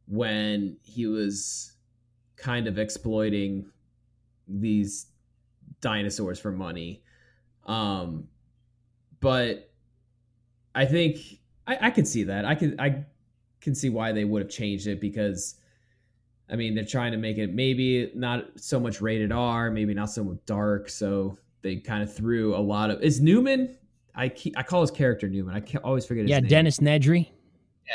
when 0.07 0.77
he 0.83 1.07
was 1.07 1.73
kind 2.37 2.67
of 2.67 2.79
exploiting 2.79 3.71
these 4.49 5.07
dinosaurs 5.81 6.41
for 6.41 6.51
money. 6.51 7.03
Um, 7.67 8.29
but 9.21 9.71
I 10.75 10.87
think 10.87 11.19
I, 11.67 11.79
I 11.83 11.91
could 11.91 12.09
see 12.09 12.25
that. 12.25 12.45
I 12.45 12.55
could 12.55 12.81
I 12.81 13.05
can 13.63 13.75
see 13.75 13.89
why 13.89 14.13
they 14.13 14.25
would 14.25 14.43
have 14.43 14.51
changed 14.51 14.87
it 14.87 15.01
because 15.01 15.57
I 16.51 16.57
mean 16.57 16.75
they're 16.75 16.85
trying 16.85 17.13
to 17.13 17.19
make 17.19 17.39
it 17.39 17.55
maybe 17.55 18.11
not 18.15 18.45
so 18.57 18.79
much 18.79 19.01
rated 19.01 19.33
R, 19.33 19.71
maybe 19.71 19.95
not 19.95 20.11
so 20.11 20.25
much 20.25 20.39
dark. 20.45 20.91
So 20.91 21.39
they 21.63 21.77
kind 21.77 22.03
of 22.03 22.15
threw 22.15 22.55
a 22.55 22.59
lot 22.59 22.91
of 22.91 23.03
is 23.03 23.21
Newman. 23.21 23.79
I 24.15 24.29
keep, 24.29 24.59
I 24.59 24.63
call 24.63 24.83
his 24.83 24.91
character 24.91 25.29
Newman. 25.29 25.55
I 25.55 25.61
can't 25.61 25.83
always 25.85 26.05
forget 26.05 26.25
his 26.25 26.31
name. 26.31 26.35
yeah. 26.35 26.41
name. 26.41 26.51
Dennis 26.51 26.79
Nedry. 26.79 27.31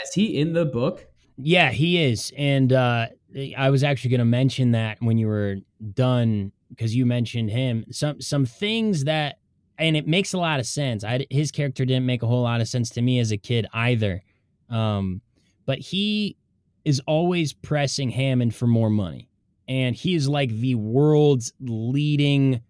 Is 0.03 0.13
he 0.13 0.39
in 0.39 0.53
the 0.53 0.65
book? 0.65 1.05
Yeah, 1.37 1.69
he 1.69 2.03
is. 2.03 2.33
And 2.35 2.73
uh, 2.73 3.07
I 3.55 3.69
was 3.69 3.83
actually 3.83 4.11
going 4.11 4.19
to 4.19 4.25
mention 4.25 4.71
that 4.71 4.97
when 4.99 5.17
you 5.17 5.27
were 5.27 5.57
done 5.93 6.51
because 6.69 6.95
you 6.95 7.05
mentioned 7.05 7.49
him. 7.49 7.85
Some 7.91 8.21
some 8.21 8.45
things 8.45 9.05
that, 9.05 9.39
and 9.77 9.95
it 9.95 10.07
makes 10.07 10.33
a 10.33 10.37
lot 10.37 10.59
of 10.59 10.65
sense. 10.65 11.03
I, 11.03 11.25
his 11.29 11.51
character 11.51 11.85
didn't 11.85 12.05
make 12.05 12.23
a 12.23 12.27
whole 12.27 12.43
lot 12.43 12.61
of 12.61 12.67
sense 12.67 12.89
to 12.91 13.01
me 13.01 13.19
as 13.19 13.31
a 13.31 13.37
kid 13.37 13.67
either. 13.73 14.23
Um, 14.69 15.21
but 15.67 15.77
he 15.77 16.35
is 16.83 16.99
always 17.05 17.53
pressing 17.53 18.09
Hammond 18.09 18.55
for 18.55 18.65
more 18.65 18.89
money, 18.89 19.29
and 19.67 19.95
he 19.95 20.15
is 20.15 20.27
like 20.27 20.49
the 20.49 20.73
world's 20.73 21.53
leading 21.59 22.61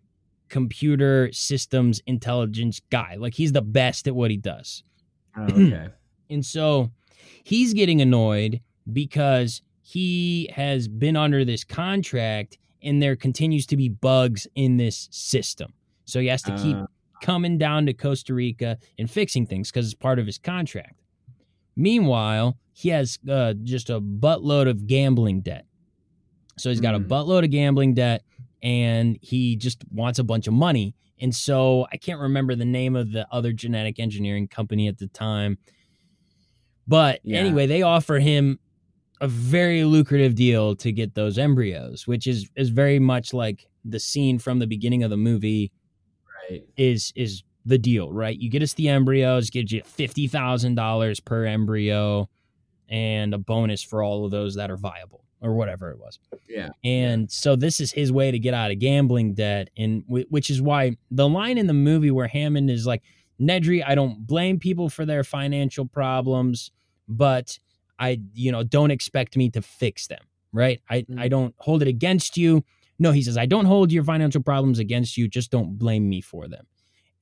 computer 0.50 1.30
systems 1.32 2.02
intelligence 2.08 2.82
guy. 2.90 3.16
Like 3.18 3.34
he's 3.34 3.52
the 3.52 3.62
best 3.62 4.08
at 4.08 4.16
what 4.16 4.32
he 4.32 4.38
does. 4.38 4.84
Oh, 5.38 5.44
okay. 5.44 5.88
And 6.30 6.46
so 6.46 6.92
he's 7.44 7.74
getting 7.74 8.02
annoyed 8.02 8.62
because 8.92 9.62
he 9.82 10.50
has 10.54 10.88
been 10.88 11.16
under 11.16 11.46
this 11.46 11.64
contract 11.64 12.58
and 12.82 13.02
there 13.02 13.16
continues 13.16 13.66
to 13.68 13.78
be 13.78 13.90
bugs 13.90 14.48
in 14.56 14.78
this 14.78 15.08
system. 15.12 15.74
So 16.06 16.20
he 16.20 16.28
has 16.28 16.42
to 16.44 16.56
keep 16.58 16.76
Uh, 16.78 16.88
coming 17.22 17.58
down 17.58 17.86
to 17.88 17.94
Costa 17.94 18.34
Rica 18.34 18.78
and 18.98 19.10
fixing 19.10 19.46
things 19.46 19.70
because 19.72 19.86
it's 19.86 19.96
part 19.96 20.20
of 20.20 20.26
his 20.26 20.38
contract. 20.38 21.02
Meanwhile, 21.78 22.58
he 22.74 22.90
has 22.90 23.18
uh, 23.30 23.54
just 23.64 23.90
a 23.90 24.02
buttload 24.02 24.68
of 24.70 24.88
gambling 24.88 25.42
debt. 25.42 25.66
So 26.58 26.70
he's 26.70 26.82
got 26.82 26.96
a 26.96 27.00
Hmm. 27.00 27.06
buttload 27.08 27.44
of 27.46 27.52
gambling 27.52 27.94
debt 27.94 28.24
and 28.64 29.18
he 29.22 29.56
just 29.56 29.84
wants 29.92 30.18
a 30.20 30.24
bunch 30.24 30.48
of 30.48 30.54
money. 30.54 30.96
And 31.20 31.34
so 31.34 31.88
I 31.92 31.98
can't 31.98 32.20
remember 32.20 32.56
the 32.56 32.66
name 32.66 32.96
of 32.96 33.12
the 33.12 33.28
other 33.32 33.54
genetic 33.54 34.00
engineering 34.00 34.48
company 34.48 34.88
at 34.88 34.98
the 34.98 35.08
time. 35.08 35.58
But 36.88 37.22
Yeah. 37.24 37.40
anyway, 37.40 37.68
they 37.68 37.82
offer 37.84 38.20
him 38.20 38.60
a 39.20 39.28
very 39.28 39.84
lucrative 39.84 40.36
deal 40.36 40.76
to 40.78 40.92
get 40.92 41.16
those 41.16 41.38
embryos, 41.38 42.08
which 42.08 42.28
is 42.28 42.50
is 42.56 42.70
very 42.70 43.00
much 43.00 43.34
like 43.34 43.68
the 43.84 44.00
scene 44.00 44.38
from 44.40 44.60
the 44.60 44.68
beginning 44.68 45.04
of 45.04 45.10
the 45.10 45.18
movie 45.18 45.72
right. 46.50 46.64
is 46.78 47.12
is 47.16 47.44
the 47.68 47.78
deal, 47.78 48.12
right? 48.12 48.38
You 48.38 48.50
get 48.50 48.64
us 48.64 48.74
the 48.74 48.88
embryos, 48.90 49.50
gives 49.50 49.72
you 49.72 49.82
fifty 49.84 50.28
thousand 50.28 50.76
dollars 50.76 51.20
per 51.20 51.46
embryo, 51.46 52.30
and 52.90 53.34
a 53.34 53.38
bonus 53.38 53.84
for 53.84 54.02
all 54.02 54.26
of 54.26 54.32
those 54.32 54.56
that 54.56 54.72
are 54.72 54.78
viable, 54.78 55.24
or 55.42 55.54
whatever 55.56 55.92
it 55.92 56.00
was. 56.00 56.18
Yeah. 56.50 56.70
And 56.84 57.30
so 57.32 57.56
this 57.56 57.80
is 57.80 57.92
his 57.92 58.12
way 58.12 58.32
to 58.32 58.40
get 58.40 58.54
out 58.54 58.72
of 58.72 58.80
gambling 58.80 59.34
debt, 59.34 59.70
and 59.78 60.04
wh- 60.08 60.32
which 60.32 60.50
is 60.50 60.62
why 60.62 60.96
the 61.12 61.28
line 61.28 61.58
in 61.58 61.68
the 61.68 61.74
movie 61.74 62.10
where 62.12 62.28
Hammond 62.28 62.70
is 62.70 62.88
like, 62.88 63.04
"Nedry, 63.40 63.84
I 63.86 63.94
don't 63.96 64.26
blame 64.26 64.60
people 64.60 64.90
for 64.90 65.06
their 65.06 65.24
financial 65.24 65.86
problems, 65.86 66.72
but 67.08 67.60
I, 68.00 68.20
you 68.34 68.52
know, 68.52 68.64
don't 68.64 68.92
expect 68.92 69.36
me 69.36 69.50
to 69.50 69.62
fix 69.62 70.08
them, 70.08 70.22
right? 70.54 70.80
I, 70.90 71.02
Mm. 71.02 71.20
I 71.20 71.28
don't 71.28 71.54
hold 71.58 71.82
it 71.82 71.88
against 71.88 72.38
you. 72.38 72.64
No, 73.00 73.12
he 73.12 73.22
says, 73.22 73.38
I 73.38 73.46
don't 73.46 73.66
hold 73.66 73.92
your 73.92 74.04
financial 74.04 74.42
problems 74.42 74.80
against 74.80 75.18
you. 75.18 75.28
Just 75.28 75.52
don't 75.52 75.78
blame 75.78 76.08
me 76.10 76.22
for 76.22 76.48
them. 76.48 76.66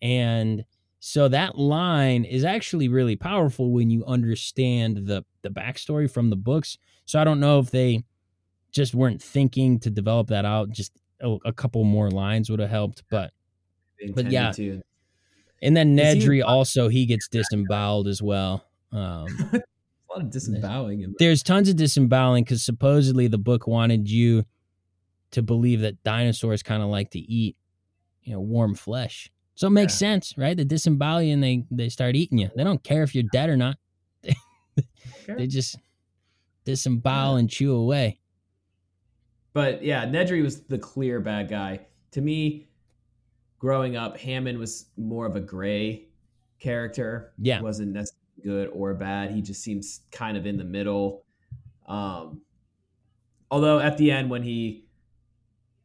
And 0.06 0.66
so 1.00 1.28
that 1.30 1.58
line 1.58 2.26
is 2.26 2.44
actually 2.44 2.90
really 2.90 3.16
powerful 3.16 3.72
when 3.72 3.90
you 3.90 4.06
understand 4.06 5.08
the 5.08 5.26
the 5.42 5.50
backstory 5.50 6.10
from 6.10 6.30
the 6.30 6.36
books. 6.36 6.78
So 7.06 7.20
I 7.20 7.24
don't 7.24 7.40
know 7.40 7.58
if 7.58 7.72
they 7.72 8.04
just 8.72 8.94
weren't 8.94 9.20
thinking 9.20 9.80
to 9.80 9.90
develop 9.90 10.28
that 10.28 10.46
out. 10.46 10.70
Just 10.70 10.92
a, 11.22 11.38
a 11.44 11.52
couple 11.52 11.84
more 11.86 12.12
lines 12.12 12.52
would 12.52 12.60
have 12.60 12.70
helped. 12.70 13.02
But 13.10 13.34
But 14.14 14.30
yeah. 14.30 14.52
to. 14.52 14.84
and 15.64 15.76
then 15.76 15.98
Nedry 15.98 16.44
also 16.46 16.88
he 16.88 17.08
gets 17.08 17.28
disemboweled 17.32 18.08
as 18.08 18.22
well. 18.22 18.64
Um, 18.92 19.26
a 19.54 19.62
lot 20.14 20.22
of 20.22 20.30
disemboweling 20.30 21.02
in 21.02 21.16
there's 21.18 21.42
tons 21.42 21.68
of 21.68 21.78
disemboweling 21.78 22.44
because 22.44 22.62
supposedly 22.62 23.26
the 23.26 23.40
book 23.40 23.66
wanted 23.66 24.08
you 24.08 24.44
to 25.32 25.42
believe 25.42 25.82
that 25.82 26.04
dinosaurs 26.04 26.62
kind 26.62 26.84
of 26.84 26.90
like 26.90 27.10
to 27.12 27.20
eat, 27.20 27.58
you 28.22 28.34
know, 28.34 28.40
warm 28.40 28.76
flesh. 28.76 29.32
So 29.56 29.68
it 29.68 29.72
makes 29.72 29.94
Yeah. 29.94 29.98
sense, 30.14 30.38
right? 30.38 30.56
They 30.56 30.64
disembowel 30.66 31.22
you 31.22 31.34
and 31.34 31.44
they 31.44 31.66
they 31.72 31.90
start 31.90 32.16
eating 32.16 32.38
you. 32.38 32.50
They 32.56 32.64
don't 32.64 32.84
care 32.84 33.04
if 33.04 33.16
you're 33.16 33.24
dead 33.32 33.50
or 33.50 33.58
not. 33.58 33.78
They 35.28 35.48
just 35.48 35.78
disembowel 36.66 37.38
and 37.38 37.50
chew 37.50 37.74
away. 37.74 38.20
But 39.54 39.84
yeah, 39.84 40.06
Nedry 40.06 40.44
was 40.44 40.62
the 40.64 40.78
clear 40.78 41.20
bad 41.20 41.50
guy. 41.50 41.86
To 42.12 42.22
me, 42.22 42.68
growing 43.58 43.96
up, 43.96 44.18
Hammond 44.18 44.58
was 44.60 44.88
more 44.98 45.26
of 45.26 45.36
a 45.36 45.40
gray 45.40 46.08
character. 46.60 47.34
Yeah. 47.38 47.58
He 47.58 47.64
wasn't 47.64 47.94
necessarily 47.94 48.22
good 48.44 48.68
or 48.74 48.94
bad. 48.94 49.32
He 49.32 49.42
just 49.42 49.64
seems 49.64 50.02
kind 50.12 50.36
of 50.38 50.46
in 50.46 50.58
the 50.58 50.64
middle. 50.64 51.24
Um, 51.88 52.42
although 53.50 53.80
at 53.80 53.98
the 53.98 54.12
end, 54.12 54.30
when 54.30 54.44
he 54.44 54.85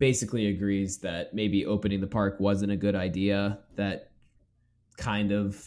basically 0.01 0.47
agrees 0.49 0.99
that 0.99 1.33
maybe 1.33 1.65
opening 1.65 2.01
the 2.01 2.07
park 2.09 2.41
wasn't 2.41 2.73
a 2.73 2.77
good 2.77 2.97
idea, 2.97 3.61
that 3.77 4.11
kind 4.97 5.31
of 5.31 5.65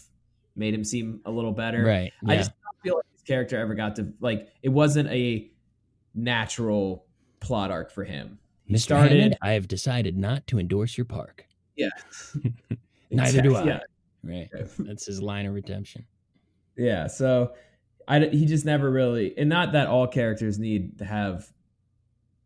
made 0.56 0.74
him 0.74 0.84
seem 0.84 1.22
a 1.24 1.32
little 1.32 1.54
better. 1.54 1.86
Right. 1.86 2.12
I 2.28 2.38
just 2.38 2.52
don't 2.52 2.82
feel 2.84 2.96
like 2.98 3.06
his 3.14 3.22
character 3.22 3.58
ever 3.58 3.76
got 3.76 3.96
to 3.98 4.12
like 4.20 4.50
it 4.62 4.70
wasn't 4.70 5.10
a 5.10 5.50
natural 6.14 7.06
plot 7.40 7.72
arc 7.72 7.92
for 7.92 8.04
him. 8.04 8.40
He 8.66 8.74
Mr. 8.74 8.80
started 8.80 9.12
Hammond, 9.12 9.38
I 9.42 9.52
have 9.52 9.68
decided 9.68 10.18
not 10.18 10.46
to 10.48 10.60
endorse 10.60 10.98
your 10.98 11.06
park. 11.06 11.46
yeah. 11.78 11.90
Neither 13.12 13.42
do 13.42 13.56
I. 13.56 13.64
Yeah. 13.64 13.80
Right. 14.24 14.50
That's 14.80 15.06
his 15.06 15.22
line 15.22 15.46
of 15.46 15.54
redemption. 15.54 16.06
Yeah, 16.76 17.06
so 17.06 17.54
I, 18.08 18.22
he 18.22 18.48
just 18.48 18.66
never 18.66 18.90
really 18.90 19.38
and 19.38 19.48
not 19.48 19.74
that 19.74 19.88
all 19.88 20.08
characters 20.08 20.58
need 20.58 20.98
to 20.98 21.06
have 21.06 21.48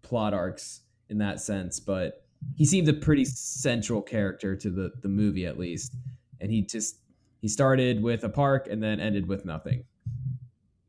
plot 0.02 0.34
arcs 0.34 0.82
in 1.10 1.18
that 1.20 1.40
sense, 1.42 1.80
but 1.80 2.24
he 2.56 2.66
seemed 2.66 2.88
a 2.90 2.94
pretty 2.94 3.26
central 3.26 4.02
character 4.02 4.56
to 4.56 4.70
the 4.70 4.92
the 5.02 5.08
movie 5.08 5.46
at 5.46 5.58
least. 5.58 5.96
And 6.40 6.52
he 6.52 6.62
just 6.62 6.98
he 7.42 7.48
started 7.48 8.02
with 8.04 8.24
a 8.24 8.30
park 8.30 8.68
and 8.70 8.82
then 8.82 9.00
ended 9.00 9.28
with 9.28 9.46
nothing. 9.46 9.84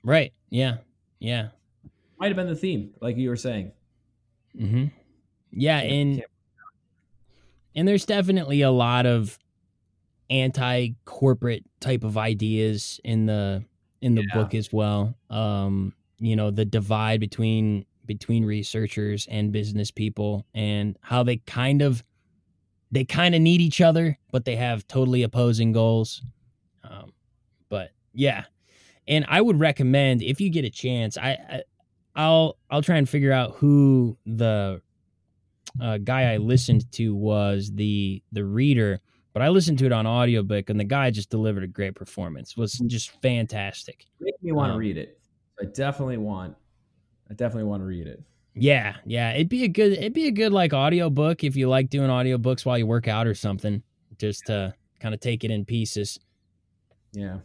Right. 0.02 0.32
Yeah. 0.50 0.78
Yeah. 1.20 1.48
might 2.18 2.28
have 2.28 2.36
been 2.36 2.48
the 2.48 2.54
theme, 2.56 2.94
like 3.00 3.16
you 3.16 3.28
were 3.28 3.36
saying. 3.36 3.72
Mm-hmm. 4.58 4.86
Yeah, 5.52 5.78
and 5.78 6.24
and 7.74 7.86
there's 7.88 8.04
definitely 8.04 8.62
a 8.62 8.70
lot 8.70 9.06
of 9.06 9.38
anti-corporate 10.30 11.64
type 11.80 12.04
of 12.04 12.18
ideas 12.18 13.00
in 13.04 13.26
the 13.26 13.64
in 14.00 14.14
the 14.14 14.24
Yeah. 14.28 14.34
book 14.34 14.54
as 14.54 14.72
well. 14.72 15.16
Um, 15.30 15.94
you 16.18 16.36
know, 16.36 16.50
the 16.50 16.64
divide 16.64 17.20
between 17.20 17.84
between 18.08 18.44
researchers 18.44 19.28
and 19.30 19.52
business 19.52 19.92
people 19.92 20.44
and 20.54 20.98
how 21.02 21.22
they 21.22 21.36
kind 21.36 21.80
of 21.82 22.02
they 22.90 23.04
kind 23.04 23.34
of 23.36 23.40
need 23.40 23.60
each 23.60 23.80
other, 23.80 24.18
but 24.32 24.44
they 24.44 24.56
have 24.56 24.84
totally 24.88 25.22
opposing 25.22 25.72
goals. 25.72 26.22
Um, 26.82 27.12
but 27.68 27.90
yeah, 28.12 28.44
and 29.06 29.24
I 29.28 29.40
would 29.40 29.60
recommend 29.60 30.22
if 30.22 30.40
you 30.40 30.50
get 30.50 30.64
a 30.64 30.70
chance, 30.70 31.16
I, 31.16 31.30
I 31.32 31.62
I'll 32.16 32.58
I'll 32.70 32.82
try 32.82 32.96
and 32.96 33.08
figure 33.08 33.30
out 33.30 33.54
who 33.56 34.18
the 34.26 34.82
uh, 35.80 35.98
guy 35.98 36.32
I 36.32 36.38
listened 36.38 36.90
to 36.92 37.14
was 37.14 37.70
the 37.74 38.22
the 38.32 38.44
reader, 38.44 39.00
but 39.34 39.42
I 39.42 39.50
listened 39.50 39.78
to 39.80 39.86
it 39.86 39.92
on 39.92 40.06
audiobook 40.06 40.70
and 40.70 40.80
the 40.80 40.84
guy 40.84 41.10
just 41.10 41.30
delivered 41.30 41.62
a 41.62 41.68
great 41.68 41.94
performance. 41.94 42.56
Was 42.56 42.72
just 42.86 43.10
fantastic. 43.22 44.06
Make 44.18 44.42
me 44.42 44.52
want 44.52 44.70
to 44.70 44.74
Um, 44.74 44.78
read 44.80 44.96
it. 44.96 45.20
I 45.60 45.66
definitely 45.66 46.16
want. 46.18 46.56
I 47.30 47.34
definitely 47.34 47.64
want 47.64 47.82
to 47.82 47.86
read 47.86 48.06
it. 48.06 48.22
Yeah, 48.54 48.96
yeah, 49.04 49.32
it'd 49.34 49.48
be 49.48 49.64
a 49.64 49.68
good 49.68 49.92
it'd 49.92 50.14
be 50.14 50.26
a 50.26 50.32
good 50.32 50.52
like 50.52 50.72
audiobook 50.72 51.44
if 51.44 51.56
you 51.56 51.68
like 51.68 51.90
doing 51.90 52.10
audiobooks 52.10 52.64
while 52.64 52.76
you 52.76 52.86
work 52.86 53.06
out 53.06 53.26
or 53.26 53.34
something, 53.34 53.82
just 54.18 54.46
to 54.46 54.74
kind 55.00 55.14
of 55.14 55.20
take 55.20 55.44
it 55.44 55.50
in 55.50 55.64
pieces. 55.64 56.18
Yeah. 57.12 57.38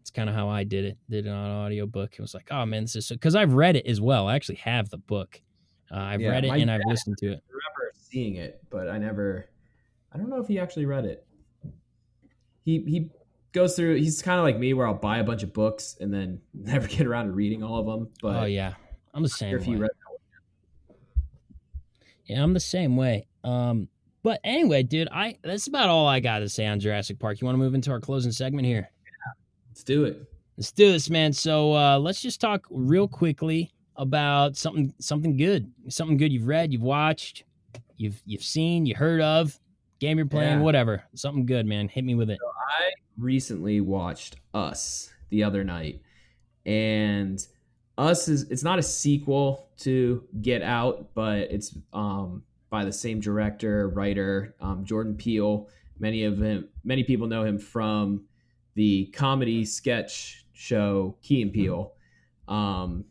It's 0.00 0.10
kind 0.10 0.28
of 0.28 0.36
how 0.36 0.48
I 0.48 0.64
did 0.64 0.84
it. 0.84 0.98
Did 1.08 1.26
it 1.26 1.30
on 1.30 1.50
audiobook. 1.50 2.14
It 2.14 2.20
was 2.20 2.34
like, 2.34 2.48
oh 2.50 2.64
man, 2.64 2.84
this 2.84 2.96
is 2.96 3.06
so 3.06 3.16
because 3.16 3.34
I've 3.34 3.54
read 3.54 3.76
it 3.76 3.86
as 3.86 4.00
well. 4.00 4.28
I 4.28 4.36
actually 4.36 4.56
have 4.56 4.88
the 4.90 4.98
book. 4.98 5.40
Uh, 5.90 5.98
I've 5.98 6.20
Yeah, 6.20 6.30
read 6.30 6.44
it 6.44 6.50
and 6.50 6.70
I've 6.70 6.82
listened 6.86 7.18
to 7.18 7.26
it. 7.26 7.42
I 7.42 7.48
remember 7.48 7.92
seeing 7.94 8.36
it, 8.36 8.62
but 8.70 8.88
I 8.88 8.98
never. 8.98 9.46
I 10.12 10.18
don't 10.18 10.28
know 10.28 10.40
if 10.40 10.46
he 10.46 10.58
actually 10.58 10.86
read 10.86 11.04
it. 11.04 11.26
He 12.64 12.78
he 12.86 13.10
goes 13.52 13.74
through. 13.74 13.96
He's 13.96 14.22
kind 14.22 14.38
of 14.38 14.44
like 14.44 14.58
me, 14.58 14.72
where 14.74 14.86
I'll 14.86 14.94
buy 14.94 15.18
a 15.18 15.24
bunch 15.24 15.42
of 15.42 15.52
books 15.52 15.96
and 16.00 16.12
then 16.12 16.40
never 16.54 16.86
get 16.86 17.06
around 17.06 17.26
to 17.26 17.32
reading 17.32 17.64
all 17.64 17.80
of 17.80 17.86
them. 17.86 18.08
But 18.22 18.42
oh 18.42 18.46
yeah, 18.46 18.74
I'm 19.14 19.22
the 19.22 19.28
same 19.28 19.54
if 19.56 19.62
way. 19.62 19.66
he 19.66 19.76
read 19.76 19.90
Yeah, 22.26 22.42
I'm 22.42 22.54
the 22.54 22.60
same 22.60 22.96
way. 22.96 23.26
Um, 23.44 23.88
but 24.22 24.40
anyway, 24.44 24.82
dude, 24.82 25.08
I 25.10 25.36
that's 25.42 25.66
about 25.66 25.88
all 25.88 26.06
I 26.06 26.20
got 26.20 26.40
to 26.40 26.48
say 26.48 26.66
on 26.66 26.78
Jurassic 26.80 27.18
Park. 27.18 27.40
You 27.40 27.46
want 27.46 27.54
to 27.54 27.58
move 27.58 27.74
into 27.74 27.90
our 27.90 28.00
closing 28.00 28.32
segment 28.32 28.66
here? 28.66 28.90
let's 29.68 29.82
do 29.82 30.04
it. 30.04 30.22
Let's 30.56 30.72
do 30.72 30.92
this, 30.92 31.08
man. 31.08 31.32
So 31.32 31.74
uh, 31.74 31.98
let's 31.98 32.20
just 32.20 32.40
talk 32.40 32.66
real 32.70 33.08
quickly 33.08 33.72
about 33.96 34.56
something 34.56 34.92
something 35.00 35.36
good, 35.36 35.70
something 35.88 36.16
good 36.16 36.32
you've 36.32 36.46
read, 36.46 36.72
you've 36.72 36.82
watched, 36.82 37.44
you've 37.96 38.20
you've 38.26 38.42
seen, 38.44 38.84
you 38.86 38.94
heard 38.94 39.20
of, 39.22 39.58
game 40.00 40.18
you're 40.18 40.26
playing, 40.26 40.58
Yeah. 40.58 40.64
whatever. 40.64 41.02
Something 41.14 41.46
good, 41.46 41.66
man. 41.66 41.88
Hit 41.88 42.04
me 42.04 42.14
with 42.14 42.30
it. 42.30 42.38
I 42.78 42.90
recently 43.18 43.80
watched 43.80 44.36
Us 44.54 45.10
the 45.30 45.42
other 45.44 45.64
night, 45.64 46.00
and 46.66 47.44
Us 48.00 48.28
is 48.28 48.44
it's 48.44 48.62
not 48.62 48.78
a 48.78 48.82
sequel 48.82 49.68
to 49.76 50.24
Get 50.40 50.62
Out, 50.62 51.10
but 51.12 51.40
it's 51.50 51.76
um, 51.92 52.42
by 52.70 52.82
the 52.82 52.92
same 52.92 53.20
director, 53.20 53.90
writer, 53.90 54.54
um, 54.58 54.86
Jordan 54.86 55.14
Peele. 55.14 55.68
Many 55.98 56.24
of 56.24 56.40
him, 56.40 56.66
many 56.82 57.04
people 57.04 57.26
know 57.26 57.44
him 57.44 57.58
from 57.58 58.22
the 58.74 59.04
comedy 59.12 59.66
sketch 59.66 60.46
show 60.54 61.14
Key 61.20 61.42
and 61.42 61.52
Peele. 61.52 61.92
Um, 62.48 63.04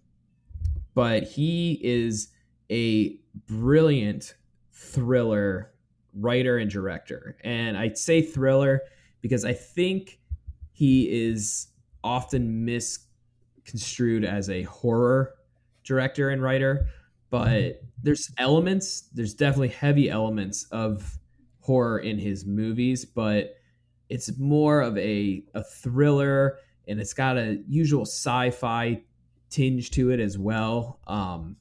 but 0.95 1.21
he 1.21 1.79
is 1.83 2.29
a 2.71 3.19
brilliant 3.47 4.33
thriller 4.73 5.71
writer 6.15 6.57
and 6.57 6.71
director. 6.71 7.37
And 7.43 7.77
I 7.77 7.93
say 7.93 8.23
thriller 8.23 8.81
because 9.21 9.45
I 9.45 9.53
think 9.53 10.19
he 10.71 11.27
is 11.27 11.67
often 12.03 12.65
misconstrued 13.69 14.25
as 14.25 14.49
a 14.49 14.63
horror 14.63 15.35
director 15.83 16.29
and 16.29 16.41
writer, 16.41 16.87
but 17.29 17.81
there's 18.01 18.31
elements, 18.37 19.09
there's 19.13 19.33
definitely 19.33 19.69
heavy 19.69 20.09
elements 20.09 20.65
of 20.71 21.19
horror 21.59 21.99
in 21.99 22.17
his 22.17 22.45
movies, 22.45 23.05
but 23.05 23.55
it's 24.09 24.37
more 24.39 24.81
of 24.81 24.97
a, 24.97 25.43
a 25.53 25.63
thriller 25.63 26.57
and 26.87 26.99
it's 26.99 27.13
got 27.13 27.37
a 27.37 27.61
usual 27.67 28.03
sci-fi 28.03 29.01
tinge 29.51 29.91
to 29.91 30.09
it 30.09 30.19
as 30.19 30.37
well. 30.37 30.99
Um, 31.05 31.55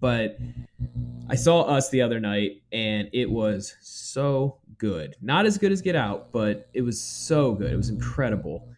but 0.00 0.38
I 1.28 1.34
saw 1.34 1.62
Us 1.62 1.90
the 1.90 2.00
other 2.00 2.20
night 2.20 2.62
and 2.72 3.10
it 3.12 3.30
was 3.30 3.76
so 3.80 4.58
good. 4.78 5.16
Not 5.20 5.44
as 5.44 5.58
good 5.58 5.72
as 5.72 5.82
Get 5.82 5.96
Out, 5.96 6.32
but 6.32 6.70
it 6.72 6.82
was 6.82 6.98
so 6.98 7.52
good. 7.52 7.72
It 7.72 7.76
was 7.76 7.90
incredible. 7.90 8.68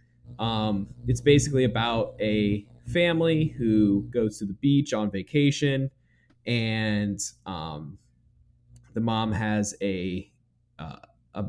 Um, 0.41 0.89
it's 1.07 1.21
basically 1.21 1.65
about 1.65 2.17
a 2.19 2.67
family 2.87 3.55
who 3.59 4.09
goes 4.11 4.39
to 4.39 4.47
the 4.47 4.55
beach 4.55 4.93
on 4.93 5.11
vacation, 5.11 5.91
and 6.47 7.21
um, 7.47 7.99
the 8.95 9.01
mom 9.01 9.31
has 9.33 9.77
a 9.83 10.33
uh, 10.79 10.97
a 11.35 11.45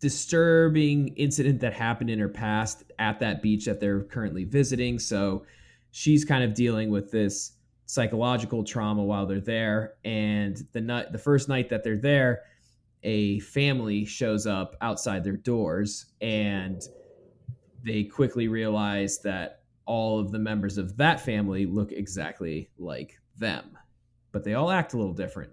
disturbing 0.00 1.08
incident 1.16 1.60
that 1.60 1.74
happened 1.74 2.10
in 2.10 2.18
her 2.18 2.28
past 2.28 2.82
at 2.98 3.20
that 3.20 3.42
beach 3.42 3.66
that 3.66 3.78
they're 3.78 4.02
currently 4.04 4.44
visiting. 4.44 4.98
So 4.98 5.44
she's 5.92 6.24
kind 6.24 6.42
of 6.42 6.54
dealing 6.54 6.90
with 6.90 7.10
this 7.10 7.52
psychological 7.86 8.64
trauma 8.64 9.02
while 9.04 9.26
they're 9.26 9.40
there. 9.40 9.94
And 10.04 10.56
the 10.72 10.80
night, 10.80 11.12
the 11.12 11.18
first 11.18 11.48
night 11.48 11.68
that 11.68 11.84
they're 11.84 11.96
there, 11.98 12.42
a 13.02 13.38
family 13.40 14.04
shows 14.06 14.46
up 14.46 14.76
outside 14.80 15.24
their 15.24 15.36
doors, 15.36 16.06
and 16.20 16.82
they 17.84 18.02
quickly 18.04 18.48
realize 18.48 19.18
that 19.20 19.60
all 19.86 20.18
of 20.18 20.32
the 20.32 20.38
members 20.38 20.78
of 20.78 20.96
that 20.96 21.20
family 21.20 21.66
look 21.66 21.92
exactly 21.92 22.70
like 22.78 23.20
them, 23.36 23.76
but 24.32 24.42
they 24.42 24.54
all 24.54 24.70
act 24.70 24.94
a 24.94 24.96
little 24.96 25.12
different. 25.12 25.50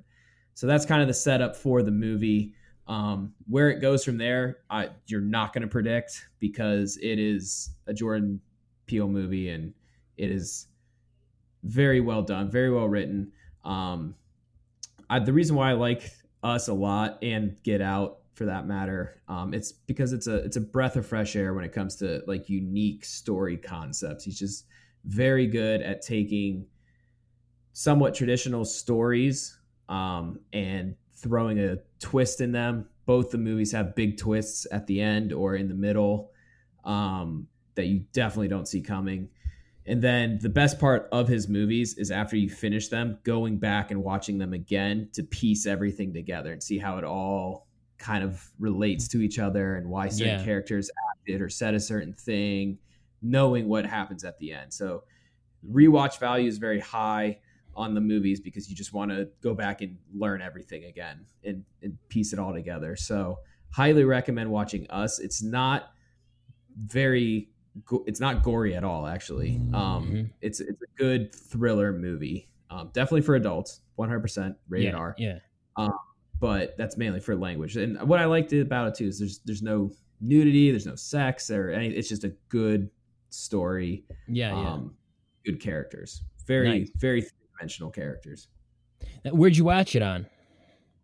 So 0.53 0.65
that's 0.65 0.85
kind 0.85 1.01
of 1.01 1.07
the 1.07 1.13
setup 1.13 1.55
for 1.55 1.83
the 1.83 1.91
movie. 1.91 2.53
Um, 2.87 3.33
where 3.47 3.69
it 3.69 3.79
goes 3.79 4.03
from 4.03 4.17
there, 4.17 4.59
I, 4.69 4.89
you're 5.07 5.21
not 5.21 5.53
going 5.53 5.61
to 5.61 5.67
predict 5.67 6.27
because 6.39 6.97
it 6.97 7.19
is 7.19 7.71
a 7.87 7.93
Jordan 7.93 8.41
Peele 8.85 9.07
movie 9.07 9.49
and 9.49 9.73
it 10.17 10.31
is 10.31 10.67
very 11.63 11.99
well 11.99 12.21
done, 12.21 12.49
very 12.49 12.71
well 12.71 12.87
written. 12.87 13.31
Um, 13.63 14.15
I, 15.09 15.19
the 15.19 15.33
reason 15.33 15.55
why 15.55 15.69
I 15.69 15.73
like 15.73 16.09
Us 16.43 16.69
a 16.69 16.73
lot 16.73 17.19
and 17.21 17.61
Get 17.63 17.81
Out 17.81 18.20
for 18.33 18.45
that 18.45 18.65
matter, 18.65 19.21
um, 19.27 19.53
it's 19.53 19.71
because 19.71 20.13
it's 20.13 20.27
a 20.27 20.37
it's 20.37 20.55
a 20.55 20.61
breath 20.61 20.95
of 20.95 21.05
fresh 21.05 21.35
air 21.35 21.53
when 21.53 21.63
it 21.65 21.73
comes 21.73 21.95
to 21.97 22.23
like 22.27 22.49
unique 22.49 23.03
story 23.03 23.57
concepts. 23.57 24.23
He's 24.23 24.39
just 24.39 24.65
very 25.05 25.47
good 25.47 25.81
at 25.81 26.01
taking 26.01 26.65
somewhat 27.73 28.15
traditional 28.15 28.65
stories 28.65 29.57
um, 29.89 30.39
and 30.53 30.95
throwing 31.15 31.59
a 31.59 31.77
twist 31.99 32.41
in 32.41 32.51
them. 32.51 32.87
Both 33.05 33.31
the 33.31 33.37
movies 33.37 33.71
have 33.73 33.95
big 33.95 34.17
twists 34.17 34.65
at 34.71 34.87
the 34.87 35.01
end 35.01 35.33
or 35.33 35.55
in 35.55 35.67
the 35.67 35.75
middle 35.75 36.31
um, 36.83 37.47
that 37.75 37.85
you 37.85 38.05
definitely 38.13 38.47
don't 38.47 38.67
see 38.67 38.81
coming. 38.81 39.29
And 39.85 40.01
then 40.01 40.37
the 40.41 40.49
best 40.49 40.79
part 40.79 41.09
of 41.11 41.27
his 41.27 41.47
movies 41.49 41.97
is 41.97 42.11
after 42.11 42.37
you 42.37 42.49
finish 42.49 42.87
them, 42.87 43.17
going 43.23 43.57
back 43.57 43.91
and 43.91 44.03
watching 44.03 44.37
them 44.37 44.53
again 44.53 45.09
to 45.13 45.23
piece 45.23 45.65
everything 45.65 46.13
together 46.13 46.53
and 46.53 46.61
see 46.61 46.77
how 46.77 46.97
it 46.97 47.03
all 47.03 47.67
kind 48.01 48.23
of 48.23 48.49
relates 48.59 49.07
to 49.09 49.21
each 49.21 49.37
other 49.39 49.75
and 49.75 49.87
why 49.87 50.09
certain 50.09 50.39
Yeah. 50.39 50.43
characters 50.43 50.89
acted 51.11 51.39
or 51.41 51.49
said 51.49 51.73
a 51.75 51.79
certain 51.79 52.13
thing, 52.13 52.79
knowing 53.21 53.67
what 53.69 53.85
happens 53.85 54.23
at 54.23 54.37
the 54.39 54.51
end. 54.51 54.73
So 54.73 55.03
rewatch 55.65 56.19
value 56.19 56.47
is 56.47 56.57
very 56.57 56.79
high 56.79 57.39
on 57.75 57.93
the 57.93 58.01
movies 58.01 58.39
because 58.41 58.69
you 58.69 58.75
just 58.75 58.91
want 58.91 59.11
to 59.11 59.29
go 59.41 59.53
back 59.53 59.81
and 59.81 59.97
learn 60.13 60.41
everything 60.41 60.85
again 60.85 61.25
and, 61.43 61.63
and 61.83 61.97
piece 62.09 62.33
it 62.33 62.39
all 62.39 62.51
together. 62.53 62.95
So 62.95 63.39
highly 63.69 64.03
recommend 64.03 64.49
watching 64.51 64.89
Us. 64.89 65.19
It's 65.19 65.41
not 65.43 65.93
very 66.75 67.49
it's 68.05 68.19
not 68.19 68.43
gory 68.43 68.75
at 68.75 68.83
all 68.83 69.07
actually. 69.07 69.57
Um 69.73 70.11
Mhm. 70.11 70.29
it's 70.41 70.59
it's 70.59 70.81
a 70.81 70.87
good 70.97 71.33
thriller 71.33 71.93
movie. 71.93 72.49
Um, 72.69 72.89
definitely 72.93 73.21
for 73.21 73.35
adults, 73.35 73.81
100% 73.97 74.55
rated 74.69 74.93
yeah, 74.93 74.97
R 74.97 75.15
Yeah. 75.17 75.39
But 76.41 76.76
that's 76.77 76.97
mainly 76.97 77.22
for 77.22 77.35
language. 77.38 77.77
And 77.77 77.97
what 78.01 78.19
I 78.19 78.26
liked 78.26 78.51
about 78.51 78.89
it 78.89 78.95
too 78.95 79.05
is 79.05 79.18
there's 79.19 79.39
there's 79.45 79.61
no 79.61 79.89
nudity, 80.19 80.72
there's 80.72 80.85
no 80.85 80.95
sex, 80.95 81.49
or 81.49 81.69
any. 81.72 81.88
It's 81.88 82.09
just 82.09 82.26
a 82.26 82.34
good 82.49 82.89
story, 83.30 84.03
Yeah. 84.27 84.49
Yeah. 84.61 84.69
um, 84.73 84.95
good 85.45 85.61
characters, 85.61 86.23
very 86.45 86.68
Nice. 86.81 86.91
very 86.97 87.22
three 87.22 87.31
dimensional 87.57 87.89
characters. 87.91 88.49
Where'd 89.31 89.55
you 89.55 89.63
watch 89.63 89.95
it 89.95 90.01
on? 90.01 90.26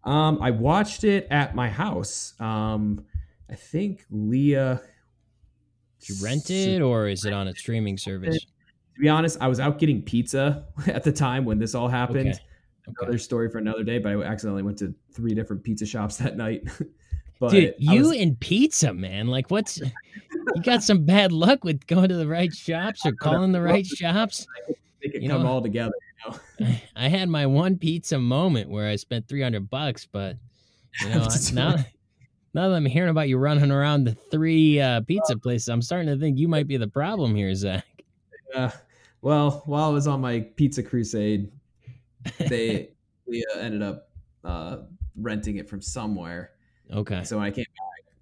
Um, 0.03 0.39
I 0.41 0.51
watched 0.51 1.03
it 1.03 1.27
at 1.31 1.55
my 1.55 1.69
house. 1.69 2.33
Um, 2.39 3.05
I 3.49 3.55
think 3.55 4.05
Leah. 4.11 4.81
Did 5.99 6.09
you 6.09 6.25
rent 6.25 6.49
it 6.49 6.81
or 6.81 7.07
is 7.07 7.25
it 7.25 7.33
on 7.33 7.47
a 7.47 7.55
streaming 7.55 7.97
service? 7.97 8.37
to 8.39 9.01
be 9.01 9.09
honest, 9.09 9.37
I 9.41 9.47
was 9.47 9.59
out 9.59 9.77
getting 9.79 10.01
pizza 10.01 10.65
at 10.87 11.03
the 11.03 11.11
time 11.11 11.45
when 11.45 11.59
this 11.59 11.73
all 11.75 11.87
happened. 11.87 12.29
Okay. 12.29 12.39
Another 12.99 13.17
story 13.17 13.49
for 13.49 13.57
another 13.57 13.83
day, 13.83 13.99
but 13.99 14.13
I 14.13 14.23
accidentally 14.23 14.63
went 14.63 14.77
to 14.79 14.93
three 15.11 15.33
different 15.33 15.63
pizza 15.63 15.85
shops 15.85 16.17
that 16.17 16.37
night. 16.37 16.63
but 17.39 17.51
Dude, 17.51 17.75
you 17.77 18.07
was- 18.07 18.17
and 18.17 18.39
pizza, 18.39 18.93
man. 18.93 19.27
Like, 19.27 19.51
what's 19.51 19.77
you 20.55 20.61
got 20.63 20.83
some 20.83 21.05
bad 21.05 21.31
luck 21.31 21.63
with 21.63 21.85
going 21.87 22.09
to 22.09 22.15
the 22.15 22.27
right 22.27 22.53
shops 22.53 23.05
or 23.05 23.11
calling 23.11 23.51
the 23.51 23.61
right 23.61 23.85
shops? 23.85 24.47
make 25.03 25.15
it 25.15 25.21
you 25.21 25.29
come 25.29 25.43
know- 25.43 25.49
all 25.49 25.61
together. 25.61 25.93
I 26.95 27.07
had 27.07 27.29
my 27.29 27.45
one 27.45 27.77
pizza 27.77 28.17
moment 28.17 28.69
where 28.69 28.87
I 28.87 28.95
spent 28.95 29.27
300 29.29 29.69
bucks, 29.69 30.07
but 30.11 30.35
you 31.01 31.09
know, 31.09 31.27
now, 31.53 31.75
now 32.53 32.69
that 32.69 32.75
I'm 32.75 32.85
hearing 32.85 33.11
about 33.11 33.29
you 33.29 33.37
running 33.37 33.71
around 33.71 34.03
the 34.05 34.13
three 34.13 34.81
uh, 34.81 35.01
pizza 35.01 35.37
places, 35.37 35.69
I'm 35.69 35.81
starting 35.81 36.07
to 36.07 36.17
think 36.17 36.37
you 36.37 36.47
might 36.47 36.67
be 36.67 36.75
the 36.75 36.87
problem 36.87 37.35
here, 37.35 37.53
Zach. 37.53 37.85
Uh, 38.53 38.71
well, 39.21 39.61
while 39.65 39.89
I 39.89 39.93
was 39.93 40.07
on 40.07 40.19
my 40.19 40.39
pizza 40.57 40.83
crusade, 40.83 41.51
they 42.37 42.91
we 43.27 43.45
uh, 43.53 43.59
ended 43.59 43.81
up 43.81 44.09
uh, 44.43 44.77
renting 45.15 45.57
it 45.57 45.69
from 45.69 45.81
somewhere. 45.81 46.51
Okay. 46.91 47.23
So 47.23 47.37
when 47.37 47.45
I 47.45 47.51
came 47.51 47.65
back, 47.65 48.13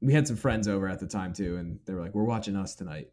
we 0.00 0.12
had 0.12 0.26
some 0.26 0.36
friends 0.36 0.68
over 0.68 0.88
at 0.88 1.00
the 1.00 1.06
time 1.06 1.32
too, 1.32 1.56
and 1.56 1.78
they 1.84 1.92
were 1.92 2.00
like, 2.00 2.14
"We're 2.14 2.24
watching 2.24 2.56
us 2.56 2.74
tonight." 2.74 3.10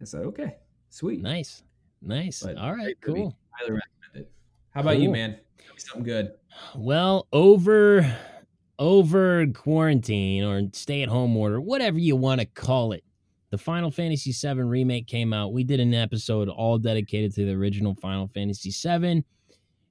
I 0.00 0.04
said, 0.04 0.22
"Okay, 0.26 0.56
sweet, 0.90 1.20
Nice. 1.20 1.62
Nice. 2.00 2.42
But 2.42 2.56
All 2.56 2.74
right, 2.74 2.96
cool. 3.00 3.36
highly 3.50 3.72
recommend 3.72 4.26
it." 4.26 4.32
How 4.70 4.80
about 4.80 4.98
you, 4.98 5.10
man? 5.10 5.38
Tell 5.58 5.74
me 5.74 5.80
something 5.80 6.04
good. 6.04 6.32
Well, 6.76 7.26
over 7.32 8.16
over 8.78 9.46
quarantine 9.48 10.44
or 10.44 10.62
stay 10.72 11.02
at 11.02 11.08
home 11.08 11.36
order, 11.36 11.60
whatever 11.60 11.98
you 11.98 12.16
want 12.16 12.40
to 12.40 12.46
call 12.46 12.92
it. 12.92 13.04
The 13.50 13.58
Final 13.58 13.90
Fantasy 13.90 14.32
VII 14.32 14.62
remake 14.62 15.06
came 15.06 15.32
out. 15.32 15.52
We 15.52 15.62
did 15.62 15.78
an 15.78 15.92
episode 15.92 16.48
all 16.48 16.78
dedicated 16.78 17.34
to 17.34 17.44
the 17.44 17.52
original 17.52 17.94
Final 17.94 18.26
Fantasy 18.28 18.70
VII. 18.70 19.24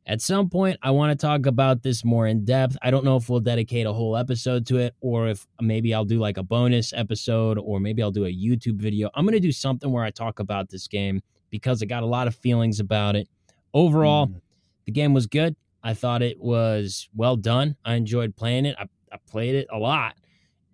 At 0.08 0.20
some 0.20 0.50
point, 0.50 0.78
I 0.82 0.90
want 0.92 1.18
to 1.18 1.26
talk 1.26 1.46
about 1.46 1.84
this 1.84 2.04
more 2.04 2.26
in 2.28 2.44
depth. 2.44 2.76
I 2.82 2.90
don't 2.90 3.06
know 3.06 3.18
if 3.18 3.30
we'll 3.30 3.40
dedicate 3.40 3.86
a 3.86 3.94
whole 3.94 4.18
episode 4.18 4.66
to 4.68 4.78
it 4.78 4.96
or 5.00 5.28
if 5.30 5.46
maybe 5.62 5.94
I'll 5.94 6.06
do 6.06 6.20
like 6.20 6.38
a 6.38 6.44
bonus 6.44 6.92
episode 6.92 7.60
or 7.60 7.80
maybe 7.80 8.02
I'll 8.02 8.12
do 8.12 8.26
a 8.26 8.34
YouTube 8.34 8.78
video. 8.78 9.10
I'm 9.14 9.26
going 9.26 9.34
to 9.34 9.40
do 9.40 9.52
something 9.52 9.92
where 9.92 10.04
I 10.04 10.10
talk 10.10 10.40
about 10.40 10.70
this 10.70 10.88
game 10.88 11.22
because 11.52 11.84
I 11.84 11.86
got 11.86 12.02
a 12.02 12.08
lot 12.08 12.28
of 12.28 12.36
feelings 12.36 12.80
about 12.80 13.16
it. 13.16 13.28
Overall, 13.74 14.28
Mm. 14.28 14.42
the 14.86 14.92
game 14.92 15.14
was 15.14 15.28
good. 15.28 15.56
I 15.84 15.94
thought 15.94 16.22
it 16.24 16.40
was 16.40 17.08
well 17.16 17.36
done. 17.36 17.76
I 17.86 17.94
enjoyed 17.96 18.36
playing 18.36 18.66
it. 18.66 18.76
I, 18.80 18.88
I 19.12 19.18
played 19.30 19.54
it 19.56 19.68
a 19.72 19.78
lot 19.78 20.16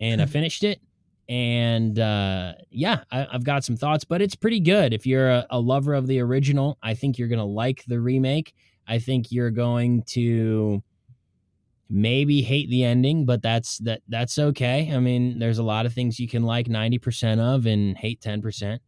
and 0.00 0.22
I 0.22 0.26
finished 0.38 0.64
it. 0.64 0.80
And 1.28 1.98
uh, 1.98 2.54
yeah, 2.70 3.00
I, 3.12 3.26
I've 3.30 3.44
got 3.44 3.62
some 3.62 3.76
thoughts, 3.76 4.04
but 4.04 4.22
it's 4.22 4.34
pretty 4.34 4.60
good. 4.60 4.94
If 4.94 5.06
you're 5.06 5.28
a, 5.28 5.46
a 5.50 5.60
lover 5.60 5.92
of 5.92 6.06
the 6.06 6.20
original, 6.20 6.78
I 6.82 6.94
think 6.94 7.18
you're 7.18 7.28
going 7.28 7.38
to 7.38 7.44
like 7.44 7.84
the 7.86 8.00
remake. 8.00 8.54
I 8.88 8.98
think 8.98 9.30
you're 9.30 9.50
going 9.50 10.02
to 10.14 10.82
maybe 11.90 12.42
hate 12.42 12.68
the 12.70 12.84
ending, 12.84 13.24
but 13.26 13.42
that's 13.42 13.78
that 13.78 14.02
that's 14.08 14.38
okay. 14.38 14.90
I 14.94 14.98
mean, 14.98 15.38
there's 15.38 15.58
a 15.58 15.62
lot 15.62 15.86
of 15.86 15.92
things 15.92 16.18
you 16.18 16.28
can 16.28 16.42
like 16.42 16.66
90% 16.66 17.38
of 17.38 17.66
and 17.66 17.96
hate 17.96 18.20
10%. 18.20 18.78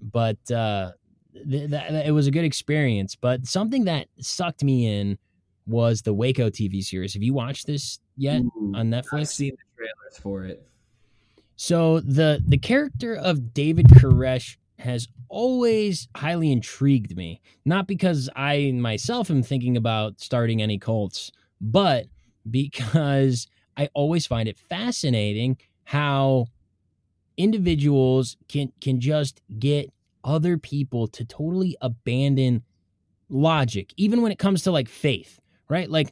But 0.00 0.50
uh 0.50 0.92
th- 1.34 1.70
that- 1.70 2.06
it 2.06 2.12
was 2.12 2.26
a 2.26 2.30
good 2.30 2.44
experience. 2.44 3.14
But 3.14 3.46
something 3.46 3.84
that 3.84 4.08
sucked 4.20 4.62
me 4.64 4.86
in 4.86 5.18
was 5.66 6.02
the 6.02 6.14
Waco 6.14 6.48
TV 6.50 6.82
series. 6.82 7.14
Have 7.14 7.22
you 7.22 7.34
watched 7.34 7.66
this 7.66 7.98
yet 8.16 8.40
Ooh, 8.42 8.72
on 8.74 8.92
I've 8.94 9.04
Netflix? 9.04 9.28
seen 9.28 9.52
the 9.56 9.76
trailers 9.76 10.18
for 10.22 10.44
it. 10.44 10.66
So 11.56 12.00
the 12.00 12.42
the 12.46 12.58
character 12.58 13.14
of 13.14 13.54
David 13.54 13.88
Koresh 13.88 14.56
has 14.78 15.08
always 15.28 16.08
highly 16.16 16.52
intrigued 16.52 17.16
me. 17.16 17.40
Not 17.64 17.86
because 17.86 18.28
I 18.36 18.72
myself 18.74 19.30
am 19.30 19.42
thinking 19.42 19.76
about 19.76 20.20
starting 20.20 20.62
any 20.62 20.78
cults, 20.78 21.30
but 21.60 22.06
because 22.50 23.46
I 23.76 23.88
always 23.94 24.26
find 24.26 24.48
it 24.48 24.58
fascinating 24.58 25.58
how 25.84 26.46
individuals 27.36 28.36
can 28.48 28.72
can 28.80 29.00
just 29.00 29.42
get 29.58 29.92
other 30.24 30.58
people 30.58 31.06
to 31.06 31.24
totally 31.24 31.76
abandon 31.80 32.62
logic 33.28 33.92
even 33.96 34.22
when 34.22 34.32
it 34.32 34.38
comes 34.38 34.62
to 34.62 34.70
like 34.70 34.88
faith, 34.88 35.40
right? 35.68 35.90
Like 35.90 36.10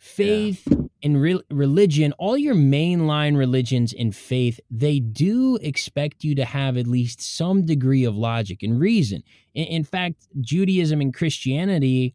faith 0.00 0.66
and 1.02 1.20
re- 1.20 1.42
religion, 1.50 2.12
all 2.12 2.36
your 2.36 2.54
mainline 2.54 3.36
religions 3.36 3.92
and 3.92 4.16
faith, 4.16 4.58
they 4.70 4.98
do 4.98 5.58
expect 5.60 6.24
you 6.24 6.34
to 6.34 6.44
have 6.46 6.78
at 6.78 6.86
least 6.86 7.20
some 7.20 7.66
degree 7.66 8.04
of 8.04 8.16
logic 8.16 8.62
and 8.62 8.80
reason. 8.80 9.22
In, 9.54 9.66
in 9.66 9.84
fact, 9.84 10.26
Judaism 10.40 11.02
and 11.02 11.12
Christianity 11.12 12.14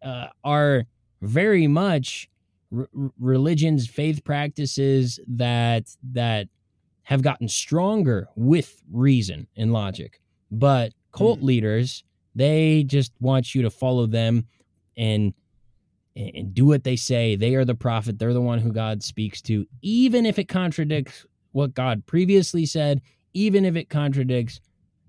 uh, 0.00 0.28
are 0.44 0.84
very 1.22 1.66
much 1.66 2.30
religions, 3.18 3.88
faith 3.88 4.22
practices 4.24 5.18
that 5.26 5.88
that 6.12 6.48
have 7.02 7.22
gotten 7.22 7.48
stronger 7.48 8.28
with 8.36 8.80
reason 8.92 9.48
and 9.56 9.72
logic. 9.72 10.20
But 10.52 10.92
cult 11.12 11.42
leaders, 11.42 12.04
they 12.34 12.84
just 12.84 13.12
want 13.20 13.56
you 13.56 13.62
to 13.62 13.70
follow 13.70 14.06
them 14.06 14.46
and 14.96 15.34
and 16.16 16.54
do 16.54 16.64
what 16.64 16.84
they 16.84 16.96
say. 16.96 17.36
They 17.36 17.54
are 17.54 17.64
the 17.64 17.74
prophet. 17.74 18.18
They're 18.18 18.32
the 18.32 18.40
one 18.40 18.60
who 18.60 18.72
God 18.72 19.02
speaks 19.02 19.42
to, 19.42 19.66
even 19.82 20.26
if 20.26 20.38
it 20.38 20.48
contradicts 20.48 21.26
what 21.52 21.74
God 21.74 22.06
previously 22.06 22.66
said, 22.66 23.00
even 23.32 23.64
if 23.64 23.76
it 23.76 23.88
contradicts 23.88 24.60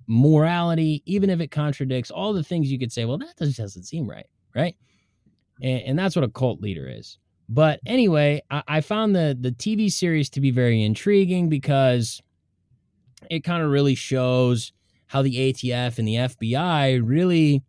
morality, 0.07 1.03
even 1.05 1.29
if 1.29 1.39
it 1.39 1.51
contradicts 1.51 2.11
all 2.11 2.33
the 2.33 2.43
things 2.43 2.71
you 2.71 2.79
could 2.79 2.91
say, 2.91 3.05
well, 3.05 3.17
that 3.17 3.37
just 3.39 3.57
doesn't 3.57 3.83
seem 3.83 4.09
right, 4.09 4.27
right? 4.55 4.75
And, 5.61 5.81
and 5.81 5.99
that's 5.99 6.15
what 6.15 6.25
a 6.25 6.29
cult 6.29 6.61
leader 6.61 6.87
is. 6.87 7.17
But 7.47 7.79
anyway, 7.85 8.41
I, 8.49 8.63
I 8.67 8.81
found 8.81 9.15
the 9.15 9.37
the 9.39 9.51
TV 9.51 9.91
series 9.91 10.29
to 10.31 10.41
be 10.41 10.51
very 10.51 10.81
intriguing 10.81 11.47
because 11.47 12.21
it 13.29 13.43
kind 13.43 13.63
of 13.63 13.69
really 13.69 13.95
shows 13.95 14.71
how 15.07 15.21
the 15.21 15.53
ATF 15.53 15.99
and 15.99 16.07
the 16.07 16.15
FBI 16.15 17.01
really 17.03 17.63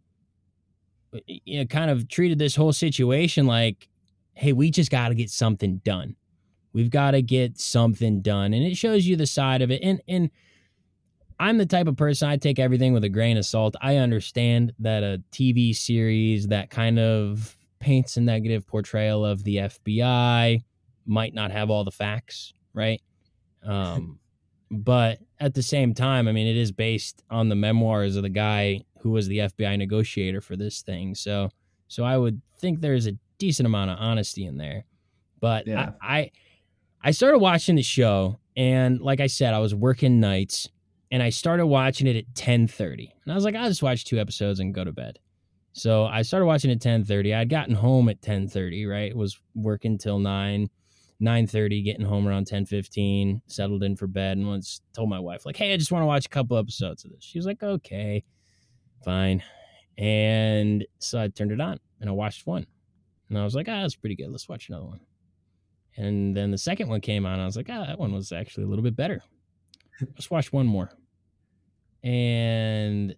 you 1.26 1.58
know, 1.58 1.66
kind 1.66 1.90
of 1.90 2.08
treated 2.08 2.38
this 2.38 2.56
whole 2.56 2.72
situation 2.72 3.46
like, 3.46 3.88
hey, 4.34 4.52
we 4.52 4.70
just 4.70 4.90
got 4.90 5.08
to 5.08 5.14
get 5.14 5.30
something 5.30 5.78
done. 5.78 6.16
We've 6.72 6.90
got 6.90 7.12
to 7.12 7.22
get 7.22 7.58
something 7.58 8.20
done, 8.20 8.52
and 8.52 8.64
it 8.64 8.76
shows 8.76 9.06
you 9.06 9.16
the 9.16 9.26
side 9.26 9.62
of 9.62 9.70
it. 9.70 9.80
And 9.82 10.02
and 10.06 10.30
I'm 11.38 11.58
the 11.58 11.66
type 11.66 11.86
of 11.86 11.96
person 11.96 12.28
I 12.28 12.36
take 12.36 12.58
everything 12.58 12.92
with 12.92 13.04
a 13.04 13.08
grain 13.08 13.36
of 13.36 13.44
salt. 13.44 13.76
I 13.80 13.96
understand 13.96 14.72
that 14.78 15.02
a 15.02 15.22
TV 15.32 15.74
series 15.74 16.48
that 16.48 16.70
kind 16.70 16.98
of 16.98 17.56
paints 17.78 18.16
a 18.16 18.20
negative 18.20 18.66
portrayal 18.66 19.24
of 19.24 19.44
the 19.44 19.56
FBI 19.56 20.62
might 21.06 21.34
not 21.34 21.50
have 21.50 21.70
all 21.70 21.84
the 21.84 21.90
facts, 21.90 22.52
right? 22.72 23.00
Um, 23.62 24.18
but 24.70 25.18
at 25.38 25.54
the 25.54 25.62
same 25.62 25.94
time, 25.94 26.26
I 26.26 26.32
mean, 26.32 26.46
it 26.46 26.56
is 26.56 26.72
based 26.72 27.22
on 27.30 27.48
the 27.48 27.54
memoirs 27.54 28.16
of 28.16 28.22
the 28.22 28.28
guy 28.28 28.82
who 29.06 29.12
was 29.12 29.28
the 29.28 29.38
FBI 29.38 29.78
negotiator 29.78 30.40
for 30.40 30.56
this 30.56 30.82
thing. 30.82 31.14
So, 31.14 31.48
so 31.86 32.02
I 32.02 32.18
would 32.18 32.42
think 32.58 32.80
there's 32.80 33.06
a 33.06 33.12
decent 33.38 33.66
amount 33.66 33.92
of 33.92 33.98
honesty 34.00 34.46
in 34.46 34.56
there. 34.56 34.84
But 35.40 35.68
Yeah. 35.68 35.92
I, 36.02 36.18
I, 36.18 36.30
I 37.02 37.10
started 37.12 37.38
watching 37.38 37.76
the 37.76 37.82
show, 37.82 38.40
and 38.56 39.00
like 39.00 39.20
I 39.20 39.28
said, 39.28 39.54
I 39.54 39.60
was 39.60 39.74
working 39.76 40.18
nights, 40.18 40.68
and 41.12 41.22
I 41.22 41.30
started 41.30 41.66
watching 41.66 42.08
it 42.08 42.16
at 42.16 42.34
ten 42.34 42.66
thirty, 42.66 43.14
and 43.24 43.32
I 43.32 43.36
was 43.36 43.44
like, 43.44 43.54
I'll 43.54 43.68
just 43.68 43.82
watch 43.82 44.04
two 44.04 44.18
episodes 44.18 44.58
and 44.58 44.74
go 44.74 44.82
to 44.82 44.92
bed. 44.92 45.20
So 45.72 46.04
I 46.04 46.22
started 46.22 46.46
watching 46.46 46.72
at 46.72 46.80
ten 46.80 47.04
thirty. 47.04 47.32
I'd 47.32 47.48
gotten 47.48 47.76
home 47.76 48.08
at 48.08 48.22
ten 48.22 48.48
thirty. 48.48 48.86
Right, 48.86 49.16
was 49.16 49.38
working 49.54 49.98
till 49.98 50.18
nine. 50.18 50.68
9:30 51.22 51.82
getting 51.82 52.04
home 52.04 52.28
around 52.28 52.46
10:15 52.46 53.40
settled 53.46 53.82
in 53.82 53.96
for 53.96 54.06
bed 54.06 54.36
and 54.36 54.46
once 54.46 54.82
told 54.94 55.08
my 55.08 55.18
wife 55.18 55.46
like 55.46 55.56
hey 55.56 55.72
I 55.72 55.78
just 55.78 55.90
want 55.90 56.02
to 56.02 56.06
watch 56.06 56.26
a 56.26 56.28
couple 56.28 56.58
episodes 56.58 57.06
of 57.06 57.10
this 57.10 57.24
she 57.24 57.38
was 57.38 57.46
like 57.46 57.62
okay 57.62 58.22
fine 59.04 59.42
and 59.98 60.86
so 60.98 61.20
I 61.20 61.28
turned 61.28 61.52
it 61.52 61.60
on 61.60 61.78
and 62.00 62.10
I 62.10 62.12
watched 62.12 62.46
one 62.46 62.66
and 63.28 63.38
I 63.38 63.44
was 63.44 63.54
like 63.54 63.68
ah 63.68 63.82
that's 63.82 63.94
pretty 63.94 64.16
good 64.16 64.30
let's 64.30 64.48
watch 64.48 64.68
another 64.68 64.86
one 64.86 65.00
and 65.96 66.36
then 66.36 66.50
the 66.50 66.58
second 66.58 66.88
one 66.88 67.00
came 67.00 67.24
on 67.26 67.40
I 67.40 67.46
was 67.46 67.56
like 67.56 67.68
ah 67.70 67.84
that 67.86 67.98
one 67.98 68.12
was 68.12 68.32
actually 68.32 68.64
a 68.64 68.68
little 68.68 68.84
bit 68.84 68.96
better 68.96 69.22
let's 70.00 70.30
watch 70.30 70.52
one 70.52 70.66
more 70.66 70.90
and 72.02 73.14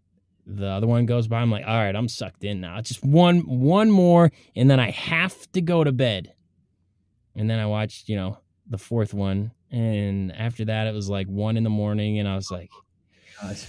the 0.46 0.66
other 0.66 0.86
one 0.86 1.04
goes 1.06 1.28
by 1.28 1.40
I'm 1.40 1.50
like 1.50 1.66
all 1.66 1.76
right 1.76 1.94
I'm 1.94 2.08
sucked 2.08 2.44
in 2.44 2.60
now 2.60 2.80
just 2.80 3.04
one 3.04 3.40
one 3.40 3.90
more 3.90 4.30
and 4.56 4.70
then 4.70 4.80
I 4.80 4.90
have 4.90 5.50
to 5.52 5.60
go 5.60 5.84
to 5.84 5.92
bed 5.92 6.32
and 7.38 7.48
then 7.48 7.60
I 7.60 7.66
watched, 7.66 8.08
you 8.08 8.16
know, 8.16 8.38
the 8.68 8.78
fourth 8.78 9.14
one. 9.14 9.52
And 9.70 10.32
after 10.34 10.64
that, 10.64 10.88
it 10.88 10.92
was 10.92 11.08
like 11.08 11.28
one 11.28 11.56
in 11.56 11.62
the 11.62 11.70
morning. 11.70 12.18
And 12.18 12.28
I 12.28 12.34
was 12.34 12.50
like, 12.50 12.70
Gosh. 13.40 13.64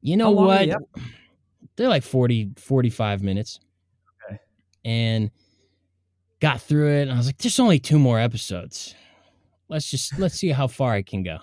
You 0.00 0.16
know 0.16 0.30
what? 0.30 0.68
the 0.68 0.78
They're 1.76 1.88
like 1.88 2.02
40, 2.02 2.52
45 2.56 3.22
minutes. 3.22 3.60
Okay. 4.26 4.38
And 4.84 5.30
got 6.40 6.60
through 6.60 6.98
it. 6.98 7.02
And 7.02 7.12
I 7.12 7.16
was 7.16 7.26
like, 7.26 7.38
there's 7.38 7.60
only 7.60 7.78
two 7.78 7.98
more 7.98 8.18
episodes. 8.18 8.94
Let's 9.68 9.90
just, 9.90 10.18
let's 10.18 10.34
see 10.34 10.48
how 10.48 10.66
far 10.66 10.92
I 10.92 11.02
can 11.02 11.22
go. 11.22 11.38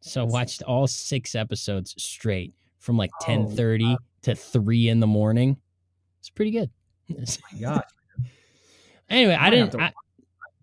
So 0.00 0.22
I 0.22 0.24
watched 0.24 0.62
all 0.62 0.86
six 0.86 1.34
episodes 1.34 1.94
straight 2.02 2.54
from 2.78 2.96
like 2.96 3.10
Oh, 3.22 3.26
10:30 3.26 3.96
to 4.22 4.34
3 4.34 4.88
in 4.88 5.00
the 5.00 5.06
morning. 5.06 5.56
It's 6.18 6.30
pretty 6.30 6.50
good. 6.50 6.70
Oh 7.10 7.24
my 7.52 7.58
gosh, 7.60 7.84
anyway, 9.08 9.36
I 9.38 9.50
didn't 9.50 9.74
I, 9.80 9.92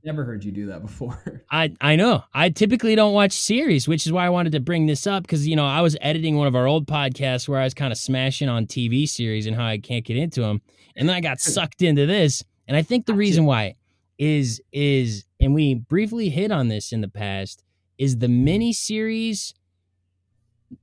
never 0.07 0.23
heard 0.23 0.43
you 0.43 0.51
do 0.51 0.65
that 0.67 0.81
before. 0.87 1.43
I 1.51 1.73
I 1.79 1.95
know. 1.95 2.23
I 2.33 2.49
typically 2.49 2.95
don't 2.95 3.13
watch 3.13 3.33
series, 3.33 3.87
which 3.87 4.07
is 4.07 4.11
why 4.11 4.25
I 4.25 4.29
wanted 4.29 4.53
to 4.53 4.59
bring 4.59 4.87
this 4.87 5.05
up 5.05 5.23
because 5.23 5.47
you 5.47 5.55
know 5.55 5.65
I 5.65 5.81
was 5.81 5.95
editing 6.01 6.37
one 6.37 6.47
of 6.47 6.55
our 6.55 6.65
old 6.65 6.87
podcasts 6.87 7.47
where 7.47 7.59
I 7.59 7.65
was 7.65 7.75
kind 7.75 7.91
of 7.91 7.99
smashing 7.99 8.49
on 8.49 8.65
TV 8.65 9.07
series 9.07 9.45
and 9.45 9.55
how 9.55 9.67
I 9.67 9.77
can't 9.77 10.05
get 10.05 10.17
into 10.17 10.41
them, 10.41 10.61
and 10.95 11.07
then 11.07 11.15
I 11.15 11.21
got 11.21 11.39
sucked 11.39 11.83
into 11.83 12.07
this. 12.07 12.43
And 12.67 12.75
I 12.75 12.81
think 12.81 13.05
the 13.05 13.13
reason 13.13 13.45
why 13.45 13.75
is 14.17 14.61
is 14.71 15.25
and 15.39 15.53
we 15.53 15.75
briefly 15.75 16.29
hit 16.29 16.51
on 16.51 16.69
this 16.69 16.91
in 16.91 17.01
the 17.01 17.07
past 17.07 17.63
is 17.99 18.17
the 18.17 18.27
mini 18.27 18.73
series 18.73 19.53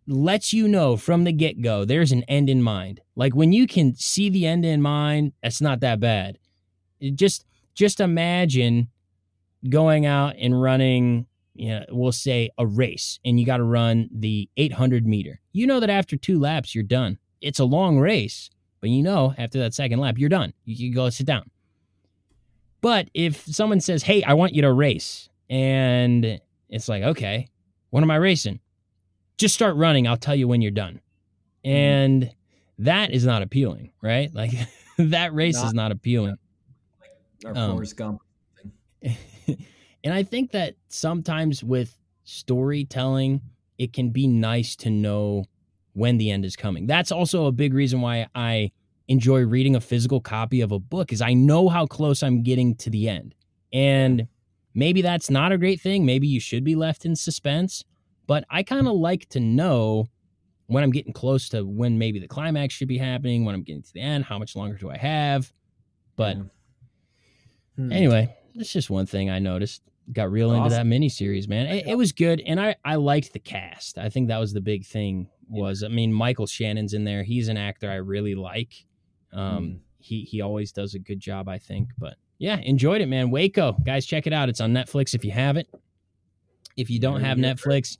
lets 0.06 0.52
you 0.52 0.66
know 0.66 0.96
from 0.96 1.24
the 1.24 1.32
get 1.32 1.60
go 1.60 1.84
there's 1.84 2.12
an 2.12 2.22
end 2.24 2.48
in 2.48 2.62
mind. 2.62 3.00
Like 3.16 3.34
when 3.34 3.52
you 3.52 3.66
can 3.66 3.94
see 3.96 4.28
the 4.30 4.46
end 4.46 4.64
in 4.64 4.80
mind, 4.80 5.32
that's 5.42 5.60
not 5.60 5.80
that 5.80 6.00
bad. 6.00 6.38
It 7.00 7.16
just 7.16 7.44
just 7.74 8.00
imagine 8.00 8.88
going 9.68 10.06
out 10.06 10.34
and 10.38 10.60
running, 10.60 11.26
you 11.54 11.68
know, 11.68 11.84
we'll 11.90 12.12
say 12.12 12.50
a 12.58 12.66
race, 12.66 13.18
and 13.24 13.38
you 13.38 13.46
got 13.46 13.58
to 13.58 13.64
run 13.64 14.08
the 14.12 14.48
800 14.56 15.06
meter. 15.06 15.40
You 15.52 15.66
know 15.66 15.80
that 15.80 15.90
after 15.90 16.16
two 16.16 16.38
laps, 16.38 16.74
you're 16.74 16.84
done. 16.84 17.18
It's 17.40 17.58
a 17.60 17.64
long 17.64 17.98
race, 17.98 18.50
but 18.80 18.90
you 18.90 19.02
know 19.02 19.34
after 19.38 19.58
that 19.60 19.74
second 19.74 20.00
lap, 20.00 20.16
you're 20.18 20.28
done. 20.28 20.52
You 20.64 20.76
can 20.76 20.94
go 20.94 21.08
sit 21.10 21.26
down. 21.26 21.50
But 22.80 23.08
if 23.14 23.44
someone 23.46 23.80
says, 23.80 24.02
"Hey, 24.02 24.22
I 24.22 24.34
want 24.34 24.54
you 24.54 24.62
to 24.62 24.72
race," 24.72 25.28
and 25.48 26.40
it's 26.68 26.88
like, 26.88 27.02
"Okay, 27.02 27.48
what 27.90 28.02
am 28.02 28.10
I 28.10 28.16
racing?" 28.16 28.60
Just 29.38 29.54
start 29.54 29.76
running. 29.76 30.06
I'll 30.06 30.16
tell 30.16 30.34
you 30.34 30.46
when 30.48 30.60
you're 30.62 30.70
done. 30.70 31.00
And 31.64 32.30
that 32.78 33.10
is 33.10 33.24
not 33.24 33.42
appealing, 33.42 33.92
right? 34.02 34.30
Like 34.34 34.52
that 34.98 35.34
race 35.34 35.56
is 35.56 35.72
Not- 35.72 35.74
not 35.74 35.92
appealing. 35.92 36.36
Or 37.44 37.56
Um, 37.56 37.72
Forrest 37.72 37.96
Gump. 37.96 38.20
and 40.04 40.14
I 40.14 40.22
think 40.22 40.52
that 40.52 40.74
sometimes 40.88 41.62
with 41.62 41.96
storytelling, 42.24 43.40
it 43.78 43.92
can 43.92 44.10
be 44.10 44.26
nice 44.26 44.76
to 44.76 44.90
know 44.90 45.44
when 45.92 46.18
the 46.18 46.30
end 46.30 46.44
is 46.44 46.56
coming. 46.56 46.86
That's 46.86 47.12
also 47.12 47.46
a 47.46 47.52
big 47.52 47.74
reason 47.74 48.00
why 48.00 48.26
I 48.34 48.72
enjoy 49.08 49.44
reading 49.44 49.76
a 49.76 49.80
physical 49.80 50.20
copy 50.20 50.60
of 50.60 50.72
a 50.72 50.78
book 50.78 51.12
is 51.12 51.20
I 51.20 51.34
know 51.34 51.68
how 51.68 51.86
close 51.86 52.22
I'm 52.22 52.42
getting 52.42 52.74
to 52.76 52.90
the 52.90 53.08
end. 53.08 53.34
And 53.72 54.28
maybe 54.74 55.02
that's 55.02 55.30
not 55.30 55.52
a 55.52 55.58
great 55.58 55.80
thing. 55.80 56.06
Maybe 56.06 56.26
you 56.26 56.40
should 56.40 56.64
be 56.64 56.74
left 56.74 57.04
in 57.04 57.16
suspense, 57.16 57.84
but 58.26 58.44
I 58.50 58.62
kind 58.62 58.88
of 58.88 58.94
like 58.94 59.28
to 59.30 59.40
know 59.40 60.08
when 60.66 60.82
I'm 60.82 60.90
getting 60.90 61.12
close 61.12 61.48
to 61.50 61.62
when 61.62 61.98
maybe 61.98 62.18
the 62.18 62.28
climax 62.28 62.74
should 62.74 62.88
be 62.88 62.98
happening, 62.98 63.44
when 63.44 63.54
I'm 63.54 63.62
getting 63.62 63.82
to 63.82 63.92
the 63.92 64.00
end, 64.00 64.24
how 64.24 64.38
much 64.38 64.56
longer 64.56 64.76
do 64.76 64.90
I 64.90 64.96
have? 64.96 65.52
But 66.16 66.36
Yeah. 66.36 66.42
Hmm. 67.76 67.92
Anyway, 67.92 68.36
that's 68.54 68.72
just 68.72 68.90
one 68.90 69.06
thing 69.06 69.30
I 69.30 69.38
noticed. 69.38 69.82
Got 70.12 70.30
real 70.30 70.52
into 70.52 70.68
that 70.68 70.80
Awesome. 70.80 70.90
miniseries, 70.90 71.48
man. 71.48 71.66
It, 71.66 71.86
it 71.86 71.94
was 71.98 72.12
good, 72.12 72.42
and 72.46 72.60
I 72.60 72.76
I 72.84 72.96
liked 72.96 73.32
the 73.32 73.38
cast. 73.38 73.96
I 73.98 74.08
think 74.10 74.28
that 74.28 74.38
was 74.38 74.52
the 74.52 74.60
big 74.60 74.84
thing. 74.84 75.28
Was 75.48 75.82
I 75.82 75.88
mean 75.88 76.12
Michael 76.12 76.46
Shannon's 76.46 76.92
in 76.94 77.04
there. 77.04 77.22
He's 77.22 77.48
an 77.48 77.56
actor 77.56 77.90
I 77.90 77.96
really 77.96 78.34
like. 78.34 78.72
Um, 79.32 79.56
Hmm. 79.66 79.74
he 79.98 80.22
he 80.24 80.40
always 80.42 80.72
does 80.72 80.94
a 80.94 80.98
good 80.98 81.20
job, 81.20 81.48
I 81.48 81.58
think. 81.58 81.88
But 81.98 82.16
yeah, 82.38 82.58
enjoyed 82.58 83.00
it, 83.00 83.06
man. 83.06 83.30
Waco, 83.30 83.72
guys, 83.84 84.04
check 84.04 84.26
it 84.26 84.32
out. 84.34 84.48
It's 84.50 84.60
on 84.60 84.72
Netflix 84.72 85.14
if 85.14 85.24
you 85.24 85.30
have 85.30 85.56
it. 85.56 85.68
If 86.76 86.90
you 86.90 86.98
don't 87.00 87.20
have. 87.22 87.38
Netflix, 87.38 87.96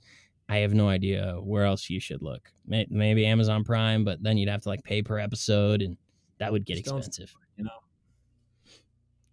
I 0.47 0.57
have 0.57 0.73
no 0.75 0.87
idea 0.89 1.37
where 1.41 1.63
else 1.65 1.89
you 1.89 1.99
should 1.99 2.21
look. 2.21 2.51
Maybe 2.67 3.25
Amazon 3.25 3.63
Prime, 3.63 4.03
but 4.03 4.21
then 4.21 4.37
you'd 4.37 4.49
have 4.49 4.61
to 4.63 4.69
like 4.69 4.83
pay 4.83 5.01
per 5.01 5.17
episode, 5.17 5.81
and 5.81 5.97
that 6.37 6.51
would 6.51 6.65
get 6.65 6.77
expensive. 6.77 7.33
you 7.57 7.63
know. 7.63 7.71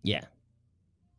Yeah. 0.03 0.24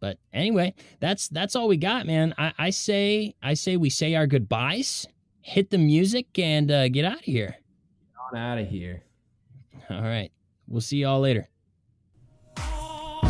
But 0.04 0.18
anyway, 0.34 0.74
that's 1.00 1.30
that's 1.30 1.56
all 1.56 1.70
we 1.70 1.78
got, 1.78 2.06
man. 2.06 2.36
I, 2.38 2.52
I 2.58 2.70
say 2.72 3.36
I 3.42 3.54
say 3.54 3.78
we 3.78 3.90
say 3.90 4.16
our 4.16 4.28
goodbyes, 4.28 5.08
hit 5.40 5.70
the 5.70 5.78
music, 5.78 6.38
and 6.38 6.70
uh, 6.70 6.90
get 6.90 7.06
out 7.06 7.20
of 7.20 7.24
here. 7.24 7.56
Get 7.56 8.38
On 8.38 8.38
out 8.38 8.58
of 8.58 8.68
here. 8.68 9.02
All 9.90 10.02
right. 10.02 10.30
We'll 10.68 10.82
see 10.82 10.98
y'all 10.98 11.22
later. 11.22 11.48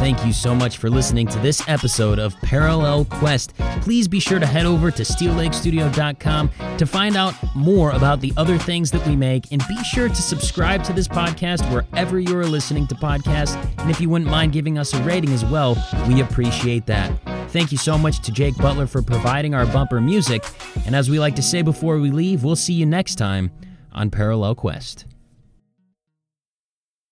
Thank 0.04 0.26
you 0.26 0.34
so 0.34 0.54
much 0.54 0.80
for 0.80 0.90
listening 0.90 1.28
to 1.28 1.40
this 1.40 1.64
episode 1.70 2.20
of 2.20 2.36
Parallel 2.42 3.06
Quest. 3.06 3.56
Please 3.80 4.06
be 4.06 4.20
sure 4.20 4.38
to 4.38 4.46
head 4.46 4.66
over 4.66 4.92
to 4.92 5.02
steellakestudio.com 5.02 6.50
to 6.78 6.86
find 6.86 7.16
out 7.16 7.34
more 7.56 7.92
about 7.92 8.20
the 8.20 8.34
other 8.36 8.58
things 8.58 8.92
that 8.92 9.08
we 9.08 9.16
make 9.16 9.50
and 9.54 9.64
be 9.66 9.82
sure 9.86 10.10
to 10.10 10.16
subscribe 10.16 10.84
to 10.84 10.92
this 10.92 11.08
podcast 11.08 11.64
wherever 11.72 12.20
you 12.20 12.38
are 12.38 12.46
listening 12.46 12.86
to 12.88 12.96
podcasts. 12.96 13.56
And 13.78 13.90
if 13.90 14.02
you 14.02 14.10
wouldn't 14.10 14.30
mind 14.30 14.52
giving 14.52 14.78
us 14.78 14.94
a 14.94 15.02
rating 15.04 15.32
as 15.32 15.46
well, 15.46 15.82
we 16.06 16.20
appreciate 16.20 16.86
that. 16.88 17.18
Thank 17.52 17.72
you 17.72 17.78
so 17.78 17.98
much 17.98 18.20
to 18.24 18.32
Jake 18.34 18.58
Butler 18.58 18.88
for 18.88 19.02
providing 19.02 19.56
our 19.56 19.66
bumper 19.68 20.02
music. 20.02 20.44
And 20.86 20.98
as 20.98 21.10
we 21.10 21.18
like 21.18 21.38
to 21.38 21.42
say 21.42 21.62
before 21.62 21.98
we 22.00 22.12
leave, 22.12 22.44
we'll 22.44 22.58
see 22.58 22.74
you 22.74 22.86
next 22.86 23.16
time 23.16 23.52
on 23.94 24.10
Parallel 24.10 24.56
Quest. 24.56 25.06